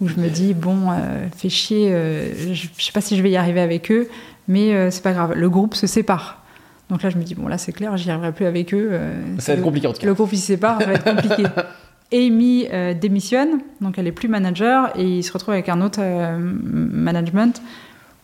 Où 0.00 0.06
je 0.06 0.14
me 0.14 0.28
dis, 0.28 0.54
bon, 0.54 0.92
euh, 0.92 1.26
fait 1.36 1.48
chier, 1.48 1.88
euh, 1.90 2.54
je 2.54 2.68
sais 2.78 2.92
pas 2.92 3.00
si 3.00 3.16
je 3.16 3.22
vais 3.22 3.30
y 3.30 3.36
arriver 3.36 3.60
avec 3.60 3.90
eux, 3.90 4.08
mais 4.48 4.74
euh, 4.74 4.90
c'est 4.90 5.02
pas 5.02 5.12
grave. 5.12 5.34
Le 5.36 5.48
groupe 5.50 5.74
se 5.74 5.86
sépare. 5.86 6.42
Donc 6.90 7.02
là, 7.02 7.10
je 7.10 7.18
me 7.18 7.22
dis, 7.22 7.34
bon, 7.34 7.48
là, 7.48 7.58
c'est 7.58 7.72
clair, 7.72 7.96
j'y 7.98 8.10
arriverai 8.10 8.32
plus 8.32 8.46
avec 8.46 8.72
eux. 8.74 8.88
euh, 8.92 9.22
ça 9.38 9.52
va 9.52 9.54
être 9.54 9.58
le- 9.58 9.64
compliqué 9.64 9.86
en 9.86 9.92
tout 9.92 10.00
cas 10.00 10.06
le 10.06 10.14
groupe 10.14 10.30
il 10.32 10.38
se 10.38 10.46
sépare, 10.46 10.80
ça 10.80 10.86
va 10.86 10.94
être 10.94 11.04
compliqué. 11.04 11.44
Amy 12.12 12.66
euh, 12.72 12.94
démissionne, 12.94 13.60
donc 13.82 13.98
elle 13.98 14.06
est 14.06 14.12
plus 14.12 14.28
manager 14.28 14.90
et 14.98 15.04
il 15.18 15.22
se 15.22 15.30
retrouve 15.32 15.52
avec 15.52 15.68
un 15.68 15.82
autre 15.82 15.98
euh, 16.02 16.38
management. 16.40 17.60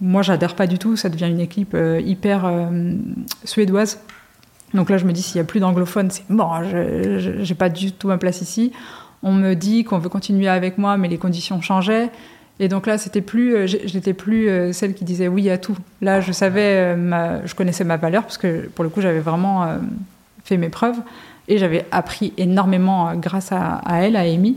Moi, 0.00 0.22
j'adhère 0.22 0.54
pas 0.56 0.66
du 0.66 0.78
tout, 0.78 0.96
ça 0.96 1.10
devient 1.10 1.28
une 1.28 1.40
équipe 1.40 1.74
euh, 1.74 2.00
hyper 2.00 2.46
suédoise. 3.44 4.00
Donc 4.72 4.90
là, 4.90 4.96
je 4.98 5.04
me 5.04 5.12
dis, 5.12 5.22
s'il 5.22 5.36
y 5.36 5.40
a 5.40 5.44
plus 5.44 5.60
d'anglophones, 5.60 6.10
c'est 6.10 6.28
mort, 6.30 6.62
je- 6.64 7.18
je- 7.18 7.44
j'ai 7.44 7.54
pas 7.54 7.68
du 7.68 7.92
tout 7.92 8.08
ma 8.08 8.16
place 8.18 8.40
ici. 8.40 8.72
On 9.22 9.32
me 9.32 9.54
dit 9.54 9.84
qu'on 9.84 9.98
veut 9.98 10.08
continuer 10.08 10.48
avec 10.48 10.78
moi, 10.78 10.96
mais 10.96 11.08
les 11.08 11.18
conditions 11.18 11.60
changeaient. 11.60 12.10
Et 12.60 12.68
donc 12.68 12.86
là, 12.86 12.98
c'était 12.98 13.20
plus, 13.20 13.54
euh, 13.56 13.66
j'étais 13.66 14.14
plus 14.14 14.48
euh, 14.48 14.72
celle 14.72 14.94
qui 14.94 15.04
disait 15.04 15.26
oui 15.28 15.50
à 15.50 15.58
tout. 15.58 15.76
Là, 16.00 16.20
je 16.20 16.30
savais, 16.30 16.94
euh, 16.94 16.96
ma- 16.96 17.44
je 17.44 17.54
connaissais 17.54 17.82
ma 17.84 17.96
valeur 17.96 18.22
parce 18.22 18.38
que 18.38 18.68
pour 18.68 18.84
le 18.84 18.90
coup, 18.90 19.00
j'avais 19.00 19.20
vraiment 19.20 19.66
fait 20.44 20.56
mes 20.56 20.68
preuves 20.68 20.98
et 21.48 21.58
j'avais 21.58 21.84
appris 21.90 22.32
énormément 22.38 23.14
grâce 23.16 23.50
à, 23.50 23.76
à 23.84 24.02
elle, 24.02 24.14
à 24.16 24.20
Amy. 24.20 24.56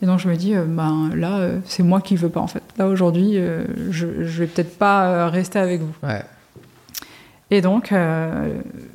Et 0.00 0.06
donc 0.06 0.20
je 0.20 0.28
me 0.28 0.36
dis, 0.36 0.54
ben 0.54 1.10
là, 1.14 1.50
c'est 1.64 1.82
moi 1.82 2.00
qui 2.00 2.16
veux 2.16 2.28
pas 2.28 2.40
en 2.40 2.46
fait. 2.46 2.62
Là 2.78 2.86
aujourd'hui, 2.86 3.36
je, 3.90 4.24
je 4.24 4.38
vais 4.38 4.46
peut-être 4.46 4.78
pas 4.78 5.28
rester 5.28 5.58
avec 5.58 5.80
vous. 5.80 5.92
ouais 6.04 6.22
Et 7.50 7.60
donc, 7.60 7.92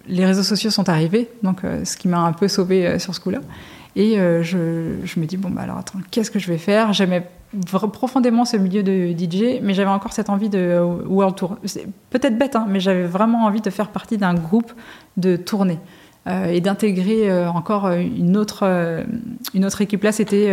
les 0.07 0.25
réseaux 0.25 0.43
sociaux 0.43 0.69
sont 0.69 0.87
arrivés, 0.87 1.29
donc 1.43 1.59
ce 1.83 1.97
qui 1.97 2.07
m'a 2.07 2.19
un 2.19 2.31
peu 2.31 2.47
sauvé 2.47 2.99
sur 2.99 3.13
ce 3.13 3.19
coup-là. 3.19 3.39
Et 3.97 4.15
je, 4.41 4.95
je, 5.03 5.19
me 5.19 5.25
dis, 5.25 5.35
bon, 5.35 5.49
bah 5.49 5.63
alors 5.63 5.77
attends, 5.77 5.99
qu'est-ce 6.09 6.31
que 6.31 6.39
je 6.39 6.47
vais 6.47 6.57
faire? 6.57 6.93
J'aimais 6.93 7.27
profondément 7.65 8.45
ce 8.45 8.57
milieu 8.57 8.83
de 8.83 9.11
DJ, 9.11 9.61
mais 9.61 9.73
j'avais 9.73 9.89
encore 9.89 10.13
cette 10.13 10.29
envie 10.29 10.49
de 10.49 10.79
World 11.05 11.35
Tour. 11.35 11.57
C'est 11.65 11.87
peut-être 12.09 12.37
bête, 12.37 12.55
hein, 12.55 12.65
mais 12.67 12.79
j'avais 12.79 13.03
vraiment 13.03 13.45
envie 13.45 13.61
de 13.61 13.69
faire 13.69 13.89
partie 13.89 14.17
d'un 14.17 14.33
groupe 14.33 14.73
de 15.17 15.35
tournée. 15.35 15.79
Euh, 16.25 16.45
et 16.45 16.61
d'intégrer 16.61 17.29
euh, 17.29 17.49
encore 17.49 17.89
une 17.89 18.37
autre, 18.37 18.61
euh, 18.63 19.03
une 19.53 19.65
autre 19.65 19.81
équipe. 19.81 20.03
Là, 20.03 20.13
c'était 20.13 20.51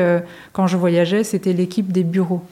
quand 0.53 0.67
je 0.67 0.77
voyageais, 0.77 1.23
c'était 1.23 1.53
l'équipe 1.53 1.93
des 1.93 2.03
bureaux. 2.03 2.43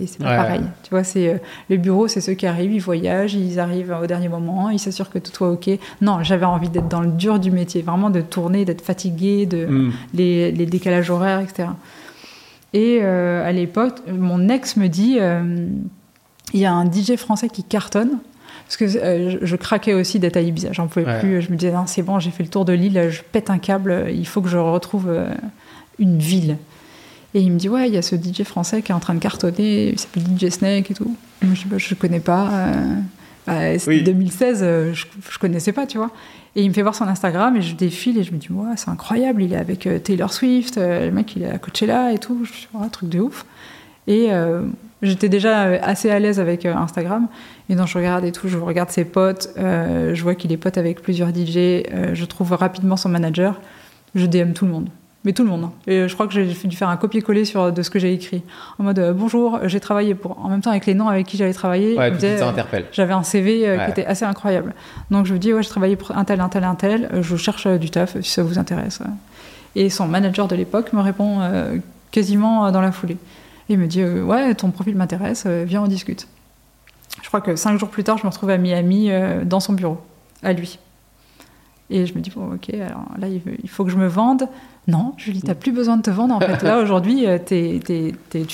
Et 0.00 0.06
c'est 0.06 0.18
pas 0.18 0.36
pareil. 0.36 0.62
Tu 0.82 0.90
vois, 0.90 1.04
c'est 1.04 1.40
les 1.68 1.78
bureaux, 1.78 2.08
c'est 2.08 2.20
ceux 2.20 2.34
qui 2.34 2.46
arrivent, 2.46 2.72
ils 2.72 2.80
voyagent, 2.80 3.34
ils 3.34 3.58
arrivent 3.58 3.96
au 4.02 4.06
dernier 4.06 4.28
moment, 4.28 4.70
ils 4.70 4.78
s'assurent 4.78 5.10
que 5.10 5.18
tout 5.18 5.32
soit 5.32 5.50
ok. 5.50 5.70
Non, 6.00 6.22
j'avais 6.22 6.46
envie 6.46 6.68
d'être 6.68 6.88
dans 6.88 7.00
le 7.00 7.10
dur 7.10 7.40
du 7.40 7.50
métier, 7.50 7.82
vraiment 7.82 8.10
de 8.10 8.20
tourner, 8.20 8.64
d'être 8.64 8.82
fatigué, 8.82 9.46
de 9.46 9.90
les, 10.12 10.52
les, 10.52 10.66
décalages 10.66 11.10
horaires, 11.10 11.40
etc. 11.40 11.68
Et 12.74 13.00
à 13.02 13.52
l'époque, 13.52 14.02
mon 14.08 14.48
ex 14.48 14.76
me 14.76 14.88
dit, 14.88 15.18
il 16.52 16.60
y 16.60 16.66
a 16.66 16.72
un 16.72 16.90
DJ 16.90 17.16
français 17.16 17.48
qui 17.48 17.62
cartonne. 17.62 18.18
Parce 18.66 18.76
que 18.76 18.98
euh, 18.98 19.38
je, 19.42 19.56
craquais 19.56 19.92
aussi 19.92 20.18
d'être 20.18 20.36
à 20.36 20.40
Ibiza, 20.40 20.72
j'en 20.72 20.86
pouvais 20.86 21.18
plus. 21.20 21.42
Je 21.42 21.50
me 21.50 21.56
disais, 21.56 21.72
c'est 21.86 22.02
bon, 22.02 22.18
j'ai 22.18 22.30
fait 22.30 22.42
le 22.42 22.48
tour 22.48 22.64
de 22.64 22.72
l'île, 22.72 23.10
je 23.10 23.20
pète 23.22 23.50
un 23.50 23.58
câble, 23.58 24.06
il 24.10 24.26
faut 24.26 24.40
que 24.40 24.48
je 24.48 24.56
retrouve 24.56 25.08
euh, 25.08 25.28
une 25.98 26.18
ville. 26.18 26.56
Et 27.34 27.40
il 27.40 27.52
me 27.52 27.58
dit, 27.58 27.68
ouais, 27.68 27.88
il 27.88 27.94
y 27.94 27.98
a 27.98 28.02
ce 28.02 28.16
DJ 28.16 28.44
français 28.44 28.80
qui 28.80 28.92
est 28.92 28.94
en 28.94 29.00
train 29.00 29.14
de 29.14 29.18
cartonner, 29.18 29.90
il 29.90 29.98
s'appelle 29.98 30.22
DJ 30.22 30.48
Snake 30.50 30.90
et 30.90 30.94
tout. 30.94 31.14
je 31.42 31.48
dis, 31.48 31.64
bah, 31.66 31.78
je 31.78 31.94
connais 31.94 32.20
pas. 32.20 32.48
Euh, 32.52 32.94
bah, 33.46 33.76
2016, 33.76 34.60
je, 34.92 35.04
je 35.30 35.38
connaissais 35.38 35.72
pas, 35.72 35.86
tu 35.86 35.98
vois. 35.98 36.10
Et 36.56 36.62
il 36.62 36.68
me 36.68 36.74
fait 36.74 36.82
voir 36.82 36.94
son 36.94 37.04
Instagram 37.04 37.56
et 37.56 37.62
je 37.62 37.74
défile 37.74 38.18
et 38.18 38.22
je 38.22 38.32
me 38.32 38.38
dis, 38.38 38.48
ouais, 38.50 38.74
c'est 38.76 38.88
incroyable, 38.88 39.42
il 39.42 39.52
est 39.52 39.56
avec 39.56 39.88
Taylor 40.04 40.32
Swift, 40.32 40.76
le 40.76 41.10
mec 41.10 41.34
il 41.34 41.42
est 41.42 41.50
à 41.50 41.58
Coachella 41.58 42.12
et 42.12 42.18
tout. 42.18 42.44
Je 42.44 42.52
dis, 42.52 42.68
ouais, 42.74 42.88
truc 42.90 43.08
de 43.08 43.20
ouf. 43.20 43.44
Et 44.06 44.28
j'étais 45.02 45.28
déjà 45.28 45.62
assez 45.62 46.10
à 46.10 46.20
l'aise 46.20 46.38
avec 46.38 46.64
Instagram. 46.64 47.26
Et 47.68 47.74
donc 47.76 47.86
je 47.86 47.96
regarde 47.96 48.24
et 48.24 48.32
tout, 48.32 48.48
je 48.48 48.58
regarde 48.58 48.90
ses 48.90 49.04
potes, 49.04 49.50
euh, 49.56 50.14
je 50.14 50.22
vois 50.22 50.34
qu'il 50.34 50.52
est 50.52 50.56
pote 50.56 50.76
avec 50.76 51.00
plusieurs 51.00 51.30
DJ, 51.30 51.56
euh, 51.56 52.14
je 52.14 52.24
trouve 52.24 52.52
rapidement 52.52 52.96
son 52.96 53.08
manager, 53.08 53.60
je 54.14 54.26
DM 54.26 54.52
tout 54.52 54.66
le 54.66 54.72
monde. 54.72 54.88
Mais 55.24 55.32
tout 55.32 55.42
le 55.42 55.48
monde. 55.48 55.64
Hein. 55.64 55.72
Et 55.86 56.08
je 56.08 56.14
crois 56.14 56.26
que 56.26 56.32
j'ai 56.32 56.44
dû 56.44 56.76
faire 56.76 56.88
un 56.88 56.96
copier-coller 56.96 57.44
sur 57.44 57.72
de 57.72 57.82
ce 57.82 57.90
que 57.90 57.98
j'ai 57.98 58.12
écrit. 58.12 58.42
En 58.78 58.84
mode 58.84 58.98
euh, 58.98 59.12
bonjour, 59.12 59.58
j'ai 59.64 59.80
travaillé 59.80 60.14
pour. 60.14 60.38
En 60.44 60.48
même 60.48 60.60
temps 60.60 60.70
avec 60.70 60.86
les 60.86 60.94
noms 60.94 61.08
avec 61.08 61.26
qui 61.26 61.36
j'avais 61.36 61.54
travaillé. 61.54 61.96
Ouais, 61.96 62.10
J'avais 62.92 63.14
un 63.14 63.22
CV 63.22 63.78
qui 63.84 63.90
était 63.90 64.06
assez 64.06 64.24
incroyable. 64.24 64.74
Donc 65.10 65.26
je 65.26 65.32
me 65.32 65.38
dis 65.38 65.52
ouais, 65.52 65.62
je 65.62 65.68
travaillais 65.68 65.96
pour 65.96 66.16
un 66.16 66.24
tel, 66.24 66.40
un 66.40 66.48
tel, 66.48 66.64
un 66.64 66.74
tel. 66.74 67.10
Je 67.20 67.36
cherche 67.36 67.66
du 67.66 67.90
taf 67.90 68.20
si 68.20 68.30
ça 68.30 68.42
vous 68.42 68.58
intéresse. 68.58 69.00
Et 69.76 69.90
son 69.90 70.06
manager 70.06 70.46
de 70.46 70.56
l'époque 70.56 70.92
me 70.92 71.00
répond 71.00 71.40
quasiment 72.10 72.70
dans 72.70 72.80
la 72.80 72.92
foulée. 72.92 73.16
il 73.68 73.78
me 73.78 73.86
dit 73.86 74.04
ouais, 74.04 74.54
ton 74.54 74.70
profil 74.70 74.94
m'intéresse, 74.94 75.46
viens 75.46 75.82
on 75.82 75.88
discute. 75.88 76.28
Je 77.22 77.28
crois 77.28 77.40
que 77.40 77.56
cinq 77.56 77.78
jours 77.78 77.88
plus 77.88 78.04
tard, 78.04 78.18
je 78.18 78.24
me 78.24 78.30
retrouve 78.30 78.50
à 78.50 78.58
Miami 78.58 79.10
euh, 79.10 79.44
dans 79.44 79.60
son 79.60 79.72
bureau, 79.72 80.00
à 80.42 80.52
lui. 80.52 80.78
Et 81.94 82.06
je 82.06 82.14
me 82.14 82.20
dis, 82.20 82.30
bon, 82.34 82.54
ok, 82.54 82.74
alors 82.74 83.06
là, 83.20 83.28
il 83.28 83.68
faut 83.68 83.84
que 83.84 83.90
je 83.90 83.96
me 83.96 84.08
vende. 84.08 84.48
Non, 84.88 85.14
Julie, 85.16 85.40
tu 85.40 85.46
n'as 85.46 85.54
plus 85.54 85.70
besoin 85.70 85.96
de 85.96 86.02
te 86.02 86.10
vendre. 86.10 86.34
En 86.34 86.40
fait, 86.40 86.60
là, 86.64 86.80
aujourd'hui, 86.80 87.24
euh, 87.24 87.38
tu 87.38 87.78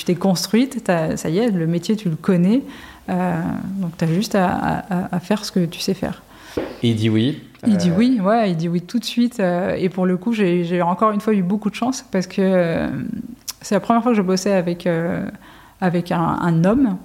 t'es 0.05 0.15
construite, 0.15 0.79
ça 0.85 1.29
y 1.29 1.39
est, 1.39 1.49
le 1.49 1.65
métier, 1.65 1.95
tu 1.95 2.07
le 2.07 2.15
connais. 2.15 2.61
Euh, 3.09 3.41
donc, 3.77 3.97
tu 3.97 4.05
as 4.05 4.07
juste 4.07 4.35
à, 4.35 5.19
faire 5.21 5.43
ce 5.43 5.51
que 5.51 5.65
tu 5.65 5.79
sais 5.79 5.95
faire. 5.95 6.21
Et 6.83 6.91
il 6.91 6.95
dit 6.95 7.09
oui. 7.09 7.41
Il 7.65 7.77
dit 7.77 7.89
oui, 7.89 8.19
ouais, 8.23 8.51
il 8.51 8.57
dit 8.57 8.69
oui 8.69 8.81
tout 8.81 8.99
de 8.99 9.05
suite. 9.05 9.39
et 9.39 9.89
pour 9.89 10.05
le 10.05 10.17
coup, 10.17 10.33
j'ai 10.33 10.81
encore 10.83 11.09
une 11.09 11.21
fois 11.21 11.33
eu 11.33 11.41
beaucoup 11.41 11.71
de 11.71 11.75
chance 11.75 12.05
parce 12.11 12.27
que 12.27 12.89
c'est 13.61 13.73
la 13.73 13.81
première 13.81 14.03
fois 14.03 14.11
que 14.11 14.17
je 14.17 14.21
bossais 14.21 14.53
avec, 14.53 14.87
avec 15.79 16.11
un 16.11 16.63
homme. 16.63 16.97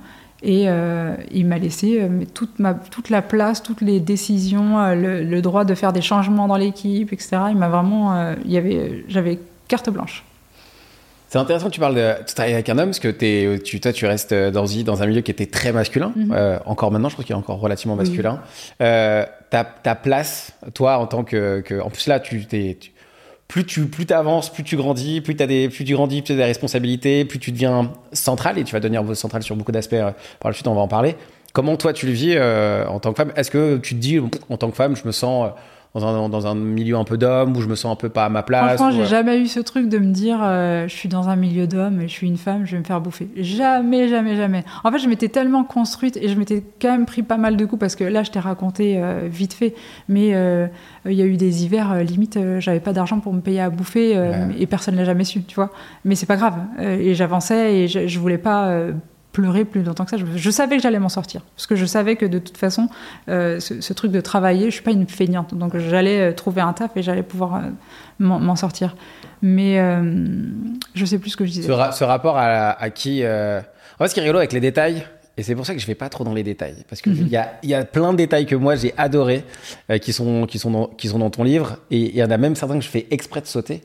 Et 0.47 0.67
euh, 0.69 1.17
il 1.33 1.45
m'a 1.45 1.59
laissé 1.59 2.01
euh, 2.01 2.25
toute, 2.33 2.61
ma, 2.61 2.73
toute 2.73 3.11
la 3.11 3.21
place, 3.21 3.65
toutes 3.65 3.81
les 3.81 3.99
décisions, 3.99 4.79
euh, 4.79 4.95
le, 4.95 5.43
droit 5.43 5.65
de 5.65 5.75
faire 5.75 5.93
des 5.93 6.01
changements 6.01 6.47
dans 6.47 6.57
l'équipe, 6.57 7.13
etc. 7.13 7.39
Il 7.51 7.57
m'a 7.57 7.69
vraiment. 7.69 8.33
il 8.45 8.53
y 8.53 8.57
avait, 8.57 9.05
j'avais 9.09 9.41
carte 9.67 9.91
blanche. 9.91 10.25
C'est 11.29 11.39
intéressant 11.39 11.67
que 11.67 11.73
tu 11.73 11.81
parles 11.81 11.97
de 11.97 12.15
travailler 12.33 12.55
avec 12.55 12.69
un 12.69 12.79
homme, 12.79 12.91
parce 12.91 13.01
que 13.01 13.09
es, 13.09 13.59
tu, 13.59 13.81
toi, 13.81 13.93
tu 13.93 14.07
restes 14.07 14.33
dans, 14.33 14.65
dans 14.85 15.03
un 15.03 15.07
milieu 15.07 15.23
qui 15.23 15.33
était 15.33 15.47
très 15.47 15.73
masculin. 15.73 16.13
Mhm. 16.15 16.61
encore 16.65 16.93
maintenant, 16.93 17.09
je 17.09 17.17
crois 17.17 17.25
qu'il 17.25 17.35
est 17.35 17.39
encore 17.39 17.59
relativement 17.59 17.97
masculin. 17.97 18.41
ta, 18.79 19.29
ta, 19.51 19.95
place, 19.97 20.53
toi, 20.75 20.99
en 20.99 21.09
tant 21.09 21.25
que, 21.25 21.61
que 21.61 21.81
En 21.81 21.91
plus, 21.91 22.07
là, 22.07 22.21
tu, 22.21 22.47
t'es, 22.47 22.79
tu 22.81 22.93
plus 23.49 23.65
tu 23.65 23.87
plus 23.87 24.07
avances, 24.11 24.53
plus 24.53 24.65
tu 24.65 24.77
grandis, 24.77 25.21
plus, 25.21 25.37
as 25.41 25.47
des, 25.47 25.69
plus 25.69 25.85
tu 25.85 25.95
grandis, 25.95 26.23
plus 26.23 26.27
tu 26.27 26.33
as 26.33 26.37
des 26.37 26.45
responsabilités, 26.45 27.25
plus 27.25 27.39
tu 27.39 27.53
deviens 27.53 27.93
central 28.13 28.59
et 28.59 28.65
tu 28.65 28.73
vas 28.73 28.81
devenir 28.81 29.17
central 29.17 29.43
sur 29.43 29.57
beaucoup 29.57 29.73
d'aspects. 29.73 29.95
Euh, 29.95 30.11
par 30.41 30.51
la 30.51 30.53
suite, 30.53 30.67
on 30.67 30.75
va 30.75 30.81
en 30.81 30.89
parler. 30.89 31.17
Comment 31.53 31.77
toi 31.77 31.93
tu 31.93 32.07
le 32.07 32.13
vis 32.13 32.35
euh, 32.37 32.87
en 32.87 33.01
tant 33.01 33.13
que 33.13 33.17
femme? 33.17 33.33
Est-ce 33.37 33.51
que 33.51 33.79
tu 33.79 33.95
te 33.95 34.01
dis 34.01 34.21
en 34.51 34.57
tant 34.57 34.71
que 34.71 34.77
femme, 34.77 34.97
je 34.97 35.07
me 35.07 35.13
sens 35.13 35.47
euh, 35.47 35.51
dans 36.01 36.47
un, 36.47 36.55
milieu 36.55 36.97
un 36.97 37.05
peu 37.05 37.17
d'hommes 37.17 37.57
où 37.57 37.61
je 37.61 37.69
me 37.69 37.75
sens 37.75 37.93
un 37.93 37.97
peu 37.97 38.09
pas 38.09 38.27
à 38.27 38.29
ma 38.29 38.43
place 38.43 38.77
Franchement, 38.77 38.91
j'ai 38.91 39.03
euh, 39.03 39.07
jamais 39.07 39.39
eu 39.39 39.47
ce 39.47 39.61
truc 39.61 39.89
de 39.89 39.99
me 39.99 40.13
dire 40.13 40.39
euh, 40.43 40.87
je 40.89 40.95
suis 40.95 41.09
dans 41.09 41.29
un 41.29 41.37
milieu 41.37 41.67
d'hommes 41.67 42.01
et 42.01 42.09
je 42.09 42.13
suis 42.13 42.27
une 42.27 42.37
femme, 42.37 42.67
je 42.67 42.73
vais 42.73 42.79
me 42.79 42.85
faire 42.85 43.01
bouffer. 43.01 43.29
Jamais, 43.37 44.09
jamais, 44.09 44.37
jamais. 44.37 44.65
En 44.85 44.93
fait, 44.93 44.99
je 44.99 45.09
m'étais 45.09 45.29
tellement 45.29 45.65
construite 45.65 46.17
et 46.17 46.29
je 46.29 46.39
m'étais 46.39 46.63
quand 46.81 46.91
même 46.91 47.07
pris 47.07 47.23
pas 47.23 47.39
mal 47.39 47.57
de 47.57 47.65
coups 47.65 47.81
parce 47.81 47.97
que 47.97 48.05
là, 48.05 48.23
je 48.23 48.31
t'ai 48.31 48.41
raconté 48.41 48.99
euh, 48.99 49.29
vite 49.31 49.55
fait, 49.55 49.75
mais 50.09 50.29
il 51.07 51.13
y 51.15 51.23
a 51.23 51.27
eu 51.27 51.37
des 51.37 51.65
hivers, 51.65 52.03
limite, 52.03 52.39
j'avais 52.59 52.81
pas 52.81 52.93
d'argent 52.93 53.21
pour 53.21 53.33
me 53.33 53.41
payer 53.41 53.61
à 53.61 53.71
bouffer 53.71 54.21
et 54.59 54.67
personne 54.67 54.97
l'a 54.97 55.05
jamais 55.05 55.25
su, 55.25 55.43
tu 55.43 55.55
vois. 55.55 55.71
Mais 56.05 56.15
c'est 56.15 56.27
pas 56.27 56.37
grave. 56.37 56.57
et 56.79 57.15
j'avançais 57.15 57.77
et 57.77 57.89
je, 57.89 58.07
je 58.07 58.19
voulais 58.19 58.39
pas 58.39 58.91
pleurer 59.37 59.67
plus 59.67 59.83
longtemps 59.83 60.07
que 60.07 60.13
ça. 60.13 60.17
Je, 60.17 60.51
savais 60.51 60.79
que 60.79 60.83
j'allais 60.83 60.99
m'en 60.99 61.11
sortir. 61.11 61.43
Parce 61.55 61.67
que 61.67 61.77
je 61.77 61.85
savais 61.85 62.17
que 62.17 62.25
de 62.25 62.39
toute 62.39 62.57
façon, 62.57 62.89
euh, 63.29 63.61
ce, 63.61 63.93
truc 63.93 64.11
de 64.11 64.23
travailler, 64.23 64.71
je 64.71 64.77
suis 64.77 64.83
pas 64.83 64.93
une 64.93 65.07
feignante. 65.07 65.53
Donc 65.53 65.77
j'allais 65.77 66.31
euh, 66.31 66.33
trouver 66.33 66.63
un 66.63 66.73
taf 66.73 66.97
et 66.97 67.03
j'allais 67.03 67.23
pouvoir 67.23 67.57
euh, 67.57 67.61
m'en 68.19 68.57
sortir. 68.57 68.97
Mais 69.43 69.77
je 70.95 71.05
sais 71.05 71.19
plus 71.19 71.31
ce 71.31 71.37
que 71.37 71.45
je 71.45 71.51
disais. 71.51 71.69
Ce, 71.69 72.05
rapport 72.05 72.39
à, 72.39 72.91
qui. 72.91 73.23
En 73.27 74.05
fait, 74.05 74.09
ce 74.09 74.15
qui 74.15 74.21
est 74.21 74.23
rigolo 74.23 74.39
avec 74.39 74.55
les 74.55 74.61
détails, 74.61 75.05
et 75.37 75.43
c'est 75.43 75.55
pour 75.55 75.67
ça 75.67 75.75
que 75.75 75.81
je 75.81 75.87
vais 75.87 75.95
pas 75.95 76.09
trop 76.09 76.25
dans 76.25 76.33
les 76.33 76.43
détails. 76.43 76.77
Parce 76.89 77.03
qu'il 77.03 77.13
mhm. 77.13 77.29
y, 77.29 77.37
a, 77.37 77.53
y 77.63 77.75
a 77.75 77.85
plein 77.85 78.13
de 78.13 78.17
détails 78.17 78.47
que 78.47 78.57
moi 78.57 78.75
j'ai 78.75 78.95
adoré, 78.97 79.45
qui, 80.01 80.15
sont, 80.15 80.47
qui, 80.47 80.59
sont 80.59 80.71
dans, 80.71 80.87
qui 80.87 81.09
sont 81.09 81.19
dans 81.19 81.29
ton 81.29 81.45
livre. 81.45 81.77
Et 81.91 81.99
il 81.99 82.17
y 82.17 82.25
en 82.25 82.31
a 82.31 82.39
même 82.39 82.57
certains 82.57 82.79
que 82.79 82.85
je 82.85 82.89
fais 82.89 83.07
exprès 83.11 83.43
de 83.43 83.47
sauter. 83.47 83.83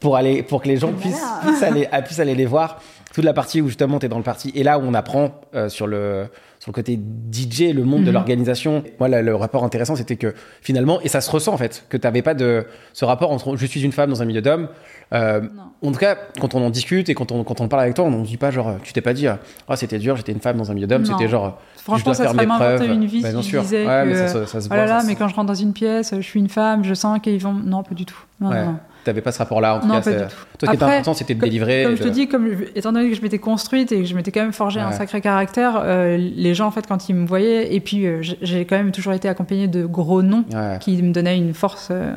Pour, 0.00 0.16
aller, 0.16 0.42
pour 0.42 0.60
que 0.60 0.66
les 0.66 0.76
gens 0.76 0.92
puissent, 0.92 1.24
puissent, 1.42 1.62
aller, 1.62 1.88
puissent 2.04 2.18
aller 2.18 2.34
les 2.34 2.46
voir 2.46 2.80
toute 3.18 3.24
la 3.24 3.32
partie 3.32 3.60
où 3.60 3.66
justement 3.66 3.98
tu 3.98 4.06
es 4.06 4.08
dans 4.08 4.18
le 4.18 4.22
parti 4.22 4.52
et 4.54 4.62
là 4.62 4.78
où 4.78 4.82
on 4.84 4.94
apprend 4.94 5.32
euh, 5.52 5.68
sur 5.68 5.88
le 5.88 6.28
sur 6.60 6.70
le 6.70 6.74
côté 6.74 7.00
DJ, 7.32 7.72
le 7.74 7.82
monde 7.82 8.02
de 8.02 8.08
mhm. 8.08 8.14
l'organisation. 8.14 8.84
Moi, 9.00 9.08
le 9.08 9.34
rapport 9.34 9.64
intéressant, 9.64 9.96
c'était 9.96 10.16
que 10.16 10.34
finalement, 10.60 11.00
et 11.00 11.08
ça 11.08 11.20
se 11.20 11.30
ressent 11.30 11.52
en 11.52 11.56
fait, 11.56 11.84
que 11.88 11.96
tu 11.96 12.04
n'avais 12.04 12.22
pas 12.22 12.34
de 12.34 12.64
ce 12.92 13.04
rapport 13.04 13.32
entre 13.32 13.56
je 13.56 13.66
suis 13.66 13.82
une 13.82 13.90
femme 13.90 14.10
dans 14.10 14.22
un 14.22 14.24
milieu 14.24 14.40
d'hommes. 14.40 14.68
Euh, 15.12 15.40
en 15.82 15.90
tout 15.90 15.98
cas, 15.98 16.16
quand 16.40 16.54
on 16.54 16.64
en 16.64 16.70
discute 16.70 17.08
et 17.08 17.14
quand 17.14 17.32
on, 17.32 17.42
quand 17.42 17.60
on 17.60 17.66
parle 17.66 17.82
avec 17.82 17.94
toi, 17.94 18.04
on 18.04 18.10
ne 18.10 18.24
dit 18.24 18.36
pas 18.36 18.52
genre, 18.52 18.76
tu 18.84 18.92
t'es 18.92 19.00
pas 19.00 19.14
dit, 19.14 19.26
ah, 19.26 19.38
c'était 19.74 19.98
dur, 19.98 20.16
j'étais 20.16 20.32
une 20.32 20.40
femme 20.40 20.56
dans 20.56 20.70
un 20.70 20.74
milieu 20.74 20.86
d'hommes, 20.86 21.06
c'était 21.06 21.28
genre, 21.28 21.60
Franchement, 21.76 21.98
je 21.98 22.04
dois 22.04 22.14
ça 22.14 22.22
faire 22.24 22.34
mes 22.34 22.46
preuves. 22.46 22.84
une 22.84 23.04
vie 23.04 23.22
bah, 23.22 23.32
bien 23.32 23.42
sûr. 23.42 23.62
Ouais, 23.62 23.68
que, 23.72 24.08
mais 24.08 24.28
ça, 24.28 24.46
ça, 24.46 24.60
se 24.60 24.68
voit, 24.68 24.76
oh 24.76 24.80
là 24.80 24.86
là, 24.86 25.02
mais 25.04 25.16
quand 25.16 25.26
je 25.26 25.34
rentre 25.34 25.48
dans 25.48 25.54
une 25.54 25.72
pièce, 25.72 26.14
je 26.14 26.20
suis 26.20 26.38
une 26.38 26.48
femme, 26.48 26.84
je 26.84 26.94
sens 26.94 27.18
qu'ils 27.20 27.40
vont. 27.40 27.54
Non, 27.54 27.82
pas 27.82 27.94
du 27.94 28.04
tout. 28.04 28.18
Non, 28.40 28.50
non 28.50 28.78
n'avais 29.06 29.20
pas 29.20 29.32
ce 29.32 29.38
rapport-là. 29.38 29.76
En 29.76 29.80
tout 29.80 29.86
non, 29.86 29.94
cas, 29.94 30.00
pas 30.00 30.10
du 30.10 30.16
tout. 30.16 30.34
Toi, 30.58 30.66
ce 30.66 30.66
qui 30.66 30.74
était 30.74 30.84
important, 30.84 31.14
c'était 31.14 31.34
de 31.34 31.40
délivrer. 31.40 31.84
Comme 31.84 31.96
je 31.96 32.02
te 32.02 32.08
dis, 32.08 32.28
comme, 32.28 32.48
étant 32.74 32.92
donné 32.92 33.08
que 33.08 33.16
je 33.16 33.22
m'étais 33.22 33.38
construite 33.38 33.92
et 33.92 34.00
que 34.00 34.04
je 34.04 34.14
m'étais 34.14 34.32
quand 34.32 34.42
même 34.42 34.52
forgé 34.52 34.80
un 34.80 34.92
sacré 34.92 35.20
caractère, 35.20 35.80
euh, 35.82 36.16
les 36.16 36.54
gens, 36.54 36.66
en 36.66 36.70
fait, 36.70 36.86
quand 36.86 37.08
ils 37.08 37.14
me 37.14 37.26
voyaient, 37.26 37.74
et 37.74 37.80
puis 37.80 38.06
euh, 38.06 38.22
j'ai 38.22 38.64
quand 38.64 38.76
même 38.76 38.92
toujours 38.92 39.12
été 39.12 39.28
accompagnée 39.28 39.68
de 39.68 39.86
gros 39.86 40.22
noms 40.22 40.44
qui 40.80 41.02
me 41.02 41.12
donnaient 41.12 41.36
une 41.36 41.54
force 41.54 41.88
euh, 41.90 42.12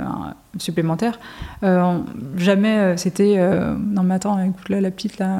supplémentaire. 0.57 1.19
jamais 2.35 2.97
c'était 2.97 3.37
non, 3.77 4.03
mais 4.03 4.15
attends, 4.15 4.39
écoute, 4.43 4.69
là, 4.69 4.81
la 4.81 4.91
petite, 4.91 5.19
là, 5.19 5.39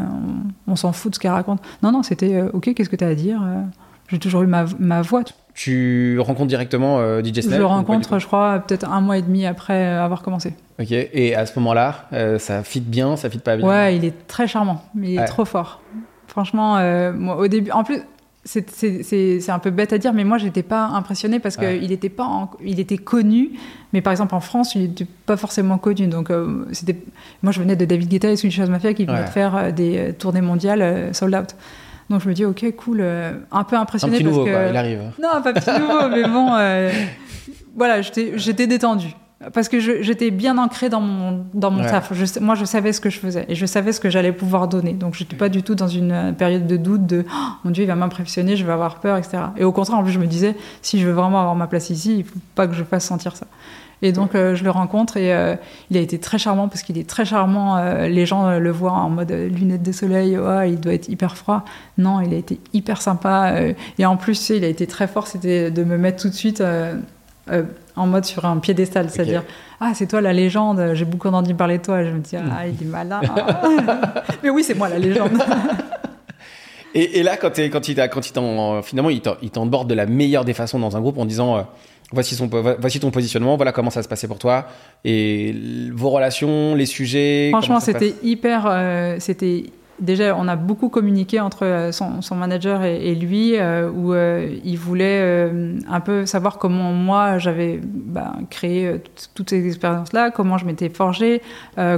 on, 0.67 0.75
s'en 0.75 0.91
fout 0.91 1.11
de 1.11 1.15
ce 1.15 1.19
qu'elle 1.19 1.31
raconte. 1.31 1.61
Non, 1.83 1.91
non, 1.91 2.03
c'était 2.03 2.41
ok, 2.41 2.73
qu'est-ce 2.73 2.89
que 2.89 2.95
tu 2.95 3.03
as 3.03 3.09
à 3.09 3.15
dire 3.15 3.41
J'ai 4.09 4.19
toujours 4.19 4.43
eu 4.43 4.47
ma, 4.47 4.65
ma 4.79 5.01
voix. 5.01 5.23
Tu 5.23 5.33
rencontres 6.19 6.47
directement 6.47 6.99
euh, 6.99 7.21
DJ 7.21 7.41
Snell 7.41 7.53
Je 7.53 7.57
le 7.57 7.65
rencontre, 7.65 8.19
je 8.19 8.25
crois, 8.25 8.59
peut-être 8.59 8.87
un 8.87 9.01
mois 9.01 9.17
et 9.17 9.21
demi 9.21 9.45
après 9.45 9.85
avoir 9.85 10.21
commencé. 10.21 10.53
Ok, 10.79 10.91
et 10.91 11.35
à 11.35 11.45
ce 11.45 11.57
moment-là, 11.59 12.07
euh, 12.13 12.39
ça 12.39 12.63
fit 12.63 12.81
bien, 12.81 13.15
ça 13.15 13.29
fit 13.29 13.39
pas 13.39 13.57
bien 13.57 13.67
Ouais, 13.67 13.95
il 13.95 14.05
est 14.05 14.27
très 14.27 14.47
charmant, 14.47 14.83
il 14.95 15.19
est 15.19 15.25
trop 15.25 15.45
fort. 15.45 15.81
Franchement, 16.27 16.77
euh, 16.77 17.11
moi, 17.13 17.37
au 17.37 17.47
début, 17.47 17.71
en 17.71 17.83
plus, 17.83 18.01
c'est 18.43 19.49
un 19.49 19.59
peu 19.59 19.69
bête 19.69 19.93
à 19.93 19.97
dire, 19.97 20.13
mais 20.13 20.23
moi, 20.23 20.37
j'étais 20.37 20.63
pas 20.63 20.85
impressionnée 20.85 21.39
parce 21.39 21.57
qu'il 21.57 21.91
était 21.91 22.09
pas, 22.09 22.49
il 22.63 22.79
était 22.79 22.97
connu, 22.97 23.51
mais 23.93 24.01
par 24.01 24.11
exemple 24.11 24.33
en 24.33 24.39
France, 24.39 24.73
il 24.73 24.81
n'était 24.83 25.07
pas 25.25 25.37
forcément 25.37 25.77
connu. 25.77 26.07
Donc, 26.07 26.31
c'était, 26.71 26.97
moi, 27.43 27.51
je 27.51 27.59
venais 27.59 27.75
de 27.75 27.85
David 27.85 28.09
Guetta 28.09 28.31
et 28.31 28.35
Swedish 28.37 28.59
House 28.59 28.69
Mafia 28.69 28.93
qui 28.93 29.05
venaient 29.05 29.25
de 29.25 29.29
faire 29.29 29.71
des 29.73 30.13
tournées 30.17 30.41
mondiales 30.41 31.13
sold 31.13 31.35
out. 31.35 31.55
Donc 32.11 32.21
je 32.21 32.29
me 32.29 32.33
dis, 32.33 32.45
ok, 32.45 32.65
cool, 32.77 32.99
euh, 33.01 33.33
un 33.51 33.63
peu 33.63 33.75
impressionné. 33.77 34.15
Un 34.15 34.19
petit 34.19 34.23
parce 34.25 34.35
nouveau, 34.37 34.45
que... 34.47 34.69
il 34.69 34.77
arrive. 34.77 34.99
Non, 35.21 35.41
pas 35.41 35.53
petit 35.53 35.79
nouveau, 35.79 36.09
mais 36.11 36.23
bon, 36.23 36.49
euh, 36.55 36.91
voilà, 37.75 38.01
j'étais 38.01 38.67
détendue. 38.67 39.15
Parce 39.55 39.69
que 39.69 39.79
je- 39.79 40.03
j'étais 40.03 40.29
bien 40.29 40.59
ancrée 40.59 40.89
dans 40.89 41.01
mon, 41.01 41.45
dans 41.55 41.71
mon 41.71 41.81
Ouais. 41.83 41.89
taf. 41.89 42.13
Je 42.13 42.39
moi, 42.39 42.53
je 42.53 42.63
savais 42.63 42.93
ce 42.93 43.01
que 43.01 43.09
je 43.09 43.17
faisais 43.17 43.45
et 43.49 43.55
je 43.55 43.65
savais 43.65 43.91
ce 43.91 43.99
que 43.99 44.07
j'allais 44.07 44.33
pouvoir 44.33 44.67
donner. 44.67 44.93
Donc, 44.93 45.15
j'étais 45.15 45.35
pas 45.35 45.49
du 45.49 45.63
tout 45.63 45.73
dans 45.73 45.87
une 45.87 46.11
euh, 46.11 46.31
période 46.31 46.67
de 46.67 46.77
doute 46.77 47.07
de 47.07 47.25
oh, 47.27 47.33
mon 47.63 47.71
Dieu, 47.71 47.83
il 47.83 47.87
va 47.87 47.95
m'impressionner, 47.95 48.55
je 48.55 48.63
vais 48.63 48.71
avoir 48.73 48.99
peur, 48.99 49.17
etc. 49.17 49.39
Et 49.57 49.63
au 49.63 49.71
contraire, 49.71 49.97
en 49.97 50.03
plus, 50.03 50.11
je 50.11 50.19
me 50.19 50.27
disais 50.27 50.55
si 50.83 50.99
je 50.99 51.07
veux 51.07 51.13
vraiment 51.13 51.39
avoir 51.39 51.55
ma 51.55 51.65
place 51.65 51.89
ici, 51.89 52.17
il 52.19 52.23
faut 52.23 52.37
pas 52.53 52.67
que 52.67 52.75
je 52.75 52.83
fasse 52.83 53.05
sentir 53.05 53.35
ça. 53.35 53.47
Et 54.01 54.11
donc, 54.11 54.33
euh, 54.35 54.55
je 54.55 54.63
le 54.63 54.71
rencontre 54.71 55.17
et 55.17 55.33
euh, 55.33 55.55
il 55.89 55.97
a 55.97 55.99
été 55.99 56.19
très 56.19 56.37
charmant 56.37 56.67
parce 56.67 56.81
qu'il 56.81 56.97
est 56.97 57.07
très 57.07 57.25
charmant. 57.25 57.77
euh, 57.77 58.07
les 58.07 58.25
gens 58.25 58.57
le 58.57 58.71
voient 58.71 58.93
en 58.93 59.09
mode 59.09 59.31
lunettes 59.31 59.83
de 59.83 59.91
soleil, 59.91 60.37
Ouais, 60.37 60.71
il 60.71 60.79
doit 60.79 60.93
être 60.93 61.09
hyper 61.09 61.37
froid. 61.37 61.63
Non, 61.97 62.21
il 62.21 62.33
a 62.33 62.37
été 62.37 62.59
hyper 62.73 63.01
sympa. 63.01 63.53
et 63.99 64.05
en 64.05 64.17
plus, 64.17 64.49
il 64.49 64.63
a 64.63 64.67
été 64.67 64.87
très 64.87 65.07
fort, 65.07 65.27
c'était 65.27 65.71
de 65.71 65.83
me 65.83 65.97
mettre 65.97 66.21
tout 66.23 66.29
de 66.29 66.33
suite 66.33 66.63
euh, 67.51 67.63
en 67.95 68.07
mode 68.07 68.25
sur 68.25 68.45
un 68.45 68.57
piédestal. 68.59 69.09
C'est-à-dire, 69.09 69.43
ah, 69.79 69.91
c'est 69.93 70.07
toi 70.07 70.21
la 70.21 70.31
légende, 70.31 70.91
j'ai 70.93 71.05
beaucoup 71.05 71.27
entendu 71.27 71.53
parler 71.55 71.79
de 71.79 71.83
toi. 71.83 72.01
Et 72.01 72.05
je 72.07 72.11
me 72.11 72.19
dis, 72.19 72.35
ah, 72.37 72.67
il 72.67 72.81
est 72.81 72.89
malin. 72.89 73.21
Mais 74.43 74.49
oui, 74.49 74.63
c'est 74.63 74.75
moi 74.75 74.89
la 74.89 74.99
légende. 74.99 75.31
Et, 76.93 77.19
et 77.19 77.23
là, 77.23 77.37
quand, 77.37 77.57
il 77.57 77.69
quand 77.69 77.87
il 77.87 77.95
finalement, 78.83 79.09
il 79.09 79.21
t'emborde 79.21 79.89
de 79.89 79.93
la 79.93 80.05
meilleure 80.05 80.43
des 80.43 80.53
façons 80.53 80.77
dans 80.77 80.97
un 80.97 80.99
groupe 80.99 81.17
en 81.19 81.25
disant 81.25 81.55
euh, 81.55 81.61
voici, 82.11 82.35
son, 82.35 82.47
voici 82.79 82.99
ton 82.99 83.11
positionnement, 83.11 83.55
voilà 83.55 83.71
comment 83.71 83.89
ça 83.89 84.03
se 84.03 84.07
passait 84.07 84.27
pour 84.27 84.39
toi, 84.39 84.67
et 85.05 85.55
vos 85.93 86.09
relations, 86.09 86.75
les 86.75 86.85
sujets. 86.85 87.49
Franchement, 87.51 87.79
c'était 87.79 88.13
hyper. 88.23 88.65
euh, 88.67 89.15
c'était 89.19 89.65
déjà, 89.99 90.35
on 90.35 90.47
a 90.47 90.55
beaucoup 90.55 90.89
communiqué 90.89 91.39
entre 91.39 91.63
euh, 91.65 91.91
son, 91.91 92.23
son 92.23 92.35
manager 92.35 92.83
et, 92.83 93.11
et 93.11 93.13
lui, 93.15 93.55
euh, 93.55 93.87
où 93.89 94.13
euh, 94.13 94.49
il 94.65 94.77
voulait 94.77 95.19
euh, 95.21 95.77
un 95.87 95.99
peu 95.99 96.25
savoir 96.25 96.57
comment 96.57 96.91
moi 96.91 97.37
j'avais 97.37 97.79
bah, 97.83 98.33
créé 98.49 98.95
toutes- 99.35 99.49
ces 99.51 99.67
expériences-là, 99.67 100.31
comment 100.31 100.57
je 100.57 100.65
m'étais 100.65 100.89
forgée, 100.89 101.41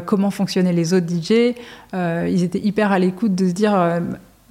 comment 0.05 0.31
fonctionnaient 0.31 0.73
les 0.73 0.93
autres 0.93 1.07
DJ. 1.07 1.55
Ils 1.93 2.43
étaient 2.43 2.59
hyper 2.59 2.91
à 2.91 2.99
l'écoute 2.99 3.35
de 3.35 3.47
se 3.47 3.53
dire. 3.53 3.73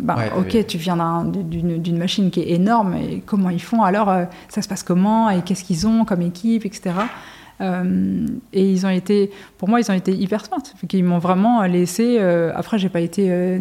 Bah, 0.02 0.16
Ouais, 0.18 0.30
ok, 0.36 0.50
oui. 0.54 0.64
tu 0.66 0.78
viens 0.78 0.96
d'un- 0.96 1.24
d'une 1.24 1.96
machine 1.98 2.30
qui 2.30 2.40
est 2.40 2.50
énorme, 2.50 2.94
et 2.94 3.22
comment 3.24 3.50
ils 3.50 3.62
font 3.62 3.82
alors 3.82 4.08
euh, 4.10 4.24
Ça 4.48 4.60
se 4.62 4.68
passe 4.68 4.82
comment 4.82 5.30
Et 5.30 5.40
qu'est-ce 5.42 5.64
qu'ils 5.64 5.86
ont 5.86 6.04
comme 6.04 6.22
équipe, 6.22 6.66
etc. 6.66 6.90
Euh, 7.60 8.26
et 8.52 8.68
ils 8.72 8.84
ont 8.86 8.90
été, 8.90 9.30
pour 9.58 9.68
moi, 9.68 9.78
ils 9.80 9.88
ont 9.90 9.94
été 9.94 10.12
hyper 10.12 10.44
smart. 10.44 10.62
Ils 10.92 11.04
m'ont 11.04 11.18
vraiment 11.18 11.62
laissé. 11.62 12.16
euh, 12.18 12.50
après, 12.56 12.78
j'ai 12.78 12.88
pas 12.88 13.00
été 13.00 13.28
euh, 13.30 13.60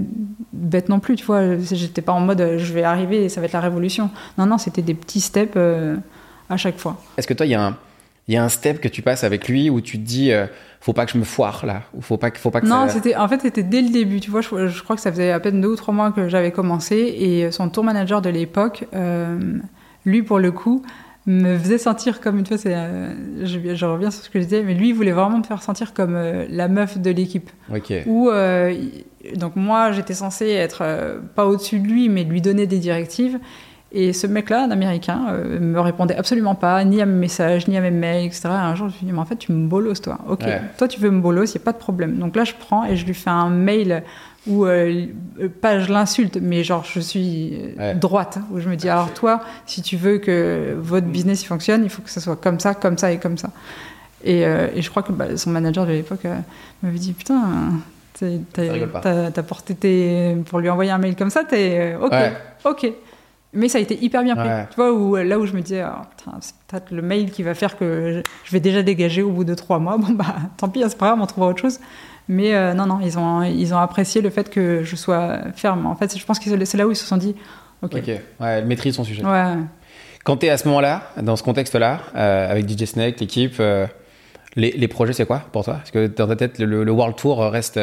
bête 0.54 0.90
non 0.90 1.00
plus, 1.00 1.16
tu 1.16 1.26
vois. 1.26 1.58
J'étais 1.60 2.02
pas 2.02 2.14
en 2.14 2.20
mode 2.22 2.56
je 2.58 2.74
vais 2.74 2.84
arriver 2.84 3.26
et 3.26 3.30
ça 3.30 3.42
va 3.42 3.46
être 3.46 3.54
la 3.54 3.60
révolution. 3.60 4.10
Non, 4.38 4.46
non, 4.48 4.58
c'était 4.58 4.82
des 4.82 4.96
petits 4.96 5.22
steps 5.22 5.56
à 6.50 6.58
chaque 6.58 6.78
fois. 6.80 6.98
Est-ce 7.18 7.28
que 7.28 7.34
toi, 7.36 7.46
il 7.46 7.50
y, 7.50 7.56
a 7.56 7.68
un- 7.68 7.78
il 8.32 8.36
y 8.36 8.38
a 8.38 8.44
un 8.44 8.50
step 8.50 8.80
que 8.80 8.88
tu 8.88 9.02
passes 9.02 9.26
avec 9.26 9.50
lui 9.50 9.70
où 9.70 9.82
tu 9.82 9.98
te 10.00 10.04
dis 10.06 10.32
euh, 10.32 10.46
faut 10.80 10.94
pas 10.94 11.06
que 11.06 11.12
je 11.12 11.18
me 11.18 11.26
foire 11.26 11.66
là, 11.66 11.84
ou 11.94 12.02
faut 12.02 12.16
pas, 12.16 12.32
que- 12.32 12.40
faut 12.40 12.50
pas 12.50 12.62
que 12.62 12.66
Non, 12.66 12.88
ça. 12.88 12.94
c'était 12.94 13.16
en 13.18 13.28
fait 13.28 13.42
c'était 13.42 13.62
dès 13.64 13.82
le 13.82 13.90
début. 13.90 14.22
Tu 14.22 14.32
vois, 14.32 14.40
je, 14.42 14.68
je 14.68 14.84
crois 14.84 14.96
que 14.96 15.02
ça 15.02 15.12
faisait 15.12 15.32
à 15.32 15.40
peine 15.42 15.60
deux 15.60 15.68
ou 15.68 15.76
trois 15.76 15.94
mois 15.94 16.12
que 16.14 16.30
j'avais 16.30 16.52
commencé 16.52 16.96
et 16.96 17.52
son 17.52 17.68
tour 17.70 17.84
manager 17.84 18.22
de 18.22 18.30
l'époque, 18.30 18.86
euh, 18.94 19.38
lui 20.06 20.24
pour 20.24 20.40
le 20.40 20.52
coup, 20.54 20.82
me 21.28 21.58
faisait 21.58 21.78
sentir 21.78 22.22
comme 22.22 22.42
tu 22.44 22.50
vois, 22.50 22.58
c'est, 22.58 22.74
euh, 22.74 23.14
je, 23.44 23.76
je 23.76 23.86
reviens 23.86 24.12
sur 24.12 24.24
ce 24.24 24.30
que 24.30 24.40
je 24.40 24.46
disais, 24.46 24.64
mais 24.64 24.76
lui 24.76 24.90
il 24.90 24.94
voulait 24.96 25.12
vraiment 25.12 25.38
me 25.40 25.44
faire 25.44 25.62
sentir 25.62 25.94
comme 25.94 26.18
la 26.50 26.68
meuf 26.70 26.98
de 26.98 27.12
l'équipe. 27.12 27.50
Ok. 27.70 27.94
Où 28.08 28.30
il- 28.32 29.04
donc 29.38 29.56
moi 29.56 29.92
j'étais 29.92 30.16
censée 30.16 30.48
être 30.50 31.20
pas 31.36 31.46
au-dessus 31.46 31.80
de 31.80 31.88
lui, 31.88 32.08
mais 32.10 32.24
lui 32.24 32.40
donner 32.42 32.66
des 32.66 32.80
directives. 32.80 33.38
Et 33.94 34.14
ce 34.14 34.26
mec-là, 34.26 34.64
un 34.64 34.72
Américain, 34.72 35.26
euh, 35.32 35.60
me 35.60 35.80
répondait 35.82 36.16
absolument 36.16 36.56
pas, 36.56 36.82
ni 36.86 37.02
à 37.02 37.06
mes 37.06 37.14
messages, 37.20 37.68
ni 37.68 37.76
à 37.78 37.82
mes 37.82 37.92
mails, 37.92 38.26
etc. 38.26 38.44
Et 38.46 38.48
un 38.52 38.74
jour, 38.76 38.88
je 38.88 38.94
me 38.94 38.98
suis 38.98 39.06
dit, 39.06 39.12
mais 39.12 39.20
en 39.20 39.26
fait, 39.26 39.36
tu 39.36 39.52
me 39.52 39.68
bolosses, 39.68 40.02
toi. 40.02 40.18
Ok, 40.30 40.42
Ouais. 40.46 40.62
toi, 40.78 40.88
tu 40.88 41.00
veux 41.02 41.10
me 41.12 41.20
bolosser, 41.20 41.56
il 41.56 41.58
n'y 41.60 41.64
a 41.64 41.66
pas 41.66 41.74
de 41.74 41.78
problème. 41.78 42.18
Donc 42.18 42.36
là, 42.38 42.46
je 42.46 42.54
prends 42.58 42.86
et 42.86 42.96
je 42.96 43.06
lui 43.06 43.14
fais 43.14 43.30
un 43.30 43.50
mail 43.50 44.04
où, 44.48 44.66
euh, 44.66 45.08
euh, 45.42 45.50
pas 45.50 45.80
je 45.82 45.92
l'insulte, 45.92 46.38
mais 46.42 46.64
genre, 46.64 46.86
je 46.86 47.02
suis 47.02 47.54
euh, 47.54 47.90
Ouais. 47.90 47.96
droite, 47.96 48.40
où 48.52 48.60
je 48.62 48.70
me 48.70 48.76
dis, 48.78 48.88
alors 48.88 49.14
toi, 49.14 49.42
si 49.66 49.82
tu 49.82 49.98
veux 49.98 50.20
que 50.20 50.74
votre 50.80 51.08
business 51.08 51.44
il 51.44 51.48
fonctionne, 51.48 51.84
il 51.84 51.90
faut 51.90 52.02
que 52.02 52.10
ça 52.10 52.22
soit 52.22 52.38
comme 52.38 52.60
ça, 52.62 52.74
comme 52.74 52.98
ça 52.98 53.12
et 53.12 53.18
comme 53.18 53.38
ça. 53.38 53.50
Et, 54.24 54.46
euh, 54.46 54.68
et 54.74 54.82
je 54.82 54.90
crois 54.90 55.04
que 55.04 55.12
bah, 55.12 55.36
son 55.36 55.50
manager 55.50 55.86
de 55.86 55.92
l'époque 55.92 56.26
m'avait 56.82 56.98
dit, 56.98 57.12
putain, 57.12 57.42
t'as 58.54 59.44
porté 59.44 59.76
tes... 59.76 60.38
pour 60.50 60.60
lui 60.60 60.70
envoyer 60.70 60.92
un 60.92 60.98
mail 60.98 61.16
comme 61.16 61.30
ça, 61.30 61.44
t'es... 61.44 61.96
ok, 62.02 62.12
Ouais. 62.12 62.34
ok. 62.66 62.92
Mais 63.54 63.68
ça 63.68 63.80
a 63.80 63.82
été 63.82 64.02
hyper 64.02 64.24
bien 64.24 64.36
pris. 64.36 64.48
Ouais. 64.48 64.66
Tu 64.70 64.76
vois, 64.78 64.94
où, 64.94 65.16
là 65.18 65.38
où 65.38 65.46
je 65.46 65.54
me 65.54 65.62
disais, 65.62 65.82
ah, 65.82 66.04
c'est 66.40 66.56
peut-être 66.68 66.92
le 66.92 67.02
mail 67.02 67.32
qui 67.32 67.44
va 67.44 67.54
faire 67.54 67.78
que 67.78 68.24
je, 68.24 68.30
je 68.46 68.52
vais 68.52 68.62
déjà 68.62 68.82
dégager 68.82 69.22
au 69.22 69.32
bout 69.32 69.44
de 69.44 69.54
trois 69.54 69.80
mois. 69.80 69.98
Bon, 70.00 70.14
bah, 70.14 70.36
tant 70.58 70.70
pis, 70.70 70.82
c'est 70.88 70.98
pas 70.98 71.08
grave, 71.08 71.20
on 71.22 71.26
trouvera 71.26 71.52
autre 71.52 71.60
chose. 71.60 71.80
Mais 72.30 72.56
euh, 72.56 72.74
non, 72.74 72.86
non, 72.86 73.00
ils 73.02 73.20
ont, 73.20 73.42
ils 73.44 73.74
ont 73.74 73.78
apprécié 73.78 74.22
le 74.22 74.30
fait 74.30 74.50
que 74.50 74.84
je 74.84 74.96
sois 74.96 75.40
ferme. 75.56 75.86
En 75.86 75.96
fait, 75.96 76.18
je 76.18 76.26
pense 76.26 76.40
que 76.40 76.66
c'est 76.66 76.78
là 76.78 76.88
où 76.88 76.92
ils 76.92 76.96
se 76.96 77.06
sont 77.06 77.18
dit, 77.18 77.36
ok. 77.82 77.96
Ok. 77.96 78.08
Ouais, 78.08 78.20
elle 78.40 78.66
maîtrise 78.68 78.96
son 78.96 79.04
sujet. 79.04 79.24
Ouais. 79.26 79.56
Quand 80.24 80.38
tu 80.38 80.46
es 80.46 80.50
à 80.50 80.58
ce 80.58 80.68
moment-là, 80.70 81.04
dans 81.22 81.36
ce 81.36 81.44
contexte-là, 81.44 82.00
euh, 82.16 82.52
avec 82.52 82.70
DJ 82.70 82.86
Snake, 82.86 83.20
l'équipe, 83.20 83.56
euh, 83.60 83.86
les, 84.56 84.72
les 84.72 84.88
projets, 84.88 85.14
c'est 85.14 85.26
quoi 85.26 85.42
pour 85.52 85.66
toi? 85.66 85.74
Parce 85.76 85.92
que 85.92 86.08
dans 86.08 86.28
ta 86.28 86.36
tête, 86.38 86.58
le, 86.60 86.86
le 86.86 86.92
World 86.92 87.18
Tour 87.18 87.40
reste. 87.40 87.80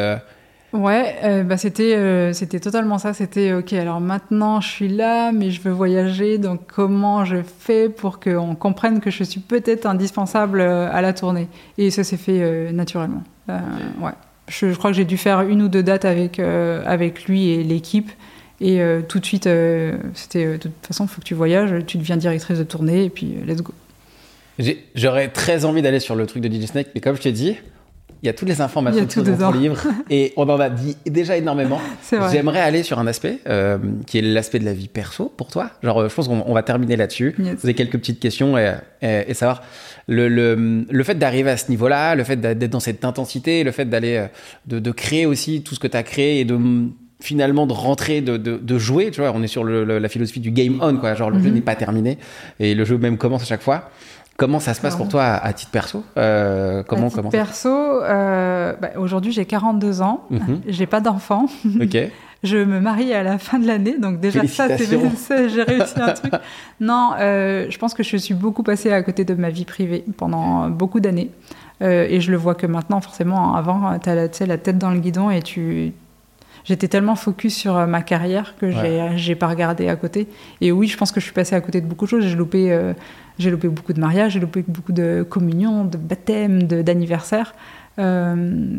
Euh, 0.73 0.77
Ouais, 0.77 1.15
euh, 1.23 1.43
bah 1.43 1.57
c'était 1.57 1.95
euh, 1.95 2.33
c'était 2.33 2.59
totalement 2.59 2.97
ça. 2.97 3.13
C'était 3.13 3.53
ok. 3.53 3.73
Alors 3.73 3.99
maintenant, 3.99 4.61
je 4.61 4.67
suis 4.69 4.87
là, 4.87 5.31
mais 5.31 5.51
je 5.51 5.61
veux 5.61 5.71
voyager. 5.71 6.37
Donc 6.37 6.61
comment 6.67 7.25
je 7.25 7.37
fais 7.41 7.89
pour 7.89 8.19
qu'on 8.19 8.55
comprenne 8.55 8.99
que 8.99 9.09
je 9.11 9.23
suis 9.23 9.39
peut-être 9.39 9.85
indispensable 9.85 10.61
euh, 10.61 10.89
à 10.91 11.01
la 11.01 11.13
tournée? 11.13 11.47
Et 11.77 11.91
ça 11.91 12.03
s'est 12.03 12.17
fait 12.17 12.41
euh, 12.41 12.71
naturellement. 12.71 13.23
Euh, 13.49 13.59
ouais. 14.01 14.11
Je, 14.47 14.71
je 14.71 14.77
crois 14.77 14.91
que 14.91 14.97
j'ai 14.97 15.05
dû 15.05 15.17
faire 15.17 15.41
une 15.41 15.61
ou 15.61 15.67
deux 15.67 15.83
dates 15.83 16.05
avec 16.05 16.39
euh, 16.39 16.83
avec 16.85 17.25
lui 17.25 17.49
et 17.49 17.63
l'équipe. 17.63 18.11
Et 18.61 18.81
euh, 18.81 19.01
tout 19.01 19.19
de 19.19 19.25
suite, 19.25 19.47
euh, 19.47 19.97
c'était 20.13 20.45
euh, 20.45 20.53
de 20.53 20.63
toute 20.63 20.85
façon, 20.85 21.05
il 21.05 21.07
faut 21.07 21.21
que 21.21 21.25
tu 21.25 21.33
voyages. 21.33 21.73
Tu 21.87 21.97
deviens 21.97 22.17
directrice 22.17 22.57
de 22.57 22.63
tournée 22.63 23.05
et 23.05 23.09
puis 23.09 23.35
euh, 23.37 23.45
let's 23.45 23.61
go. 23.61 23.73
J'aurais 24.95 25.29
très 25.29 25.63
envie 25.63 25.81
d'aller 25.81 26.01
sur 26.01 26.15
le 26.15 26.25
truc 26.25 26.43
de 26.43 26.53
DJ 26.53 26.65
Snake, 26.65 26.87
mais 26.93 26.99
comme 26.99 27.15
je 27.15 27.21
t'ai 27.21 27.31
dit, 27.31 27.55
il 28.21 28.25
y 28.25 28.29
a 28.29 28.33
toutes 28.33 28.49
les 28.49 28.59
informations 28.61 29.05
tout 29.05 29.21
dans 29.21 29.51
ton 29.51 29.57
livre 29.57 29.77
et 30.09 30.33
on 30.35 30.47
en 30.49 30.59
a 30.59 30.69
dit 30.69 30.97
déjà 31.05 31.37
énormément. 31.37 31.79
J'aimerais 32.31 32.59
aller 32.59 32.83
sur 32.83 32.99
un 32.99 33.07
aspect 33.07 33.39
euh, 33.47 33.77
qui 34.07 34.17
est 34.17 34.21
l'aspect 34.21 34.59
de 34.59 34.65
la 34.65 34.73
vie 34.73 34.87
perso 34.89 35.31
pour 35.37 35.47
toi. 35.49 35.71
Genre, 35.83 36.01
euh, 36.01 36.09
je 36.09 36.15
pense 36.15 36.27
qu'on 36.27 36.43
on 36.45 36.53
va 36.53 36.63
terminer 36.63 36.95
là-dessus. 36.97 37.35
Yes. 37.39 37.63
Avez 37.63 37.73
quelques 37.73 37.97
petites 37.97 38.19
questions 38.19 38.57
et, 38.57 38.73
et- 39.01 39.25
et 39.27 39.33
savoir 39.33 39.61
le, 40.07 40.27
le, 40.27 40.85
le 40.89 41.03
fait 41.03 41.15
d'arriver 41.15 41.51
à 41.51 41.57
ce 41.57 41.69
niveau-là, 41.69 42.15
le 42.15 42.23
fait 42.23 42.35
d'être 42.37 42.69
dans 42.71 42.79
cette 42.79 43.05
intensité, 43.05 43.63
le 43.63 43.71
fait 43.71 43.85
d'aller 43.85 44.15
euh, 44.17 44.27
de, 44.65 44.79
de 44.79 44.91
créer 44.91 45.25
aussi 45.25 45.61
tout 45.61 45.75
ce 45.75 45.79
que 45.79 45.87
tu 45.87 45.95
as 45.97 46.03
créé 46.03 46.39
et 46.41 46.45
de 46.45 46.55
mm, 46.55 46.91
finalement 47.21 47.67
de 47.67 47.73
rentrer, 47.73 48.21
de, 48.21 48.37
de, 48.37 48.57
de 48.57 48.77
jouer. 48.77 49.11
Tu 49.11 49.19
vois, 49.21 49.31
on 49.35 49.43
est 49.43 49.47
sur 49.47 49.63
le- 49.63 49.83
la 49.99 50.09
philosophie 50.09 50.39
du 50.39 50.51
game 50.51 50.79
on, 50.81 50.95
quoi. 50.97 51.15
Genre, 51.15 51.29
le 51.29 51.39
jeu 51.39 51.49
Mhm. 51.49 51.55
n'est 51.55 51.61
pas 51.61 51.75
terminé 51.75 52.17
et 52.59 52.73
le 52.75 52.85
jeu 52.85 52.97
même 52.97 53.17
commence 53.17 53.41
à 53.43 53.45
chaque 53.45 53.61
fois. 53.61 53.89
Comment 54.39 54.59
ça 54.59 54.73
se 54.73 54.81
passe 54.81 54.95
pour 54.95 55.09
toi 55.09 55.23
à, 55.23 55.53
titre 55.53 55.71
perso 55.71 56.03
Euh, 56.17 56.81
Comment, 56.87 57.03
À 57.03 57.05
titre 57.05 57.17
comment 57.17 57.29
perso, 57.29 57.69
euh, 57.69 58.73
bah, 58.81 58.91
aujourd'hui 58.97 59.31
j'ai 59.31 59.45
42 59.45 60.01
ans. 60.01 60.23
Mhm. 60.29 60.61
J'ai 60.67 60.85
pas 60.85 61.01
d'enfant. 61.01 61.45
Je 62.41 62.55
me 62.55 62.79
marie 62.79 63.13
à 63.13 63.21
la 63.21 63.37
fin 63.37 63.59
de 63.59 63.67
l'année, 63.67 63.97
donc 63.99 64.21
déjà 64.21 64.47
ça, 64.47 64.69
c'est 64.77 64.87
j'ai 65.49 65.63
réussi 65.63 65.99
un 65.99 66.13
truc. 66.13 66.31
Non, 66.79 67.11
euh, 67.19 67.65
je 67.69 67.77
pense 67.77 67.93
que 67.93 68.01
je 68.01 68.15
suis 68.15 68.33
beaucoup 68.33 68.63
passée 68.63 68.93
à 68.93 69.03
côté 69.03 69.25
de 69.25 69.33
ma 69.33 69.49
vie 69.49 69.65
privée 69.65 70.05
pendant 70.15 70.69
beaucoup 70.69 71.01
d'années. 71.01 71.31
Et 71.81 72.21
je 72.21 72.31
le 72.31 72.37
vois 72.37 72.55
que 72.55 72.65
maintenant, 72.65 73.01
forcément, 73.01 73.55
avant, 73.55 73.99
tu 73.99 74.09
as 74.09 74.15
la, 74.15 74.27
la 74.47 74.57
tête 74.57 74.77
dans 74.77 74.91
le 74.91 74.99
guidon 74.99 75.29
et 75.29 75.41
tu... 75.41 75.91
J'étais 76.63 76.87
tellement 76.87 77.15
focus 77.15 77.55
sur 77.55 77.77
euh, 77.77 77.85
ma 77.85 78.01
carrière 78.01 78.55
que 78.59 78.71
j'ai 78.71 78.99
j'ai 79.15 79.35
pas 79.35 79.47
regardé 79.47 79.87
à 79.87 79.95
côté. 79.95 80.27
Et 80.61 80.71
oui, 80.71 80.87
je 80.87 80.97
pense 80.97 81.11
que 81.11 81.19
je 81.19 81.25
suis 81.25 81.33
passée 81.33 81.55
à 81.55 81.61
côté 81.61 81.81
de 81.81 81.87
beaucoup 81.87 82.05
de 82.05 82.09
choses. 82.09 82.25
J'ai 82.25 82.35
loupé, 82.35 82.71
euh, 82.71 82.93
j'ai 83.37 83.51
loupé 83.51 83.67
beaucoup 83.67 83.93
de 83.93 83.99
mariages, 83.99 84.33
j'ai 84.33 84.39
loupé 84.39 84.63
beaucoup 84.67 84.91
de 84.91 85.25
communions, 85.27 85.85
de 85.85 85.97
baptêmes, 85.97 86.63
d'anniversaires. 86.63 87.53
Euh, 87.99 88.77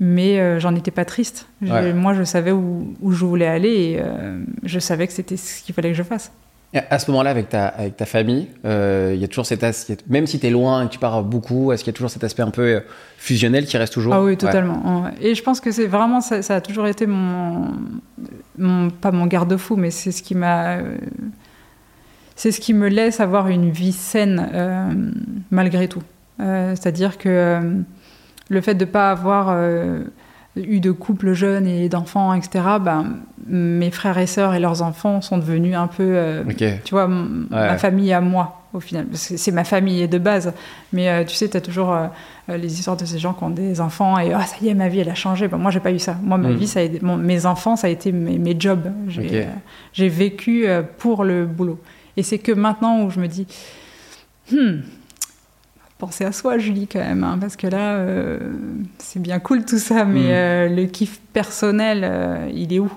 mais 0.00 0.38
euh, 0.38 0.60
j'en 0.60 0.74
étais 0.74 0.90
pas 0.90 1.04
triste. 1.04 1.48
Ouais. 1.62 1.92
moi, 1.92 2.14
je 2.14 2.22
savais 2.22 2.52
où, 2.52 2.94
où 3.00 3.12
je 3.12 3.24
voulais 3.24 3.46
aller 3.46 3.68
et 3.68 4.02
je 4.64 4.78
savais 4.78 5.06
que 5.06 5.12
c'était 5.12 5.36
ce 5.36 5.62
qu'il 5.62 5.74
fallait 5.74 5.90
que 5.90 5.96
je 5.96 6.02
fasse. 6.02 6.32
À 6.90 6.98
ce 6.98 7.10
moment-là, 7.10 7.30
avec 7.30 7.48
ta, 7.48 7.68
avec 7.68 7.96
ta 7.96 8.04
famille, 8.04 8.48
euh, 8.66 9.12
il 9.14 9.20
y 9.20 9.24
a 9.24 9.28
toujours 9.28 9.46
cet 9.46 9.64
aspect, 9.64 9.96
même 10.06 10.26
si 10.26 10.38
tu 10.38 10.46
es 10.46 10.50
loin 10.50 10.82
et 10.82 10.86
que 10.86 10.92
tu 10.92 10.98
pars 10.98 11.22
beaucoup, 11.22 11.72
est-ce 11.72 11.82
qu'il 11.82 11.90
y 11.92 11.94
a 11.94 11.96
toujours 11.96 12.10
cet 12.10 12.24
aspect 12.24 12.42
un 12.42 12.50
peu 12.50 12.60
euh, 12.62 12.80
fusionnel 13.16 13.64
qui 13.64 13.78
reste 13.78 13.94
toujours? 13.94 14.12
Ah 14.12 14.22
oui, 14.22 14.36
totalement. 14.36 15.04
Ouais. 15.04 15.10
Et 15.22 15.34
je 15.34 15.42
pense 15.42 15.60
que 15.62 15.72
c'est 15.72 15.86
vraiment, 15.86 16.20
ça, 16.20 16.42
ça 16.42 16.56
a 16.56 16.60
toujours 16.60 16.86
été 16.86 17.06
mon, 17.06 17.68
mon- 18.58 18.90
pas 18.90 19.12
mon 19.12 19.24
garde-fou, 19.24 19.76
mais 19.76 19.90
c'est 19.90 20.12
ce 20.12 20.22
qui 20.22 20.34
m'a, 20.34 20.76
euh, 20.76 20.98
c'est 22.36 22.52
ce 22.52 22.60
qui 22.60 22.74
me 22.74 22.88
laisse 22.88 23.20
avoir 23.20 23.48
une 23.48 23.70
vie 23.70 23.92
saine 23.92 24.50
euh, 24.52 24.92
malgré 25.50 25.88
tout. 25.88 26.02
Euh, 26.40 26.72
C'est-à-dire 26.76 27.16
que 27.16 27.62
le 28.50 28.60
fait 28.60 28.74
de 28.74 28.84
pas 28.84 29.10
avoir 29.10 29.48
eu 30.66 30.80
de 30.80 30.90
couple 30.90 31.32
jeune 31.32 31.66
et 31.66 31.88
d'enfants, 31.88 32.34
etc. 32.34 32.64
Ben, 32.80 33.16
mes 33.46 33.90
frères 33.90 34.18
et 34.18 34.26
sœurs 34.26 34.54
et 34.54 34.60
leurs 34.60 34.82
enfants 34.82 35.20
sont 35.20 35.38
devenus 35.38 35.74
un 35.76 35.86
peu, 35.86 36.02
euh, 36.04 36.44
tu 36.84 36.90
vois, 36.90 37.08
ma 37.08 37.78
famille 37.78 38.12
à 38.12 38.20
moi. 38.20 38.54
au 38.74 38.80
final. 38.80 39.06
C'est 39.14 39.50
ma 39.52 39.64
famille 39.64 40.06
de 40.08 40.18
base. 40.18 40.52
Mais 40.92 41.08
euh, 41.08 41.24
tu 41.24 41.34
sais, 41.34 41.48
tu 41.48 41.56
as 41.56 41.60
toujours 41.62 41.94
euh, 41.94 42.06
les 42.56 42.78
histoires 42.78 42.98
de 42.98 43.04
ces 43.06 43.18
gens 43.18 43.32
qui 43.32 43.42
ont 43.44 43.48
des 43.50 43.80
enfants 43.80 44.18
et 44.18 44.34
oh, 44.34 44.38
ça 44.46 44.56
y 44.60 44.68
est, 44.68 44.74
ma 44.74 44.88
vie, 44.88 45.00
elle 45.00 45.08
a 45.08 45.14
changé. 45.14 45.48
Bon, 45.48 45.56
moi, 45.56 45.70
j'ai 45.70 45.80
pas 45.80 45.90
eu 45.90 45.98
ça. 45.98 46.16
Moi, 46.22 46.36
ma 46.36 46.50
Mm. 46.50 46.54
vie, 46.56 46.66
ça 46.66 46.80
a 46.80 46.82
été- 46.82 47.00
mon- 47.00 47.16
mes 47.16 47.46
enfants, 47.46 47.76
ça 47.76 47.86
a 47.86 47.90
été 47.90 48.12
mes, 48.12 48.38
mes 48.38 48.54
jobs. 48.60 48.92
J'ai 49.92 50.08
vécu 50.08 50.66
pour 50.98 51.24
le 51.24 51.46
boulot. 51.46 51.80
Et 52.18 52.22
c'est 52.22 52.38
que 52.38 52.52
maintenant 52.52 53.02
où 53.04 53.10
je 53.10 53.20
me 53.20 53.26
dis, 53.28 53.46
hmm, 54.52 54.80
pensez 55.98 56.24
à 56.24 56.32
soi, 56.32 56.58
Julie, 56.58 56.86
quand 56.86 57.00
même, 57.00 57.24
hein, 57.24 57.38
parce 57.40 57.56
que 57.56 57.66
là, 57.66 57.96
euh, 57.96 58.38
c'est 58.98 59.20
bien 59.20 59.38
cool 59.40 59.64
tout 59.64 59.78
ça, 59.78 60.04
mais 60.04 60.20
Mm. 60.20 60.26
euh, 60.30 60.68
le 60.68 60.84
kiff 60.86 61.20
personnel, 61.32 62.02
euh, 62.04 62.48
il 62.54 62.72
est 62.72 62.78
où? 62.78 62.90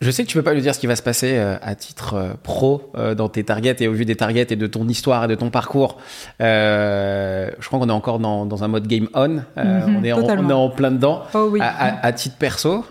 Je 0.00 0.10
sais 0.12 0.22
que 0.22 0.28
tu 0.28 0.36
peux 0.38 0.44
pas 0.44 0.54
lui 0.54 0.62
dire 0.62 0.74
ce 0.76 0.78
qui 0.80 0.86
va 0.86 0.94
se 0.94 1.02
passer 1.02 1.36
à 1.38 1.74
titre 1.74 2.36
pro 2.44 2.92
dans 3.16 3.28
tes 3.28 3.42
targets 3.42 3.74
et 3.80 3.88
au 3.88 3.92
vu 3.92 4.04
des 4.04 4.14
targets 4.14 4.46
et 4.50 4.54
de 4.54 4.66
ton 4.68 4.86
histoire 4.86 5.24
et 5.24 5.26
de 5.26 5.34
ton 5.34 5.50
parcours. 5.50 5.98
Je 6.38 7.66
crois 7.66 7.80
qu'on 7.80 7.88
est 7.88 7.92
encore 7.92 8.20
dans, 8.20 8.46
dans 8.46 8.62
un 8.62 8.68
mode 8.68 8.86
game 8.86 9.08
on. 9.14 9.28
Mhm, 9.28 9.42
on, 9.56 10.04
est 10.04 10.12
en, 10.12 10.20
totalement. 10.20 10.46
on 10.46 10.50
est 10.50 10.52
en 10.52 10.70
plein 10.70 10.92
dedans. 10.92 11.22
Oh 11.34 11.48
oui. 11.50 11.58
À, 11.60 11.66
à- 11.98 12.06
à 12.06 12.12
titre 12.12 12.36
perso, 12.36 12.84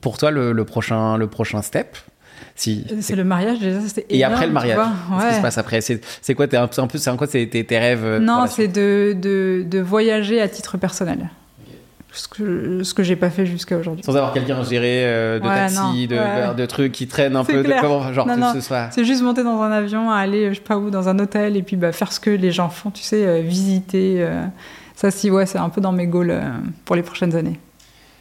pour 0.00 0.16
toi, 0.18 0.30
le, 0.30 0.52
le 0.52 0.64
prochain, 0.64 1.16
le 1.16 1.26
prochain 1.26 1.62
step, 1.62 1.96
si 2.56 2.84
C'est 3.00 3.16
le 3.16 3.24
mariage 3.24 3.58
déjà, 3.58 3.80
c'était 3.80 4.06
et 4.10 4.22
après 4.24 4.46
le 4.46 4.52
mariage, 4.52 4.78
qu'est-ce 4.78 5.28
qui 5.30 5.34
se 5.36 5.40
passe 5.42 5.58
après? 5.58 5.80
C'est 5.80 6.00
c'est 6.22 6.34
quoi 6.34 6.46
t'es 6.46 6.56
un, 6.56 6.66
peu- 6.68 6.80
un 6.80 6.86
peu, 6.86 6.98
c'est 6.98 7.16
quoi 7.16 7.26
c'est 7.26 7.46
tes, 7.46 7.64
tes 7.64 7.78
rêves 7.78 8.04
euh, 8.04 8.18
Non, 8.20 8.46
c'est 8.48 8.68
de, 8.68 9.14
de, 9.20 9.64
de 9.68 9.78
voyager 9.80 10.40
à 10.40 10.48
titre 10.48 10.76
personnel. 10.78 11.30
Ce 12.12 12.28
que, 12.28 12.84
ce 12.84 12.94
que 12.94 13.02
j'ai 13.02 13.16
pas 13.16 13.28
fait 13.28 13.44
jusqu'à 13.44 13.76
aujourd'hui. 13.76 14.04
Sans 14.04 14.14
avoir 14.14 14.32
quelqu'un 14.32 14.60
à 14.60 14.62
gérer 14.62 15.04
euh, 15.04 15.40
de 15.40 15.44
Ouais, 15.44 15.52
taxi, 15.52 15.76
non, 15.78 15.92
de, 15.94 16.14
ouais. 16.14 16.54
de 16.56 16.66
trucs 16.66 16.92
qui 16.92 17.08
traînent 17.08 17.34
un 17.34 17.42
C'est 17.42 17.54
peu, 17.54 17.58
de 17.58 17.64
clair. 17.64 17.80
comment, 17.80 18.12
genre 18.12 18.28
Non, 18.28 18.36
que 18.36 18.40
non. 18.40 18.52
ce 18.54 18.60
soit. 18.60 18.86
C'est 18.92 19.04
juste 19.04 19.20
monter 19.22 19.42
dans 19.42 19.60
un 19.62 19.72
avion, 19.72 20.12
aller, 20.12 20.50
je 20.50 20.54
sais 20.54 20.60
pas 20.60 20.76
où, 20.78 20.90
dans 20.90 21.08
un 21.08 21.18
hôtel, 21.18 21.56
et 21.56 21.62
puis 21.64 21.74
bah, 21.74 21.90
faire 21.90 22.12
ce 22.12 22.20
que 22.20 22.30
les 22.30 22.52
gens 22.52 22.68
font, 22.68 22.92
tu 22.92 23.02
sais, 23.02 23.26
euh, 23.26 23.40
visiter. 23.40 24.18
euh. 24.18 24.44
ça, 24.94 25.10
si, 25.10 25.28
ouais, 25.28 25.44
c'est 25.44 25.58
un 25.58 25.70
peu 25.70 25.80
dans 25.80 25.90
mes 25.90 26.06
goals 26.06 26.30
euh, 26.30 26.42
pour 26.84 26.94
les 26.94 27.02
prochaines 27.02 27.34
années. 27.34 27.58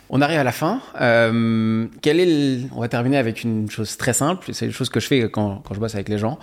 On 0.10 0.22
arrive 0.22 0.38
à 0.38 0.44
la 0.44 0.52
fin. 0.52 0.80
Euh, 1.02 1.86
quel 2.02 2.20
est 2.20 2.26
le- 2.26 2.68
On 2.76 2.82
va 2.82 2.88
terminer 2.88 3.18
avec 3.18 3.44
une 3.44 3.70
chose 3.72 3.98
très 3.98 4.14
simple. 4.14 4.50
C'est 4.54 4.66
une 4.68 4.72
chose 4.72 4.90
que 4.90 5.00
je 5.00 5.08
fais 5.08 5.22
quand, 5.30 5.64
quand 5.68 5.74
je 5.74 5.80
bosse 5.80 5.96
avec 5.96 6.08
les 6.10 6.18
gens. 6.20 6.38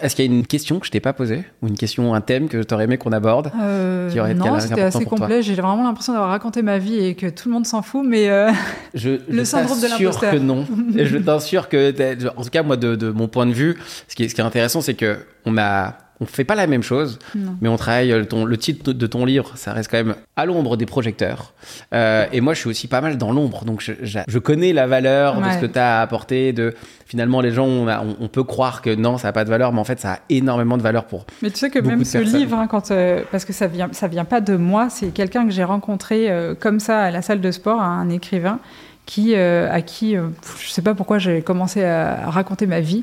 Est-ce 0.00 0.16
qu'il 0.16 0.24
y 0.24 0.28
a 0.28 0.32
une 0.32 0.46
question 0.46 0.78
que 0.78 0.86
je 0.86 0.90
t'ai 0.90 1.00
pas 1.00 1.12
posée 1.12 1.44
ou 1.60 1.68
une 1.68 1.76
question, 1.76 2.14
un 2.14 2.20
thème 2.22 2.48
que 2.48 2.62
tu 2.62 2.72
aurais 2.72 2.84
aimé 2.84 2.96
qu'on 2.96 3.12
aborde 3.12 3.50
Euh, 3.60 4.08
Qui 4.10 4.20
aurait 4.20 4.32
non, 4.34 4.54
assez 4.54 4.68
c'était 4.68 4.82
assez 4.82 5.04
complet. 5.04 5.42
J'ai 5.42 5.54
vraiment 5.54 5.82
l'impression 5.84 6.12
d'avoir 6.14 6.30
raconté 6.30 6.62
ma 6.62 6.78
vie 6.78 6.98
et 6.98 7.14
que 7.14 7.26
tout 7.26 7.48
le 7.48 7.54
monde 7.54 7.66
s'en 7.66 7.82
fout, 7.82 8.04
mais 8.06 8.30
euh, 8.30 8.50
Je, 8.94 9.10
Le 9.10 9.20
je 9.28 9.44
syndrome 9.44 9.76
de 9.80 9.88
t'assure 9.88 10.10
l'imposteur. 10.12 10.32
que 10.32 10.38
non. 10.38 10.66
Et 10.96 11.04
je 11.06 11.18
t'assure 11.18 11.68
que, 11.68 11.92
en 12.36 12.42
tout 12.42 12.50
cas, 12.50 12.62
moi, 12.62 12.76
de, 12.76 12.94
de 12.96 13.10
mon 13.10 13.28
point 13.28 13.46
de 13.46 13.52
vue, 13.52 13.76
ce 14.08 14.14
qui 14.14 14.24
est, 14.24 14.28
ce 14.28 14.34
qui 14.34 14.40
est 14.40 14.44
intéressant, 14.44 14.80
c'est 14.80 14.94
que 14.94 15.18
on 15.44 15.58
a, 15.58 15.94
on 16.20 16.26
fait 16.26 16.44
pas 16.44 16.54
la 16.54 16.66
même 16.66 16.82
chose, 16.82 17.18
Non. 17.34 17.56
mais 17.60 17.68
on 17.68 17.76
travaille. 17.76 18.26
Ton, 18.26 18.44
le 18.44 18.56
titre 18.58 18.92
de 18.92 19.06
ton 19.06 19.24
livre, 19.24 19.52
ça 19.56 19.72
reste 19.72 19.90
quand 19.90 19.96
même 19.96 20.14
à 20.36 20.44
l'ombre 20.44 20.76
des 20.76 20.86
projecteurs. 20.86 21.54
Euh, 21.94 22.26
et 22.32 22.40
moi, 22.40 22.52
je 22.54 22.60
suis 22.60 22.68
aussi 22.68 22.88
pas 22.88 23.00
mal 23.00 23.16
dans 23.16 23.32
l'ombre, 23.32 23.64
donc 23.64 23.80
je, 23.80 23.92
je- 24.02 24.18
je 24.28 24.38
connais 24.38 24.72
la 24.72 24.86
valeur 24.86 25.40
de 25.40 25.50
ce 25.50 25.58
que 25.58 25.66
tu 25.66 25.78
as 25.78 26.00
apporté. 26.02 26.52
De 26.52 26.74
finalement, 27.06 27.40
les 27.40 27.52
gens, 27.52 27.64
on, 27.66 27.88
a- 27.88 28.00
on- 28.02 28.16
on 28.20 28.28
peut 28.28 28.44
croire 28.44 28.82
que 28.82 28.94
non, 28.94 29.16
ça 29.18 29.28
n'a 29.28 29.32
pas 29.32 29.44
de 29.44 29.50
valeur, 29.50 29.72
mais 29.72 29.80
en 29.80 29.84
fait, 29.84 29.98
ça 29.98 30.12
a 30.12 30.18
énormément 30.28 30.76
de 30.76 30.82
valeur 30.82 31.04
pour. 31.06 31.24
Mais 31.42 31.50
tu 31.50 31.58
sais 31.58 31.70
que 31.70 31.78
même 31.78 32.04
ce 32.04 32.18
personnes. 32.18 32.38
livre, 32.38 32.56
hein, 32.58 32.66
quand, 32.68 32.90
euh, 32.90 33.22
parce 33.32 33.44
que 33.44 33.52
ça 33.52 33.66
vient, 33.66 33.88
ça 33.92 34.06
vient 34.06 34.24
pas 34.26 34.40
de 34.40 34.56
moi, 34.56 34.88
c'est 34.90 35.08
quelqu'un 35.14 35.44
que 35.46 35.50
j'ai 35.52 35.64
rencontré 35.64 36.30
euh, 36.30 36.54
comme 36.54 36.80
ça 36.80 37.00
à 37.00 37.10
la 37.10 37.22
salle 37.22 37.40
de 37.40 37.50
sport, 37.50 37.80
un 37.80 38.08
écrivain 38.10 38.58
qui, 39.06 39.34
à 39.34 39.80
qui, 39.82 40.14
je 40.14 40.68
sais 40.70 40.82
pas 40.82 40.94
pourquoi 40.94 41.18
j'ai 41.18 41.42
commencé 41.42 41.82
à 41.82 42.30
raconter 42.30 42.66
ma 42.68 42.78
vie, 42.80 43.02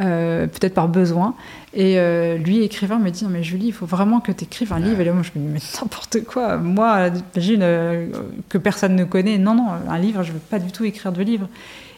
euh, 0.00 0.46
peut-être 0.48 0.74
par 0.74 0.88
besoin. 0.88 1.34
Et 1.72 1.98
euh, 1.98 2.36
lui, 2.36 2.62
écrivain, 2.62 2.98
me 2.98 3.10
dit 3.10 3.24
non 3.24 3.30
mais 3.30 3.44
Julie, 3.44 3.68
il 3.68 3.72
faut 3.72 3.86
vraiment 3.86 4.20
que 4.20 4.32
tu 4.32 4.44
écrives 4.44 4.72
un 4.72 4.80
livre. 4.80 5.00
Et 5.00 5.04
là, 5.04 5.12
moi, 5.12 5.22
je 5.22 5.38
me 5.38 5.46
dis 5.46 5.52
mais 5.52 5.60
n'importe 5.80 6.24
quoi. 6.24 6.56
Moi, 6.56 7.10
j'imagine 7.34 7.60
euh, 7.62 8.08
que 8.48 8.58
personne 8.58 8.96
ne 8.96 9.04
connaît. 9.04 9.38
Non, 9.38 9.54
non, 9.54 9.68
un 9.88 9.98
livre, 9.98 10.22
je 10.24 10.32
veux 10.32 10.38
pas 10.38 10.58
du 10.58 10.72
tout 10.72 10.84
écrire 10.84 11.12
de 11.12 11.22
livre. 11.22 11.48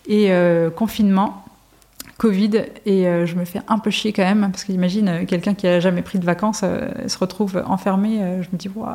Et 0.09 0.30
confinement. 0.76 1.45
Covid 2.19 2.62
et 2.87 3.07
euh, 3.07 3.27
je 3.27 3.35
me 3.35 3.45
fais 3.45 3.61
un 3.69 3.79
peu 3.79 3.91
chier 3.91 4.14
quand 4.14 4.23
même 4.23 4.49
parce 4.51 4.64
qu'imagine 4.64 5.09
euh, 5.09 5.25
quelqu'un 5.27 5.53
qui 5.53 5.67
a 5.67 5.81
jamais 5.81 6.01
pris 6.01 6.19
de 6.19 6.25
vacances 6.25 6.62
euh, 6.64 6.89
se 7.09 7.19
retrouve 7.19 7.62
enfermé 7.67 8.23
euh, 8.23 8.43
je 8.43 8.49
me 8.53 8.57
dis 8.57 8.71
waouh 8.75 8.89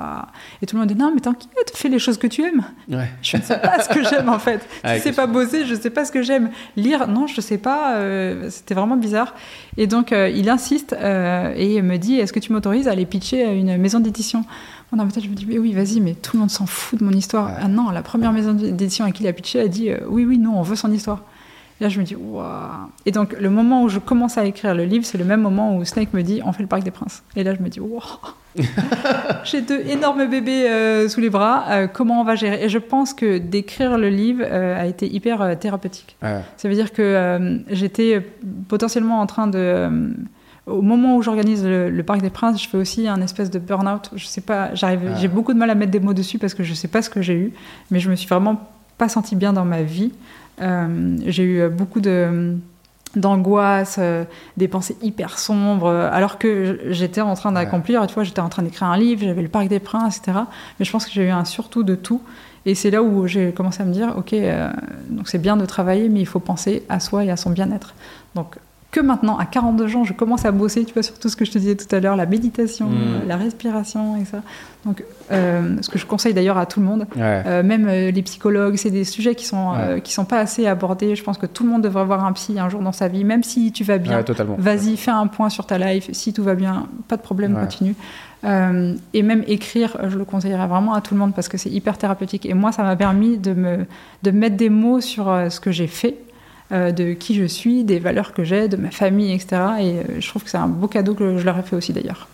et 0.61 0.65
tout 0.65 0.75
le 0.75 0.79
monde 0.79 0.89
dit 0.89 0.95
non 0.95 1.11
mais 1.13 1.21
t'inquiète 1.21 1.71
fais 1.75 1.89
les 1.89 1.99
choses 1.99 2.17
que 2.17 2.25
tu 2.25 2.41
aimes 2.41 2.63
Ouais. 2.89 3.09
je 3.21 3.37
ne 3.37 3.43
sais 3.43 3.59
pas 3.59 3.79
ce 3.83 3.89
que 3.89 4.03
j'aime 4.03 4.27
en 4.27 4.39
fait 4.39 4.67
Ah, 4.83 4.95
si 4.95 5.01
c'est 5.01 5.11
pas 5.13 5.27
bosser 5.27 5.65
je 5.67 5.75
sais 5.75 5.91
pas 5.91 6.03
ce 6.03 6.11
que 6.11 6.23
j'aime 6.23 6.49
lire 6.75 7.07
non 7.07 7.27
je 7.27 7.39
sais 7.41 7.59
pas 7.59 7.95
c'était 8.49 8.73
vraiment 8.73 8.97
bizarre 8.97 9.35
et 9.77 9.85
donc 9.85 10.11
il 10.11 10.49
insiste 10.49 10.93
et 10.93 11.81
me 11.81 11.97
dit 11.97 12.15
est-ce 12.15 12.33
que 12.33 12.39
tu 12.39 12.51
m'autorises 12.51 12.87
à 12.87 12.91
aller 12.91 13.05
pitcher 13.05 13.45
à 13.45 13.51
une 13.51 13.77
maison 13.77 13.99
d'édition? 13.99 14.39
Moi, 14.91 14.97
dans 14.97 15.05
ma 15.05 15.11
tête, 15.11 15.23
je 15.23 15.29
me 15.29 15.35
dis, 15.35 15.45
mais 15.45 15.57
oui, 15.57 15.71
vas-y, 15.73 16.01
mais 16.01 16.15
tout 16.15 16.31
le 16.35 16.41
monde 16.41 16.49
s'en 16.49 16.65
fout 16.65 16.99
de 16.99 17.05
mon 17.05 17.11
histoire. 17.11 17.45
Ouais. 17.47 17.53
Ah 17.61 17.67
non, 17.69 17.91
la 17.91 18.01
première 18.01 18.33
maison 18.33 18.53
d'édition 18.53 19.05
à 19.05 19.11
qui 19.11 19.23
il 19.23 19.27
a 19.27 19.31
pitché 19.31 19.61
a 19.61 19.67
dit, 19.69 19.89
oui, 20.09 20.25
oui, 20.25 20.37
non, 20.37 20.59
on 20.59 20.63
veut 20.63 20.75
son 20.75 20.91
histoire. 20.91 21.23
Là, 21.81 21.89
je 21.89 21.99
me 21.99 22.05
dis, 22.05 22.15
waouh. 22.15 22.45
Et 23.05 23.11
donc, 23.11 23.35
le 23.37 23.49
moment 23.49 23.83
où 23.83 23.89
je 23.89 23.99
commence 23.99 24.37
à 24.37 24.45
écrire 24.45 24.73
le 24.75 24.85
livre, 24.85 25.03
c'est 25.03 25.17
le 25.17 25.25
même 25.25 25.41
moment 25.41 25.75
où 25.75 25.83
Snake 25.83 26.13
me 26.13 26.21
dit, 26.21 26.39
on 26.45 26.53
fait 26.53 26.61
le 26.63 26.67
Parc 26.69 26.83
des 26.83 26.91
Princes. 26.91 27.23
Et 27.35 27.43
là, 27.43 27.53
je 27.55 27.61
me 27.61 27.67
dis, 27.69 27.79
waouh. 27.79 28.01
J'ai 29.43 29.61
deux 29.61 29.79
énormes 29.87 30.27
bébés 30.29 30.69
euh, 30.69 31.09
sous 31.09 31.21
les 31.21 31.29
bras. 31.29 31.63
euh, 31.69 31.87
comment 31.87 32.21
on 32.21 32.23
va 32.23 32.35
gérer? 32.35 32.63
Et 32.63 32.69
je 32.69 32.77
pense 32.77 33.13
que 33.13 33.37
d'écrire 33.37 33.97
le 33.97 34.09
livre 34.09 34.43
euh, 34.45 34.79
a 34.81 34.85
été 34.85 35.11
hyper 35.11 35.57
thérapeutique. 35.59 36.15
Ouais. 36.21 36.41
Ça 36.57 36.67
veut 36.69 36.75
dire 36.75 36.91
que 36.93 37.59
j'étais 37.69 38.21
potentiellement 38.67 39.19
en 39.21 39.25
train 39.25 39.47
de. 39.47 39.89
au 40.67 40.81
moment 40.81 41.15
où 41.17 41.21
j'organise 41.21 41.65
le, 41.65 41.89
le 41.89 42.03
Parc 42.03 42.21
des 42.21 42.29
Princes, 42.29 42.61
je 42.61 42.69
fais 42.69 42.77
aussi 42.77 43.07
un 43.07 43.21
espèce 43.21 43.49
de 43.49 43.59
burn-out. 43.59 44.11
Je 44.15 44.25
sais 44.25 44.41
pas, 44.41 44.73
j'arrive, 44.75 44.99
Ah. 45.13 45.17
j'ai 45.19 45.27
beaucoup 45.27 45.53
de 45.53 45.57
mal 45.59 45.69
à 45.69 45.75
mettre 45.75 45.91
des 45.91 45.99
mots 45.99 46.13
dessus 46.13 46.37
parce 46.37 46.53
que 46.53 46.63
je 46.63 46.73
sais 46.73 46.87
pas 46.89 47.01
ce 47.01 47.09
que 47.09 47.21
j'ai 47.21 47.35
eu, 47.35 47.53
mais 47.89 47.99
je 47.99 48.09
me 48.09 48.15
suis 48.15 48.27
vraiment 48.27 48.61
pas 48.97 49.09
sentie 49.09 49.35
bien 49.35 49.53
dans 49.53 49.65
ma 49.65 49.81
vie. 49.81 50.11
Euh, 50.61 51.17
j'ai 51.25 51.43
eu 51.43 51.69
beaucoup 51.69 52.01
de 52.01 52.57
d'angoisse, 53.15 53.97
euh, 53.99 54.23
des 54.57 54.67
pensées 54.67 54.95
hyper 55.01 55.37
sombres, 55.37 55.87
euh, 55.87 56.09
alors 56.11 56.37
que 56.37 56.79
j'étais 56.89 57.21
en 57.21 57.33
train 57.35 57.51
d'accomplir, 57.51 58.05
tu 58.07 58.13
vois, 58.13 58.23
j'étais 58.23 58.39
en 58.39 58.49
train 58.49 58.63
d'écrire 58.63 58.87
un 58.87 58.97
livre, 58.97 59.23
j'avais 59.23 59.41
le 59.41 59.49
Parc 59.49 59.67
des 59.67 59.79
Princes, 59.79 60.17
etc. 60.17 60.39
Mais 60.79 60.85
je 60.85 60.91
pense 60.91 61.05
que 61.05 61.11
j'ai 61.11 61.25
eu 61.25 61.29
un 61.29 61.45
surtout 61.45 61.83
de 61.83 61.95
tout. 61.95 62.21
Et 62.65 62.75
c'est 62.75 62.91
là 62.91 63.01
où 63.01 63.27
j'ai 63.27 63.51
commencé 63.51 63.81
à 63.81 63.85
me 63.85 63.91
dire, 63.91 64.13
ok, 64.17 64.33
euh, 64.33 64.71
donc 65.09 65.27
c'est 65.27 65.39
bien 65.39 65.57
de 65.57 65.65
travailler, 65.65 66.09
mais 66.09 66.21
il 66.21 66.27
faut 66.27 66.39
penser 66.39 66.83
à 66.89 66.99
soi 66.99 67.25
et 67.25 67.31
à 67.31 67.37
son 67.37 67.49
bien-être. 67.49 67.95
Donc 68.35 68.57
que 68.91 68.99
maintenant, 68.99 69.37
à 69.37 69.45
42 69.45 69.95
ans, 69.95 70.03
je 70.03 70.11
commence 70.13 70.43
à 70.45 70.51
bosser, 70.51 70.83
tu 70.83 70.93
vois, 70.93 71.01
sur 71.03 71.17
tout 71.17 71.29
ce 71.29 71.37
que 71.37 71.45
je 71.45 71.51
te 71.51 71.57
disais 71.57 71.75
tout 71.75 71.93
à 71.95 71.99
l'heure, 72.01 72.17
la 72.17 72.25
méditation, 72.25 72.87
Mm. 72.89 73.27
la 73.27 73.37
respiration 73.37 74.17
et 74.17 74.25
ça. 74.25 74.41
Donc, 74.85 75.03
euh, 75.31 75.77
ce 75.81 75.87
que 75.89 75.97
je 75.97 76.05
conseille 76.05 76.33
d'ailleurs 76.33 76.57
à 76.57 76.65
tout 76.65 76.79
le 76.81 76.85
monde, 76.85 77.07
Ouais. 77.15 77.43
euh, 77.45 77.63
même 77.63 77.87
euh, 77.87 78.11
les 78.11 78.21
psychologues, 78.23 78.75
c'est 78.75 78.89
des 78.89 79.03
sujets 79.05 79.33
qui 79.35 79.45
sont, 79.45 79.71
Ouais. 79.71 79.77
euh, 79.79 79.99
qui 79.99 80.11
sont 80.11 80.25
pas 80.25 80.39
assez 80.39 80.67
abordés. 80.67 81.15
Je 81.15 81.23
pense 81.23 81.37
que 81.37 81.45
tout 81.45 81.63
le 81.63 81.69
monde 81.69 81.83
devrait 81.83 82.01
avoir 82.01 82.25
un 82.25 82.33
psy 82.33 82.59
un 82.59 82.67
jour 82.67 82.81
dans 82.81 82.91
sa 82.91 83.07
vie, 83.07 83.23
même 83.23 83.43
si 83.43 83.71
tu 83.71 83.83
vas 83.85 83.97
bien. 83.97 84.17
Ouais. 84.19 84.45
Vas-y, 84.57 84.97
fais 84.97 85.11
un 85.11 85.27
point 85.27 85.49
sur 85.49 85.65
ta 85.65 85.77
life. 85.77 86.09
Si 86.11 86.33
tout 86.33 86.43
va 86.43 86.55
bien, 86.55 86.87
pas 87.07 87.15
de 87.15 87.21
problème, 87.21 87.53
continue. 87.57 87.95
Euh, 88.43 88.95
et 89.13 89.21
même 89.23 89.43
écrire, 89.47 89.95
je 90.09 90.17
le 90.17 90.25
conseillerais 90.25 90.65
vraiment 90.67 90.93
à 90.95 91.01
tout 91.01 91.13
le 91.13 91.19
monde 91.19 91.33
parce 91.35 91.47
que 91.47 91.57
c'est 91.57 91.69
hyper 91.69 91.97
thérapeutique. 91.97 92.45
Et 92.45 92.53
moi, 92.55 92.71
ça 92.71 92.81
m'a 92.83 92.95
permis 92.95 93.37
de 93.37 93.53
me 93.53 93.85
de 94.23 94.31
mettre 94.31 94.57
des 94.57 94.69
mots 94.69 94.99
sur 94.99 95.29
euh, 95.29 95.49
ce 95.49 95.59
que 95.59 95.71
j'ai 95.71 95.85
fait, 95.87 96.17
euh, 96.71 96.91
de 96.91 97.13
qui 97.13 97.35
je 97.35 97.45
suis, 97.45 97.83
des 97.83 97.99
valeurs 97.99 98.33
que 98.33 98.43
j'ai, 98.43 98.67
de 98.67 98.77
ma 98.77 98.91
famille, 98.91 99.33
etc. 99.33 99.47
Et 99.79 99.99
euh, 99.99 100.01
je 100.19 100.27
trouve 100.27 100.43
que 100.43 100.49
c'est 100.49 100.57
un 100.57 100.67
beau 100.67 100.87
cadeau 100.87 101.13
que 101.13 101.37
je 101.37 101.45
leur 101.45 101.57
ai 101.57 101.63
fait 101.63 101.75
aussi 101.75 101.93
d'ailleurs. 101.93 102.27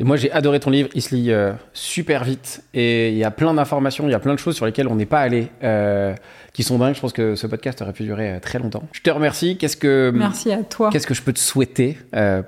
Et 0.00 0.04
moi, 0.04 0.16
j'ai 0.16 0.32
adoré 0.32 0.58
ton 0.60 0.70
livre. 0.70 0.88
Il 0.94 1.02
se 1.02 1.14
lit 1.14 1.30
euh, 1.30 1.52
super 1.74 2.24
vite. 2.24 2.62
Et 2.72 3.10
il 3.10 3.18
y 3.18 3.24
a 3.24 3.30
plein 3.30 3.52
d'informations, 3.52 4.08
il 4.08 4.12
y 4.12 4.14
a 4.14 4.18
plein 4.18 4.32
de 4.32 4.38
choses 4.38 4.56
sur 4.56 4.64
lesquelles 4.64 4.88
on 4.88 4.94
n'est 4.96 5.04
pas 5.04 5.20
allé, 5.20 5.48
euh, 5.62 6.14
qui 6.54 6.62
sont 6.62 6.78
dingues. 6.78 6.94
Je 6.94 7.00
pense 7.00 7.12
que 7.12 7.34
ce 7.34 7.46
podcast 7.46 7.82
aurait 7.82 7.92
pu 7.92 8.04
durer 8.04 8.32
euh, 8.32 8.40
très 8.40 8.58
longtemps. 8.58 8.82
Je 8.92 9.02
te 9.02 9.10
remercie. 9.10 9.58
Qu'est-ce 9.58 9.76
que, 9.76 10.10
Merci 10.14 10.52
à 10.52 10.62
toi. 10.62 10.88
qu'est-ce 10.90 11.06
que 11.06 11.12
je 11.12 11.20
peux 11.20 11.34
te 11.34 11.38
souhaiter 11.38 11.98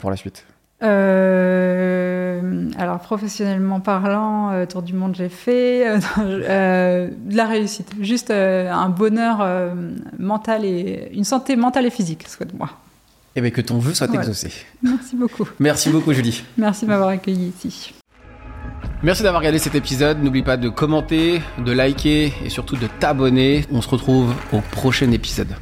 pour 0.00 0.10
la 0.10 0.16
suite? 0.16 0.46
Euh, 0.82 2.68
alors 2.78 2.98
professionnellement 3.00 3.80
parlant, 3.80 4.50
euh, 4.50 4.66
tour 4.66 4.82
du 4.82 4.92
monde 4.94 5.14
j'ai 5.16 5.28
fait, 5.28 5.86
euh, 6.18 7.08
de 7.24 7.36
la 7.36 7.46
réussite, 7.46 7.90
juste 8.00 8.30
euh, 8.30 8.70
un 8.70 8.88
bonheur 8.88 9.46
mental 10.18 10.64
et 10.64 11.10
une 11.12 11.24
santé 11.24 11.56
mentale 11.56 11.86
et 11.86 11.90
physique, 11.90 12.26
souhaite-moi. 12.28 12.68
Eh 13.34 13.40
bien, 13.40 13.50
que 13.50 13.62
ton 13.62 13.78
vœu 13.78 13.94
soit 13.94 14.10
Ouais. 14.10 14.16
exaucé. 14.18 14.50
Merci 14.82 15.16
beaucoup. 15.16 15.48
Merci 15.58 15.88
beaucoup, 15.90 16.12
Julie. 16.12 16.44
Merci 16.58 16.84
de 16.84 16.90
m'avoir 16.90 17.08
accueilli 17.08 17.52
ici. 17.64 17.94
Merci 19.02 19.22
d'avoir 19.22 19.40
regardé 19.40 19.58
cet 19.58 19.74
épisode. 19.74 20.22
N'oublie 20.22 20.42
pas 20.42 20.56
de 20.56 20.68
commenter, 20.68 21.40
de 21.64 21.72
liker 21.72 22.32
et 22.44 22.50
surtout 22.50 22.76
de 22.76 22.86
t'abonner. 23.00 23.64
On 23.72 23.80
se 23.80 23.88
retrouve 23.88 24.34
au 24.52 24.60
prochain 24.60 25.10
épisode. 25.12 25.54